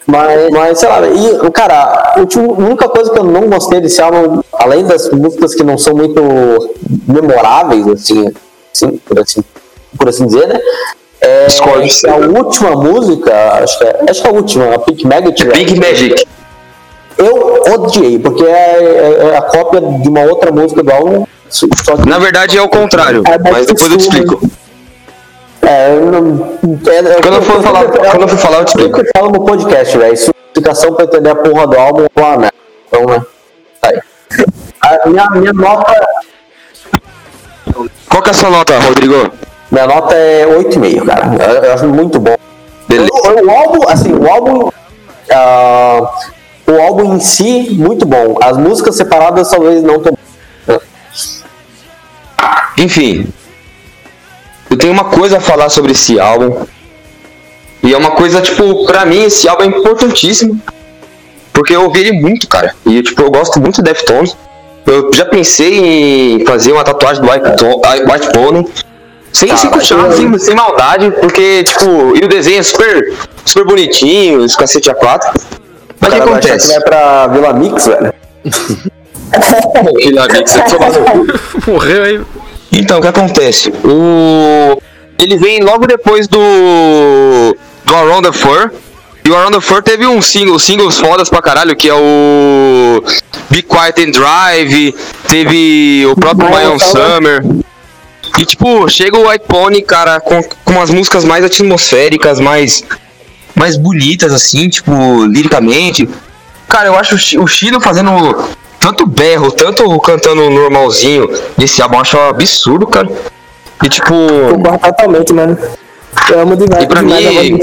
Mas, 0.08 0.50
mas 0.52 0.80
sei 0.80 0.88
lá, 0.88 1.02
e, 1.08 1.52
cara, 1.52 2.16
a 2.16 2.20
única 2.60 2.88
coisa 2.88 3.12
que 3.12 3.18
eu 3.18 3.24
não 3.24 3.50
gostei 3.50 3.82
desse 3.82 4.02
álbum, 4.02 4.42
além 4.54 4.86
das 4.86 5.10
músicas 5.10 5.56
que 5.56 5.64
não 5.64 5.78
são 5.80 5.96
muito 5.96 6.22
memoráveis, 7.08 7.88
assim, 7.88 8.32
assim, 8.72 8.98
por, 8.98 9.20
assim 9.20 9.44
por 9.98 10.10
assim 10.10 10.28
dizer, 10.28 10.48
né? 10.48 10.60
É, 11.26 11.48
que 11.48 12.08
a 12.08 12.16
última 12.16 12.72
música, 12.72 13.34
acho 13.64 13.78
que 13.80 13.84
é, 13.84 14.00
acho 14.10 14.22
que 14.22 14.28
é 14.28 14.30
a 14.30 14.34
última, 14.34 14.76
a 14.76 14.80
Pink 14.80 15.08
Maggot. 15.08 15.44
Big 15.46 15.80
Magic. 15.80 16.26
Eu 17.18 17.64
odiei, 17.74 18.20
porque 18.20 18.44
é, 18.44 18.48
é- 18.50 19.30
é 19.34 19.38
a 19.38 19.42
cópia 19.42 19.82
de 19.82 20.08
uma 20.10 20.22
outra 20.22 20.52
música 20.52 20.84
do 20.84 20.92
álbum. 20.92 21.26
Na 22.06 22.20
verdade 22.20 22.58
é 22.58 22.62
o 22.62 22.68
contrário, 22.68 23.24
É, 23.26 23.38
mas 23.52 23.66
depois 23.68 23.92
eu 23.92 23.98
te 23.98 24.02
explico. 24.02 24.42
É, 25.62 25.96
eu 25.96 26.06
não- 26.12 26.58
é, 26.88 26.96
é- 26.98 27.22
Quando 27.22 27.36
eu 27.36 27.42
for 27.42 27.62
falar- 27.64 27.86
quando 27.88 28.22
eu 28.22 28.28
for 28.28 28.38
falar, 28.38 28.58
eu 28.60 28.66
te 28.66 28.68
explico. 28.70 29.00
Eu 29.00 29.06
falo 29.18 29.32
no 29.32 29.46
podcast, 29.46 29.98
velho. 29.98 30.14
Isso 30.14 30.30
é 30.32 30.34
explicação 30.48 30.94
pra 30.94 31.06
entender 31.06 31.30
a 31.30 31.36
porra 31.36 31.66
do 31.68 31.78
álbum 31.80 32.04
é 32.16 32.20
uma 32.22 32.38
merda. 32.38 32.54
Então, 32.88 33.06
né? 33.06 33.22
Tá 33.82 33.90
aí. 33.90 34.00
A 34.82 35.10
minha, 35.10 35.26
minha 35.32 35.54
nota. 35.54 36.08
Qual 38.10 38.22
que 38.22 38.30
é 38.30 38.32
a 38.32 38.34
sua 38.36 38.50
nota, 38.50 38.78
Rodrigo? 38.80 39.32
Minha 39.72 39.88
nota 39.88 40.14
é 40.16 40.46
8,5, 40.46 41.06
cara. 41.06 41.32
Eu, 41.44 41.64
eu 41.64 41.74
acho 41.74 41.88
muito 41.88 42.20
bom. 42.20 42.36
Beleza. 42.88 43.10
O, 43.14 43.46
o 43.46 43.52
álbum, 43.52 43.90
assim, 43.90 44.14
o 44.14 44.30
álbum. 44.30 44.72
ah, 45.32 46.12
o 46.68 46.82
álbum 46.82 47.16
em 47.16 47.20
si, 47.20 47.68
muito 47.72 48.06
bom. 48.06 48.38
As 48.42 48.58
músicas 48.58 48.96
separadas 48.96 49.50
talvez 49.50 49.84
não 49.84 50.00
tão. 50.00 50.18
Enfim, 52.78 53.28
eu 54.70 54.78
tenho 54.78 54.92
uma 54.92 55.06
coisa 55.06 55.38
a 55.38 55.42
falar 55.42 55.70
sobre 55.70 55.92
esse 55.94 56.20
álbum. 56.20 56.66
E 57.82 57.94
é 57.94 57.98
uma 57.98 58.12
coisa, 58.12 58.42
tipo, 58.42 58.86
pra 58.86 59.06
mim 59.06 59.24
esse 59.24 59.48
álbum 59.48 59.64
é 59.64 59.68
importantíssimo. 59.68 60.60
Porque 61.54 61.76
eu 61.76 61.84
ouvi 61.84 62.02
ele 62.02 62.20
muito, 62.20 62.48
cara. 62.48 62.76
E, 62.86 63.02
tipo, 63.02 63.22
eu 63.22 63.32
gosto 63.32 63.62
muito 63.62 63.76
de 63.76 63.84
Deftones. 63.84 64.36
Eu 64.86 65.12
já 65.14 65.26
pensei 65.26 66.40
em 66.42 66.46
fazer 66.46 66.74
uma 66.74 66.84
tatuagem 66.84 67.24
do 67.24 67.32
White, 67.32 67.46
ah, 67.84 68.14
White 68.14 68.32
Pony. 68.34 68.68
Sem, 69.36 69.54
sem 69.58 69.70
puxar, 69.70 70.14
sem, 70.14 70.40
sem 70.40 70.56
maldade, 70.56 71.12
porque, 71.20 71.62
tipo, 71.66 72.16
e 72.16 72.24
o 72.24 72.28
desenho 72.30 72.60
é 72.60 72.64
super, 72.64 73.14
super 73.44 73.66
bonitinho, 73.66 74.40
os 74.40 74.56
cacete 74.56 74.90
A4. 74.90 75.20
Mas 76.00 76.14
o 76.14 76.16
que 76.16 76.22
achar 76.22 76.24
que 76.24 76.30
acontece? 76.30 76.68
vai 76.70 76.80
pra 76.80 77.28
Vila 77.28 77.52
Mix, 77.52 77.86
velho. 77.86 78.14
Vila 79.98 80.28
Mix, 80.30 80.56
é. 80.56 81.70
Morreu 81.70 82.04
aí. 82.04 82.22
Então, 82.72 83.00
o 83.00 83.02
que 83.02 83.08
acontece? 83.10 83.74
O... 83.84 84.82
Ele 85.20 85.36
vem 85.36 85.62
logo 85.62 85.86
depois 85.86 86.30
do. 86.30 86.40
do 87.84 87.94
Around 87.94 88.30
the 88.30 88.38
Fur. 88.38 88.72
E 89.26 89.30
o 89.30 89.36
Around 89.36 89.56
the 89.56 89.62
Fur 89.62 89.84
teve 89.84 90.08
um 90.08 90.22
single, 90.22 90.58
singles 90.60 90.98
fodas 90.98 91.28
pra 91.30 91.42
caralho, 91.42 91.76
que 91.76 91.90
é 91.90 91.94
o. 91.94 93.04
Be 93.50 93.62
Quiet 93.62 94.02
and 94.02 94.12
Drive. 94.12 94.96
Teve 95.28 96.06
o 96.10 96.16
próprio 96.16 96.50
My 96.50 96.68
Own 96.68 96.80
Summer. 96.80 97.44
E 98.40 98.46
tipo, 98.46 98.88
chega 98.90 99.18
o 99.18 99.40
Pony, 99.40 99.82
cara, 99.82 100.20
com, 100.20 100.42
com 100.44 100.72
umas 100.74 100.90
músicas 100.90 101.24
mais 101.24 101.44
atmosféricas, 101.44 102.40
mais. 102.40 102.84
mais 103.56 103.78
bonitas, 103.78 104.34
assim, 104.34 104.68
tipo, 104.68 105.26
liricamente. 105.26 106.08
Cara, 106.68 106.88
eu 106.88 106.96
acho 106.98 107.16
o 107.16 107.18
Chi- 107.18 107.38
o 107.38 107.48
Chino 107.48 107.80
fazendo 107.80 108.12
tanto 108.80 109.06
berro, 109.06 109.52
tanto 109.52 110.00
cantando 110.00 110.50
normalzinho 110.50 111.30
nesse 111.58 111.82
álbum, 111.82 111.96
eu 111.96 112.02
acho 112.02 112.20
absurdo, 112.20 112.86
cara. 112.88 113.08
E 113.84 113.90
tipo. 113.90 114.14
Concordo 114.52 114.80
totalmente, 114.80 115.34
mano. 115.34 115.58
Eu 116.32 116.40
amo 116.42 116.56
demais. 116.58 116.84
E 116.84 116.88
pra 116.88 117.02
demais 117.02 117.50
mim-. 117.50 117.60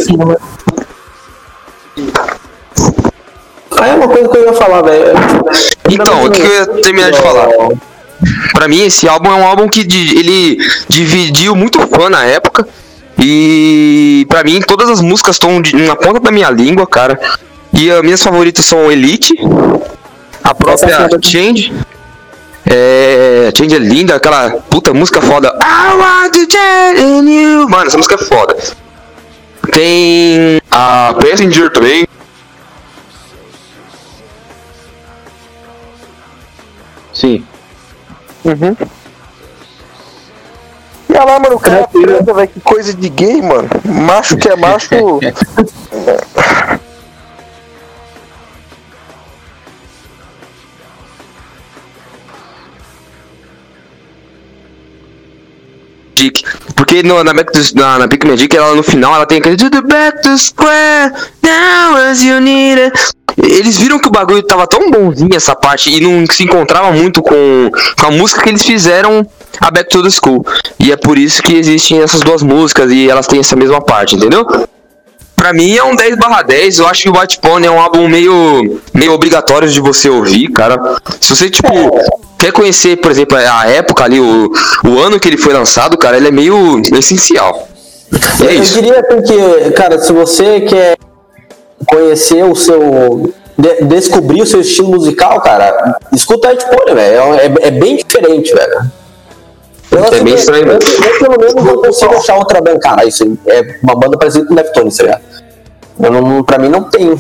Aí 3.79 3.91
é 3.91 3.95
uma 3.95 4.09
coisa 4.09 4.29
que 4.29 4.37
eu 4.37 4.45
ia 4.45 4.53
falar, 4.53 4.83
velho. 4.83 5.05
Então, 5.91 6.25
o 6.25 6.31
que 6.31 6.41
eu 6.41 6.47
ia 6.47 6.67
terminar 6.83 7.11
de 7.11 7.19
falar? 7.21 7.49
Pra 8.53 8.69
mim, 8.69 8.85
esse 8.85 9.09
álbum 9.09 9.31
é 9.31 9.35
um 9.35 9.47
álbum 9.47 9.69
que 9.69 9.81
ele 9.81 10.59
dividiu 10.89 11.55
muito 11.55 11.79
fã 11.89 12.09
na 12.09 12.25
época. 12.25 12.67
E 13.19 14.27
pra 14.29 14.43
mim, 14.43 14.61
todas 14.61 14.89
as 14.89 15.01
músicas 15.01 15.37
estão 15.37 15.61
na 15.87 15.97
ponta 15.97 16.21
da 16.21 16.31
minha 16.31 16.51
língua, 16.51 16.87
cara. 16.87 17.19
E 17.73 17.91
as 17.91 18.03
minhas 18.03 18.23
favoritas 18.23 18.65
são 18.65 18.91
Elite, 18.91 19.35
a 20.43 20.55
própria 20.55 20.95
é 20.95 21.23
Change. 21.23 21.73
É. 22.67 23.53
Change 23.57 23.75
é 23.75 23.79
linda, 23.79 24.17
aquela 24.17 24.51
puta 24.51 24.93
música 24.93 25.21
foda. 25.21 25.49
I 25.63 25.97
want 25.97 26.33
to 26.33 26.47
change 26.51 27.01
in 27.01 27.29
you. 27.29 27.69
Mano, 27.69 27.87
essa 27.87 27.97
música 27.97 28.15
é 28.15 28.19
foda. 28.19 28.57
Tem 29.73 30.61
a 30.71 31.15
Passenger 31.21 31.71
também. 31.71 32.07
Sim. 37.13 37.45
E 38.45 38.49
olha 41.15 41.25
lá, 41.25 41.39
mano, 41.39 41.57
o 41.57 41.61
cara 41.61 41.87
transa, 41.87 42.35
velho, 42.35 42.49
que 42.49 42.61
coisa 42.61 42.93
de 42.95 43.09
gay, 43.09 43.41
mano. 43.41 43.71
Macho 43.85 44.37
que 44.37 44.49
é 44.49 44.57
macho. 44.57 44.89
Porque 56.77 57.03
no, 57.03 57.25
na, 57.25 57.33
Back 57.33 57.53
to, 57.53 57.61
na, 57.75 57.99
na 57.99 58.07
Big 58.07 58.27
Magic, 58.27 58.55
ela 58.55 58.75
no 58.75 58.83
final, 58.83 59.15
ela 59.15 59.27
tem 59.27 59.39
aquele 59.39 59.57
To 59.57 59.71
the 59.71 59.83
back 59.83 60.23
to 60.23 60.37
square, 60.37 61.13
now 61.43 61.97
as 61.97 62.23
you 62.23 62.41
need 62.41 62.79
it. 62.79 63.22
Eles 63.37 63.77
viram 63.79 63.99
que 63.99 64.09
o 64.09 64.11
bagulho 64.11 64.43
tava 64.43 64.67
tão 64.67 64.91
bonzinho 64.91 65.35
essa 65.35 65.55
parte 65.55 65.91
e 65.91 66.01
não 66.01 66.25
se 66.31 66.43
encontrava 66.43 66.91
muito 66.93 67.23
com, 67.23 67.71
com 67.99 68.07
a 68.07 68.11
música 68.11 68.43
que 68.43 68.49
eles 68.49 68.63
fizeram 68.63 69.27
a 69.61 69.71
Back 69.71 69.91
to 69.91 70.03
the 70.03 70.11
School. 70.11 70.45
E 70.79 70.93
é 70.93 70.97
por 70.97 71.19
isso 71.19 71.43
que 71.43 71.55
existem 71.55 72.01
essas 72.01 72.21
duas 72.21 72.43
músicas 72.43 72.91
e 72.91 73.09
elas 73.09 73.27
têm 73.27 73.41
essa 73.41 73.57
mesma 73.57 73.81
parte, 73.81 74.17
entendeu? 74.17 74.47
Pra 75.35 75.53
mim 75.53 75.77
é 75.77 75.83
um 75.83 75.97
10 75.97 76.17
barra 76.19 76.43
10, 76.43 76.79
eu 76.79 76.87
acho 76.87 77.03
que 77.03 77.09
o 77.09 77.19
White 77.19 77.41
Pony 77.41 77.67
é 77.67 77.71
um 77.71 77.81
álbum 77.81 78.07
meio, 78.07 78.81
meio 78.95 79.13
obrigatório 79.13 79.69
de 79.69 79.81
você 79.81 80.09
ouvir, 80.09 80.49
cara. 80.53 80.79
Se 81.21 81.35
você, 81.35 81.51
tipo, 81.51 81.69
quer 82.39 82.53
conhecer, 82.53 82.97
por 82.99 83.11
exemplo, 83.11 83.37
a 83.37 83.67
época 83.67 84.05
ali, 84.05 84.21
o, 84.21 84.53
o 84.85 84.99
ano 85.01 85.19
que 85.19 85.29
ele 85.29 85.37
foi 85.37 85.53
lançado, 85.53 85.99
cara, 85.99 86.17
ele 86.17 86.29
é 86.29 86.31
meio 86.31 86.81
essencial. 86.97 87.69
É 88.41 88.55
Eu 88.57 88.63
isso. 88.63 88.75
diria 88.75 89.01
assim 89.01 89.23
que, 89.23 89.71
cara, 89.73 89.99
se 89.99 90.13
você 90.13 90.61
quer 90.61 90.97
conhecer 91.97 92.45
o 92.45 92.55
seu. 92.55 93.33
de- 93.59 93.85
descobrir 93.85 94.43
o 94.43 94.47
seu 94.47 94.61
estilo 94.61 94.89
musical, 94.89 95.41
cara, 95.43 95.99
escuta 96.13 96.51
Ed 96.53 96.65
Pony, 96.67 96.95
velho. 96.95 97.21
É, 97.35 97.47
é- 97.47 97.69
é 97.69 97.71
bem 97.71 97.97
diferente, 97.97 98.53
velho. 98.55 98.91
Eu, 99.91 100.05
É 100.07 100.21
bem 100.21 100.35
estranho, 100.35 100.67
eu, 100.69 100.73
eu, 100.73 101.19
pelo 101.19 101.39
menos 101.39 101.55
não 101.63 101.77
consigo 101.83 102.15
achar 102.15 102.37
outra 102.39 102.63
banda, 102.63 102.79
cara. 102.79 103.05
Isso 103.05 103.37
é 103.47 103.77
uma 103.83 103.95
banda 103.95 104.17
parecida 104.17 104.47
com 104.47 104.55
Deftones, 104.55 104.97
tá 104.97 105.03
ligado? 105.05 105.23
Eu 106.03 106.11
não, 106.11 106.43
pra 106.43 106.59
mim 106.59 106.71
não 106.71 106.85
tem. 106.85 107.15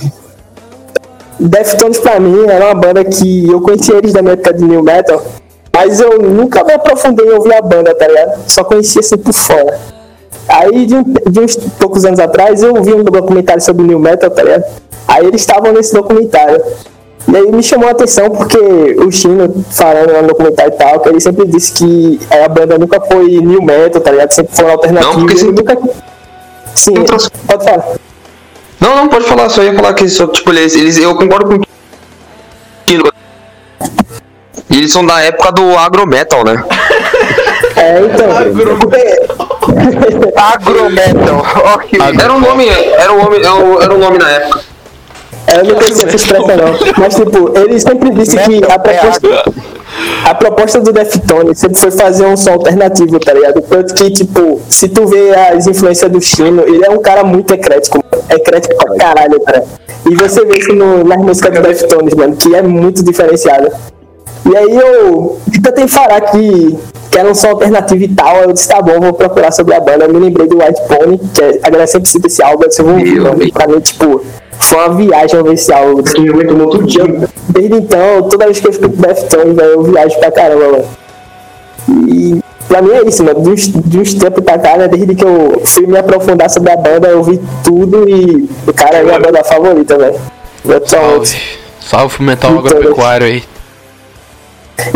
Deftones 1.38 1.98
pra 1.98 2.18
mim 2.18 2.46
era 2.48 2.66
uma 2.66 2.74
banda 2.74 3.04
que 3.04 3.50
eu 3.50 3.60
conhecia 3.60 3.96
eles 3.96 4.12
da 4.12 4.22
minha 4.22 4.32
época 4.34 4.54
de 4.54 4.64
New 4.64 4.82
Metal, 4.82 5.22
mas 5.74 6.00
eu 6.00 6.18
nunca 6.18 6.64
me 6.64 6.72
aprofundei 6.72 7.26
em 7.26 7.32
ouvir 7.32 7.54
a 7.54 7.60
banda, 7.62 7.94
tá 7.94 8.06
ligado? 8.08 8.42
Só 8.46 8.64
conhecia 8.64 9.00
assim 9.00 9.18
por 9.18 9.32
fora. 9.34 9.78
Aí 10.48 10.86
de, 10.86 10.94
um- 10.96 11.02
de 11.30 11.40
uns 11.40 11.56
poucos 11.56 12.04
anos 12.04 12.18
atrás 12.20 12.62
eu 12.62 12.74
vi 12.82 12.92
um 12.94 13.04
documentário 13.04 13.62
sobre 13.62 13.84
New 13.86 13.98
Metal, 13.98 14.30
tá 14.30 14.42
ligado? 14.42 14.64
Aí 15.08 15.26
eles 15.26 15.40
estavam 15.40 15.72
nesse 15.72 15.92
documentário. 15.94 16.62
E 17.28 17.36
aí 17.36 17.52
me 17.52 17.62
chamou 17.62 17.88
a 17.88 17.92
atenção 17.92 18.28
porque 18.30 18.58
o 18.58 19.10
Chino, 19.12 19.64
falando 19.70 20.12
no 20.22 20.28
documentário 20.28 20.72
e 20.74 20.76
tal, 20.76 21.00
que 21.00 21.08
ele 21.08 21.20
sempre 21.20 21.46
disse 21.46 21.72
que 21.74 22.20
a 22.30 22.48
banda 22.48 22.76
nunca 22.78 23.00
foi 23.00 23.24
New 23.40 23.62
Metal, 23.62 24.00
tá 24.02 24.10
ligado? 24.10 24.32
Sempre 24.32 24.54
foi 24.56 24.70
alternativo. 24.70 25.12
Não, 25.12 25.20
porque 25.20 25.36
sempre- 25.38 25.62
nunca... 25.74 25.78
Sim, 26.74 26.94
Não 26.94 27.04
trouxe- 27.04 27.30
pode 27.46 27.64
falar. 27.64 27.84
Não, 28.80 28.96
não, 28.96 29.08
pode 29.08 29.24
falar, 29.26 29.48
só 29.50 29.62
ia 29.62 29.72
falar 29.74 29.94
que 29.94 30.08
só, 30.08 30.26
tipo, 30.26 30.50
eles, 30.50 30.74
eles 30.74 30.98
eu 30.98 31.14
concordo 31.14 31.58
com. 31.58 31.64
E 34.70 34.78
eles 34.78 34.90
são 34.92 35.04
da 35.04 35.20
época 35.20 35.52
do 35.52 35.76
agrometal, 35.78 36.44
né? 36.44 36.62
É, 37.74 38.00
então. 38.00 39.51
Agrometal. 40.36 41.44
Ó, 41.64 41.78
que 41.78 41.96
Era 42.00 42.32
um 42.32 42.40
nome, 42.40 42.68
era 42.68 43.12
um 43.12 43.18
nome, 43.22 43.36
era 43.38 43.94
um- 43.94 43.98
nome 43.98 44.18
na 44.18 44.30
época. 44.30 44.60
Eu 45.48 45.64
não 45.64 45.74
conhecia 45.74 46.06
essa 46.06 46.16
expressão 46.16 46.46
não. 46.46 46.78
Mas 46.98 47.14
tipo, 47.14 47.52
ele 47.58 47.78
sempre 47.80 48.10
disse 48.10 48.36
que 48.38 48.62
a 48.64 48.78
proposta, 48.78 49.28
a 50.24 50.34
proposta 50.34 50.80
do 50.80 50.92
Deftones 50.92 51.58
sempre 51.58 51.78
foi 51.78 51.90
fazer 51.90 52.24
um 52.24 52.36
som 52.36 52.52
alternativo, 52.52 53.18
tá 53.18 53.32
ligado? 53.34 53.60
Tanto 53.62 53.92
que, 53.94 54.10
tipo, 54.10 54.60
se 54.68 54.88
tu 54.88 55.06
vê 55.06 55.34
as 55.34 55.66
influências 55.66 56.10
do 56.10 56.20
Chino, 56.20 56.62
ele 56.66 56.84
é 56.86 56.90
um 56.90 57.02
cara 57.02 57.24
muito 57.24 57.52
eclético, 57.52 57.98
mano. 58.10 58.24
eclético 58.30 58.76
pra 58.76 58.96
caralho, 58.96 59.40
cara. 59.40 59.64
E 60.08 60.14
você 60.14 60.44
vê 60.44 60.58
isso 60.58 60.72
no, 60.72 61.04
nas 61.04 61.18
músicas 61.18 61.52
do 61.54 61.60
Deftones, 61.60 62.14
mano, 62.14 62.36
que 62.36 62.54
é 62.54 62.62
muito 62.62 63.04
diferenciada. 63.04 63.70
E 64.48 64.56
aí 64.56 64.76
eu 64.76 65.38
tentei 65.62 65.86
falar 65.88 66.20
que, 66.22 66.78
que 67.12 67.18
era 67.18 67.30
um 67.30 67.34
som 67.34 67.48
alternativo 67.50 68.02
e 68.02 68.08
tal, 68.08 68.36
eu 68.38 68.52
disse, 68.52 68.66
tá 68.68 68.80
bom, 68.80 68.98
vou 68.98 69.12
procurar 69.12 69.52
sobre 69.52 69.74
a 69.74 69.80
banda. 69.80 70.06
Eu 70.06 70.12
me 70.14 70.18
lembrei 70.18 70.48
do 70.48 70.56
White 70.58 70.80
Pony, 70.88 71.18
que 71.34 71.42
é, 71.42 71.58
a 71.62 71.68
galera 71.68 71.86
sempre 71.86 72.08
cita 72.08 72.26
esse 72.26 72.42
álbum, 72.42 72.62
eu 72.64 72.68
disse, 72.70 72.80
eu 72.80 72.86
vou 72.86 72.94
ouvir, 72.94 73.16
Eu. 73.18 73.52
Pra 73.52 73.66
mim, 73.68 73.80
tipo, 73.80 74.24
foi 74.58 74.78
uma 74.78 74.94
viagem 74.96 75.38
ouvir 75.38 75.52
esse 75.54 75.72
álbum. 75.72 76.02
Eu- 76.16 77.28
Desde 77.50 77.74
então, 77.76 78.22
toda 78.30 78.46
vez 78.46 78.58
que 78.60 78.66
eu 78.66 78.70
escuto 78.70 78.96
Deftones, 78.96 79.54
velho, 79.54 79.70
eu 79.72 79.82
viajo 79.82 80.18
pra 80.18 80.30
caramba, 80.32 80.68
mano. 80.72 80.84
E 82.08 82.40
pra 82.66 82.80
mim 82.80 82.92
é 82.92 83.06
isso, 83.06 83.22
mano. 83.24 83.42
De 83.42 83.50
uns, 83.50 83.68
de 83.68 83.98
uns 83.98 84.14
tempos 84.14 84.42
pra 84.42 84.58
cá, 84.58 84.78
né? 84.78 84.88
Desde 84.88 85.14
que 85.14 85.24
eu 85.24 85.60
fui 85.66 85.86
me 85.86 85.98
aprofundar 85.98 86.48
sobre 86.48 86.72
a 86.72 86.76
banda, 86.76 87.08
eu 87.08 87.22
vi 87.22 87.38
tudo 87.62 88.08
e 88.08 88.48
o 88.66 88.72
cara 88.72 88.98
é 88.98 89.02
minha 89.02 89.18
banda 89.18 89.44
favorita, 89.44 89.98
velho. 89.98 90.18
Salve. 90.86 91.36
Salve 91.80 92.14
pro 92.16 92.24
metal 92.24 92.58
agropecuário 92.58 93.26
aí. 93.26 93.42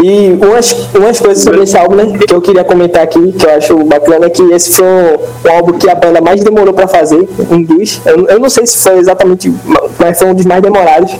E 0.02 0.30
umas, 0.44 0.72
umas 0.94 1.20
coisas 1.20 1.44
sobre 1.44 1.62
esse 1.62 1.76
álbum, 1.76 1.94
né, 1.96 2.18
que 2.18 2.34
eu 2.34 2.40
queria 2.40 2.64
comentar 2.64 3.02
aqui, 3.02 3.32
que 3.32 3.46
eu 3.46 3.50
acho 3.50 3.84
bacana, 3.84 4.26
é 4.26 4.30
que 4.30 4.42
esse 4.52 4.72
foi 4.72 4.86
um, 4.86 5.18
um 5.48 5.52
álbum 5.52 5.78
que 5.78 5.88
a 5.88 5.94
banda 5.94 6.20
mais 6.20 6.42
demorou 6.42 6.74
pra 6.74 6.88
fazer, 6.88 7.28
um 7.50 7.62
dos. 7.62 8.00
Eu, 8.04 8.26
eu 8.26 8.40
não 8.40 8.50
sei 8.50 8.66
se 8.66 8.78
foi 8.78 8.98
exatamente, 8.98 9.52
mas 9.98 10.18
foi 10.18 10.28
um 10.28 10.34
dos 10.34 10.46
mais 10.46 10.62
demorados. 10.62 11.16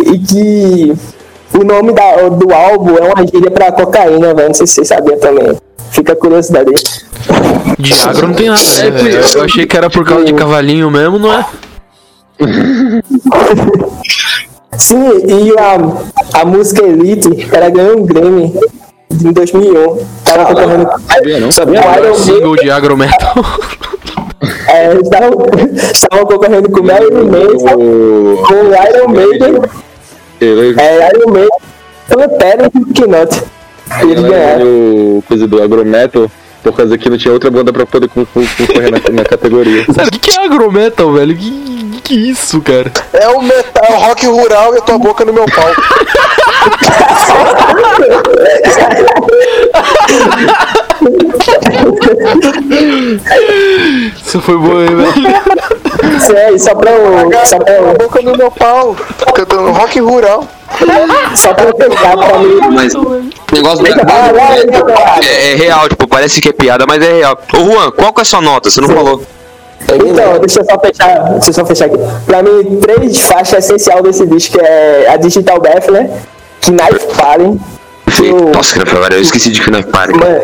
E 0.00 0.18
que 0.18 0.94
o 1.52 1.64
nome 1.64 1.92
da, 1.92 2.28
do 2.28 2.52
álbum 2.52 2.96
é 2.96 3.12
uma 3.12 3.26
gíria 3.26 3.50
pra 3.50 3.72
cocaína, 3.72 4.34
velho. 4.34 4.48
Não 4.48 4.54
sei 4.54 4.66
se 4.66 4.74
vocês 4.74 4.88
sabiam 4.88 5.18
também. 5.18 5.56
Fica 5.90 6.12
a 6.12 6.16
curiosidade 6.16 6.70
aí. 6.70 6.76
De 7.78 7.92
agro 7.94 8.28
não 8.28 8.34
tem 8.34 8.48
nada, 8.48 8.62
né? 8.62 9.20
Eu 9.34 9.42
achei 9.42 9.66
que 9.66 9.76
era 9.76 9.90
por 9.90 10.04
causa 10.04 10.24
de 10.24 10.32
cavalinho 10.32 10.90
mesmo, 10.90 11.18
não 11.18 11.32
é? 11.32 11.44
Sim, 14.78 15.10
e 15.26 15.52
a, 15.58 16.40
a 16.40 16.44
música 16.44 16.84
Elite, 16.86 17.48
ela 17.52 17.68
ganhou 17.68 17.98
um 18.00 18.06
Grammy 18.06 18.54
em 19.12 19.32
2001. 19.32 19.98
Tava 20.24 20.46
concorrendo 20.46 20.86
com 20.86 20.98
Sabia 21.12 21.40
não? 21.40 21.50
Sabia? 21.52 21.80
o 21.80 21.98
Iron 22.04 22.14
Single 22.14 22.56
de 22.56 22.70
agrometal. 22.70 23.34
É, 24.68 24.90
eles 24.92 25.02
estavam 25.02 25.30
estavam 25.92 26.26
concorrendo 26.26 26.70
com 26.70 26.80
o 26.80 26.84
Manson, 26.84 27.74
O... 27.74 28.42
com 28.46 28.54
o 28.54 28.72
Iron 28.72 29.08
Maiden, 29.08 29.62
Ele 30.40 30.80
é, 30.80 31.10
Iron 31.14 31.32
Maiden, 31.32 31.50
Pantera 32.08 32.70
e 32.72 32.78
Slipknot. 32.78 33.42
E 34.06 34.10
eles 34.12 34.22
ganharam. 34.22 34.64
o 34.66 35.24
coisa 35.26 35.46
do 35.46 35.62
agrometal 35.62 36.30
por 36.62 36.72
causa 36.76 36.98
que 36.98 37.08
não 37.08 37.16
tinha 37.16 37.32
outra 37.32 37.50
banda 37.50 37.72
pra 37.72 37.86
poder 37.86 38.08
con- 38.08 38.26
con- 38.26 38.44
concorrer 38.58 38.90
na, 38.92 38.98
na 39.12 39.24
categoria. 39.24 39.84
Sério, 39.92 40.08
o 40.08 40.10
que, 40.12 40.18
que 40.18 40.38
é 40.38 40.44
agrometal, 40.44 41.12
velho? 41.12 41.34
Que, 41.36 41.50
que, 42.08 42.30
isso, 42.30 42.60
cara? 42.62 42.90
É 43.12 43.28
o 43.28 43.42
metal, 43.42 43.84
é 43.84 43.92
o 43.92 43.98
rock 43.98 44.26
rural 44.26 44.74
e 44.74 44.78
a 44.78 44.80
tua 44.80 44.98
boca 44.98 45.24
no 45.26 45.32
meu 45.32 45.44
pau. 45.44 45.70
Isso 54.24 54.40
foi 54.40 54.56
bom, 54.56 54.80
hein, 54.80 54.96
velho? 54.96 56.16
Isso 56.16 56.32
é, 56.32 56.58
só 56.58 56.74
pra 56.74 56.90
eu, 56.92 57.30
só 57.44 57.58
pra 57.58 57.72
A 57.72 57.76
eu, 57.76 57.94
boca 57.94 58.22
no 58.22 58.36
meu 58.36 58.50
pau. 58.50 58.96
Cantando 59.34 59.70
rock 59.72 60.00
rural. 60.00 60.48
só 61.36 61.52
pra 61.52 61.64
eu 61.66 61.74
tentar 61.74 62.16
pra 62.16 62.38
mim. 62.38 62.58
Mas 62.72 62.94
o 62.94 63.22
negócio 63.52 63.84
da 63.84 64.02
vai. 64.32 64.60
é, 65.22 65.52
é 65.52 65.54
real, 65.56 65.88
tipo, 65.88 66.08
parece 66.08 66.40
que 66.40 66.48
é 66.48 66.52
piada, 66.52 66.86
mas 66.86 67.02
é 67.02 67.12
real. 67.12 67.38
Ô 67.52 67.58
Juan, 67.58 67.90
qual 67.90 68.14
que 68.14 68.20
é 68.20 68.22
a 68.22 68.24
sua 68.24 68.40
nota? 68.40 68.70
Você 68.70 68.80
não 68.80 68.88
falou. 68.88 69.22
Então, 69.82 70.38
deixa 70.40 70.60
eu 70.60 70.64
só 70.64 70.78
fechar, 70.80 71.30
deixa 71.30 71.48
eu 71.50 71.54
só 71.54 71.64
fechar 71.64 71.84
aqui. 71.86 71.96
Pra 72.26 72.42
mim, 72.42 72.78
três 72.80 73.18
faixas 73.22 73.64
essenciais 73.64 74.02
desse 74.02 74.26
disco 74.26 74.58
é 74.60 75.06
a 75.08 75.16
Digital 75.16 75.60
Death, 75.60 75.88
né? 75.90 76.10
Knife 76.66 77.06
Party. 77.16 77.58
que 78.16 78.22
o- 78.32 78.50
Nossa, 78.50 78.74
cara, 78.78 78.90
agora 78.96 79.14
eu 79.14 79.20
esqueci 79.22 79.50
de 79.50 79.60
que 79.60 79.74
é 79.74 79.82
pare. 79.82 80.12
Mano, 80.14 80.40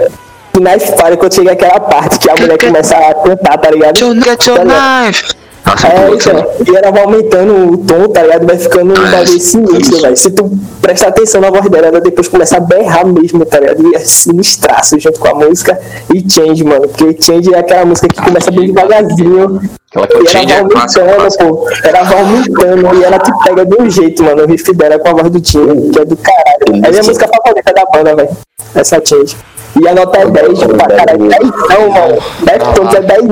Knife 0.52 0.92
para 0.96 1.16
quando 1.16 1.34
chega 1.34 1.52
aquela 1.52 1.80
parte 1.80 2.18
que 2.18 2.30
a 2.30 2.34
mulher 2.36 2.56
começa 2.58 2.96
a 2.96 3.12
cantar, 3.14 3.58
tá 3.58 3.70
ligado? 3.70 3.96
Get 4.22 4.46
your 4.46 4.58
Tá 4.60 4.64
knife. 5.06 5.34
Nossa, 5.66 5.88
É, 5.88 6.10
então, 6.10 6.46
e 6.66 6.76
ela 6.76 6.90
vai 6.90 7.02
aumentando 7.04 7.72
o 7.72 7.78
tom, 7.78 8.06
tá 8.08 8.22
ligado? 8.22 8.46
Vai 8.46 8.58
ficando 8.58 8.92
um 8.92 9.10
bagulho 9.10 9.40
sinistro, 9.40 10.00
velho. 10.02 10.16
Se 10.16 10.30
tu 10.30 10.50
prestar 10.82 11.08
atenção 11.08 11.40
na 11.40 11.50
voz 11.50 11.68
dela, 11.70 11.86
ela 11.86 12.00
depois 12.00 12.28
começa 12.28 12.58
a 12.58 12.60
berrar 12.60 13.06
mesmo, 13.06 13.46
tá 13.46 13.60
ligado? 13.60 13.90
E 13.90 13.96
é 13.96 13.98
sinistraço 14.00 14.98
junto 15.00 15.18
com 15.18 15.28
a 15.28 15.34
música 15.34 15.80
e 16.14 16.24
Change, 16.30 16.62
mano. 16.64 16.86
Porque 16.88 17.16
Change 17.20 17.54
é 17.54 17.58
aquela 17.58 17.86
música 17.86 18.08
que 18.08 18.20
começa 18.22 18.50
bem 18.50 18.66
devagarzinho. 18.66 19.60
Aquela 19.94 20.06
E 20.24 20.36
ela 20.36 20.46
vai 20.46 20.58
é 20.58 20.68
clássico, 20.68 21.00
aumentando, 21.00 21.56
pô. 21.56 21.70
Ela 21.82 22.02
vai 22.02 22.20
aumentando 22.20 22.94
e 23.00 23.04
ela 23.04 23.18
te 23.18 23.32
pega 23.44 23.64
de 23.64 23.82
um 23.82 23.90
jeito, 23.90 24.22
mano. 24.22 24.42
O 24.42 24.46
riff 24.46 24.74
dela 24.74 24.98
com 24.98 25.08
a 25.08 25.12
voz 25.12 25.30
do 25.30 25.46
Change, 25.46 25.90
que 25.90 25.98
é 25.98 26.04
do 26.04 26.16
caralho. 26.16 26.84
É 26.84 26.88
a 26.88 26.90
minha 26.90 27.02
música 27.02 27.26
favorita 27.26 27.72
da 27.72 27.84
banda, 27.86 28.16
velho. 28.16 28.36
Essa 28.74 29.00
Change. 29.02 29.34
E 29.80 29.88
a 29.88 29.94
nota 29.94 30.18
é 30.18 30.26
10 30.26 30.58
pra 30.64 30.86
caralho. 30.88 31.28
10 31.28 31.40
mano. 31.40 32.22
Deftones 32.44 32.94
é 32.94 33.00
10 33.00 33.22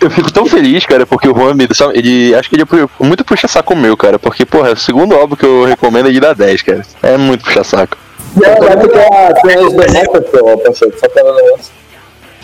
Eu 0.00 0.10
fico 0.10 0.32
tão 0.32 0.46
feliz, 0.46 0.86
cara, 0.86 1.04
porque 1.04 1.28
o 1.28 1.34
Juan 1.34 1.54
ele 1.92 2.34
acho 2.34 2.48
que 2.48 2.56
ele 2.56 2.62
é 2.62 3.04
muito 3.04 3.24
puxa 3.24 3.46
saco 3.46 3.76
meu, 3.76 3.96
cara, 3.96 4.18
porque 4.18 4.46
porra, 4.46 4.70
é 4.70 4.72
o 4.72 4.76
segundo 4.76 5.14
álbum 5.14 5.36
que 5.36 5.44
eu 5.44 5.64
recomendo 5.64 6.08
é 6.08 6.12
de 6.12 6.20
dar 6.20 6.34
10, 6.34 6.62
cara. 6.62 6.82
É 7.02 7.16
muito 7.18 7.44
puxa 7.44 7.62
saco. 7.62 7.96
Não, 8.34 8.48
é 8.48 8.72
Ah, 9.12 9.34
tem 9.42 9.58
os 9.58 9.72
Democracy, 9.72 10.30
ó, 10.42 10.56
parceiro, 10.56 10.94
só 10.98 11.08
pra 11.08 11.22
negócio. 11.22 11.72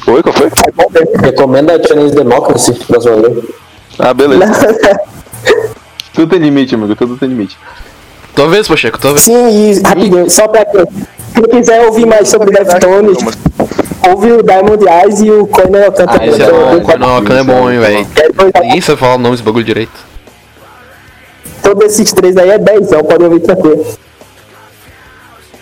Oi, 0.07 0.23
qual 0.23 0.35
foi? 0.35 0.51
Recomenda 1.23 1.77
a 1.77 1.83
Chinese 1.83 2.15
Democracy, 2.15 2.75
próxima 2.87 3.17
vez. 3.17 3.45
Ah, 3.99 4.13
beleza. 4.13 4.45
Tudo 6.13 6.31
tem 6.31 6.39
limite, 6.39 6.75
amigo, 6.75 6.97
tudo 6.97 7.19
tem 7.19 7.29
limite. 7.29 7.59
Tua 8.35 8.49
vez, 8.49 8.67
Pacheco, 8.67 8.99
tua 8.99 9.11
vez. 9.13 9.21
Sim, 9.21 9.71
e 9.71 9.83
rapidinho, 9.83 10.31
só 10.31 10.49
pra 10.49 10.65
quem, 10.65 10.87
quem 11.35 11.45
quiser 11.45 11.85
ouvir 11.85 12.07
mais 12.07 12.27
sobre 12.31 12.51
Deftones, 12.51 13.19
ouve 14.11 14.33
o 14.33 14.43
Diamond 14.43 14.85
Eyes 14.85 15.21
e 15.21 15.31
o 15.31 15.47
Conan 15.47 15.87
Ocan 15.89 16.05
Ah, 16.09 16.27
esse 16.27 16.43
é 16.43 16.99
não, 16.99 17.17
Akan 17.17 17.35
é 17.39 17.43
bom, 17.45 17.71
hein, 17.71 17.79
velho. 17.81 18.07
É 18.55 18.61
Ninguém 18.63 18.81
sabe 18.81 18.99
falar 18.99 19.15
o 19.15 19.19
nome 19.19 19.33
desse 19.33 19.43
bagulho 19.43 19.65
direito. 19.65 19.93
Todos 21.63 21.85
esses 21.87 22.13
três 22.13 22.37
aí 22.37 22.51
é 22.51 22.59
10, 22.59 22.89
pode 23.09 23.25
ouvir 23.25 23.41
tranquilo. 23.41 23.85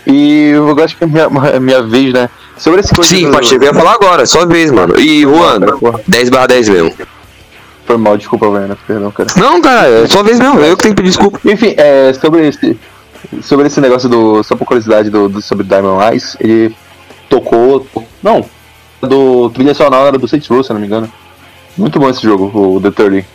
E 0.06 0.50
eu 0.50 0.76
acho 0.84 0.96
que 0.96 1.04
é 1.04 1.06
minha, 1.06 1.28
minha 1.60 1.82
vez, 1.82 2.12
né? 2.12 2.28
Sobre 2.58 2.80
esse 2.80 2.94
coisa 2.94 3.10
Sim, 3.14 3.26
do- 3.26 3.32
Pacheco, 3.32 3.64
eu 3.64 3.68
ia 3.68 3.74
falar 3.74 3.92
agora, 3.94 4.26
sua 4.26 4.46
vez, 4.46 4.70
mano. 4.70 4.98
E, 4.98 5.22
Juan, 5.22 5.60
10 6.06 6.30
barra 6.30 6.46
10 6.48 6.68
mesmo. 6.68 6.92
Foi 7.86 7.96
mal, 7.96 8.16
desculpa, 8.16 8.50
Vena, 8.50 8.76
perdão, 8.86 9.10
cara. 9.10 9.28
Não, 9.36 9.60
cara, 9.60 9.88
é 9.88 10.06
sua 10.06 10.22
vez 10.22 10.38
mesmo, 10.38 10.60
eu 10.60 10.76
que 10.76 10.82
tenho 10.84 10.94
que 10.94 11.02
pedir 11.02 11.10
desculpa. 11.16 11.38
Enfim, 11.44 11.74
é, 11.76 12.12
sobre 12.14 12.48
esse. 12.48 12.78
Sobre 13.42 13.66
esse 13.66 13.80
negócio 13.80 14.08
do. 14.08 14.42
Só 14.44 14.54
por 14.56 14.66
curiosidade 14.66 15.10
do, 15.10 15.28
do- 15.28 15.42
sobre 15.42 15.64
Diamond 15.66 16.02
Eyes, 16.12 16.36
ele 16.40 16.74
tocou. 17.28 17.86
Não. 18.22 18.44
Do 19.00 19.50
trilha 19.50 19.74
sonora 19.74 20.16
do 20.18 20.26
Saints 20.26 20.48
Row, 20.48 20.62
se 20.64 20.72
não 20.72 20.80
me 20.80 20.86
engano. 20.86 21.12
Muito 21.76 21.98
bom 21.98 22.08
esse 22.08 22.22
jogo, 22.22 22.50
o 22.76 22.80
The 22.80 22.90
30. 22.90 23.26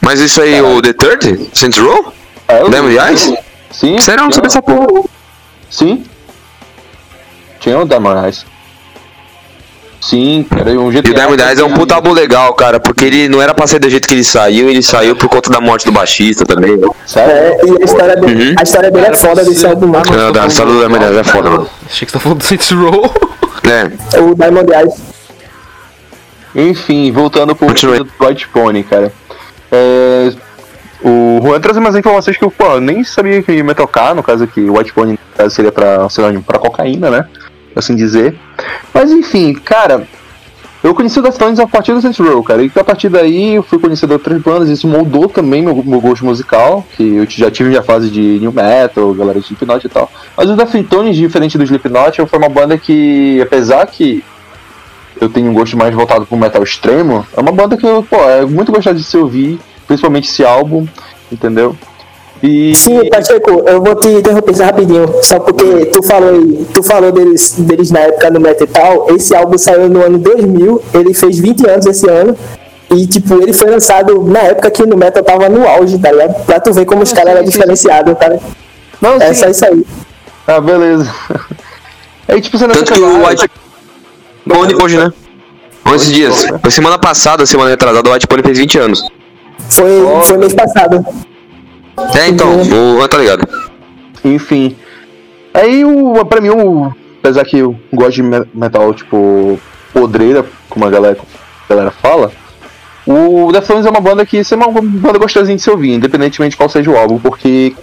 Mas 0.00 0.20
isso 0.20 0.40
aí, 0.42 0.60
o 0.60 0.82
The 0.82 0.92
30? 0.92 1.48
Saints 1.54 1.78
Row? 1.78 2.12
É, 2.46 2.62
o- 2.64 2.68
Diamond 2.70 2.96
Eyes? 2.98 3.34
Sim. 3.70 3.96
Eu 4.06 4.16
não 4.16 4.32
sabia 4.32 4.48
essa 4.48 4.62
porra. 4.62 5.04
Sim. 5.70 6.04
Tinha 7.60 7.78
o 7.78 7.86
Diamond 7.86 8.24
Eyes. 8.24 8.44
Sim, 10.00 10.46
era 10.56 10.70
um 10.78 10.92
jeito 10.92 11.08
E 11.08 11.10
o 11.10 11.14
Diamond 11.14 11.42
Eyes 11.42 11.58
é 11.58 11.64
um 11.64 11.72
puta 11.74 11.94
álbum 11.96 12.12
legal, 12.12 12.54
cara, 12.54 12.78
porque 12.78 13.04
ele 13.04 13.28
não 13.28 13.42
era 13.42 13.52
pra 13.52 13.66
ser 13.66 13.78
do 13.80 13.90
jeito 13.90 14.06
que 14.06 14.14
ele 14.14 14.22
saiu, 14.24 14.70
ele 14.70 14.80
saiu 14.82 15.16
por 15.16 15.28
conta 15.28 15.50
da 15.50 15.60
morte 15.60 15.84
do 15.84 15.92
baixista 15.92 16.44
também. 16.44 16.76
né? 16.76 16.88
Sério? 17.04 17.32
É, 17.32 17.58
e 17.66 17.82
a 17.82 17.84
história, 17.84 18.16
dele, 18.16 18.48
Uhum. 18.50 18.54
a 18.58 18.62
história 18.62 18.90
dele 18.92 19.06
é 19.06 19.16
foda 19.16 19.44
desse 19.44 19.66
álbum, 19.66 19.88
mano. 19.88 20.04
Não, 20.16 20.32
da 20.32 20.46
história 20.46 20.72
do 20.72 20.78
Diamond 20.78 21.04
Eyes 21.04 21.16
é 21.16 21.24
foda, 21.24 21.50
mano. 21.50 21.70
Achei 21.84 22.06
que 22.06 22.12
você 22.12 22.18
tá 22.18 22.20
falando 22.20 22.38
do 22.38 22.44
Saints 22.44 22.70
Row. 22.70 23.12
É, 23.64 24.18
O 24.20 24.34
Diamond 24.36 24.72
Eyes. 24.72 24.94
Enfim, 26.54 27.12
voltando 27.12 27.54
pro 27.54 27.66
Continue. 27.68 28.06
White 28.20 28.48
Pony, 28.48 28.82
cara. 28.82 29.12
É, 29.70 30.32
o 31.02 31.40
Juan 31.42 31.60
traz 31.60 31.76
umas 31.76 31.94
informações 31.94 32.36
que 32.36 32.44
eu 32.44 32.50
pô, 32.50 32.80
nem 32.80 33.04
sabia 33.04 33.42
que 33.42 33.52
ia 33.52 33.74
tocar, 33.74 34.14
no 34.14 34.22
caso 34.22 34.46
que 34.46 34.60
o 34.60 34.76
White 34.78 34.92
Pony 34.92 35.12
no 35.12 35.18
caso, 35.36 35.54
seria 35.54 35.70
pra, 35.70 36.08
sinônimo 36.08 36.42
pra 36.42 36.58
cocaína, 36.58 37.10
né? 37.10 37.26
Assim 37.78 37.94
dizer. 37.94 38.36
Mas 38.92 39.12
enfim, 39.12 39.54
cara, 39.54 40.04
eu 40.82 40.94
conheci 40.94 41.18
o 41.20 41.22
Deftones 41.22 41.60
a 41.60 41.66
partir 41.66 41.92
do 41.92 42.00
Saints 42.00 42.18
Row, 42.18 42.42
cara. 42.42 42.62
E 42.62 42.72
a 42.74 42.82
partir 42.82 43.08
daí 43.08 43.54
eu 43.54 43.62
fui 43.62 43.78
conhecer 43.78 44.10
outras 44.10 44.42
bandas, 44.42 44.68
isso 44.68 44.88
moldou 44.88 45.28
também 45.28 45.62
meu, 45.62 45.74
meu 45.84 46.00
gosto 46.00 46.24
musical, 46.24 46.84
que 46.96 47.02
eu 47.02 47.26
já 47.28 47.50
tive 47.52 47.68
minha 47.68 47.82
fase 47.82 48.10
de 48.10 48.40
new 48.40 48.52
metal, 48.52 49.14
galera 49.14 49.38
de 49.38 49.46
Slipknot 49.46 49.86
e 49.86 49.88
tal. 49.88 50.10
Mas 50.36 50.50
o 50.50 50.56
Deftones, 50.56 51.16
diferente 51.16 51.56
do 51.56 51.62
Slipknot, 51.62 52.26
foi 52.26 52.38
uma 52.38 52.48
banda 52.48 52.76
que, 52.76 53.40
apesar 53.40 53.86
que 53.86 54.24
eu 55.20 55.28
tenho 55.28 55.50
um 55.50 55.54
gosto 55.54 55.76
mais 55.76 55.94
voltado 55.94 56.26
pro 56.26 56.36
metal 56.36 56.62
extremo, 56.64 57.24
é 57.36 57.40
uma 57.40 57.52
banda 57.52 57.76
que 57.76 57.86
eu, 57.86 58.02
pô, 58.02 58.16
é 58.16 58.44
muito 58.44 58.72
gostado 58.72 58.98
de 58.98 59.04
se 59.04 59.16
ouvir, 59.16 59.60
principalmente 59.86 60.28
esse 60.28 60.44
álbum, 60.44 60.84
entendeu? 61.30 61.76
E 62.42 62.74
Sim, 62.76 63.08
Pacheco, 63.10 63.50
eu 63.66 63.82
vou 63.82 63.96
te 63.96 64.06
interromper 64.08 64.56
rapidinho, 64.62 65.12
só 65.22 65.40
porque 65.40 65.86
tu 65.86 66.02
falou 66.04 66.30
aí, 66.30 66.66
tu 66.72 66.82
falou 66.84 67.10
deles, 67.10 67.54
deles 67.58 67.90
na 67.90 68.00
época 68.00 68.30
do 68.30 68.40
Metal 68.40 68.64
e 68.64 68.70
tal, 68.70 69.06
esse 69.16 69.34
álbum 69.34 69.58
saiu 69.58 69.88
no 69.88 70.00
ano 70.04 70.18
2000, 70.18 70.82
ele 70.94 71.14
fez 71.14 71.38
20 71.40 71.68
anos 71.68 71.86
esse 71.86 72.08
ano, 72.08 72.36
e 72.94 73.06
tipo, 73.08 73.42
ele 73.42 73.52
foi 73.52 73.68
lançado 73.70 74.22
na 74.22 74.38
época 74.38 74.70
que 74.70 74.86
no 74.86 74.96
Metal 74.96 75.22
tava 75.22 75.48
no 75.48 75.66
auge, 75.66 75.98
tá 75.98 76.12
ligado? 76.12 76.44
Pra 76.44 76.60
tu 76.60 76.72
ver 76.72 76.84
como 76.84 77.02
os 77.02 77.12
caras 77.12 77.34
eram 77.34 77.44
diferenciados, 77.44 78.16
cara. 78.16 78.38
não, 79.00 79.14
É 79.14 79.34
sim, 79.34 79.40
só 79.40 79.48
isso 79.48 79.64
aí. 79.66 79.84
ah, 80.46 80.60
beleza. 80.60 81.12
Aí 82.28 82.42
tipo, 82.42 82.58
você 82.58 82.66
não 82.66 82.74
tanto 82.74 82.92
que 82.92 83.00
o 83.00 83.26
White 83.26 83.48
Pony 84.46 84.74
hoje, 84.74 84.98
né? 84.98 85.10
11 85.86 86.12
dias. 86.12 86.46
Foi 86.60 86.70
semana 86.70 86.98
passada, 86.98 87.46
semana 87.46 87.70
retrasada, 87.70 88.06
o 88.08 88.12
White 88.12 88.26
Pony 88.26 88.42
fez 88.42 88.58
20 88.58 88.78
anos. 88.78 89.02
Foi, 89.70 89.86
foi 90.24 90.36
mês 90.36 90.52
passado. 90.52 91.04
É, 92.14 92.28
então, 92.28 92.60
o 92.62 93.08
tá 93.08 93.18
ligado. 93.18 93.46
Enfim. 94.24 94.76
Aí 95.54 95.84
o 95.84 96.24
pra 96.24 96.40
mim 96.40 96.50
o 96.50 96.92
apesar 97.20 97.44
que 97.44 97.58
eu 97.58 97.78
gosto 97.92 98.12
de 98.12 98.22
me- 98.22 98.46
metal 98.54 98.92
tipo 98.94 99.58
podreira, 99.92 100.44
como 100.68 100.84
a 100.86 100.90
galera, 100.90 101.18
a 101.68 101.74
galera 101.74 101.90
fala, 101.90 102.30
o 103.06 103.50
Deftones 103.52 103.86
é 103.86 103.90
uma 103.90 104.00
banda 104.00 104.24
que 104.24 104.38
é 104.38 104.54
uma 104.56 104.80
banda 104.80 105.18
gostosinha 105.18 105.56
de 105.56 105.62
se 105.62 105.70
ouvir, 105.70 105.92
independentemente 105.94 106.52
de 106.52 106.56
qual 106.56 106.68
seja 106.68 106.90
o 106.90 106.96
álbum, 106.96 107.18
porque 107.18 107.74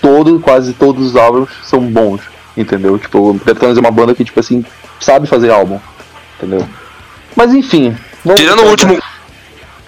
todo, 0.00 0.38
quase 0.40 0.72
todos 0.74 1.08
os 1.08 1.16
álbuns 1.16 1.50
são 1.64 1.80
bons, 1.80 2.20
entendeu? 2.56 2.98
Tipo, 2.98 3.30
o 3.30 3.40
Deftones 3.44 3.76
é 3.76 3.80
uma 3.80 3.90
banda 3.90 4.14
que 4.14 4.24
tipo 4.24 4.38
assim 4.38 4.64
sabe 5.00 5.26
fazer 5.26 5.50
álbum, 5.50 5.78
entendeu? 6.36 6.66
Mas 7.34 7.52
enfim, 7.52 7.96
Tirando 8.36 8.62
o 8.62 8.68
último. 8.68 8.94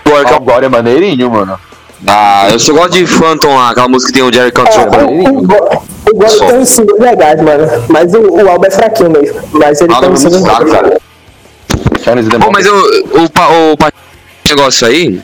É 0.07 0.35
agora 0.35 0.67
é 0.67 0.69
maneirinho, 0.69 1.31
mano. 1.31 1.59
Ah, 2.07 2.49
eu 2.51 2.59
só 2.59 2.73
gosto 2.73 2.93
de 2.93 3.07
Phantom 3.07 3.55
lá, 3.57 3.71
aquela 3.71 3.89
música 3.89 4.13
que 4.13 4.19
tem 4.19 4.29
o 4.29 4.33
Jerry 4.33 4.53
Cantrell. 4.53 4.89
O, 5.09 5.39
o, 5.39 5.43
Go- 5.43 5.83
o 6.11 6.15
Golo 6.17 6.29
Só. 6.31 6.47
tem 6.49 6.59
uns 6.59 6.69
singles 6.69 6.99
legais, 7.01 7.41
mano. 7.41 7.67
Mas 7.89 8.13
o, 8.15 8.19
o 8.21 8.49
álbum 8.51 8.67
é 8.67 8.71
fraquinho 8.71 9.11
mesmo. 9.11 9.41
Mas 9.53 9.81
ele 9.81 9.93
Ah, 9.93 10.01
singles 10.17 10.23
muito 10.43 10.45
fraco, 10.45 10.71
cara. 10.71 10.99
Bom, 12.39 12.51
mas 12.53 12.67
eu, 12.67 12.75
o, 12.77 13.25
o 13.73 13.77
pa- 13.77 13.91
negócio 14.47 14.87
aí, 14.87 15.21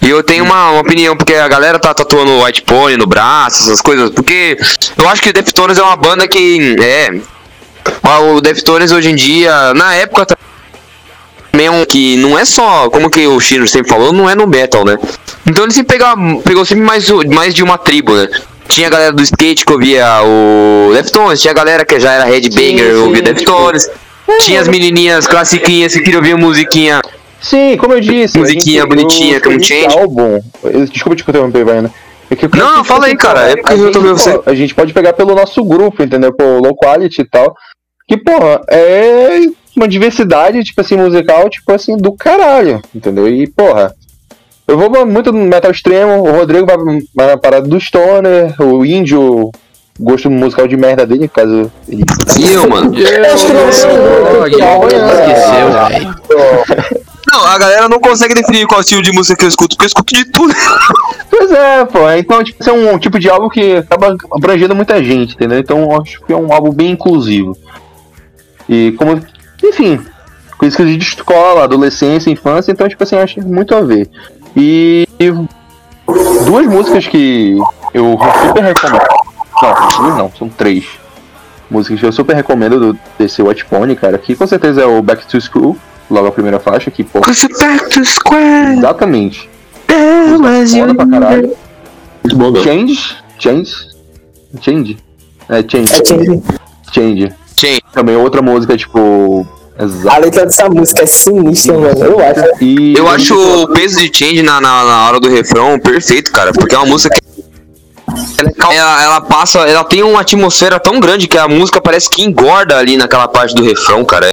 e 0.00 0.08
eu 0.08 0.22
tenho 0.22 0.44
uma, 0.44 0.70
uma 0.70 0.80
opinião, 0.80 1.16
porque 1.16 1.34
a 1.34 1.48
galera 1.48 1.78
tá 1.78 1.92
tatuando 1.92 2.44
White 2.44 2.62
Pony 2.62 2.96
no 2.96 3.06
braço, 3.06 3.64
essas 3.64 3.80
coisas, 3.80 4.10
porque 4.10 4.56
eu 4.96 5.08
acho 5.08 5.20
que 5.20 5.30
o 5.30 5.32
Deftones 5.32 5.76
é 5.76 5.82
uma 5.82 5.96
banda 5.96 6.28
que, 6.28 6.76
é, 6.80 7.10
o 8.20 8.40
Deftones 8.40 8.92
hoje 8.92 9.10
em 9.10 9.16
dia, 9.16 9.74
na 9.74 9.94
época 9.94 10.24
também 11.52 11.66
é 11.68 11.86
que 11.86 12.16
não 12.16 12.38
é 12.38 12.44
só, 12.44 12.88
como 12.90 13.10
que 13.10 13.26
o 13.26 13.38
Chino 13.40 13.66
sempre 13.66 13.88
falou, 13.90 14.12
não 14.12 14.28
é 14.28 14.34
no 14.34 14.46
metal, 14.46 14.84
né? 14.84 14.98
Então 15.46 15.64
ele 15.64 15.72
sempre 15.72 15.94
pegava, 15.96 16.20
pegou 16.44 16.64
sempre 16.64 16.84
mais, 16.84 17.08
mais 17.28 17.54
de 17.54 17.62
uma 17.62 17.76
tribo, 17.78 18.14
né? 18.14 18.28
Tinha 18.68 18.86
a 18.86 18.90
galera 18.90 19.12
do 19.12 19.22
skate 19.22 19.64
que 19.66 19.72
ouvia 19.72 20.06
o 20.22 20.92
Deftones, 20.92 21.40
tinha 21.40 21.50
a 21.50 21.54
galera 21.54 21.84
que 21.84 21.98
já 21.98 22.12
era 22.12 22.24
headbanger 22.24 22.94
sim, 22.94 23.00
ouvia 23.00 23.22
Deftones, 23.22 23.90
tinha 24.42 24.60
as 24.60 24.68
menininhas 24.68 25.26
classiquinhas 25.26 25.92
que 25.92 26.00
queriam 26.00 26.20
ouvir 26.20 26.36
musiquinha 26.36 27.00
Sim, 27.40 27.76
como 27.78 27.94
eu 27.94 28.00
disse. 28.00 28.38
Musiquinha 28.38 28.82
gente- 28.82 28.88
bonitinha, 28.90 29.38
o- 29.38 29.40
com 29.40 29.48
um 29.48 29.52
esse 29.56 29.64
change. 29.64 29.98
álbum. 29.98 30.40
Desculpa 30.92 31.16
te 31.16 31.22
interromper, 31.22 31.64
Vaiana. 31.64 31.90
É 32.30 32.36
que 32.36 32.46
Não, 32.54 32.84
fala 32.84 33.06
aí, 33.06 33.16
cara, 33.16 33.48
é 33.50 33.56
porque 33.56 33.72
a 33.72 33.76
eu 33.76 33.90
tô 33.90 34.00
vendo 34.00 34.18
você. 34.18 34.38
A 34.44 34.54
gente 34.54 34.74
pode 34.74 34.92
pegar 34.92 35.14
pelo 35.14 35.34
nosso 35.34 35.64
grupo, 35.64 36.02
entendeu? 36.02 36.32
Pô, 36.34 36.58
low 36.58 36.76
quality 36.76 37.22
e 37.22 37.24
tal. 37.28 37.56
Que, 38.06 38.18
porra, 38.18 38.60
é 38.68 39.40
uma 39.80 39.88
diversidade, 39.88 40.62
tipo 40.62 40.80
assim, 40.80 40.96
musical, 40.96 41.48
tipo 41.48 41.72
assim, 41.72 41.96
do 41.96 42.12
caralho, 42.12 42.82
entendeu? 42.94 43.26
E, 43.26 43.46
porra, 43.46 43.94
eu 44.68 44.78
vou 44.78 45.06
muito 45.06 45.32
no 45.32 45.46
metal 45.46 45.70
extremo, 45.70 46.22
o 46.22 46.30
Rodrigo 46.30 46.66
vai, 46.66 46.76
vai 47.14 47.26
na 47.28 47.36
parada 47.38 47.66
do 47.66 47.80
Stoner, 47.80 48.54
o 48.60 48.84
Índio, 48.84 49.50
gosto 49.98 50.30
musical 50.30 50.68
de 50.68 50.76
merda 50.76 51.06
dele, 51.06 51.28
caso 51.28 51.72
ele. 51.88 52.04
E 52.38 52.52
eu, 52.52 52.68
mano? 52.68 52.94
Esqueceu. 52.94 53.90
Não, 57.32 57.46
a 57.46 57.58
galera 57.58 57.88
não 57.88 58.00
consegue 58.00 58.34
definir 58.34 58.66
qual 58.66 58.80
estilo 58.80 59.02
de 59.02 59.12
música 59.12 59.36
que 59.36 59.44
eu 59.44 59.48
escuto, 59.48 59.76
porque 59.76 59.84
eu 59.84 59.88
escuto 59.88 60.14
de 60.14 60.24
tudo. 60.26 60.52
Pois 61.30 61.50
é, 61.52 61.84
pô. 61.84 62.10
Então, 62.10 62.42
tipo, 62.44 62.68
é 62.68 62.72
um 62.72 62.98
tipo 62.98 63.18
de 63.18 63.30
álbum 63.30 63.48
que 63.48 63.76
acaba 63.76 64.16
abrangendo 64.32 64.74
muita 64.74 65.02
gente, 65.02 65.34
entendeu? 65.34 65.58
Então, 65.58 65.80
eu 65.82 66.02
acho 66.02 66.20
que 66.22 66.32
é 66.32 66.36
um 66.36 66.52
álbum 66.52 66.72
bem 66.72 66.90
inclusivo. 66.90 67.56
E 68.68 68.92
como 68.92 69.20
enfim, 69.62 70.00
coisas 70.58 70.86
de 70.86 70.98
escola, 70.98 71.64
adolescência, 71.64 72.30
infância, 72.30 72.70
então, 72.72 72.88
tipo 72.88 73.02
assim, 73.02 73.16
acho 73.16 73.40
muito 73.46 73.74
a 73.74 73.80
ver. 73.80 74.08
E 74.56 75.06
duas 76.44 76.66
músicas 76.66 77.06
que 77.06 77.56
eu 77.94 78.18
super 78.46 78.62
recomendo. 78.64 79.02
Não, 79.62 79.74
duas 80.02 80.16
não, 80.18 80.32
são 80.38 80.48
três. 80.48 80.84
Músicas 81.70 82.00
que 82.00 82.06
eu 82.06 82.12
super 82.12 82.34
recomendo 82.34 82.78
do, 82.92 82.98
desse 83.18 83.40
Watch 83.42 83.64
Pony, 83.66 83.94
cara, 83.94 84.18
que 84.18 84.34
com 84.34 84.46
certeza 84.46 84.82
é 84.82 84.86
o 84.86 85.00
Back 85.00 85.26
to 85.26 85.40
School, 85.40 85.76
logo 86.10 86.26
a 86.26 86.32
primeira 86.32 86.58
faixa, 86.58 86.90
que, 86.90 87.04
pô. 87.04 87.20
Back 87.20 87.90
to 87.90 88.04
square. 88.04 88.76
Exatamente. 88.78 89.48
mas 90.40 90.74
Foda 90.74 90.94
pra 90.94 91.06
caralho. 91.06 91.56
Muito 92.24 92.36
bom. 92.36 92.54
Change? 92.62 93.16
Change? 93.38 93.72
Change? 94.60 94.98
É, 95.48 95.62
Change. 95.62 95.94
É, 95.94 96.00
tinha- 96.02 96.42
Change. 96.92 97.32
Também 97.92 98.16
outra 98.16 98.40
música, 98.42 98.76
tipo. 98.76 99.46
A 99.78 99.84
Exato. 99.84 100.20
letra 100.20 100.44
dessa 100.46 100.68
música 100.68 101.02
é 101.02 101.06
sinistra, 101.06 101.78
mano. 101.78 102.04
Eu 102.04 102.18
acho. 102.20 102.64
E 102.64 102.94
Eu 102.94 103.08
acho 103.08 103.34
o 103.62 103.68
peso 103.68 103.98
de 103.98 104.10
change 104.16 104.42
na, 104.42 104.60
na, 104.60 104.84
na 104.84 105.08
hora 105.08 105.18
do 105.20 105.28
refrão 105.28 105.78
perfeito, 105.78 106.30
cara, 106.30 106.52
porque 106.52 106.74
é 106.74 106.78
uma 106.78 106.86
música 106.86 107.14
que. 107.14 107.20
Ela, 108.38 108.72
é 108.72 108.76
ela, 108.76 109.02
ela 109.04 109.20
passa, 109.20 109.60
ela 109.60 109.84
tem 109.84 110.02
uma 110.02 110.20
atmosfera 110.20 110.78
tão 110.80 110.98
grande 111.00 111.26
que 111.28 111.38
a 111.38 111.46
música 111.48 111.80
parece 111.80 112.10
que 112.10 112.22
engorda 112.22 112.76
ali 112.76 112.96
naquela 112.96 113.26
parte 113.28 113.54
do 113.54 113.62
refrão, 113.62 114.04
cara. 114.04 114.30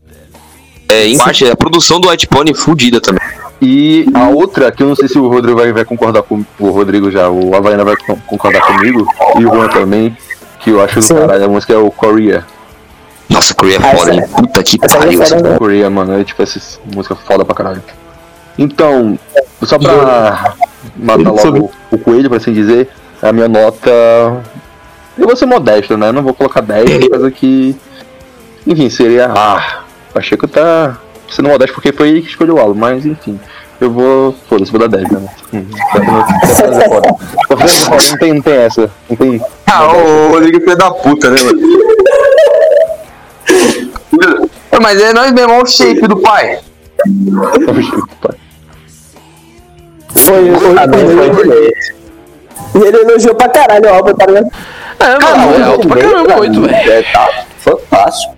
É, 0.90 1.06
em 1.08 1.18
parte, 1.18 1.46
a 1.50 1.56
produção 1.56 2.00
do 2.00 2.10
White 2.10 2.28
Pony 2.28 2.52
é 2.52 2.54
fudida 2.54 3.00
também. 3.00 3.22
E 3.62 4.06
a 4.14 4.28
outra, 4.30 4.72
que 4.72 4.84
eu 4.84 4.88
não 4.88 4.96
sei 4.96 5.08
se 5.08 5.18
o 5.18 5.28
Rodrigo 5.28 5.58
vai, 5.60 5.72
vai 5.72 5.84
concordar 5.86 6.24
com 6.24 6.44
o 6.60 6.70
Rodrigo 6.70 7.10
já, 7.12 7.30
o 7.30 7.56
Havaiana 7.56 7.84
vai 7.84 7.96
con- 7.98 8.18
concordar 8.28 8.62
comigo, 8.62 9.06
e 9.40 9.46
o 9.46 9.54
Juan 9.54 9.68
também, 9.70 10.16
que 10.60 10.70
eu 10.72 10.82
acho 10.82 11.00
do 11.00 11.08
caralho, 11.16 11.46
a 11.46 11.48
música 11.48 11.74
é 11.74 11.78
o 11.78 11.90
Korea. 11.92 12.46
Nossa, 13.38 13.54
Korea 13.54 13.78
é 13.78 13.80
foda, 13.80 14.16
essa-? 14.16 14.36
Puta 14.36 14.64
que 14.64 14.80
essa 14.82 14.98
pariu. 14.98 15.20
é 15.20 15.24
essa 15.24 15.40
né? 15.40 15.58
Korea, 15.58 15.90
mano, 15.92 16.20
é 16.20 16.24
tipo 16.24 16.42
essa 16.42 16.60
música 16.94 17.16
foda 17.16 17.46
pra 17.46 17.54
caralho. 17.54 17.84
Então, 18.58 19.18
só 19.62 19.78
pra 19.78 20.56
matar 20.96 21.32
logo 21.32 21.72
o 21.92 21.98
coelho, 22.00 22.30
pra 22.30 22.38
assim 22.38 22.52
dizer, 22.52 22.90
a 23.22 23.32
minha 23.32 23.48
nota. 23.48 23.92
Eu 25.16 25.28
vou 25.28 25.36
ser 25.36 25.46
modesto, 25.46 25.96
né? 25.96 26.12
Não 26.12 26.24
vou 26.24 26.34
colocar 26.34 26.62
10, 26.62 27.10
coisa 27.10 27.30
que. 27.30 27.76
Enfim, 28.66 28.90
seria. 28.90 29.32
Ah, 29.36 29.82
o 30.10 30.14
Pacheco 30.14 30.48
tá 30.48 30.98
sendo 31.30 31.50
modesto 31.50 31.76
porque 31.76 31.92
foi 31.92 32.10
ele 32.10 32.22
que 32.22 32.30
escolheu 32.30 32.56
o 32.56 32.60
álbum, 32.60 32.80
mas 32.80 33.06
enfim. 33.06 33.40
Eu 33.80 33.92
vou. 33.92 34.36
Foda-se, 34.50 34.72
vou 34.72 34.80
dar 34.80 34.88
10, 34.98 35.12
né? 35.12 35.30
Hum, 35.54 35.66
vendo? 35.94 36.56
Fazendo 36.56 36.82
foda. 36.86 37.16
Tô 37.48 37.58
fazendo 37.58 37.86
foda, 37.86 38.04
não 38.10 38.18
tem, 38.18 38.34
não 38.34 38.42
tem 38.42 38.54
essa. 38.56 38.92
Não 39.08 39.16
tem. 39.16 39.42
Ah, 39.68 39.88
o 39.94 40.32
Rodrigo 40.32 40.58
é 40.58 40.62
filho 40.62 40.76
da 40.76 40.90
puta, 40.90 41.30
né, 41.30 41.44
mano? 41.44 41.60
Mas 44.82 45.02
é 45.02 45.14
nós 45.14 45.32
mesmo, 45.32 45.54
olha 45.54 45.64
o 45.64 45.68
shape 45.68 46.08
do 46.08 46.18
pai. 46.18 46.60
Foi 50.16 50.52
o 50.52 50.58
E 52.76 52.88
ele 52.88 52.98
elogiou 52.98 53.36
pra 53.36 53.50
caralho 53.50 53.86
o 53.86 53.94
álbum, 53.94 54.14
tá 54.14 54.26
ligado? 54.26 54.48
É, 55.00 55.20
mano, 55.20 55.54
é 55.56 55.64
alto 55.64 55.88
pra 55.88 56.02
caramba, 56.02 56.40
oito, 56.40 56.62
velho. 56.62 56.76
É, 56.92 57.02
tá 57.04 57.46
fantástico. 57.60 58.36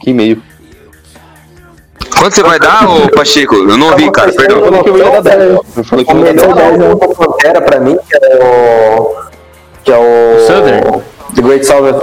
Que 0.00 0.10
e-mail. 0.10 0.42
Quanto 2.18 2.34
você 2.34 2.42
vai 2.42 2.58
dar, 2.58 2.88
ô 2.88 3.08
Pacheco? 3.10 3.54
Eu 3.54 3.76
não 3.76 3.90
ouvi, 3.90 4.10
cara, 4.10 4.32
perdão. 4.32 4.58
Eu 4.58 4.64
falei 4.64 4.82
que 4.82 4.90
eu 4.90 4.98
ia 4.98 5.10
dar 5.10 5.20
10. 5.36 5.50
Eu 5.76 5.84
falei 5.84 6.04
que 6.04 6.12
eu 6.12 6.16
O 6.16 6.26
ia 6.26 6.34
dar 6.34 6.46
10. 6.46 6.54
melhor 6.54 6.64
álbum 6.64 6.98
da 6.98 7.08
Pantera 7.14 7.60
pra 7.62 7.80
mim, 7.80 7.98
que 8.08 8.16
é 8.16 8.44
o. 8.44 9.16
Que 9.84 9.92
é 9.92 9.96
o. 9.96 10.46
Southern. 10.46 11.02
The 11.34 11.42
Great 11.42 11.64
Southern 11.66 11.98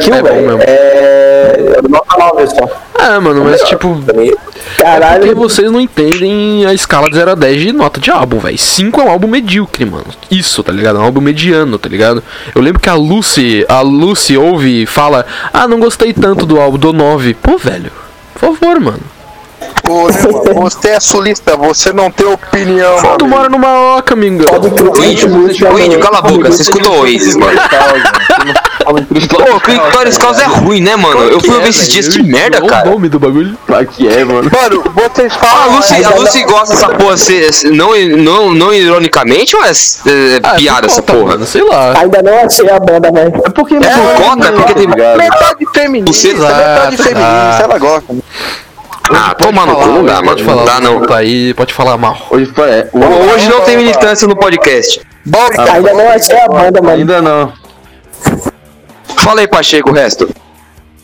Kill, 0.00 0.14
É 0.14 0.22
bom 0.22 0.28
velho. 0.28 0.46
mesmo. 0.48 0.62
É. 0.62 1.72
Eu 1.76 1.88
não 1.88 2.02
nove 2.18 2.46
só. 2.46 2.68
É, 2.98 3.18
mano, 3.18 3.44
mas 3.44 3.62
tipo. 3.62 3.88
Mim. 3.94 4.04
Porque 4.04 4.82
Caralho. 4.82 5.34
vocês 5.36 5.70
não 5.70 5.80
entendem 5.80 6.66
a 6.66 6.74
escala 6.74 7.08
de 7.08 7.16
0 7.16 7.30
a 7.30 7.34
10 7.34 7.60
de 7.60 7.72
nota 7.72 7.98
de 8.00 8.10
álbum, 8.10 8.38
velho. 8.38 8.58
5 8.58 9.00
é 9.00 9.04
um 9.04 9.10
álbum 9.10 9.26
medíocre, 9.28 9.84
mano. 9.84 10.04
Isso, 10.30 10.62
tá 10.62 10.72
ligado? 10.72 10.98
É 10.98 11.00
um 11.00 11.04
álbum 11.04 11.20
mediano, 11.20 11.78
tá 11.78 11.88
ligado? 11.88 12.22
Eu 12.54 12.60
lembro 12.60 12.80
que 12.80 12.88
a 12.88 12.94
Lucy, 12.94 13.64
a 13.68 13.80
Lucy 13.80 14.36
ouve 14.36 14.82
e 14.82 14.86
fala: 14.86 15.24
Ah, 15.52 15.66
não 15.66 15.78
gostei 15.80 16.12
tanto 16.12 16.44
do 16.44 16.60
álbum, 16.60 16.76
dou 16.78 16.92
9. 16.92 17.34
Pô, 17.34 17.56
velho, 17.56 17.90
por 18.34 18.54
favor, 18.56 18.78
mano. 18.80 19.00
Ô, 19.88 20.06
Lema, 20.06 20.60
você 20.68 20.88
é 20.90 21.00
sulista, 21.00 21.56
você 21.56 21.92
não 21.92 22.10
tem 22.10 22.26
opinião. 22.26 22.96
Tu 23.00 23.06
amigo. 23.06 23.26
mora 23.28 23.48
numa 23.48 23.96
oca, 23.96 24.12
amigo. 24.14 24.44
Pode 24.44 24.70
crer. 24.70 24.88
O 24.90 25.04
índio, 25.04 25.28
o 25.72 25.78
índio, 25.78 25.98
cala 26.00 26.18
a 26.18 26.22
boca, 26.22 26.50
você 26.50 26.62
escutou 26.62 26.92
o 26.92 27.00
Oasis, 27.02 27.36
mano. 27.36 27.58
Pô, 29.28 29.56
o 29.56 29.60
Clitóris 29.60 30.16
Causa 30.18 30.42
é 30.42 30.46
ruim, 30.46 30.80
né, 30.80 30.96
mano? 30.96 31.20
Eu 31.22 31.40
fui 31.40 31.54
ouvir 31.54 31.68
esses 31.70 31.88
dias, 31.88 32.08
que 32.08 32.22
merda, 32.22 32.62
o 32.62 32.66
cara. 32.66 32.88
nome 32.90 33.08
do 33.08 33.18
bagulho. 33.18 33.56
Claro 33.66 33.86
que 33.86 34.06
é, 34.08 34.24
mano. 34.24 34.50
Mano, 34.50 34.84
vocês 34.94 35.32
A 35.32 35.36
falam. 35.38 35.76
Lucy, 35.76 36.04
a 36.04 36.10
Lucy 36.10 36.44
gosta 36.44 36.74
dessa 36.74 36.88
porra 36.90 37.16
se- 37.16 37.52
se- 37.52 37.70
não, 37.70 37.90
não, 38.16 38.54
não 38.54 38.72
ironicamente 38.74 39.56
ou 39.56 39.64
é, 39.64 39.70
é 39.70 39.72
Ah, 40.42 40.54
piada 40.54 40.80
por 40.82 40.86
essa 40.86 41.02
conta, 41.02 41.12
porra? 41.12 41.32
Mano, 41.32 41.46
sei 41.46 41.62
lá. 41.62 41.98
Ainda 41.98 42.22
não 42.22 42.44
achei 42.46 42.70
a 42.70 42.78
banda, 42.78 43.10
velho. 43.12 43.42
É 43.44 43.50
porque 43.50 43.74
Por 43.76 44.22
conta, 44.24 44.48
é 44.48 44.52
porque 44.52 44.74
tem. 44.74 44.86
Metade 44.88 45.66
feminista, 45.74 46.28
Você- 46.28 46.34
metade 46.34 46.96
feminista, 46.96 47.62
ela 47.64 47.78
gosta. 47.78 48.14
Ah, 49.10 49.34
toma 49.34 49.64
no 49.66 49.74
cu, 49.76 49.86
não 49.86 50.04
dá, 50.04 50.14
mano. 50.14 50.26
Pode 50.28 50.42
Não 50.44 50.50
falar, 50.54 50.64
dá, 50.64 50.80
não. 50.80 51.00
Tá 51.06 51.16
aí, 51.18 51.54
pode 51.54 51.72
falar 51.74 51.96
mal. 51.96 52.16
Hoje. 52.30 52.50
É, 52.58 52.88
o- 52.92 53.32
Hoje 53.34 53.48
não 53.48 53.60
tem 53.62 53.76
militância 53.76 54.26
no 54.28 54.36
podcast. 54.36 55.00
Ainda 55.74 55.92
não 55.94 56.08
achei 56.10 56.36
a 56.38 56.46
banda, 56.48 56.80
mano. 56.82 56.96
Ainda 56.96 57.22
não. 57.22 57.52
Fala 59.16 59.40
aí, 59.40 59.48
Pacheco, 59.48 59.90
o 59.90 59.92
resto. 59.92 60.28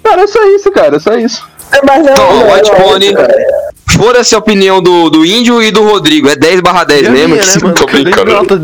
Cara, 0.03 0.23
é 0.23 0.27
só 0.27 0.43
isso, 0.49 0.71
cara, 0.71 0.97
é 0.97 1.01
só 1.01 1.15
isso. 1.15 1.47
É 1.73 1.85
mais 1.85 2.05
não. 2.05 2.13
Então, 2.13 2.33
não, 2.41 2.53
White 2.53 2.71
não, 2.71 2.81
Pony. 2.81 3.13
não, 3.13 3.23
Fora-se 3.97 4.35
a 4.35 4.39
opinião 4.39 4.83
do, 4.83 5.11
do 5.11 5.25
índio 5.25 5.63
e 5.63 5.71
do 5.71 5.83
Rodrigo. 5.83 6.29
É 6.29 6.37
10 6.37 6.61
barra 6.61 6.85
10 6.85 7.09
mesmo. 7.09 7.37
né, 7.37 7.43
que 7.53 7.63
mano? 7.63 7.75
tô 7.75 7.87
brincando. 7.87 8.61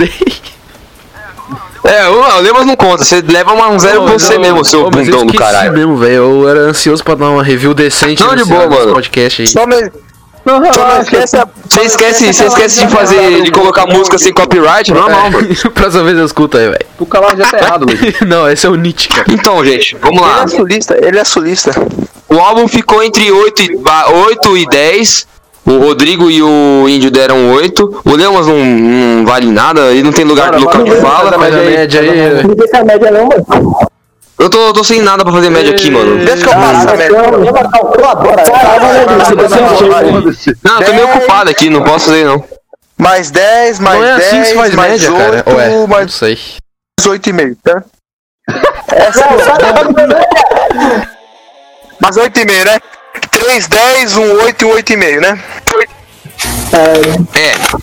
É, 1.84 2.08
o 2.08 2.40
Lemas 2.40 2.66
não 2.66 2.76
conta. 2.76 3.04
Você 3.04 3.22
leva 3.26 3.52
uma- 3.52 3.68
um 3.68 3.78
zero 3.78 4.02
pra 4.04 4.12
você 4.12 4.34
Não, 4.34 4.40
mesmo, 4.40 4.64
seu 4.64 4.82
não, 4.82 4.90
bundão 4.90 5.26
do 5.26 5.34
caralho. 5.34 5.72
mesmo, 5.72 5.96
velho. 5.96 6.14
Eu 6.14 6.48
era 6.48 6.60
ansioso 6.60 7.02
pra 7.02 7.14
dar 7.14 7.30
uma 7.30 7.42
review 7.42 7.72
decente 7.74 8.22
Não, 8.22 8.34
de 8.34 8.44
boa, 8.44 8.66
nesse 8.66 8.78
mano. 8.80 8.92
podcast 8.94 9.42
aí. 9.42 9.48
Só 9.48 9.66
me. 9.66 9.90
Não, 10.44 10.54
Só 10.72 10.88
não 10.88 11.00
esquece 11.02 11.36
a. 11.36 11.46
Você 11.68 11.80
esquece, 11.82 12.32
você 12.32 12.44
esquece 12.46 12.80
de 12.80 12.88
fazer, 12.88 13.42
de 13.42 13.50
colocar 13.50 13.86
música 13.86 14.18
sem 14.18 14.32
copyright? 14.32 14.90
Normal, 14.92 15.30
mano. 15.30 15.48
É, 15.64 15.68
próxima 15.70 16.02
vez 16.04 16.18
eu 16.18 16.24
escuto 16.24 16.56
aí, 16.56 16.64
velho. 16.68 16.86
O 16.98 17.04
calar 17.06 17.36
já 17.36 17.46
tá 17.46 17.58
errado, 17.60 17.84
Luiz. 17.86 18.20
Não, 18.26 18.48
esse 18.50 18.66
é 18.66 18.70
o 18.70 18.74
Nietzsche, 18.74 19.08
cara. 19.08 19.26
Então, 19.30 19.62
gente, 19.64 19.96
vamos 20.00 20.20
Ele 20.22 20.30
lá. 20.30 20.42
é 20.44 20.46
sulista, 20.48 20.98
ele 21.02 21.18
é 21.18 21.24
sulista. 21.24 21.70
O 22.28 22.38
álbum 22.38 22.66
ficou 22.68 23.02
entre 23.02 23.30
8 23.30 23.62
e, 23.62 23.76
ba- 23.76 24.08
8 24.10 24.56
e 24.56 24.66
10. 24.66 25.26
O 25.70 25.78
Rodrigo 25.78 26.28
e 26.28 26.42
o 26.42 26.88
Índio 26.88 27.12
deram 27.12 27.52
8. 27.52 28.02
O 28.04 28.16
Lemas 28.16 28.46
não, 28.46 28.56
não 28.56 29.24
vale 29.24 29.46
nada, 29.46 29.92
ele 29.92 30.02
não 30.02 30.12
tem 30.12 30.24
lugar 30.24 30.46
Cara, 30.46 30.58
no 30.58 30.64
local 30.64 30.80
muito, 30.80 31.00
fala. 31.00 31.32
Faz 31.38 31.54
a 31.54 31.58
média 31.58 32.00
aí. 32.00 32.42
Não 32.42 32.56
tem 32.56 32.64
essa 32.64 32.84
média 32.84 33.10
não, 33.12 33.28
mano. 33.28 33.90
Eu 34.36 34.48
tô, 34.50 34.72
tô 34.72 34.82
sem 34.82 35.00
nada 35.02 35.22
pra 35.22 35.32
fazer 35.32 35.50
média 35.50 35.70
aqui, 35.70 35.90
mano. 35.90 36.24
Deixa 36.24 36.42
que 36.42 36.48
eu 36.48 36.54
passo 36.54 36.88
a 36.88 36.96
média. 36.96 37.22
Não, 37.22 37.38
né. 37.38 37.50
Não, 40.64 40.80
eu 40.80 40.86
tô 40.86 40.92
meio 40.92 41.04
ocupado 41.04 41.50
aqui, 41.50 41.70
não 41.70 41.82
posso 41.82 42.06
fazer 42.06 42.24
não. 42.24 42.42
Mais 42.98 43.30
10, 43.30 43.78
mais 43.78 44.00
Não 44.00 44.06
é 44.06 44.16
10, 44.16 44.26
assim 44.26 44.40
que 44.40 44.46
se 44.48 44.54
faz 44.54 44.74
mais 44.74 44.92
média, 44.92 45.12
8, 45.12 45.18
cara. 45.18 45.44
Ou 45.46 45.60
é? 45.60 45.68
Não 45.68 45.86
mais 45.86 46.12
sei. 46.12 46.38
8,5, 47.00 47.56
tá? 47.62 47.84
Essa 48.88 49.28
Mais 52.00 52.16
8,5, 52.16 52.64
né? 52.64 52.80
3, 53.50 53.66
10, 53.66 54.16
1, 54.16 54.32
8 54.44 54.62
e 54.62 54.64
um 54.64 54.74
8,5, 54.76 55.20
né? 55.20 55.38
É, 56.72 57.80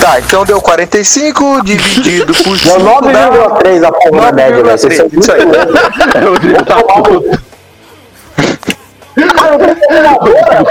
Tá, 0.00 0.18
então 0.18 0.44
deu 0.44 0.60
45 0.60 1.62
dividido 1.62 2.34
por 2.42 2.58
5. 2.58 2.78
Deu 2.78 2.80
9,3 2.80 3.84
a 3.84 3.92
porra 3.92 4.20
da 4.22 4.32
média, 4.32 4.64
velho. 4.64 4.78
Vocês 4.78 4.96
são 4.96 5.06
9,3. 5.06 5.20
Isso 5.20 5.32
aí. 5.32 5.42
É, 6.14 6.20
Rodrigo 6.24 6.64
tá 6.64 6.82
puto. 6.82 7.22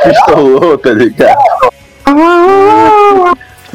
Pistolou, 0.03 0.77
tá 0.77 0.89
ligado? 0.89 1.38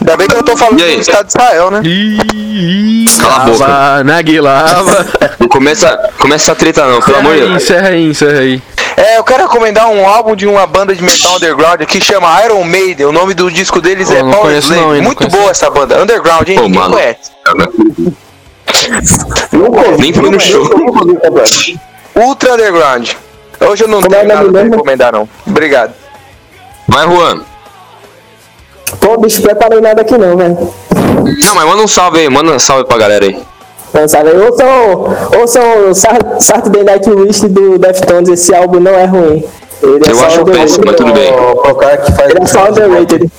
Ainda 0.07 0.17
bem 0.19 0.29
que 0.29 0.37
eu 0.37 0.43
tô 0.45 0.57
falando 0.57 0.77
do 0.79 0.85
Estado 1.01 1.27
de 1.27 1.33
Israel, 1.33 1.71
né? 1.73 1.81
Ih, 1.85 3.07
Cala 3.21 3.35
a 3.35 3.39
boca. 3.41 3.67
lava, 3.67 4.05
Naguilava. 4.05 5.07
não 5.41 5.49
começa, 5.49 6.11
começa 6.19 6.45
essa 6.53 6.55
treta 6.55 6.87
não, 6.87 7.01
pelo 7.03 7.19
amor 7.19 7.35
de 7.35 7.41
Deus. 7.41 7.63
encerra 7.63 7.89
aí, 7.89 8.05
encerra 8.05 8.39
aí. 8.39 8.63
É, 8.97 9.19
eu 9.19 9.25
quero 9.25 9.43
recomendar 9.43 9.89
um 9.89 10.07
álbum 10.09 10.37
de 10.37 10.47
uma 10.47 10.65
banda 10.67 10.95
de 10.95 11.03
metal 11.03 11.35
underground 11.37 11.83
que 11.83 12.01
chama 12.01 12.29
Iron 12.45 12.63
Maiden. 12.65 13.07
O 13.07 13.13
nome 13.13 13.35
do 13.35 13.51
disco 13.51 13.81
deles 13.81 14.09
Pô, 14.09 14.15
é 14.15 14.23
não 14.23 14.31
Power 14.31 14.47
conheço 14.47 14.73
Slave. 14.73 14.81
não, 14.87 14.95
não 14.95 15.03
Muito 15.03 15.19
conheço 15.19 15.37
boa 15.37 15.51
essa 15.51 15.71
banda. 15.71 16.01
Underground, 16.03 16.49
hein? 16.49 16.57
Pô, 16.57 16.63
Ninguém 16.63 16.81
mano. 16.81 16.95
conhece. 16.95 17.31
Nem 19.99 20.13
fui 20.13 20.31
no 20.31 20.41
show. 20.41 20.63
Ultra 22.15 22.55
Underground. 22.55 23.11
Hoje 23.61 23.85
eu 23.85 23.89
não 23.89 24.01
Como 24.03 24.15
é 24.15 24.19
tenho 24.21 24.29
nada 24.35 24.51
pra 24.53 24.63
recomendar, 24.63 25.13
não. 25.13 25.29
Obrigado. 25.47 25.93
Vai, 26.89 27.07
Juan. 27.09 27.41
Pô, 29.01 29.17
bicho, 29.19 29.43
preparei 29.43 29.81
nada 29.81 30.03
aqui 30.03 30.17
não, 30.17 30.37
velho. 30.37 30.57
Não, 30.95 31.55
mas 31.55 31.65
manda 31.67 31.83
um 31.83 31.89
salve 31.89 32.21
aí, 32.21 32.29
manda 32.31 32.53
um 32.53 32.59
salve 32.59 32.85
pra 32.85 32.97
galera 32.99 33.25
aí. 33.25 33.39
Lançado 33.93 34.29
aí. 34.29 34.39
Ouçam, 34.39 35.17
ouçam 35.41 35.91
o 35.91 35.95
Sat- 35.95 36.41
Saturday 36.41 36.85
Night 36.85 37.09
List 37.11 37.45
do 37.45 37.79
Deftones, 37.79 38.29
esse 38.29 38.55
álbum 38.55 38.81
não 38.81 38.93
é 38.93 39.05
ruim. 39.05 39.45
Ele 39.83 40.07
é 40.07 40.11
Eu 40.11 40.17
só 40.17 40.27
acho 40.27 40.45
péssimo, 40.45 40.85
mas 40.87 40.97
tudo 40.97 41.13
bem. 41.13 41.33
O 41.33 41.75
cara 41.75 41.97
que 41.99 42.13
faz 42.13 42.31
Ele 42.31 42.43
é 42.43 42.47
só 42.47 42.69
underrated. 42.69 43.31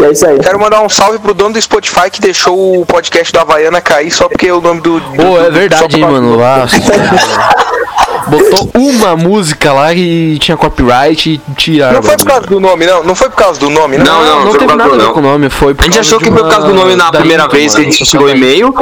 E 0.00 0.04
é 0.04 0.12
isso 0.12 0.26
aí. 0.26 0.38
Quero 0.38 0.58
mandar 0.58 0.80
um 0.82 0.88
salve 0.88 1.18
pro 1.18 1.34
dono 1.34 1.52
do 1.54 1.60
Spotify 1.60 2.10
que 2.10 2.20
deixou 2.20 2.80
o 2.80 2.86
podcast 2.86 3.32
da 3.32 3.42
Havaiana 3.42 3.80
cair 3.80 4.10
só 4.10 4.28
porque 4.28 4.50
o 4.50 4.60
nome 4.60 4.80
do. 4.80 5.00
Pô, 5.00 5.22
do- 5.22 5.38
é 5.38 5.50
verdade, 5.50 5.96
hein, 5.96 6.02
mano. 6.06 6.36
Lá. 6.36 6.66
Botou 8.28 8.70
uma 8.74 9.16
música 9.16 9.72
lá 9.72 9.92
e 9.92 10.38
tinha 10.38 10.56
copyright 10.56 11.30
e 11.30 11.40
tiraram. 11.54 11.94
Não 11.96 12.02
foi 12.02 12.16
por 12.16 12.26
causa 12.26 12.46
do 12.46 12.60
nome, 12.60 12.86
não. 12.86 13.02
Não 13.02 13.14
foi 13.14 13.28
por 13.28 13.36
causa 13.36 13.58
do 13.60 13.70
nome, 13.70 13.98
não. 13.98 14.04
Não, 14.04 14.24
não, 14.24 14.44
Não 14.44 14.50
foi 14.50 14.58
teve 14.60 14.74
nada 14.76 14.84
a 14.94 14.96
ver 14.96 15.02
não. 15.02 15.12
com 15.12 15.18
o 15.20 15.22
nome, 15.22 15.50
foi 15.50 15.74
por 15.74 15.82
A 15.82 15.84
gente 15.86 15.94
causa 15.94 16.08
achou 16.08 16.18
que 16.20 16.30
foi 16.30 16.42
por 16.42 16.48
causa 16.50 16.66
do 16.66 16.74
nome 16.74 16.96
na 16.96 17.10
primeira 17.10 17.48
vez 17.48 17.74
que 17.74 17.80
a 17.80 17.84
gente 17.84 18.04
chegou 18.06 18.26
o 18.26 18.30
e-mail. 18.30 18.72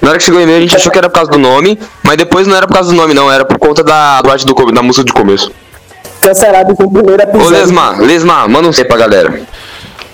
Na 0.00 0.10
hora 0.10 0.18
que 0.18 0.24
chegou 0.24 0.40
o 0.40 0.42
e-mail, 0.42 0.58
a 0.58 0.60
gente 0.60 0.76
achou 0.76 0.90
que 0.92 0.98
era 0.98 1.08
por 1.08 1.16
causa 1.16 1.30
do 1.30 1.38
nome, 1.38 1.78
mas 2.02 2.16
depois 2.16 2.46
não 2.46 2.56
era 2.56 2.66
por 2.66 2.74
causa 2.74 2.90
do 2.90 2.96
nome, 2.96 3.12
não, 3.14 3.30
era 3.30 3.44
por 3.44 3.58
conta 3.58 3.82
da, 3.82 4.22
do 4.22 4.30
arte 4.30 4.46
do, 4.46 4.54
da 4.72 4.80
música 4.82 5.04
de 5.04 5.12
começo. 5.12 5.50
Cancelado 6.22 6.74
com 6.74 6.84
o 6.84 6.90
primeiro 6.90 7.20
Ô, 7.20 7.28
episódio. 7.28 7.50
Lesma, 7.58 7.90
Lesma, 7.98 8.48
manda 8.48 8.68
um 8.68 8.72
sei 8.72 8.84
pra 8.84 8.96
galera. 8.96 9.40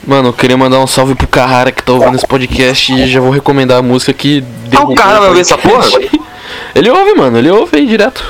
Mano, 0.06 0.28
eu 0.28 0.32
queria 0.32 0.56
mandar 0.56 0.80
um 0.80 0.86
salve 0.86 1.14
pro 1.14 1.26
Carrara 1.26 1.72
que 1.72 1.82
tá 1.82 1.92
ouvindo 1.92 2.16
esse 2.16 2.26
podcast 2.26 2.92
e 2.92 3.06
já 3.08 3.20
vou 3.20 3.30
recomendar 3.30 3.78
a 3.78 3.82
música 3.82 4.12
que 4.12 4.44
Ah, 4.76 4.82
o 4.82 4.94
cara 4.94 5.20
vai 5.20 5.28
ouvir 5.28 5.40
essa 5.40 5.56
porra? 5.56 5.86
Ele 6.74 6.90
ouve, 6.90 7.14
mano, 7.14 7.38
ele 7.38 7.50
ouve 7.50 7.76
aí 7.76 7.86
direto. 7.86 8.24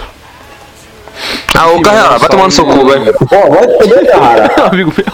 Ah, 1.55 1.69
ô, 1.69 1.81
Carrera, 1.81 2.19
vai 2.19 2.29
tomar 2.29 2.45
no 2.45 2.51
seu 2.51 2.65
cu, 2.67 2.87
velho. 2.87 3.13
Pô, 3.15 3.51
vai 3.51 3.67
poder, 3.67 4.07
cara. 4.07 4.53
Amigo 4.71 4.93
meu. 4.97 5.07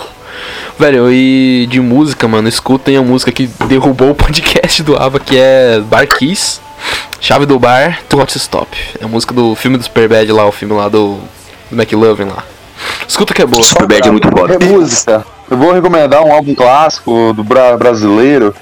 Velho, 0.79 1.13
e 1.13 1.67
de 1.71 1.81
música, 1.81 2.27
mano, 2.27 2.49
escutem 2.49 2.97
a 2.97 3.03
música 3.03 3.31
que 3.31 3.47
derrubou 3.67 4.11
o 4.11 4.15
podcast 4.15 4.83
do 4.83 4.97
Ava, 4.97 5.21
que 5.21 5.39
é 5.39 5.79
Bar 5.81 6.09
Keys, 6.09 6.61
Chave 7.21 7.47
do 7.47 7.59
Bar, 7.59 8.01
To 8.09 8.19
Hot 8.19 8.37
Stop. 8.37 8.77
É 9.01 9.05
a 9.05 9.09
música 9.09 9.33
do 9.33 9.55
filme 9.55 9.77
do 9.77 9.85
Superbad 9.85 10.31
lá, 10.33 10.47
o 10.47 10.53
filme 10.53 10.75
lá 10.75 10.89
do, 10.89 11.19
do 11.71 11.81
McLovin 11.81 12.25
lá. 12.25 12.45
Escuta 13.07 13.33
que 13.35 13.43
é 13.43 13.47
boa. 13.47 13.63
Superbad 13.63 14.09
é 14.09 14.11
muito 14.11 14.29
foda. 14.31 14.55
É 14.55 14.59
música. 14.59 15.25
Eu 15.51 15.57
vou 15.57 15.73
recomendar 15.73 16.23
um 16.25 16.33
álbum 16.33 16.55
clássico 16.55 17.33
do 17.35 17.43
bra 17.43 17.77
brasileiro 17.77 18.55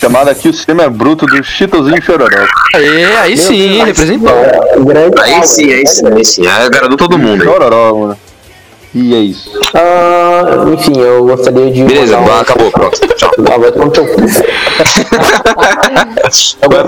chamado 0.00 0.30
aqui 0.30 0.48
O 0.48 0.52
Sistema 0.54 0.84
é 0.84 0.88
Bruto 0.88 1.26
do 1.26 1.42
Chitozinho 1.42 2.00
Chororó. 2.02 2.46
Aê, 2.74 3.04
aí 3.16 3.36
sim, 3.36 3.82
representou. 3.84 4.32
Grande 4.84 5.20
Aí 5.20 5.42
sim, 5.42 5.72
aí 5.72 5.86
sim, 5.86 6.06
aí 6.06 6.24
sim. 6.24 6.46
Aí 6.46 6.66
agradou 6.66 6.96
todo 6.96 7.18
mundo. 7.18 7.42
aí. 7.42 7.48
Chororó, 7.48 7.94
mano. 7.94 8.18
E 8.94 9.14
é 9.14 9.18
isso. 9.18 9.50
Ah, 9.74 10.64
enfim, 10.72 10.98
eu 10.98 11.24
gostaria 11.24 11.70
de. 11.70 11.84
Beleza, 11.84 12.18
um- 12.18 12.40
acabou, 12.40 12.70
pronto. 12.72 12.98
Tchau. 13.14 13.30
Ah, 13.52 13.56
vai 13.58 13.70
tomar 13.70 13.84
no 13.86 13.90
teu 13.92 14.04
cu. 14.06 14.20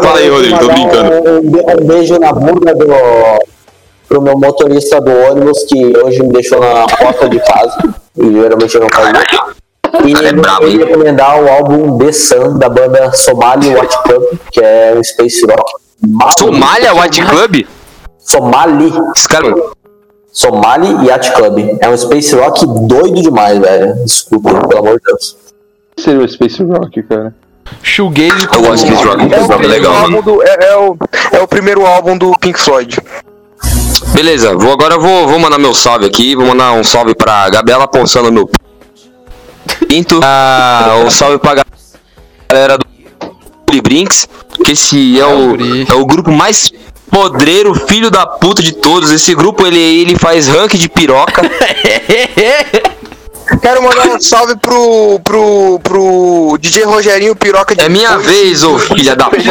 Fala 0.03 0.19
aí, 0.19 0.29
Rodrigo, 0.29 0.59
tô 0.59 0.67
brincando. 0.69 1.13
Um 1.81 1.87
beijo 1.87 2.19
na 2.19 2.33
bunda 2.33 2.75
do, 2.75 2.87
pro 4.09 4.21
meu 4.21 4.37
motorista 4.37 5.01
do 5.01 5.13
ônibus 5.13 5.63
que 5.69 5.97
hoje 5.99 6.23
me 6.25 6.33
deixou 6.33 6.59
na 6.61 6.87
porta 6.87 7.29
de 7.29 7.39
casa. 7.39 7.95
E 8.17 8.33
geralmente 8.33 8.75
eu 8.75 8.81
não 8.81 8.89
faz 8.93 9.09
isso. 9.09 9.63
E 10.05 10.15
é 10.15 10.31
eu 10.31 10.69
hein? 10.69 10.79
recomendar 10.79 11.43
o 11.43 11.49
álbum 11.49 11.99
The 11.99 12.13
Sun 12.13 12.59
da 12.59 12.69
banda 12.69 13.13
Somali 13.13 13.75
Watch 13.75 14.03
Club, 14.05 14.23
que 14.51 14.61
é 14.61 14.95
um 14.97 15.03
space 15.03 15.45
rock. 15.47 15.73
Somália 16.39 16.95
White 16.95 17.23
Club? 17.27 17.67
Somali. 18.19 18.93
Cara. 19.29 19.55
Somali 20.33 21.07
Yacht 21.07 21.33
Club. 21.33 21.77
É 21.81 21.89
um 21.89 21.97
space 21.97 22.35
rock 22.35 22.65
doido 22.89 23.23
demais, 23.23 23.59
velho. 23.59 23.95
Desculpa, 24.05 24.67
pelo 24.67 24.81
amor 24.81 24.99
de 24.99 25.05
Deus. 25.05 25.37
Seria 25.99 26.21
o 26.25 26.29
Space 26.29 26.63
Rock, 26.63 27.03
cara? 27.03 27.35
Shoegaze 27.83 28.49
Eu 28.53 28.63
gosto 28.63 28.87
de 28.87 28.93
Space 28.97 29.05
Rock, 29.07 29.33
É 29.33 29.65
é 29.65 29.69
legal, 29.69 29.93
mano. 30.03 30.23
do- 30.23 30.43
é, 30.43 30.57
é 30.71 30.77
o, 30.77 30.97
é 31.33 31.41
o 31.41 31.47
primeiro 31.47 31.87
álbum 31.87 32.17
do 32.17 32.33
Pink 32.39 32.59
Floyd. 32.59 32.99
Beleza, 34.13 34.55
vou, 34.55 34.73
agora 34.73 34.95
eu 34.95 35.01
vou, 35.01 35.29
vou 35.29 35.39
mandar 35.39 35.59
meu 35.59 35.75
salve 35.75 36.07
aqui. 36.07 36.35
Vou 36.35 36.47
mandar 36.47 36.73
um 36.73 36.85
salve 36.85 37.15
pra 37.15 37.49
Gabriela 37.49 37.87
Ponsando 37.89 38.33
meu 38.33 38.51
pinto. 39.89 40.21
Ah, 40.23 41.03
um 41.05 41.11
salve 41.11 41.39
pra 41.39 41.63
galera 42.49 42.79
do 42.79 43.83
Brinks, 43.83 44.29
que 44.65 44.73
esse 44.73 45.19
é 45.19 45.27
o, 45.27 45.57
é 45.89 45.95
o 45.95 46.05
grupo 46.05 46.31
mais 46.31 46.71
podreiro, 47.11 47.75
filho 47.87 48.11
da 48.11 48.27
puta 48.27 48.63
de 48.63 48.73
todos. 48.73 49.11
Esse 49.11 49.35
grupo 49.35 49.67
ele, 49.67 49.79
ele 49.79 50.19
faz 50.19 50.49
rank 50.49 50.75
de 50.75 50.89
piroca. 50.89 51.43
Quero 53.61 53.83
mandar 53.83 54.07
um 54.09 54.21
salve 54.21 54.57
pro, 54.57 55.21
pro, 55.23 55.79
pro 55.83 56.57
DJ 56.61 56.85
Rogerinho 56.85 57.35
Piroca 57.37 57.75
de 57.75 57.85
É 57.85 57.89
minha 57.89 58.17
vez, 58.19 58.63
ô 58.65 58.79
filha 58.79 59.15
da 59.17 59.27
puta. 59.27 59.43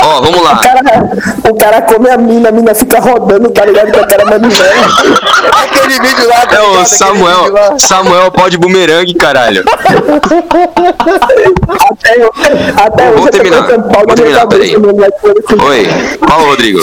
Ó, 0.00 0.20
vamos 0.22 0.42
lá. 0.42 0.54
O 0.54 0.60
cara, 0.60 1.10
o 1.50 1.54
cara 1.56 1.82
come 1.82 2.10
a 2.10 2.16
mina, 2.16 2.48
a 2.48 2.52
mina 2.52 2.74
fica 2.74 3.00
rodando, 3.00 3.50
tá 3.50 3.64
ligado? 3.64 3.92
Com 3.92 4.00
a 4.00 4.06
cara 4.06 4.24
manivela. 4.24 4.86
Aquele 5.62 6.00
vídeo 6.00 6.28
lá, 6.28 6.46
tá 6.46 6.56
É 6.56 6.62
o 6.62 6.84
Samuel. 6.86 7.52
lá. 7.52 7.78
Samuel 7.78 8.30
pode 8.30 8.56
bumerangue, 8.58 9.14
caralho. 9.14 9.64
Até, 11.90 12.22
eu- 12.22 12.32
até 12.76 13.10
Vou 13.10 13.14
hoje 13.14 13.18
eu 13.18 13.24
tô 13.24 13.28
terminar, 13.30 13.62
vou 13.66 14.14
terminar, 14.14 14.46
peraí. 14.46 14.76
Oi, 14.76 15.88
fala, 16.26 16.42
Rodrigo. 16.44 16.80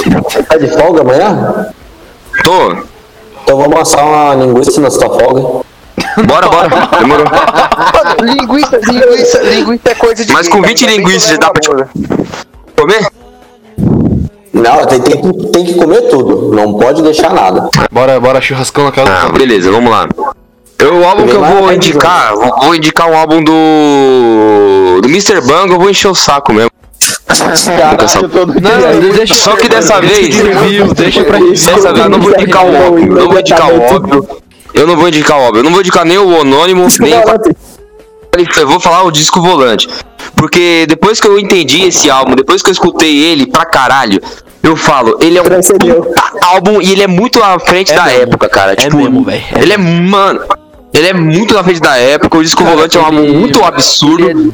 Tá 0.48 0.57
de 0.57 0.68
folga 0.70 1.02
amanhã? 1.02 1.68
Tô. 2.44 2.94
Então 3.45 3.57
vamos 3.59 3.80
assar 3.80 4.03
uma 4.03 4.34
linguiça 4.34 4.81
na 4.81 4.89
sua 4.89 5.07
folga. 5.07 5.63
Bora, 6.26 6.49
bora. 6.49 6.69
Demorou. 6.99 7.26
Linguiça, 8.23 8.77
linguiça, 8.77 9.39
linguiça 9.43 9.81
é 9.85 9.95
coisa 9.95 10.26
de. 10.26 10.34
Mas 10.34 10.47
com 10.47 10.61
cara. 10.61 10.67
20 10.69 10.85
Ainda 10.85 10.88
bem 10.88 10.95
que 11.05 11.07
linguiças 11.11 11.30
já 11.30 11.38
dá 11.38 11.49
pra 11.51 11.61
te 11.61 11.69
comer? 11.69 13.07
Não, 14.53 14.85
tem, 14.85 15.01
tem, 15.01 15.22
que- 15.22 15.47
tem 15.51 15.65
que 15.65 15.73
comer 15.76 16.01
tudo. 16.09 16.53
Não 16.55 16.73
pode 16.76 17.01
deixar 17.03 17.34
nada. 17.34 17.69
Bora, 17.91 18.19
bora, 18.19 18.41
churrascão 18.41 18.85
na 18.85 18.91
casa. 18.91 19.11
Ah, 19.11 19.30
beleza, 19.30 19.69
vamos 19.72 19.91
lá. 19.91 20.07
Eu, 20.80 20.95
o 21.01 21.05
álbum 21.05 21.27
que 21.27 21.34
eu 21.35 21.43
vou 21.43 21.72
indicar, 21.72 22.34
vou, 22.35 22.59
vou 22.61 22.76
indicar 22.76 23.07
um 23.09 23.15
álbum 23.17 23.43
do. 23.43 25.01
do 25.01 25.07
Mr. 25.07 25.41
Bang, 25.41 25.72
eu 25.72 25.80
vou 25.80 25.89
encher 25.89 26.07
o 26.07 26.15
saco 26.15 26.51
mesmo. 26.53 26.72
Caralho, 27.27 28.30
todo 28.30 28.53
Não, 28.61 29.14
deixa 29.14 29.34
Só 29.34 29.56
que 29.56 29.68
dessa 29.68 29.99
vez. 29.99 30.35
review, 30.35 30.93
deixa 30.93 31.23
pra. 31.23 31.39
Dessa 31.39 31.93
vez 31.93 32.06
eu 32.06 32.10
não 32.10 32.19
vou 32.19 32.31
indicar 32.31 32.65
o 32.65 32.73
óbvio. 32.73 33.14
Não 33.14 33.27
vou 33.27 33.39
indicar 33.39 33.72
o 33.72 33.81
óbvio. 33.81 34.27
Eu 34.73 34.88
não 34.88 34.95
vou 34.95 35.07
indicar 35.07 35.38
o 35.38 35.41
óbvio. 35.41 35.60
Eu 35.60 35.64
não 35.64 35.72
vou 35.72 35.81
indicar 35.81 36.06
nem 36.06 36.18
o 36.18 36.41
anônimo, 36.41 36.88
nem 36.99 37.14
o 37.15 38.60
Eu 38.60 38.68
vou 38.68 38.80
falar 38.80 39.03
o 39.03 39.11
disco 39.11 39.41
volante. 39.41 39.88
Porque 40.35 40.85
depois 40.88 41.19
que 41.19 41.27
eu 41.27 41.39
entendi 41.39 41.84
esse 41.85 42.10
álbum, 42.10 42.35
depois 42.35 42.61
que 42.61 42.69
eu 42.69 42.73
escutei 42.73 43.23
ele 43.23 43.47
pra 43.47 43.65
caralho, 43.65 44.22
eu 44.61 44.76
falo, 44.76 45.18
ele 45.22 45.38
é 45.38 45.41
um 45.41 45.45
álbum 46.43 46.81
e 46.81 46.91
ele 46.91 47.03
é 47.03 47.07
muito 47.07 47.41
à 47.41 47.57
frente 47.60 47.93
da 47.93 48.03
mesmo. 48.03 48.23
época, 48.23 48.49
cara. 48.49 48.73
É 48.73 48.76
tipo, 48.76 48.97
mesmo, 48.97 49.23
véi. 49.23 49.43
É 49.56 49.61
ele 49.61 49.73
é, 49.73 49.77
mano. 49.77 50.41
Ele 50.93 51.07
é 51.07 51.14
muito 51.14 51.53
na 51.53 51.64
frente 51.64 51.80
da 51.80 51.97
época. 51.97 52.38
O 52.38 52.43
disco 52.43 52.64
volante 52.64 52.97
é 52.97 52.99
um 52.99 53.06
álbum 53.06 53.34
muito 53.34 53.64
absurdo. 53.64 54.53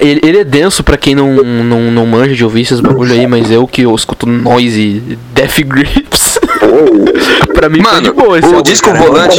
Ele 0.00 0.18
é, 0.18 0.20
pá, 0.20 0.28
ele, 0.28 0.38
é 0.38 0.44
denso 0.44 0.82
pra 0.82 0.96
quem 0.96 1.14
não, 1.14 1.34
não, 1.34 1.90
não 1.90 2.06
manja 2.06 2.34
de 2.34 2.44
ouvir 2.44 2.62
esses 2.62 2.80
bagulho 2.80 3.12
aí, 3.12 3.26
mas 3.26 3.50
eu 3.50 3.66
que 3.66 3.82
eu 3.82 3.94
escuto 3.94 4.26
noise, 4.26 5.18
death 5.32 5.60
grips. 5.64 6.38
pra 7.54 7.68
mim 7.68 7.82
foi 7.82 8.00
de 8.00 8.08
Mano, 8.08 8.14
boa 8.14 8.38
esse 8.38 8.46
o 8.46 8.50
álbum, 8.50 8.62
disco 8.62 8.88
cara. 8.88 9.00
volante, 9.00 9.38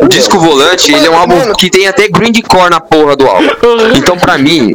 o 0.00 0.08
disco 0.08 0.38
volante, 0.38 0.92
ele 0.92 1.06
é 1.06 1.10
um 1.10 1.16
álbum 1.16 1.52
que 1.54 1.70
tem 1.70 1.86
até 1.86 2.08
grindcore 2.08 2.70
na 2.70 2.80
porra 2.80 3.16
do 3.16 3.26
álbum. 3.26 3.48
Então 3.96 4.16
pra 4.16 4.38
mim 4.38 4.74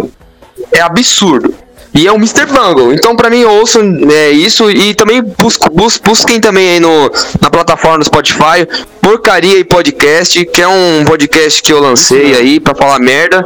é 0.71 0.81
absurdo. 0.81 1.53
E 1.93 2.05
é 2.05 2.11
o 2.11 2.15
Mr. 2.15 2.45
Bungle. 2.45 2.93
Então 2.93 3.15
pra 3.15 3.29
mim 3.29 3.43
ouçam 3.43 3.81
é, 4.11 4.29
isso 4.29 4.69
e 4.69 4.93
também 4.93 5.21
busco, 5.21 5.69
bus, 5.71 5.97
busquem 5.97 6.39
também 6.39 6.69
aí 6.69 6.79
no, 6.79 7.11
na 7.41 7.49
plataforma 7.49 7.99
do 7.99 8.05
Spotify 8.05 8.67
Porcaria 9.01 9.57
e 9.57 9.63
Podcast, 9.63 10.45
que 10.45 10.61
é 10.61 10.67
um 10.67 11.03
podcast 11.05 11.61
que 11.63 11.73
eu 11.73 11.79
lancei 11.79 12.35
aí 12.35 12.59
pra 12.59 12.75
falar 12.75 12.99
merda. 12.99 13.43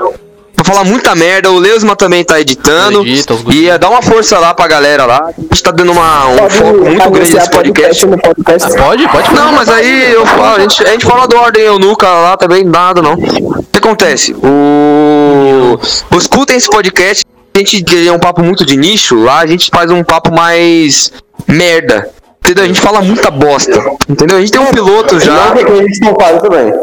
Pra 0.72 0.76
falar 0.76 0.84
muita 0.86 1.14
merda, 1.16 1.52
o 1.52 1.60
Leusma 1.60 1.96
também 1.96 2.24
tá 2.24 2.40
editando. 2.40 3.02
Edita, 3.02 3.36
E 3.52 3.70
é, 3.70 3.78
dá 3.78 3.90
uma 3.90 4.02
força 4.02 4.40
lá 4.40 4.54
pra 4.54 4.68
galera 4.68 5.06
lá. 5.06 5.28
A 5.28 5.42
gente 5.42 5.62
tá 5.62 5.72
dando 5.72 5.92
uma, 5.92 6.28
um 6.28 6.50
foco 6.50 6.78
muito 6.78 7.12
grande 7.12 7.34
nesse 7.34 7.50
podcast. 7.50 8.08
podcast. 8.08 8.78
Pode, 8.78 9.08
pode. 9.10 9.34
Não, 9.34 9.52
mas 9.52 9.68
aí 9.68 10.14
eu 10.14 10.26
falo, 10.26 10.56
a 10.56 10.60
gente, 10.62 10.82
a 10.84 10.92
gente 10.92 11.06
fala 11.06 11.28
do 11.28 11.36
Ordem 11.36 11.64
Eunuca 11.64 12.08
lá 12.08 12.38
também, 12.38 12.64
nada 12.64 13.02
não. 13.02 13.16
O 13.16 13.64
que 13.72 13.80
acontece? 13.80 14.34
O. 14.42 15.78
o 16.10 16.18
Escutem 16.18 16.56
esse 16.56 16.70
podcast, 16.70 17.26
a 17.54 17.60
gente 17.60 18.08
é 18.08 18.12
um 18.12 18.20
papo 18.20 18.42
muito 18.42 18.66
de 18.66 18.78
nicho, 18.78 19.16
lá 19.16 19.40
a 19.40 19.48
gente 19.48 19.70
faz 19.74 19.92
um 19.92 20.04
papo 20.04 20.32
mais 20.34 21.12
merda. 21.48 22.10
Entendeu? 22.52 22.64
A 22.66 22.68
gente 22.68 22.82
fala 22.82 23.02
muita 23.02 23.32
bosta. 23.32 23.82
Entendeu? 24.10 24.38
A 24.38 24.40
gente 24.42 24.52
tem 24.52 24.60
um 24.62 24.66
piloto 24.68 25.20
já. 25.20 25.32
Não, 25.32 25.54
a 25.54 25.82
gente 25.84 26.02
não 26.02 26.16
faz 26.20 26.42
também. 26.42 26.74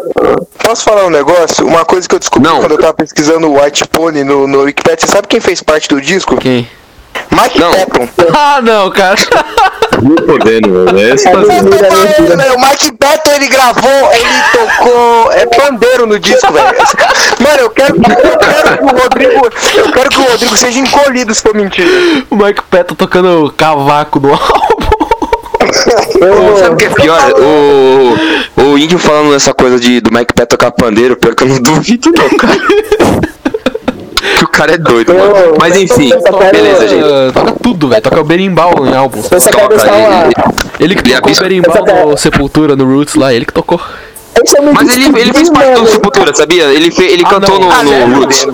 Posso 0.65 0.83
falar 0.83 1.05
um 1.07 1.11
negócio? 1.11 1.67
Uma 1.67 1.85
coisa 1.85 2.09
que 2.09 2.15
eu 2.15 2.19
descobri 2.19 2.49
Não. 2.49 2.61
quando 2.61 2.73
eu 2.73 2.79
tava 2.79 2.95
pesquisando 2.95 3.49
o 3.49 3.63
White 3.63 3.87
Pony 3.89 4.25
no, 4.25 4.47
no 4.47 4.63
Wikipedia. 4.63 4.99
Você 5.07 5.13
sabe 5.13 5.29
quem 5.29 5.41
fez 5.41 5.63
parte 5.63 5.89
do 5.89 6.01
disco? 6.01 6.37
Quem? 6.39 6.69
Mike 7.31 7.61
Não. 7.61 7.71
Patton. 7.71 8.09
Ah, 8.35 8.61
não, 8.63 8.91
cara. 8.91 9.17
Não 10.03 10.17
podendo. 10.27 10.89
Essa 10.99 11.29
É 11.29 11.33
é 11.33 11.37
mentira. 11.37 12.37
Velho, 12.37 12.55
O 12.57 12.61
Mike 12.61 12.93
Patton 12.93 13.31
ele 13.33 13.49
gravou, 13.49 14.11
ele 14.13 14.43
tocou 14.53 15.33
é 15.33 15.47
pandeiro 15.47 16.07
no 16.07 16.19
disco, 16.19 16.51
velho. 16.53 16.67
Mano, 17.41 17.59
eu 17.61 17.71
quero, 17.71 17.97
eu 17.97 18.39
quero 18.39 18.79
que 18.79 18.85
o 18.85 18.99
Rodrigo, 19.03 19.47
eu 19.77 19.93
quero 19.93 20.11
que 20.11 20.19
o 20.21 20.25
Rodrigo 20.31 20.57
seja 20.57 20.79
encolhido 20.79 21.35
se 21.35 21.43
for 21.43 21.55
mentira. 21.55 21.89
O 22.31 22.37
Mike 22.37 22.63
Patton 22.71 22.95
tocando 22.95 23.53
cavaco 23.57 24.21
no 24.21 24.33
álbum. 24.33 24.78
Sabe 26.59 26.75
o 26.75 26.77
que 26.77 26.85
é 26.85 26.91
pior? 26.91 27.33
O, 28.57 28.63
o 28.63 28.79
índio 28.79 28.99
falando 28.99 29.35
essa 29.35 29.53
coisa 29.55 29.79
de, 29.79 30.01
do 30.01 30.11
Mike 30.13 30.35
Patton 30.35 30.47
tocar 30.57 30.71
pandeiro, 30.73 31.17
pior 31.17 31.35
que 31.35 31.45
eu 31.45 31.49
não 31.49 31.61
duvido 31.61 32.11
não, 32.11 32.29
cara. 32.39 32.57
que 34.39 34.45
o 34.45 34.49
cara 34.49 34.75
é 34.75 34.79
doido, 34.79 35.15
mano. 35.15 35.57
Mas 35.59 35.77
enfim, 35.77 36.11
beleza, 36.53 36.89
gente. 36.89 37.05
Ah, 37.05 37.33
Toca 37.33 37.53
tudo, 37.63 37.89
velho. 37.89 38.03
Toca 38.03 38.21
o 38.21 38.25
berimbau 38.25 38.87
em 38.87 38.95
álbum. 38.97 39.21
Toca, 39.23 39.37
ele- 39.47 40.35
Ele 40.81 40.95
que 40.95 41.03
tocou 41.13 41.33
o 41.33 41.37
berimbau 41.41 42.07
no 42.11 42.17
Sepultura, 42.17 42.77
no 42.77 42.85
Roots 42.85 43.15
lá, 43.15 43.33
ele 43.33 43.45
que 43.45 43.53
tocou. 43.53 43.81
É 44.35 44.61
Mas 44.73 44.97
ele, 44.97 45.07
ele 45.19 45.33
fez 45.33 45.51
parte 45.51 45.81
do 45.81 45.87
Sepultura, 45.89 46.33
sabia? 46.35 46.65
Ele, 46.67 46.91
fe, 46.93 47.03
ele 47.03 47.25
cantou 47.25 47.59
não. 47.59 47.67
no, 47.69 47.73
Ah, 47.73 47.83
no 47.83 47.91
não. 48.07 48.19
Roots. 48.21 48.47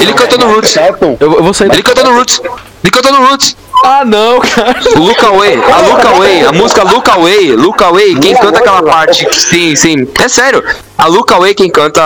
Ele 0.00 0.12
cantou 0.14 0.38
no 0.38 0.54
Roots. 0.54 0.76
Eu, 1.20 1.32
eu 1.34 1.42
vou 1.42 1.52
sair 1.52 1.70
Ele 1.70 1.82
cantou 1.82 2.04
no 2.04 2.14
Roots. 2.16 2.40
Ele 2.82 2.90
cantou 2.92 3.12
no 3.12 3.26
Roots. 3.26 3.56
Ah, 3.84 4.04
não, 4.04 4.40
cara. 4.40 4.76
O 4.96 5.00
Luca 5.00 5.30
Way, 5.30 5.54
a 5.54 5.78
Luca 5.78 6.08
Way, 6.18 6.46
a 6.46 6.52
música 6.52 6.82
Luca 6.82 7.18
Way, 7.18 7.56
Luca 7.56 7.92
Way, 7.92 8.16
quem 8.16 8.34
canta 8.34 8.58
aquela 8.58 8.82
parte 8.82 9.26
que 9.26 9.40
sim, 9.40 9.76
sim, 9.76 10.08
é 10.20 10.28
sério. 10.28 10.62
A 10.96 11.06
Luca 11.06 11.38
Way 11.38 11.54
quem 11.54 11.70
canta 11.70 12.02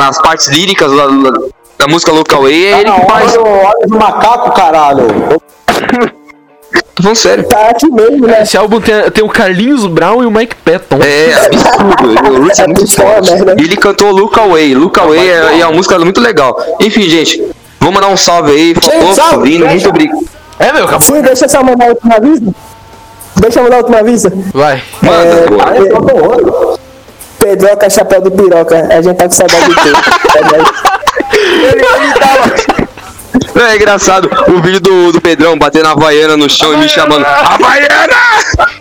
as 0.00 0.20
partes 0.20 0.48
líricas 0.48 0.90
da, 0.92 1.06
da 1.78 1.88
música 1.88 2.12
Luca 2.12 2.36
Way 2.36 2.66
é 2.66 2.80
ele 2.80 2.92
que 2.92 3.06
faz. 3.06 3.36
Olha, 3.36 3.86
do 3.86 3.96
macaco, 3.96 4.52
caralho. 4.52 5.06
Tô 6.94 7.02
falando 7.02 7.16
sério. 7.16 7.44
Tá 7.44 7.68
aqui 7.68 7.90
mesmo, 7.90 8.26
né? 8.26 8.42
Esse 8.42 8.56
álbum 8.56 8.80
tem, 8.80 9.10
tem 9.10 9.22
o 9.22 9.28
Carlinhos 9.28 9.86
Brown 9.86 10.22
e 10.22 10.26
o 10.26 10.30
Mike 10.30 10.56
Patton. 10.56 10.98
É 11.02 11.34
absurdo, 11.34 12.32
o 12.32 12.42
Roots 12.42 12.58
é 12.58 12.66
muito 12.66 12.80
Pistola, 12.82 13.08
forte. 13.14 13.32
merda. 13.32 13.56
E 13.58 13.64
ele 13.64 13.76
cantou 13.76 14.10
Luca 14.10 14.46
Way, 14.46 14.74
Luca 14.74 15.02
Way 15.02 15.28
é, 15.28 15.60
é 15.60 15.66
uma 15.66 15.74
música 15.76 15.98
muito 15.98 16.20
legal. 16.20 16.56
Enfim, 16.80 17.02
gente, 17.02 17.42
vou 17.80 17.92
mandar 17.92 18.08
um 18.08 18.16
salve 18.16 18.50
aí, 18.52 18.74
faltou, 18.74 19.14
salve, 19.14 19.36
tá 19.36 19.42
vindo, 19.42 19.66
muito 19.66 19.88
obrigado. 19.88 20.24
É, 20.58 20.72
meu, 20.72 20.84
acabou. 20.84 21.02
Sim, 21.02 21.22
deixa 21.22 21.44
eu 21.44 21.48
só 21.48 21.62
mandar 21.62 21.86
a 21.86 21.88
última 21.88 22.16
aviso. 22.16 22.54
Deixa 23.36 23.58
eu 23.58 23.64
mandar 23.64 23.76
a 23.76 23.78
última 23.80 23.98
aviso. 23.98 24.32
Vai. 24.52 24.82
Manda, 25.02 25.46
pô. 26.00 26.78
Pedroca, 27.38 27.90
chapéu 27.90 28.22
de 28.22 28.30
piroca. 28.30 28.88
A 28.90 29.02
gente 29.02 29.16
tá 29.16 29.24
com 29.24 29.30
saudade 29.30 29.66
de 29.66 29.74
tu. 29.74 29.88
É. 33.54 33.70
É 33.72 33.76
engraçado 33.76 34.30
o 34.48 34.60
vídeo 34.60 34.80
do, 34.80 35.12
do 35.12 35.20
Pedrão 35.20 35.58
batendo 35.58 35.86
a 35.86 35.92
Havaiana 35.92 36.36
no 36.36 36.48
chão 36.48 36.74
e 36.74 36.76
me 36.76 36.88
chamando 36.88 37.24
Havaiana! 37.24 38.76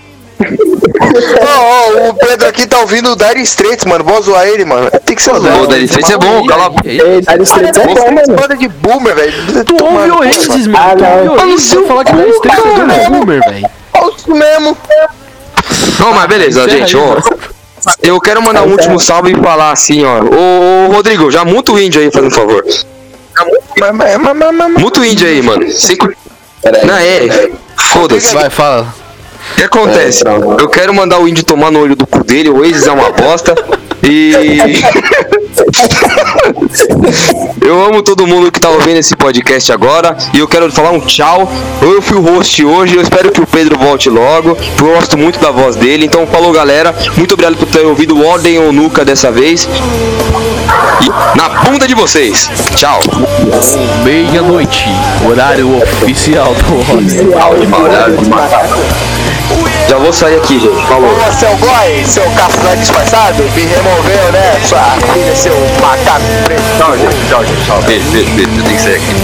Ó, 1.41 2.05
ó, 2.05 2.09
o 2.09 2.13
Pedro 2.13 2.47
aqui 2.47 2.67
tá 2.67 2.79
ouvindo 2.79 3.11
o 3.11 3.15
Dire 3.15 3.41
Straits, 3.41 3.85
mano. 3.85 4.03
Vou 4.03 4.21
zoar 4.21 4.47
ele, 4.47 4.65
mano. 4.65 4.89
Tem 5.05 5.15
que 5.15 5.21
ser 5.21 5.31
Pô, 5.31 5.39
zoado. 5.39 5.67
Dani, 5.67 5.85
isso 5.85 6.13
é 6.13 6.17
bom, 6.17 6.45
cala 6.45 6.65
a 6.65 6.69
boca. 6.69 6.83
Dire 6.89 7.21
Straits 7.43 7.77
é 7.77 7.85
bom, 7.85 8.11
mano. 8.11 8.35
Banda 8.41 8.55
de 8.55 8.67
boomer, 8.67 9.15
velho. 9.15 9.65
Tu 9.65 9.77
ouve 9.83 10.11
o 10.11 10.19
Oasis, 10.19 10.67
mano. 10.67 10.85
Ah, 10.85 10.95
Tu 10.95 11.03
não. 11.03 11.17
ouve 11.17 11.29
o 11.29 11.49
Oasis. 11.49 11.69
Você 11.69 11.81
falar 11.83 12.03
que 12.03 12.13
dá 12.13 12.27
estrela 12.27 12.93
é 12.93 13.05
do 13.05 13.11
boomer, 13.11 13.41
velho. 13.49 13.69
Isso 14.17 14.31
mesmo. 14.35 14.77
Não, 15.99 16.13
mas 16.13 16.27
beleza, 16.27 16.69
gente, 16.69 16.95
aí, 16.95 17.01
ó. 17.01 17.17
Eu 18.01 18.19
quero 18.19 18.41
mandar 18.41 18.63
um 18.63 18.71
último 18.71 18.99
salve 18.99 19.31
e 19.31 19.35
falar 19.35 19.71
assim, 19.71 20.03
ó. 20.03 20.21
Ô, 20.23 20.89
ô, 20.89 20.91
Rodrigo, 20.91 21.31
já 21.31 21.45
muta 21.45 21.71
o 21.71 21.79
índio 21.79 22.01
aí, 22.01 22.11
fazendo 22.11 22.27
um 22.27 22.35
favor. 22.35 22.63
Mas, 23.79 23.95
mas, 23.95 24.17
mas, 24.17 24.37
mas, 24.37 24.55
mas, 24.55 24.81
Muta 24.81 24.99
o 25.01 25.05
índio 25.05 25.27
aí, 25.27 25.41
mano. 25.41 25.69
Cinco... 25.71 26.09
Não, 26.85 26.97
é. 26.97 27.51
Foda-se. 27.93 28.33
Vai, 28.33 28.49
fala. 28.49 28.93
O 29.51 29.55
que 29.57 29.63
acontece? 29.63 30.23
Eu 30.59 30.69
quero 30.69 30.93
mandar 30.93 31.19
o 31.19 31.27
índio 31.27 31.43
tomar 31.43 31.71
no 31.71 31.79
olho 31.79 31.95
do 31.95 32.05
cu 32.05 32.23
dele, 32.23 32.49
o 32.49 32.59
Oasis 32.59 32.87
é 32.87 32.91
uma 32.91 33.11
bosta. 33.11 33.55
E. 34.03 34.81
eu 37.61 37.85
amo 37.85 38.03
todo 38.03 38.27
mundo 38.27 38.51
que 38.51 38.59
tá 38.59 38.69
ouvindo 38.69 38.97
esse 38.97 39.15
podcast 39.15 39.71
agora. 39.71 40.17
E 40.33 40.39
eu 40.39 40.47
quero 40.47 40.71
falar 40.71 40.91
um 40.91 40.99
tchau. 40.99 41.51
Eu 41.81 42.01
fui 42.01 42.17
o 42.17 42.21
host 42.21 42.63
hoje, 42.63 42.95
eu 42.95 43.01
espero 43.01 43.31
que 43.31 43.41
o 43.41 43.47
Pedro 43.47 43.77
volte 43.77 44.09
logo. 44.09 44.57
Eu 44.77 44.85
gosto 44.93 45.17
muito 45.17 45.39
da 45.39 45.51
voz 45.51 45.75
dele. 45.75 46.05
Então 46.05 46.27
falou 46.27 46.51
galera. 46.51 46.93
Muito 47.17 47.33
obrigado 47.33 47.57
por 47.57 47.67
ter 47.67 47.85
ouvido 47.85 48.15
o 48.15 48.25
Ordem 48.25 48.59
ou 48.59 48.71
Nuca 48.71 49.05
dessa 49.05 49.31
vez. 49.31 49.67
E 51.01 51.09
na 51.37 51.49
bunda 51.63 51.87
de 51.87 51.95
vocês. 51.95 52.49
Tchau. 52.75 52.99
Meia-noite. 54.03 54.85
Horário 55.27 55.77
oficial 55.77 56.53
do 56.53 56.81
Rock. 56.83 57.05
Já 59.87 59.97
vou 59.97 60.11
sair 60.11 60.37
aqui, 60.37 60.59
gente. 60.59 60.87
Falou. 60.87 61.09
Ô, 61.09 61.31
seu 61.31 61.55
goi, 61.57 62.03
seu 62.05 62.23
cafuné 62.31 62.75
disfarçado, 62.75 63.43
me 63.43 63.65
removeu, 63.65 64.31
né? 64.31 64.59
Sua 64.67 64.81
filha, 65.13 65.35
seu 65.35 65.55
macaco 65.81 66.25
preto. 66.43 66.61
Tchau, 66.77 66.97
gente. 66.97 67.27
Tchau, 67.29 67.45
gente. 67.45 67.65
Tchau. 67.65 67.81
Beijo, 67.83 68.09
beijo, 68.09 68.31
beijo. 68.31 68.51
Eu 68.51 68.63
tenho 68.63 68.75
que 68.75 68.81
sair 68.81 68.95
aqui. 68.95 69.15